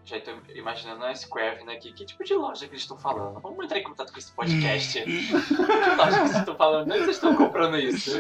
já 0.05 0.21
tô 0.21 0.33
imaginando 0.55 1.05
a 1.05 1.15
Square 1.15 1.65
aqui. 1.71 1.93
Que 1.93 2.05
tipo 2.05 2.25
de 2.25 2.35
loja 2.35 2.67
que 2.67 2.73
eles 2.73 2.83
estão 2.83 2.99
falando? 2.99 3.41
Vamos 3.41 3.65
entrar 3.65 3.79
em 3.79 3.83
contato 3.83 4.13
com 4.13 4.19
esse 4.19 4.33
podcast. 4.33 5.01
que 5.03 5.33
loja 5.33 6.21
que 6.21 6.29
vocês 6.29 6.37
estão 6.37 6.57
falando? 6.57 6.91
Onde 6.91 7.05
vocês 7.05 7.17
estão 7.17 7.35
comprando 7.35 7.79
isso? 7.79 8.13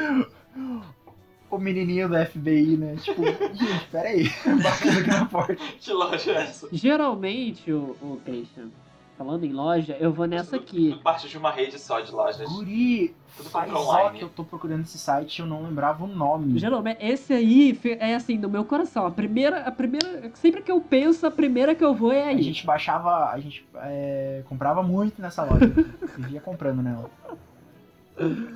o 1.50 1.58
menininho 1.58 2.08
do 2.08 2.26
FBI, 2.26 2.76
né? 2.76 2.96
Tipo, 2.96 3.22
gente, 3.24 3.86
peraí. 3.90 4.24
Batendo 4.62 4.98
aqui 4.98 5.08
na 5.08 5.26
porta. 5.26 5.56
Que 5.56 5.92
loja 5.92 6.32
é 6.32 6.42
essa? 6.42 6.68
Geralmente, 6.72 7.70
o, 7.72 7.96
o 8.00 8.20
Christian, 8.24 8.70
falando 9.16 9.44
em 9.44 9.52
loja, 9.52 9.96
eu 10.00 10.12
vou 10.12 10.26
nessa 10.26 10.56
aqui. 10.56 10.90
Tudo 10.90 11.02
parte 11.02 11.28
de 11.28 11.38
uma 11.38 11.50
rede 11.50 11.78
só 11.78 12.00
de 12.00 12.10
lojas. 12.12 12.48
Guri, 12.48 13.14
Tudo 13.36 13.48
faz 13.50 13.70
compra 13.70 13.80
ó 13.86 14.00
online. 14.02 14.18
que 14.18 14.24
eu 14.24 14.28
tô 14.28 14.44
procurando 14.44 14.82
esse 14.82 14.98
site 14.98 15.40
eu 15.40 15.46
não 15.46 15.62
lembrava 15.62 16.04
o 16.04 16.06
nome. 16.06 16.58
Geralmente, 16.58 16.98
esse 17.04 17.32
aí 17.32 17.78
é 18.00 18.14
assim, 18.14 18.36
no 18.38 18.48
meu 18.48 18.64
coração. 18.64 19.06
A 19.06 19.10
primeira, 19.10 19.60
a 19.60 19.70
primeira. 19.72 20.30
Sempre 20.34 20.62
que 20.62 20.70
eu 20.70 20.80
penso, 20.80 21.26
a 21.26 21.30
primeira 21.30 21.74
que 21.74 21.84
eu 21.84 21.94
vou 21.94 22.12
é 22.12 22.24
A 22.24 22.26
aí. 22.28 22.42
gente 22.42 22.66
baixava, 22.66 23.30
a 23.30 23.38
gente 23.38 23.66
é, 23.76 24.42
comprava 24.48 24.82
muito 24.82 25.20
nessa 25.22 25.44
loja. 25.44 25.66
Vivia 26.18 26.40
comprando 26.40 26.82
nela. 26.82 27.10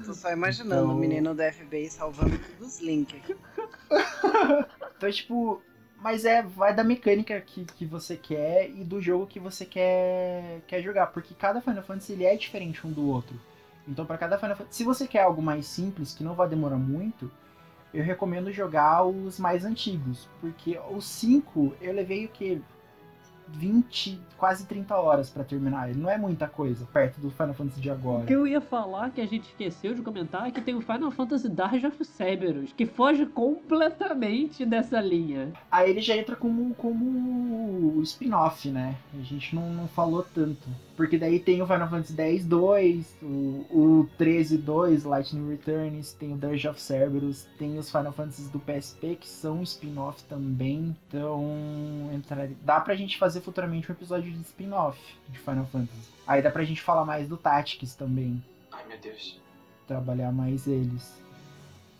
Tô 0.06 0.14
só 0.14 0.30
imaginando 0.32 0.82
Então- 0.84 0.94
o 0.96 0.98
menino 0.98 1.34
do 1.34 1.42
FBI 1.42 1.88
salvando 1.90 2.38
todos 2.38 2.74
os 2.74 2.80
links 2.80 3.16
aqui. 3.16 3.34
Então, 4.98 5.12
tipo, 5.12 5.62
Mas 6.00 6.24
é, 6.24 6.42
vai 6.42 6.74
da 6.74 6.84
mecânica 6.84 7.40
que, 7.40 7.64
que 7.64 7.84
você 7.84 8.16
quer 8.16 8.70
e 8.70 8.84
do 8.84 9.00
jogo 9.00 9.26
que 9.26 9.40
você 9.40 9.64
quer, 9.64 10.60
quer 10.66 10.80
jogar. 10.80 11.08
Porque 11.08 11.34
cada 11.34 11.60
Final 11.60 11.82
Fantasy 11.82 12.12
ele 12.12 12.24
é 12.24 12.36
diferente 12.36 12.86
um 12.86 12.92
do 12.92 13.08
outro. 13.08 13.38
Então, 13.86 14.06
para 14.06 14.18
cada 14.18 14.38
Final 14.38 14.56
Fantasy. 14.56 14.76
Se 14.76 14.84
você 14.84 15.06
quer 15.08 15.22
algo 15.22 15.42
mais 15.42 15.66
simples, 15.66 16.14
que 16.14 16.22
não 16.22 16.34
vai 16.34 16.48
demorar 16.48 16.76
muito, 16.76 17.30
eu 17.92 18.04
recomendo 18.04 18.52
jogar 18.52 19.04
os 19.04 19.40
mais 19.40 19.64
antigos. 19.64 20.28
Porque 20.40 20.78
os 20.90 21.04
5 21.04 21.74
eu 21.80 21.92
levei 21.92 22.26
o 22.26 22.28
que? 22.28 22.62
20, 23.52 24.20
quase 24.36 24.66
30 24.66 24.94
horas 24.96 25.30
pra 25.30 25.44
terminar. 25.44 25.90
Ele 25.90 25.98
não 25.98 26.08
é 26.10 26.16
muita 26.18 26.46
coisa 26.46 26.86
perto 26.92 27.20
do 27.20 27.30
Final 27.30 27.54
Fantasy 27.54 27.80
de 27.80 27.88
O 27.88 27.92
agora. 27.92 28.26
que 28.26 28.32
eu 28.32 28.46
ia 28.46 28.60
falar, 28.60 29.10
que 29.10 29.20
a 29.20 29.26
gente 29.26 29.44
esqueceu 29.48 29.94
de 29.94 30.02
comentar, 30.02 30.46
é 30.46 30.50
que 30.50 30.60
tem 30.60 30.74
o 30.74 30.80
Final 30.80 31.10
Fantasy 31.10 31.48
Dark 31.48 31.82
of 31.84 32.04
Cerberus, 32.04 32.72
que 32.72 32.86
foge 32.86 33.26
completamente 33.26 34.64
dessa 34.64 35.00
linha. 35.00 35.52
Aí 35.70 35.90
ele 35.90 36.00
já 36.00 36.16
entra 36.16 36.36
como, 36.36 36.74
como 36.74 38.00
spin-off, 38.02 38.68
né? 38.70 38.96
A 39.18 39.22
gente 39.22 39.54
não, 39.54 39.70
não 39.72 39.88
falou 39.88 40.24
tanto. 40.34 40.68
Porque 40.98 41.16
daí 41.16 41.38
tem 41.38 41.62
o 41.62 41.66
Final 41.66 41.88
Fantasy 41.88 42.20
X 42.20 42.44
2, 42.44 43.18
o, 43.22 43.26
o 43.70 44.08
13 44.18 44.58
2, 44.58 45.04
Lightning 45.04 45.48
Returns, 45.48 46.12
tem 46.12 46.32
o 46.32 46.36
Dirge 46.36 46.66
of 46.66 46.80
Cerberus, 46.80 47.46
tem 47.56 47.78
os 47.78 47.88
Final 47.88 48.12
Fantasies 48.12 48.50
do 48.50 48.58
PSP 48.58 49.14
que 49.14 49.28
são 49.28 49.62
spin-off 49.62 50.24
também. 50.24 50.96
Então, 51.06 51.40
entrar... 52.12 52.48
dá 52.64 52.80
pra 52.80 52.96
gente 52.96 53.16
fazer 53.16 53.40
futuramente 53.42 53.88
um 53.88 53.94
episódio 53.94 54.28
de 54.32 54.40
spin-off 54.40 54.98
de 55.28 55.38
Final 55.38 55.66
Fantasy. 55.66 56.10
Aí 56.26 56.42
dá 56.42 56.50
pra 56.50 56.64
gente 56.64 56.82
falar 56.82 57.04
mais 57.04 57.28
do 57.28 57.36
Tactics 57.36 57.94
também, 57.94 58.42
Ai, 58.72 58.84
meu 58.88 58.98
Deus. 58.98 59.40
trabalhar 59.86 60.32
mais 60.32 60.66
eles. 60.66 61.16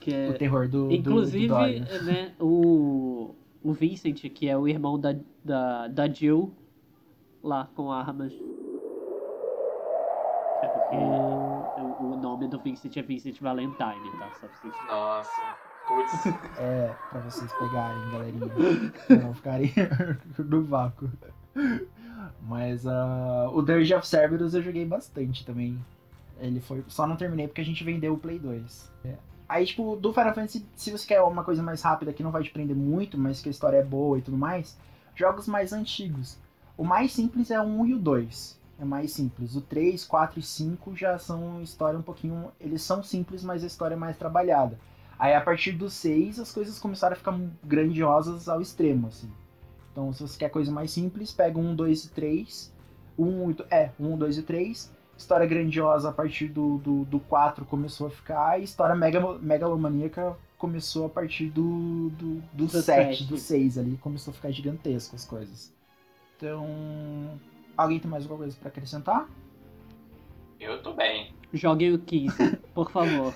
Que 0.00 0.12
é... 0.12 0.28
O 0.28 0.34
terror 0.36 0.66
do, 0.68 0.88
do- 0.88 0.92
Inclusive, 0.94 1.46
do 1.46 1.54
Dorian. 1.54 2.02
né, 2.02 2.32
o, 2.40 3.32
o 3.62 3.72
Vincent, 3.72 4.28
que 4.30 4.48
é 4.48 4.58
o 4.58 4.66
irmão 4.66 4.98
da, 4.98 5.14
da, 5.44 5.86
da 5.86 6.08
Jill, 6.08 6.52
lá 7.44 7.68
com 7.76 7.92
armas. 7.92 8.32
É 10.90 11.82
porque 11.82 12.02
o, 12.02 12.16
nome 12.16 12.48
do 12.48 12.58
Vincent 12.60 12.96
é 12.96 13.02
Vincent 13.02 13.40
Valentine, 13.40 14.10
tá? 14.18 14.30
Só 14.40 14.46
pra 14.46 14.56
vocês... 14.56 14.74
Nossa. 14.88 15.56
Putz. 15.86 16.12
É, 16.58 16.94
pra 17.10 17.20
vocês 17.20 17.52
pegarem, 17.54 18.10
galerinha. 18.10 18.48
pra 19.06 19.16
não 19.16 19.34
ficarem 19.34 19.72
no 20.38 20.64
vácuo. 20.64 21.10
Mas 22.42 22.86
ah, 22.86 23.50
o 23.52 23.62
Dirge 23.62 23.94
of 23.94 24.06
Cerberus 24.06 24.54
eu 24.54 24.62
joguei 24.62 24.84
bastante 24.84 25.44
também. 25.44 25.78
Ele 26.38 26.60
foi. 26.60 26.84
Só 26.88 27.06
não 27.06 27.16
terminei 27.16 27.48
porque 27.48 27.60
a 27.60 27.64
gente 27.64 27.82
vendeu 27.82 28.14
o 28.14 28.18
Play 28.18 28.38
2. 28.38 28.92
É. 29.04 29.14
Aí, 29.48 29.64
tipo, 29.64 29.96
do 29.96 30.12
Final 30.12 30.34
Fantasy, 30.34 30.66
se 30.76 30.90
você 30.90 31.06
quer 31.06 31.22
uma 31.22 31.42
coisa 31.42 31.62
mais 31.62 31.80
rápida 31.80 32.12
que 32.12 32.22
não 32.22 32.30
vai 32.30 32.42
te 32.42 32.50
prender 32.50 32.76
muito, 32.76 33.16
mas 33.16 33.40
que 33.40 33.48
a 33.48 33.50
história 33.50 33.78
é 33.78 33.82
boa 33.82 34.18
e 34.18 34.22
tudo 34.22 34.36
mais, 34.36 34.78
jogos 35.14 35.48
mais 35.48 35.72
antigos. 35.72 36.38
O 36.76 36.84
mais 36.84 37.12
simples 37.12 37.50
é 37.50 37.58
o 37.58 37.64
1 37.64 37.86
e 37.86 37.94
o 37.94 37.98
2. 37.98 38.57
É 38.78 38.84
mais 38.84 39.12
simples. 39.12 39.56
O 39.56 39.60
3, 39.60 40.04
4 40.04 40.38
e 40.38 40.42
5 40.42 40.94
já 40.94 41.18
são 41.18 41.60
história 41.60 41.98
um 41.98 42.02
pouquinho. 42.02 42.52
Eles 42.60 42.82
são 42.82 43.02
simples, 43.02 43.42
mas 43.42 43.64
a 43.64 43.66
história 43.66 43.94
é 43.94 43.98
mais 43.98 44.16
trabalhada. 44.16 44.78
Aí 45.18 45.34
a 45.34 45.40
partir 45.40 45.72
do 45.72 45.90
6 45.90 46.38
as 46.38 46.52
coisas 46.52 46.78
começaram 46.78 47.14
a 47.14 47.16
ficar 47.16 47.36
grandiosas 47.64 48.48
ao 48.48 48.60
extremo, 48.60 49.08
assim. 49.08 49.30
Então 49.90 50.12
se 50.12 50.22
você 50.22 50.38
quer 50.38 50.48
coisa 50.48 50.70
mais 50.70 50.92
simples, 50.92 51.32
pega 51.32 51.58
um, 51.58 51.74
2 51.74 52.04
e 52.04 52.10
3. 52.10 52.72
Um, 53.18 53.50
é, 53.68 53.90
1, 53.98 54.16
2 54.16 54.38
e 54.38 54.42
3. 54.42 54.92
História 55.16 55.46
grandiosa 55.46 56.10
a 56.10 56.12
partir 56.12 56.46
do, 56.46 56.78
do, 56.78 57.04
do 57.04 57.18
4 57.18 57.64
começou 57.64 58.06
a 58.06 58.10
ficar. 58.10 58.60
E 58.60 58.62
história 58.62 58.94
mega, 58.94 59.36
megalomaníaca 59.38 60.36
começou 60.56 61.06
a 61.06 61.08
partir 61.08 61.46
do, 61.46 62.10
do, 62.10 62.34
do, 62.52 62.66
Do 62.66 62.68
7, 62.68 62.84
sete. 62.84 63.24
do 63.24 63.36
6 63.36 63.78
ali. 63.78 63.96
Começou 63.96 64.30
a 64.30 64.34
ficar 64.34 64.52
gigantesco 64.52 65.16
as 65.16 65.24
coisas. 65.24 65.72
Então. 66.36 66.64
Alguém 67.78 68.00
tem 68.00 68.10
mais 68.10 68.24
alguma 68.24 68.40
coisa 68.40 68.58
pra 68.58 68.68
acrescentar? 68.70 69.28
Eu 70.58 70.82
tô 70.82 70.92
bem. 70.92 71.32
Joguem 71.54 71.94
o 71.94 71.98
15, 72.00 72.56
por 72.74 72.90
favor. 72.90 73.32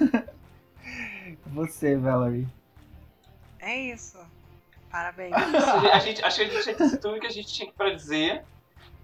Você, 1.47 1.97
Valerie. 1.97 2.48
É 3.60 3.93
isso. 3.93 4.19
Parabéns. 4.90 5.32
A 5.32 5.98
gente, 6.01 6.24
acho 6.24 6.36
que 6.36 6.43
a 6.43 6.48
gente 6.48 6.64
já 6.64 6.73
disse 6.73 6.98
tudo 6.98 7.20
que 7.20 7.27
a 7.28 7.31
gente 7.31 7.47
tinha 7.47 7.73
pra 7.73 7.90
dizer. 7.94 8.44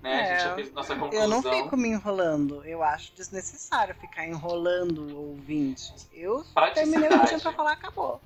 Né? 0.02 0.14
A 0.14 0.24
gente 0.24 0.32
É, 0.32 0.40
já 0.40 0.54
fez 0.56 0.72
nossa 0.72 0.96
conclusão. 0.96 1.22
Eu 1.22 1.28
não 1.28 1.40
fico 1.40 1.76
me 1.76 1.88
enrolando. 1.88 2.64
Eu 2.64 2.82
acho 2.82 3.14
desnecessário 3.14 3.94
ficar 3.94 4.26
enrolando 4.26 5.06
o 5.14 5.28
ouvinte. 5.30 5.94
Eu 6.12 6.44
terminei 6.74 7.08
o 7.08 7.20
que 7.20 7.26
tinha 7.28 7.40
pra 7.40 7.52
falar, 7.52 7.72
acabou. 7.72 8.20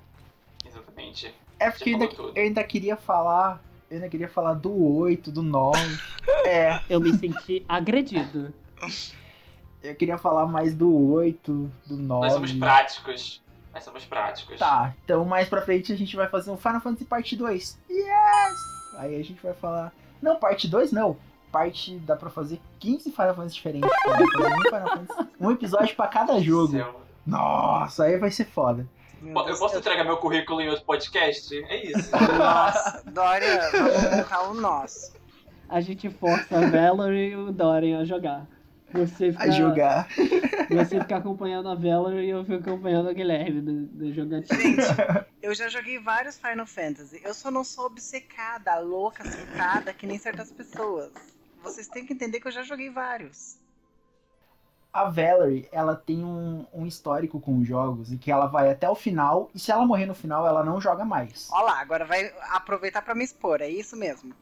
Exatamente. 0.65 1.33
É 1.59 1.69
porque 1.69 1.91
ainda, 1.91 2.05
eu 2.05 2.33
ainda 2.35 2.63
queria 2.63 2.97
falar. 2.97 3.61
Eu 3.93 3.97
ainda 3.97 4.09
queria 4.09 4.27
falar 4.27 4.55
do 4.55 4.73
8, 4.97 5.31
do 5.31 5.43
9. 5.43 5.79
é, 6.49 6.81
Eu 6.89 6.99
me 6.99 7.13
senti 7.13 7.63
agredido. 7.69 8.51
eu 9.83 9.93
queria 9.93 10.17
falar 10.17 10.47
mais 10.47 10.73
do 10.73 10.91
8, 11.11 11.71
do 11.85 11.97
9. 11.97 12.21
Nós 12.25 12.33
somos 12.33 12.53
práticos. 12.53 13.43
Nós 13.71 13.83
somos 13.83 14.03
práticos. 14.03 14.57
Tá, 14.57 14.95
então 15.05 15.23
mais 15.23 15.47
pra 15.47 15.61
frente 15.61 15.93
a 15.93 15.95
gente 15.95 16.15
vai 16.15 16.27
fazer 16.27 16.49
um 16.49 16.57
Final 16.57 16.81
Fantasy 16.81 17.05
Parte 17.05 17.35
2. 17.35 17.79
Yes! 17.87 18.97
Aí 18.97 19.15
a 19.15 19.23
gente 19.23 19.39
vai 19.43 19.53
falar. 19.53 19.93
Não, 20.19 20.37
parte 20.37 20.67
2 20.67 20.91
não. 20.91 21.15
Parte. 21.51 21.95
Dá 21.99 22.15
pra 22.15 22.31
fazer 22.31 22.59
15 22.79 23.11
Final 23.11 23.35
Fantasy 23.35 23.55
diferentes. 23.55 23.87
Dá 23.87 23.95
pra 23.99 24.17
fazer 24.17 24.55
um, 24.55 24.61
Final 24.61 24.89
Fantasy, 24.89 25.29
um 25.39 25.51
episódio 25.51 25.95
pra 25.95 26.07
cada 26.07 26.39
jogo. 26.39 26.71
Céu. 26.71 26.99
Nossa, 27.27 28.05
aí 28.05 28.17
vai 28.17 28.31
ser 28.31 28.45
foda. 28.45 28.87
Meu 29.23 29.33
Po- 29.33 29.43
Deus, 29.43 29.57
Eu 29.59 29.65
posso 29.65 29.77
entregar 29.77 30.03
meu 30.03 30.17
currículo 30.17 30.61
em 30.61 30.69
outro 30.69 30.85
podcast? 30.85 31.55
É 31.65 31.85
isso. 31.85 32.09
Nossa, 32.37 33.03
Dória, 33.11 33.69
vamos 33.71 34.17
montar 34.17 34.41
o 34.49 34.53
nosso. 34.53 35.13
A 35.69 35.81
gente 35.81 36.09
força 36.09 36.57
a 36.57 36.69
Valerie 36.69 37.31
e 37.31 37.35
o 37.35 37.51
Dorian 37.51 38.01
a 38.01 38.05
jogar. 38.05 38.45
Você 38.91 39.31
fica, 39.31 39.43
A 39.43 39.49
jogar. 39.49 40.07
Você 40.69 40.99
fica 41.01 41.15
acompanhando 41.17 41.67
a 41.67 41.73
Valerie 41.73 42.27
e 42.27 42.29
eu 42.29 42.45
fico 42.45 42.69
acompanhando 42.69 43.09
a 43.09 43.13
Guilherme 43.13 43.59
do, 43.61 43.85
do 43.87 44.13
jogatina. 44.13 44.59
Gente, 44.61 45.25
eu 45.41 45.55
já 45.55 45.67
joguei 45.67 45.97
vários 45.97 46.37
Final 46.37 46.67
Fantasy. 46.67 47.19
Eu 47.23 47.33
só 47.33 47.49
não 47.49 47.63
sou 47.63 47.87
obcecada, 47.87 48.77
louca, 48.79 49.23
surtada, 49.29 49.93
que 49.93 50.05
nem 50.05 50.19
certas 50.19 50.51
pessoas. 50.51 51.09
Vocês 51.63 51.87
têm 51.87 52.05
que 52.05 52.13
entender 52.13 52.39
que 52.39 52.47
eu 52.47 52.51
já 52.51 52.61
joguei 52.61 52.91
vários. 52.91 53.57
A 54.93 55.05
Valerie, 55.05 55.67
ela 55.71 55.95
tem 55.95 56.23
um, 56.23 56.67
um 56.71 56.85
histórico 56.85 57.39
com 57.39 57.63
jogos 57.63 58.11
em 58.11 58.17
que 58.17 58.31
ela 58.31 58.45
vai 58.45 58.71
até 58.71 58.87
o 58.87 58.93
final 58.93 59.49
e 59.53 59.57
se 59.57 59.71
ela 59.71 59.87
morrer 59.87 60.05
no 60.05 60.13
final, 60.13 60.45
ela 60.45 60.63
não 60.63 60.79
joga 60.79 61.03
mais. 61.03 61.49
Ó 61.51 61.61
lá, 61.61 61.79
agora 61.79 62.05
vai 62.05 62.31
aproveitar 62.51 63.01
pra 63.01 63.15
me 63.15 63.23
expor, 63.23 63.59
é 63.59 63.67
isso 63.67 63.97
mesmo. 63.97 64.35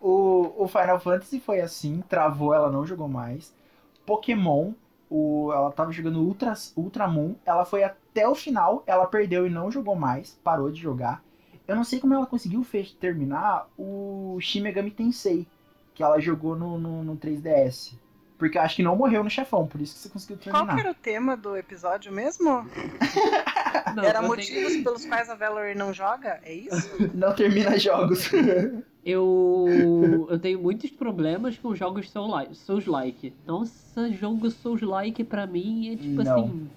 O, 0.00 0.54
o 0.56 0.68
Final 0.68 1.00
Fantasy 1.00 1.40
foi 1.40 1.60
assim, 1.60 2.00
travou, 2.08 2.54
ela 2.54 2.70
não 2.70 2.86
jogou 2.86 3.08
mais. 3.08 3.52
Pokémon, 4.06 4.72
o, 5.10 5.50
ela 5.52 5.72
tava 5.72 5.90
jogando 5.90 6.20
Ultra, 6.20 6.54
Ultramon, 6.76 7.34
ela 7.44 7.64
foi 7.64 7.82
até 7.82 8.28
o 8.28 8.36
final, 8.36 8.84
ela 8.86 9.06
perdeu 9.06 9.48
e 9.48 9.50
não 9.50 9.68
jogou 9.68 9.96
mais, 9.96 10.38
parou 10.44 10.70
de 10.70 10.80
jogar. 10.80 11.24
Eu 11.66 11.74
não 11.74 11.82
sei 11.82 11.98
como 11.98 12.14
ela 12.14 12.24
conseguiu 12.24 12.64
terminar 13.00 13.68
o 13.76 14.38
Shin 14.40 14.60
Megami 14.60 14.92
Tensei, 14.92 15.44
que 15.92 16.04
ela 16.04 16.20
jogou 16.20 16.54
no, 16.54 16.78
no, 16.78 17.02
no 17.02 17.16
3DS. 17.16 17.94
Porque 18.38 18.56
eu 18.56 18.62
acho 18.62 18.76
que 18.76 18.82
não 18.84 18.94
morreu 18.94 19.24
no 19.24 19.28
chefão, 19.30 19.66
por 19.66 19.80
isso 19.80 19.94
que 19.94 20.00
você 20.00 20.08
conseguiu 20.08 20.36
Qual 20.36 20.62
que 20.62 20.66
terminar. 20.68 20.78
era 20.80 20.90
o 20.92 20.94
tema 20.94 21.36
do 21.36 21.56
episódio 21.56 22.12
mesmo? 22.12 22.64
Não, 23.96 24.04
Era 24.04 24.22
motivos 24.22 24.76
pelos 24.76 25.04
quais 25.06 25.28
a 25.28 25.34
Valerie 25.34 25.74
não 25.74 25.92
joga? 25.92 26.38
É 26.44 26.52
isso? 26.52 26.88
Não 27.14 27.34
termina 27.34 27.76
jogos. 27.78 28.30
Eu, 29.04 30.26
eu 30.28 30.38
tenho 30.38 30.60
muitos 30.60 30.90
problemas 30.90 31.56
com 31.56 31.74
jogos 31.74 32.10
Soul-like. 32.10 32.54
Souls-like. 32.54 33.32
Nossa, 33.46 34.12
jogo 34.12 34.50
Souls-like 34.50 35.24
pra 35.24 35.46
mim 35.46 35.94
é 35.94 35.96
tipo 35.96 36.22
Não. 36.22 36.44
assim. 36.44 36.70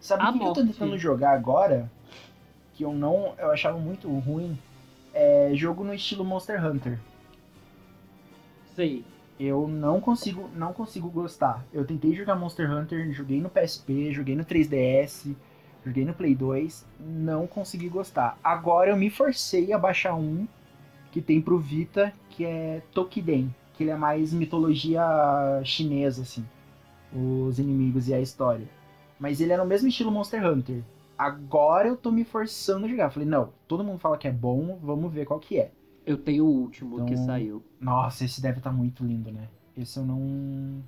Sabe 0.00 0.22
o 0.22 0.26
que 0.26 0.32
que 0.32 0.44
eu 0.44 0.52
tô 0.54 0.60
morte. 0.62 0.72
tentando 0.72 0.96
jogar 0.98 1.32
agora? 1.32 1.90
Que 2.72 2.84
eu 2.84 2.92
não. 2.94 3.34
Eu 3.36 3.50
achava 3.50 3.76
muito 3.78 4.08
ruim. 4.20 4.58
É 5.12 5.50
jogo 5.54 5.84
no 5.84 5.92
estilo 5.92 6.24
Monster 6.24 6.64
Hunter. 6.64 6.98
Sei. 8.74 9.04
Eu 9.38 9.66
não 9.66 10.00
consigo, 10.00 10.48
não 10.54 10.72
consigo 10.72 11.08
gostar. 11.10 11.64
Eu 11.72 11.84
tentei 11.84 12.14
jogar 12.14 12.36
Monster 12.36 12.70
Hunter, 12.70 13.12
joguei 13.12 13.40
no 13.40 13.50
PSP, 13.50 14.12
joguei 14.12 14.36
no 14.36 14.44
3DS, 14.44 15.34
joguei 15.84 16.04
no 16.04 16.14
Play 16.14 16.34
2, 16.34 16.86
não 17.00 17.46
consegui 17.46 17.88
gostar. 17.88 18.38
Agora 18.42 18.90
eu 18.90 18.96
me 18.96 19.10
forcei 19.10 19.72
a 19.72 19.78
baixar 19.78 20.14
um 20.14 20.46
que 21.10 21.20
tem 21.20 21.40
pro 21.40 21.58
Vita, 21.58 22.12
que 22.30 22.44
é 22.44 22.82
Tokiden, 22.92 23.52
que 23.74 23.82
ele 23.84 23.90
é 23.90 23.96
mais 23.96 24.32
mitologia 24.32 25.02
chinesa 25.64 26.22
assim, 26.22 26.44
os 27.12 27.58
inimigos 27.58 28.08
e 28.08 28.14
a 28.14 28.20
história. 28.20 28.68
Mas 29.18 29.40
ele 29.40 29.52
é 29.52 29.56
no 29.56 29.66
mesmo 29.66 29.88
estilo 29.88 30.10
Monster 30.10 30.44
Hunter. 30.44 30.82
Agora 31.16 31.88
eu 31.88 31.96
tô 31.96 32.10
me 32.10 32.24
forçando 32.24 32.86
a 32.86 32.88
jogar. 32.88 33.10
Falei, 33.10 33.28
não, 33.28 33.52
todo 33.68 33.84
mundo 33.84 33.98
fala 33.98 34.18
que 34.18 34.26
é 34.26 34.32
bom, 34.32 34.78
vamos 34.82 35.12
ver 35.12 35.24
qual 35.24 35.38
que 35.38 35.58
é. 35.58 35.70
Eu 36.06 36.18
tenho 36.18 36.44
o 36.44 36.48
último 36.50 37.04
que 37.06 37.12
Então- 37.14 37.26
saiu. 37.26 37.62
Nossa, 37.80 38.24
esse 38.24 38.40
deve 38.42 38.58
estar 38.58 38.70
muito 38.72 39.04
lindo, 39.04 39.30
né? 39.32 39.48
Esse 39.76 39.98
eu 39.98 40.04
não. 40.04 40.82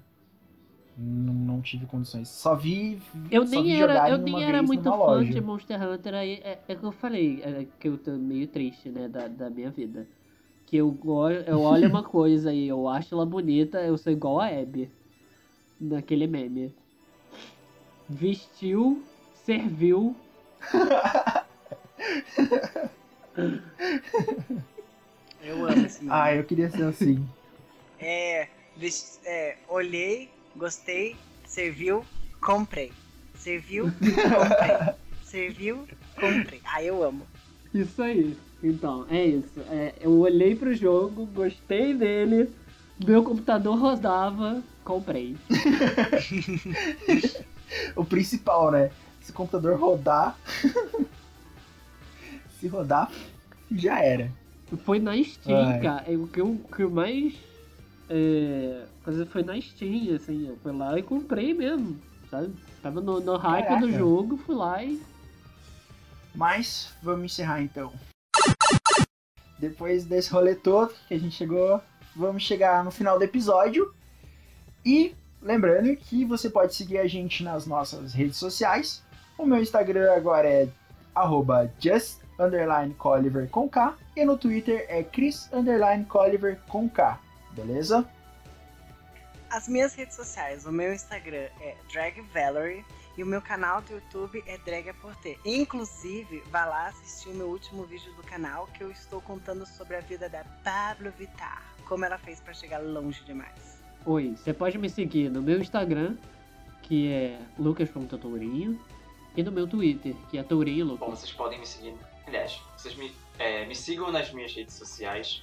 Não, 0.99 1.35
não 1.35 1.61
tive 1.61 1.85
condições. 1.87 2.29
Só 2.29 2.55
vi. 2.55 3.01
Eu 3.31 3.47
só 3.47 3.51
vi 3.61 3.69
nem 3.69 3.77
jogar 3.79 3.95
era, 4.07 4.11
eu 4.11 4.17
em 4.19 4.23
nem 4.23 4.43
era 4.45 4.63
muito 4.63 4.85
fã 4.85 4.97
loja. 4.97 5.31
de 5.33 5.41
Monster 5.43 5.83
Hunter, 5.83 6.15
aí 6.15 6.41
é, 6.43 6.59
é 6.69 6.75
que 6.75 6.83
eu 6.85 6.93
falei, 6.93 7.43
é, 7.43 7.67
que 7.79 7.89
eu 7.89 7.99
tô 7.99 8.13
meio 8.13 8.49
triste, 8.49 8.89
né, 8.89 9.07
da, 9.09 9.29
da 9.29 9.51
minha 9.51 9.71
vida. 9.71 10.07
Que 10.65 10.79
eu, 10.79 10.97
eu 11.47 11.61
olho 11.61 11.89
uma 11.91 12.03
coisa 12.09 12.51
e 12.53 12.67
eu 12.67 12.89
acho 12.89 13.15
ela 13.15 13.27
bonita, 13.27 13.79
eu 13.83 13.99
sou 13.99 14.11
igual 14.13 14.41
a 14.41 14.47
Abby. 14.49 14.91
Naquele 15.79 16.27
meme. 16.27 16.75
Vestiu, 18.09 19.03
serviu. 19.35 20.17
Eu 25.47 25.65
amo 25.65 25.87
esse 25.87 26.01
meme. 26.01 26.11
Ah, 26.13 26.35
eu 26.35 26.43
queria 26.43 26.69
ser 26.69 26.83
assim. 26.83 27.25
É, 27.99 28.49
é, 29.25 29.57
olhei, 29.71 30.29
gostei, 30.55 31.17
serviu, 31.47 32.05
comprei. 32.43 32.93
Serviu, 33.35 33.85
comprei. 33.91 34.95
Serviu, 35.25 35.89
comprei. 36.15 36.61
Ah, 36.63 36.83
eu 36.83 37.03
amo. 37.03 37.27
Isso 37.73 38.03
aí. 38.03 38.37
Então, 38.63 39.07
é 39.09 39.25
isso. 39.25 39.59
É, 39.71 39.95
eu 39.99 40.11
olhei 40.19 40.55
pro 40.55 40.75
jogo, 40.75 41.25
gostei 41.25 41.95
dele, 41.95 42.53
meu 43.03 43.25
computador 43.25 43.79
rodava, 43.79 44.63
comprei. 44.85 45.39
o 47.97 48.05
principal, 48.05 48.71
né? 48.71 48.91
Se 49.23 49.31
o 49.31 49.35
computador 49.35 49.81
rodar. 49.81 50.39
se 52.61 52.69
rodar, 52.69 53.11
já 53.71 54.03
era. 54.03 54.31
Foi 54.85 54.99
na 54.99 55.13
Steam, 55.23 55.69
Ai. 55.69 55.81
cara. 55.81 56.05
É, 56.13 56.17
O 56.17 56.27
que 56.27 56.41
eu, 56.41 56.61
que 56.75 56.83
eu 56.83 56.91
mais. 56.91 57.35
É, 58.09 58.85
coisa 59.05 59.27
foi 59.27 59.43
na 59.43 59.61
Steam, 59.61 60.15
assim. 60.15 60.49
Eu 60.49 60.57
fui 60.57 60.73
lá 60.73 60.99
e 60.99 61.03
comprei 61.03 61.55
mesmo, 61.55 61.99
sabe? 62.31 62.53
Tava 62.83 63.01
no, 63.01 63.21
no 63.21 63.37
hype 63.37 63.65
do 63.65 63.69
Caraca. 63.69 63.93
jogo, 63.93 64.37
fui 64.39 64.55
lá 64.55 64.83
e. 64.83 65.01
Mas 66.35 66.93
vamos 67.03 67.25
encerrar 67.27 67.63
então. 67.63 67.93
Depois 69.59 70.05
desse 70.05 70.31
rolê 70.31 70.55
todo 70.55 70.93
que 71.09 71.15
a 71.15 71.19
gente 71.19 71.35
chegou, 71.35 71.81
vamos 72.15 72.43
chegar 72.43 72.85
no 72.85 72.91
final 72.91 73.19
do 73.19 73.25
episódio. 73.25 73.95
E 74.85 75.15
lembrando 75.41 75.97
que 75.97 76.25
você 76.25 76.51
pode 76.51 76.75
seguir 76.75 76.99
a 76.99 77.07
gente 77.07 77.43
nas 77.43 77.67
nossas 77.67 78.13
redes 78.13 78.37
sociais. 78.37 79.03
O 79.39 79.47
meu 79.47 79.59
Instagram 79.59 80.13
agora 80.15 80.49
é 80.49 80.69
arroba 81.15 81.71
just 81.81 82.21
underline 82.39 82.95
com 83.51 83.69
K. 83.69 83.97
E 84.17 84.25
no 84.25 84.39
Twitter 84.39 84.87
é 84.89 85.03
Chris 85.03 85.53
underline 85.53 86.07
Colliver 86.07 86.59
com 86.69 86.89
K. 86.89 87.21
Beleza? 87.53 88.09
As 89.51 89.69
minhas 89.69 89.95
redes 89.95 90.17
sociais, 90.17 90.65
o 90.65 90.73
meu 90.73 90.93
Instagram 90.95 91.49
é 91.61 91.77
Drag 91.93 92.23
Valerie 92.33 92.83
e 93.17 93.23
o 93.23 93.27
meu 93.27 93.43
canal 93.43 93.83
do 93.83 93.93
YouTube 93.93 94.43
é 94.47 94.57
Drag 94.59 94.91
Porter. 94.95 95.39
Inclusive, 95.45 96.43
vá 96.51 96.65
lá 96.65 96.87
assistir 96.87 97.29
o 97.29 97.35
meu 97.35 97.49
último 97.49 97.85
vídeo 97.85 98.11
do 98.15 98.23
canal 98.23 98.67
que 98.69 98.83
eu 98.83 98.91
estou 98.91 99.21
contando 99.21 99.67
sobre 99.67 99.97
a 99.97 100.01
vida 100.01 100.31
da 100.31 100.45
Pablo 100.65 101.13
Vittar, 101.19 101.63
como 101.87 102.05
ela 102.05 102.17
fez 102.17 102.41
para 102.41 102.55
chegar 102.55 102.79
longe 102.79 103.23
demais. 103.25 103.83
Oi, 104.07 104.35
você 104.35 104.55
pode 104.55 104.79
me 104.79 104.89
seguir 104.89 105.31
no 105.31 105.43
meu 105.43 105.59
Instagram, 105.59 106.17
que 106.83 107.13
é 107.13 107.39
lucas.tourinho, 107.59 108.81
e 109.37 109.43
no 109.43 109.53
meu 109.53 109.67
Twitter, 109.67 110.15
que 110.31 110.39
é 110.39 110.43
Tourinho 110.43 110.87
Bom, 110.87 110.93
Lucas. 110.93 111.21
vocês 111.21 111.33
podem 111.33 111.59
me 111.59 111.67
seguir. 111.67 111.95
Aliás, 112.27 112.61
vocês 112.77 112.97
me, 112.97 113.13
é, 113.39 113.65
me 113.65 113.75
sigam 113.75 114.11
nas 114.11 114.31
minhas 114.33 114.55
redes 114.55 114.75
sociais. 114.75 115.43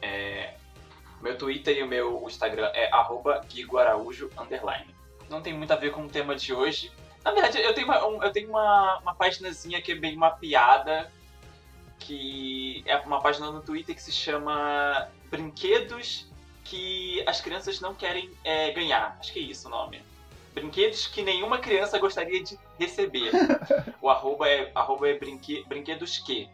É, 0.00 0.54
meu 1.20 1.38
Twitter 1.38 1.76
e 1.78 1.82
o 1.82 1.86
meu 1.86 2.22
Instagram 2.26 2.70
é 2.74 2.90
guiguaraújo. 3.48 4.30
Não 5.30 5.40
tem 5.40 5.52
muito 5.52 5.72
a 5.72 5.76
ver 5.76 5.92
com 5.92 6.04
o 6.04 6.08
tema 6.08 6.34
de 6.34 6.52
hoje. 6.52 6.90
Na 7.24 7.30
verdade, 7.30 7.60
eu 7.60 7.72
tenho 7.72 7.86
uma, 7.86 8.06
um- 8.06 8.22
eu 8.22 8.32
tenho 8.32 8.48
uma, 8.50 8.98
uma 8.98 9.14
paginazinha 9.14 9.80
que 9.80 9.92
é 9.92 9.94
bem 9.94 10.16
uma 10.16 10.30
piada, 10.30 11.10
que 11.98 12.82
é 12.86 12.96
uma 12.98 13.20
página 13.20 13.50
no 13.50 13.62
Twitter 13.62 13.94
que 13.94 14.02
se 14.02 14.10
chama 14.12 15.08
Brinquedos 15.30 16.26
que 16.64 17.22
as 17.26 17.40
crianças 17.40 17.80
não 17.80 17.94
querem 17.94 18.30
é, 18.42 18.70
ganhar. 18.72 19.16
Acho 19.20 19.32
que 19.32 19.38
é 19.38 19.42
isso 19.42 19.68
o 19.68 19.70
nome. 19.70 20.02
Brinquedos 20.54 21.06
que 21.06 21.22
nenhuma 21.22 21.58
criança 21.58 21.98
gostaria 21.98 22.42
de 22.42 22.58
receber. 22.78 23.30
O 24.02 24.10
arroba 24.10 24.48
é, 24.48 24.72
arroba 24.74 25.08
é 25.08 25.14
brinque, 25.16 25.64
brinquedos 25.68 26.18
que. 26.18 26.48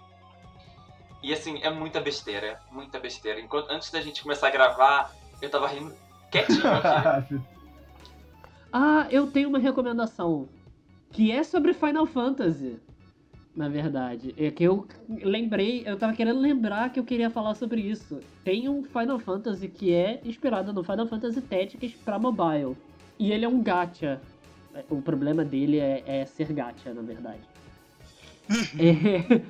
E 1.23 1.33
assim, 1.33 1.61
é 1.63 1.71
muita 1.71 2.01
besteira. 2.01 2.61
Muita 2.71 2.99
besteira. 2.99 3.41
Enquanto, 3.41 3.71
antes 3.71 3.91
da 3.91 4.01
gente 4.01 4.23
começar 4.23 4.49
a 4.49 4.51
gravar, 4.51 5.13
eu 5.43 5.51
tava 5.51 5.67
rindo 5.69 5.95
quietinho 6.31 6.63
aqui. 6.67 7.41
Ah, 8.71 9.07
eu 9.11 9.27
tenho 9.29 9.49
uma 9.49 9.59
recomendação. 9.59 10.47
Que 11.11 11.33
é 11.33 11.43
sobre 11.43 11.73
Final 11.73 12.05
Fantasy. 12.05 12.79
Na 13.57 13.67
verdade. 13.69 14.35
É 14.37 14.51
que 14.51 14.63
eu 14.63 14.87
lembrei, 15.09 15.83
eu 15.87 15.99
tava 15.99 16.13
querendo 16.13 16.39
lembrar 16.39 16.93
que 16.93 17.01
eu 17.01 17.05
queria 17.05 17.31
falar 17.31 17.55
sobre 17.55 17.81
isso. 17.81 18.21
Tem 18.45 18.69
um 18.69 18.85
Final 18.85 19.19
Fantasy 19.19 19.69
que 19.69 19.93
é 19.93 20.21
inspirado 20.23 20.73
no 20.73 20.85
Final 20.85 21.07
Fantasy 21.07 21.41
Tactics 21.41 21.95
pra 22.05 22.19
mobile. 22.19 22.77
E 23.19 23.33
ele 23.33 23.45
é 23.45 23.49
um 23.49 23.63
gacha. 23.63 24.21
O 24.91 25.01
problema 25.01 25.45
dele 25.45 25.79
é, 25.79 26.05
é 26.07 26.27
ser 26.27 26.53
gacha, 26.53 26.93
na 26.93 27.03
verdade. 27.03 27.41
É, 28.79 29.43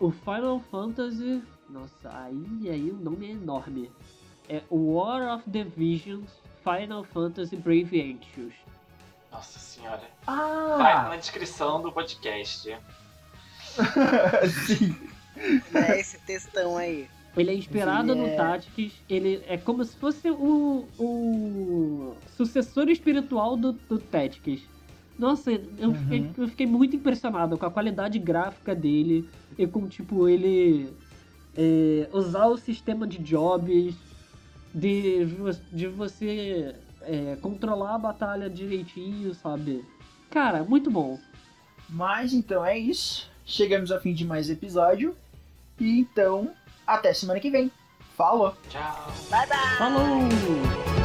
o 0.00 0.10
Final 0.10 0.60
Fantasy. 0.70 1.42
Nossa, 1.68 2.10
aí, 2.12 2.70
aí 2.70 2.90
o 2.90 2.96
nome 2.96 3.26
é 3.26 3.30
enorme. 3.32 3.90
É 4.48 4.62
War 4.70 5.34
of 5.36 5.50
the 5.50 5.64
Visions 5.64 6.30
Final 6.62 7.04
Fantasy 7.04 7.56
Brave 7.56 8.00
Angels. 8.00 8.54
Nossa 9.32 9.58
senhora. 9.58 10.02
Vai 10.24 10.92
Ah! 10.92 11.06
na 11.10 11.16
descrição 11.16 11.82
do 11.82 11.90
podcast. 11.92 12.76
Sim. 14.66 14.94
É 15.74 16.00
esse 16.00 16.18
textão 16.20 16.76
aí. 16.76 17.08
Ele 17.36 17.50
é 17.50 17.54
inspirado 17.54 18.14
no 18.14 18.26
é- 18.26 18.34
Tactics, 18.36 18.94
ele 19.10 19.44
é 19.46 19.58
como 19.58 19.84
se 19.84 19.94
fosse 19.96 20.30
o, 20.30 20.86
o 20.98 22.14
sucessor 22.34 22.88
espiritual 22.88 23.56
do, 23.58 23.72
do 23.72 23.98
Tactics. 23.98 24.62
Nossa, 25.18 25.50
eu, 25.52 25.60
Uhum. 25.90 25.94
fiquei, 25.94 26.30
eu 26.38 26.48
fiquei 26.48 26.66
muito 26.66 26.96
impressionado 26.96 27.58
com 27.58 27.66
a 27.66 27.70
qualidade 27.70 28.18
gráfica 28.18 28.74
dele 28.74 29.28
e 29.58 29.66
com, 29.66 29.86
tipo, 29.88 30.28
ele 30.28 30.92
é, 31.56 32.08
usar 32.12 32.46
o 32.46 32.56
sistema 32.56 33.06
de 33.06 33.18
jobs, 33.18 33.94
de, 34.74 35.26
de 35.72 35.86
você 35.86 36.74
é, 37.02 37.36
controlar 37.40 37.94
a 37.94 37.98
batalha 37.98 38.50
direitinho, 38.50 39.34
sabe? 39.34 39.84
Cara, 40.30 40.62
muito 40.64 40.90
bom. 40.90 41.18
Mas 41.88 42.32
então 42.32 42.64
é 42.64 42.76
isso. 42.78 43.30
Chegamos 43.44 43.92
ao 43.92 44.00
fim 44.00 44.12
de 44.12 44.24
mais 44.24 44.50
episódio. 44.50 45.16
E 45.78 46.00
então, 46.00 46.50
até 46.86 47.12
semana 47.14 47.40
que 47.40 47.50
vem. 47.50 47.70
Falou! 48.16 48.54
Tchau. 48.68 49.12
Bye 49.30 49.46
bye! 49.46 49.76
Falou! 49.78 50.95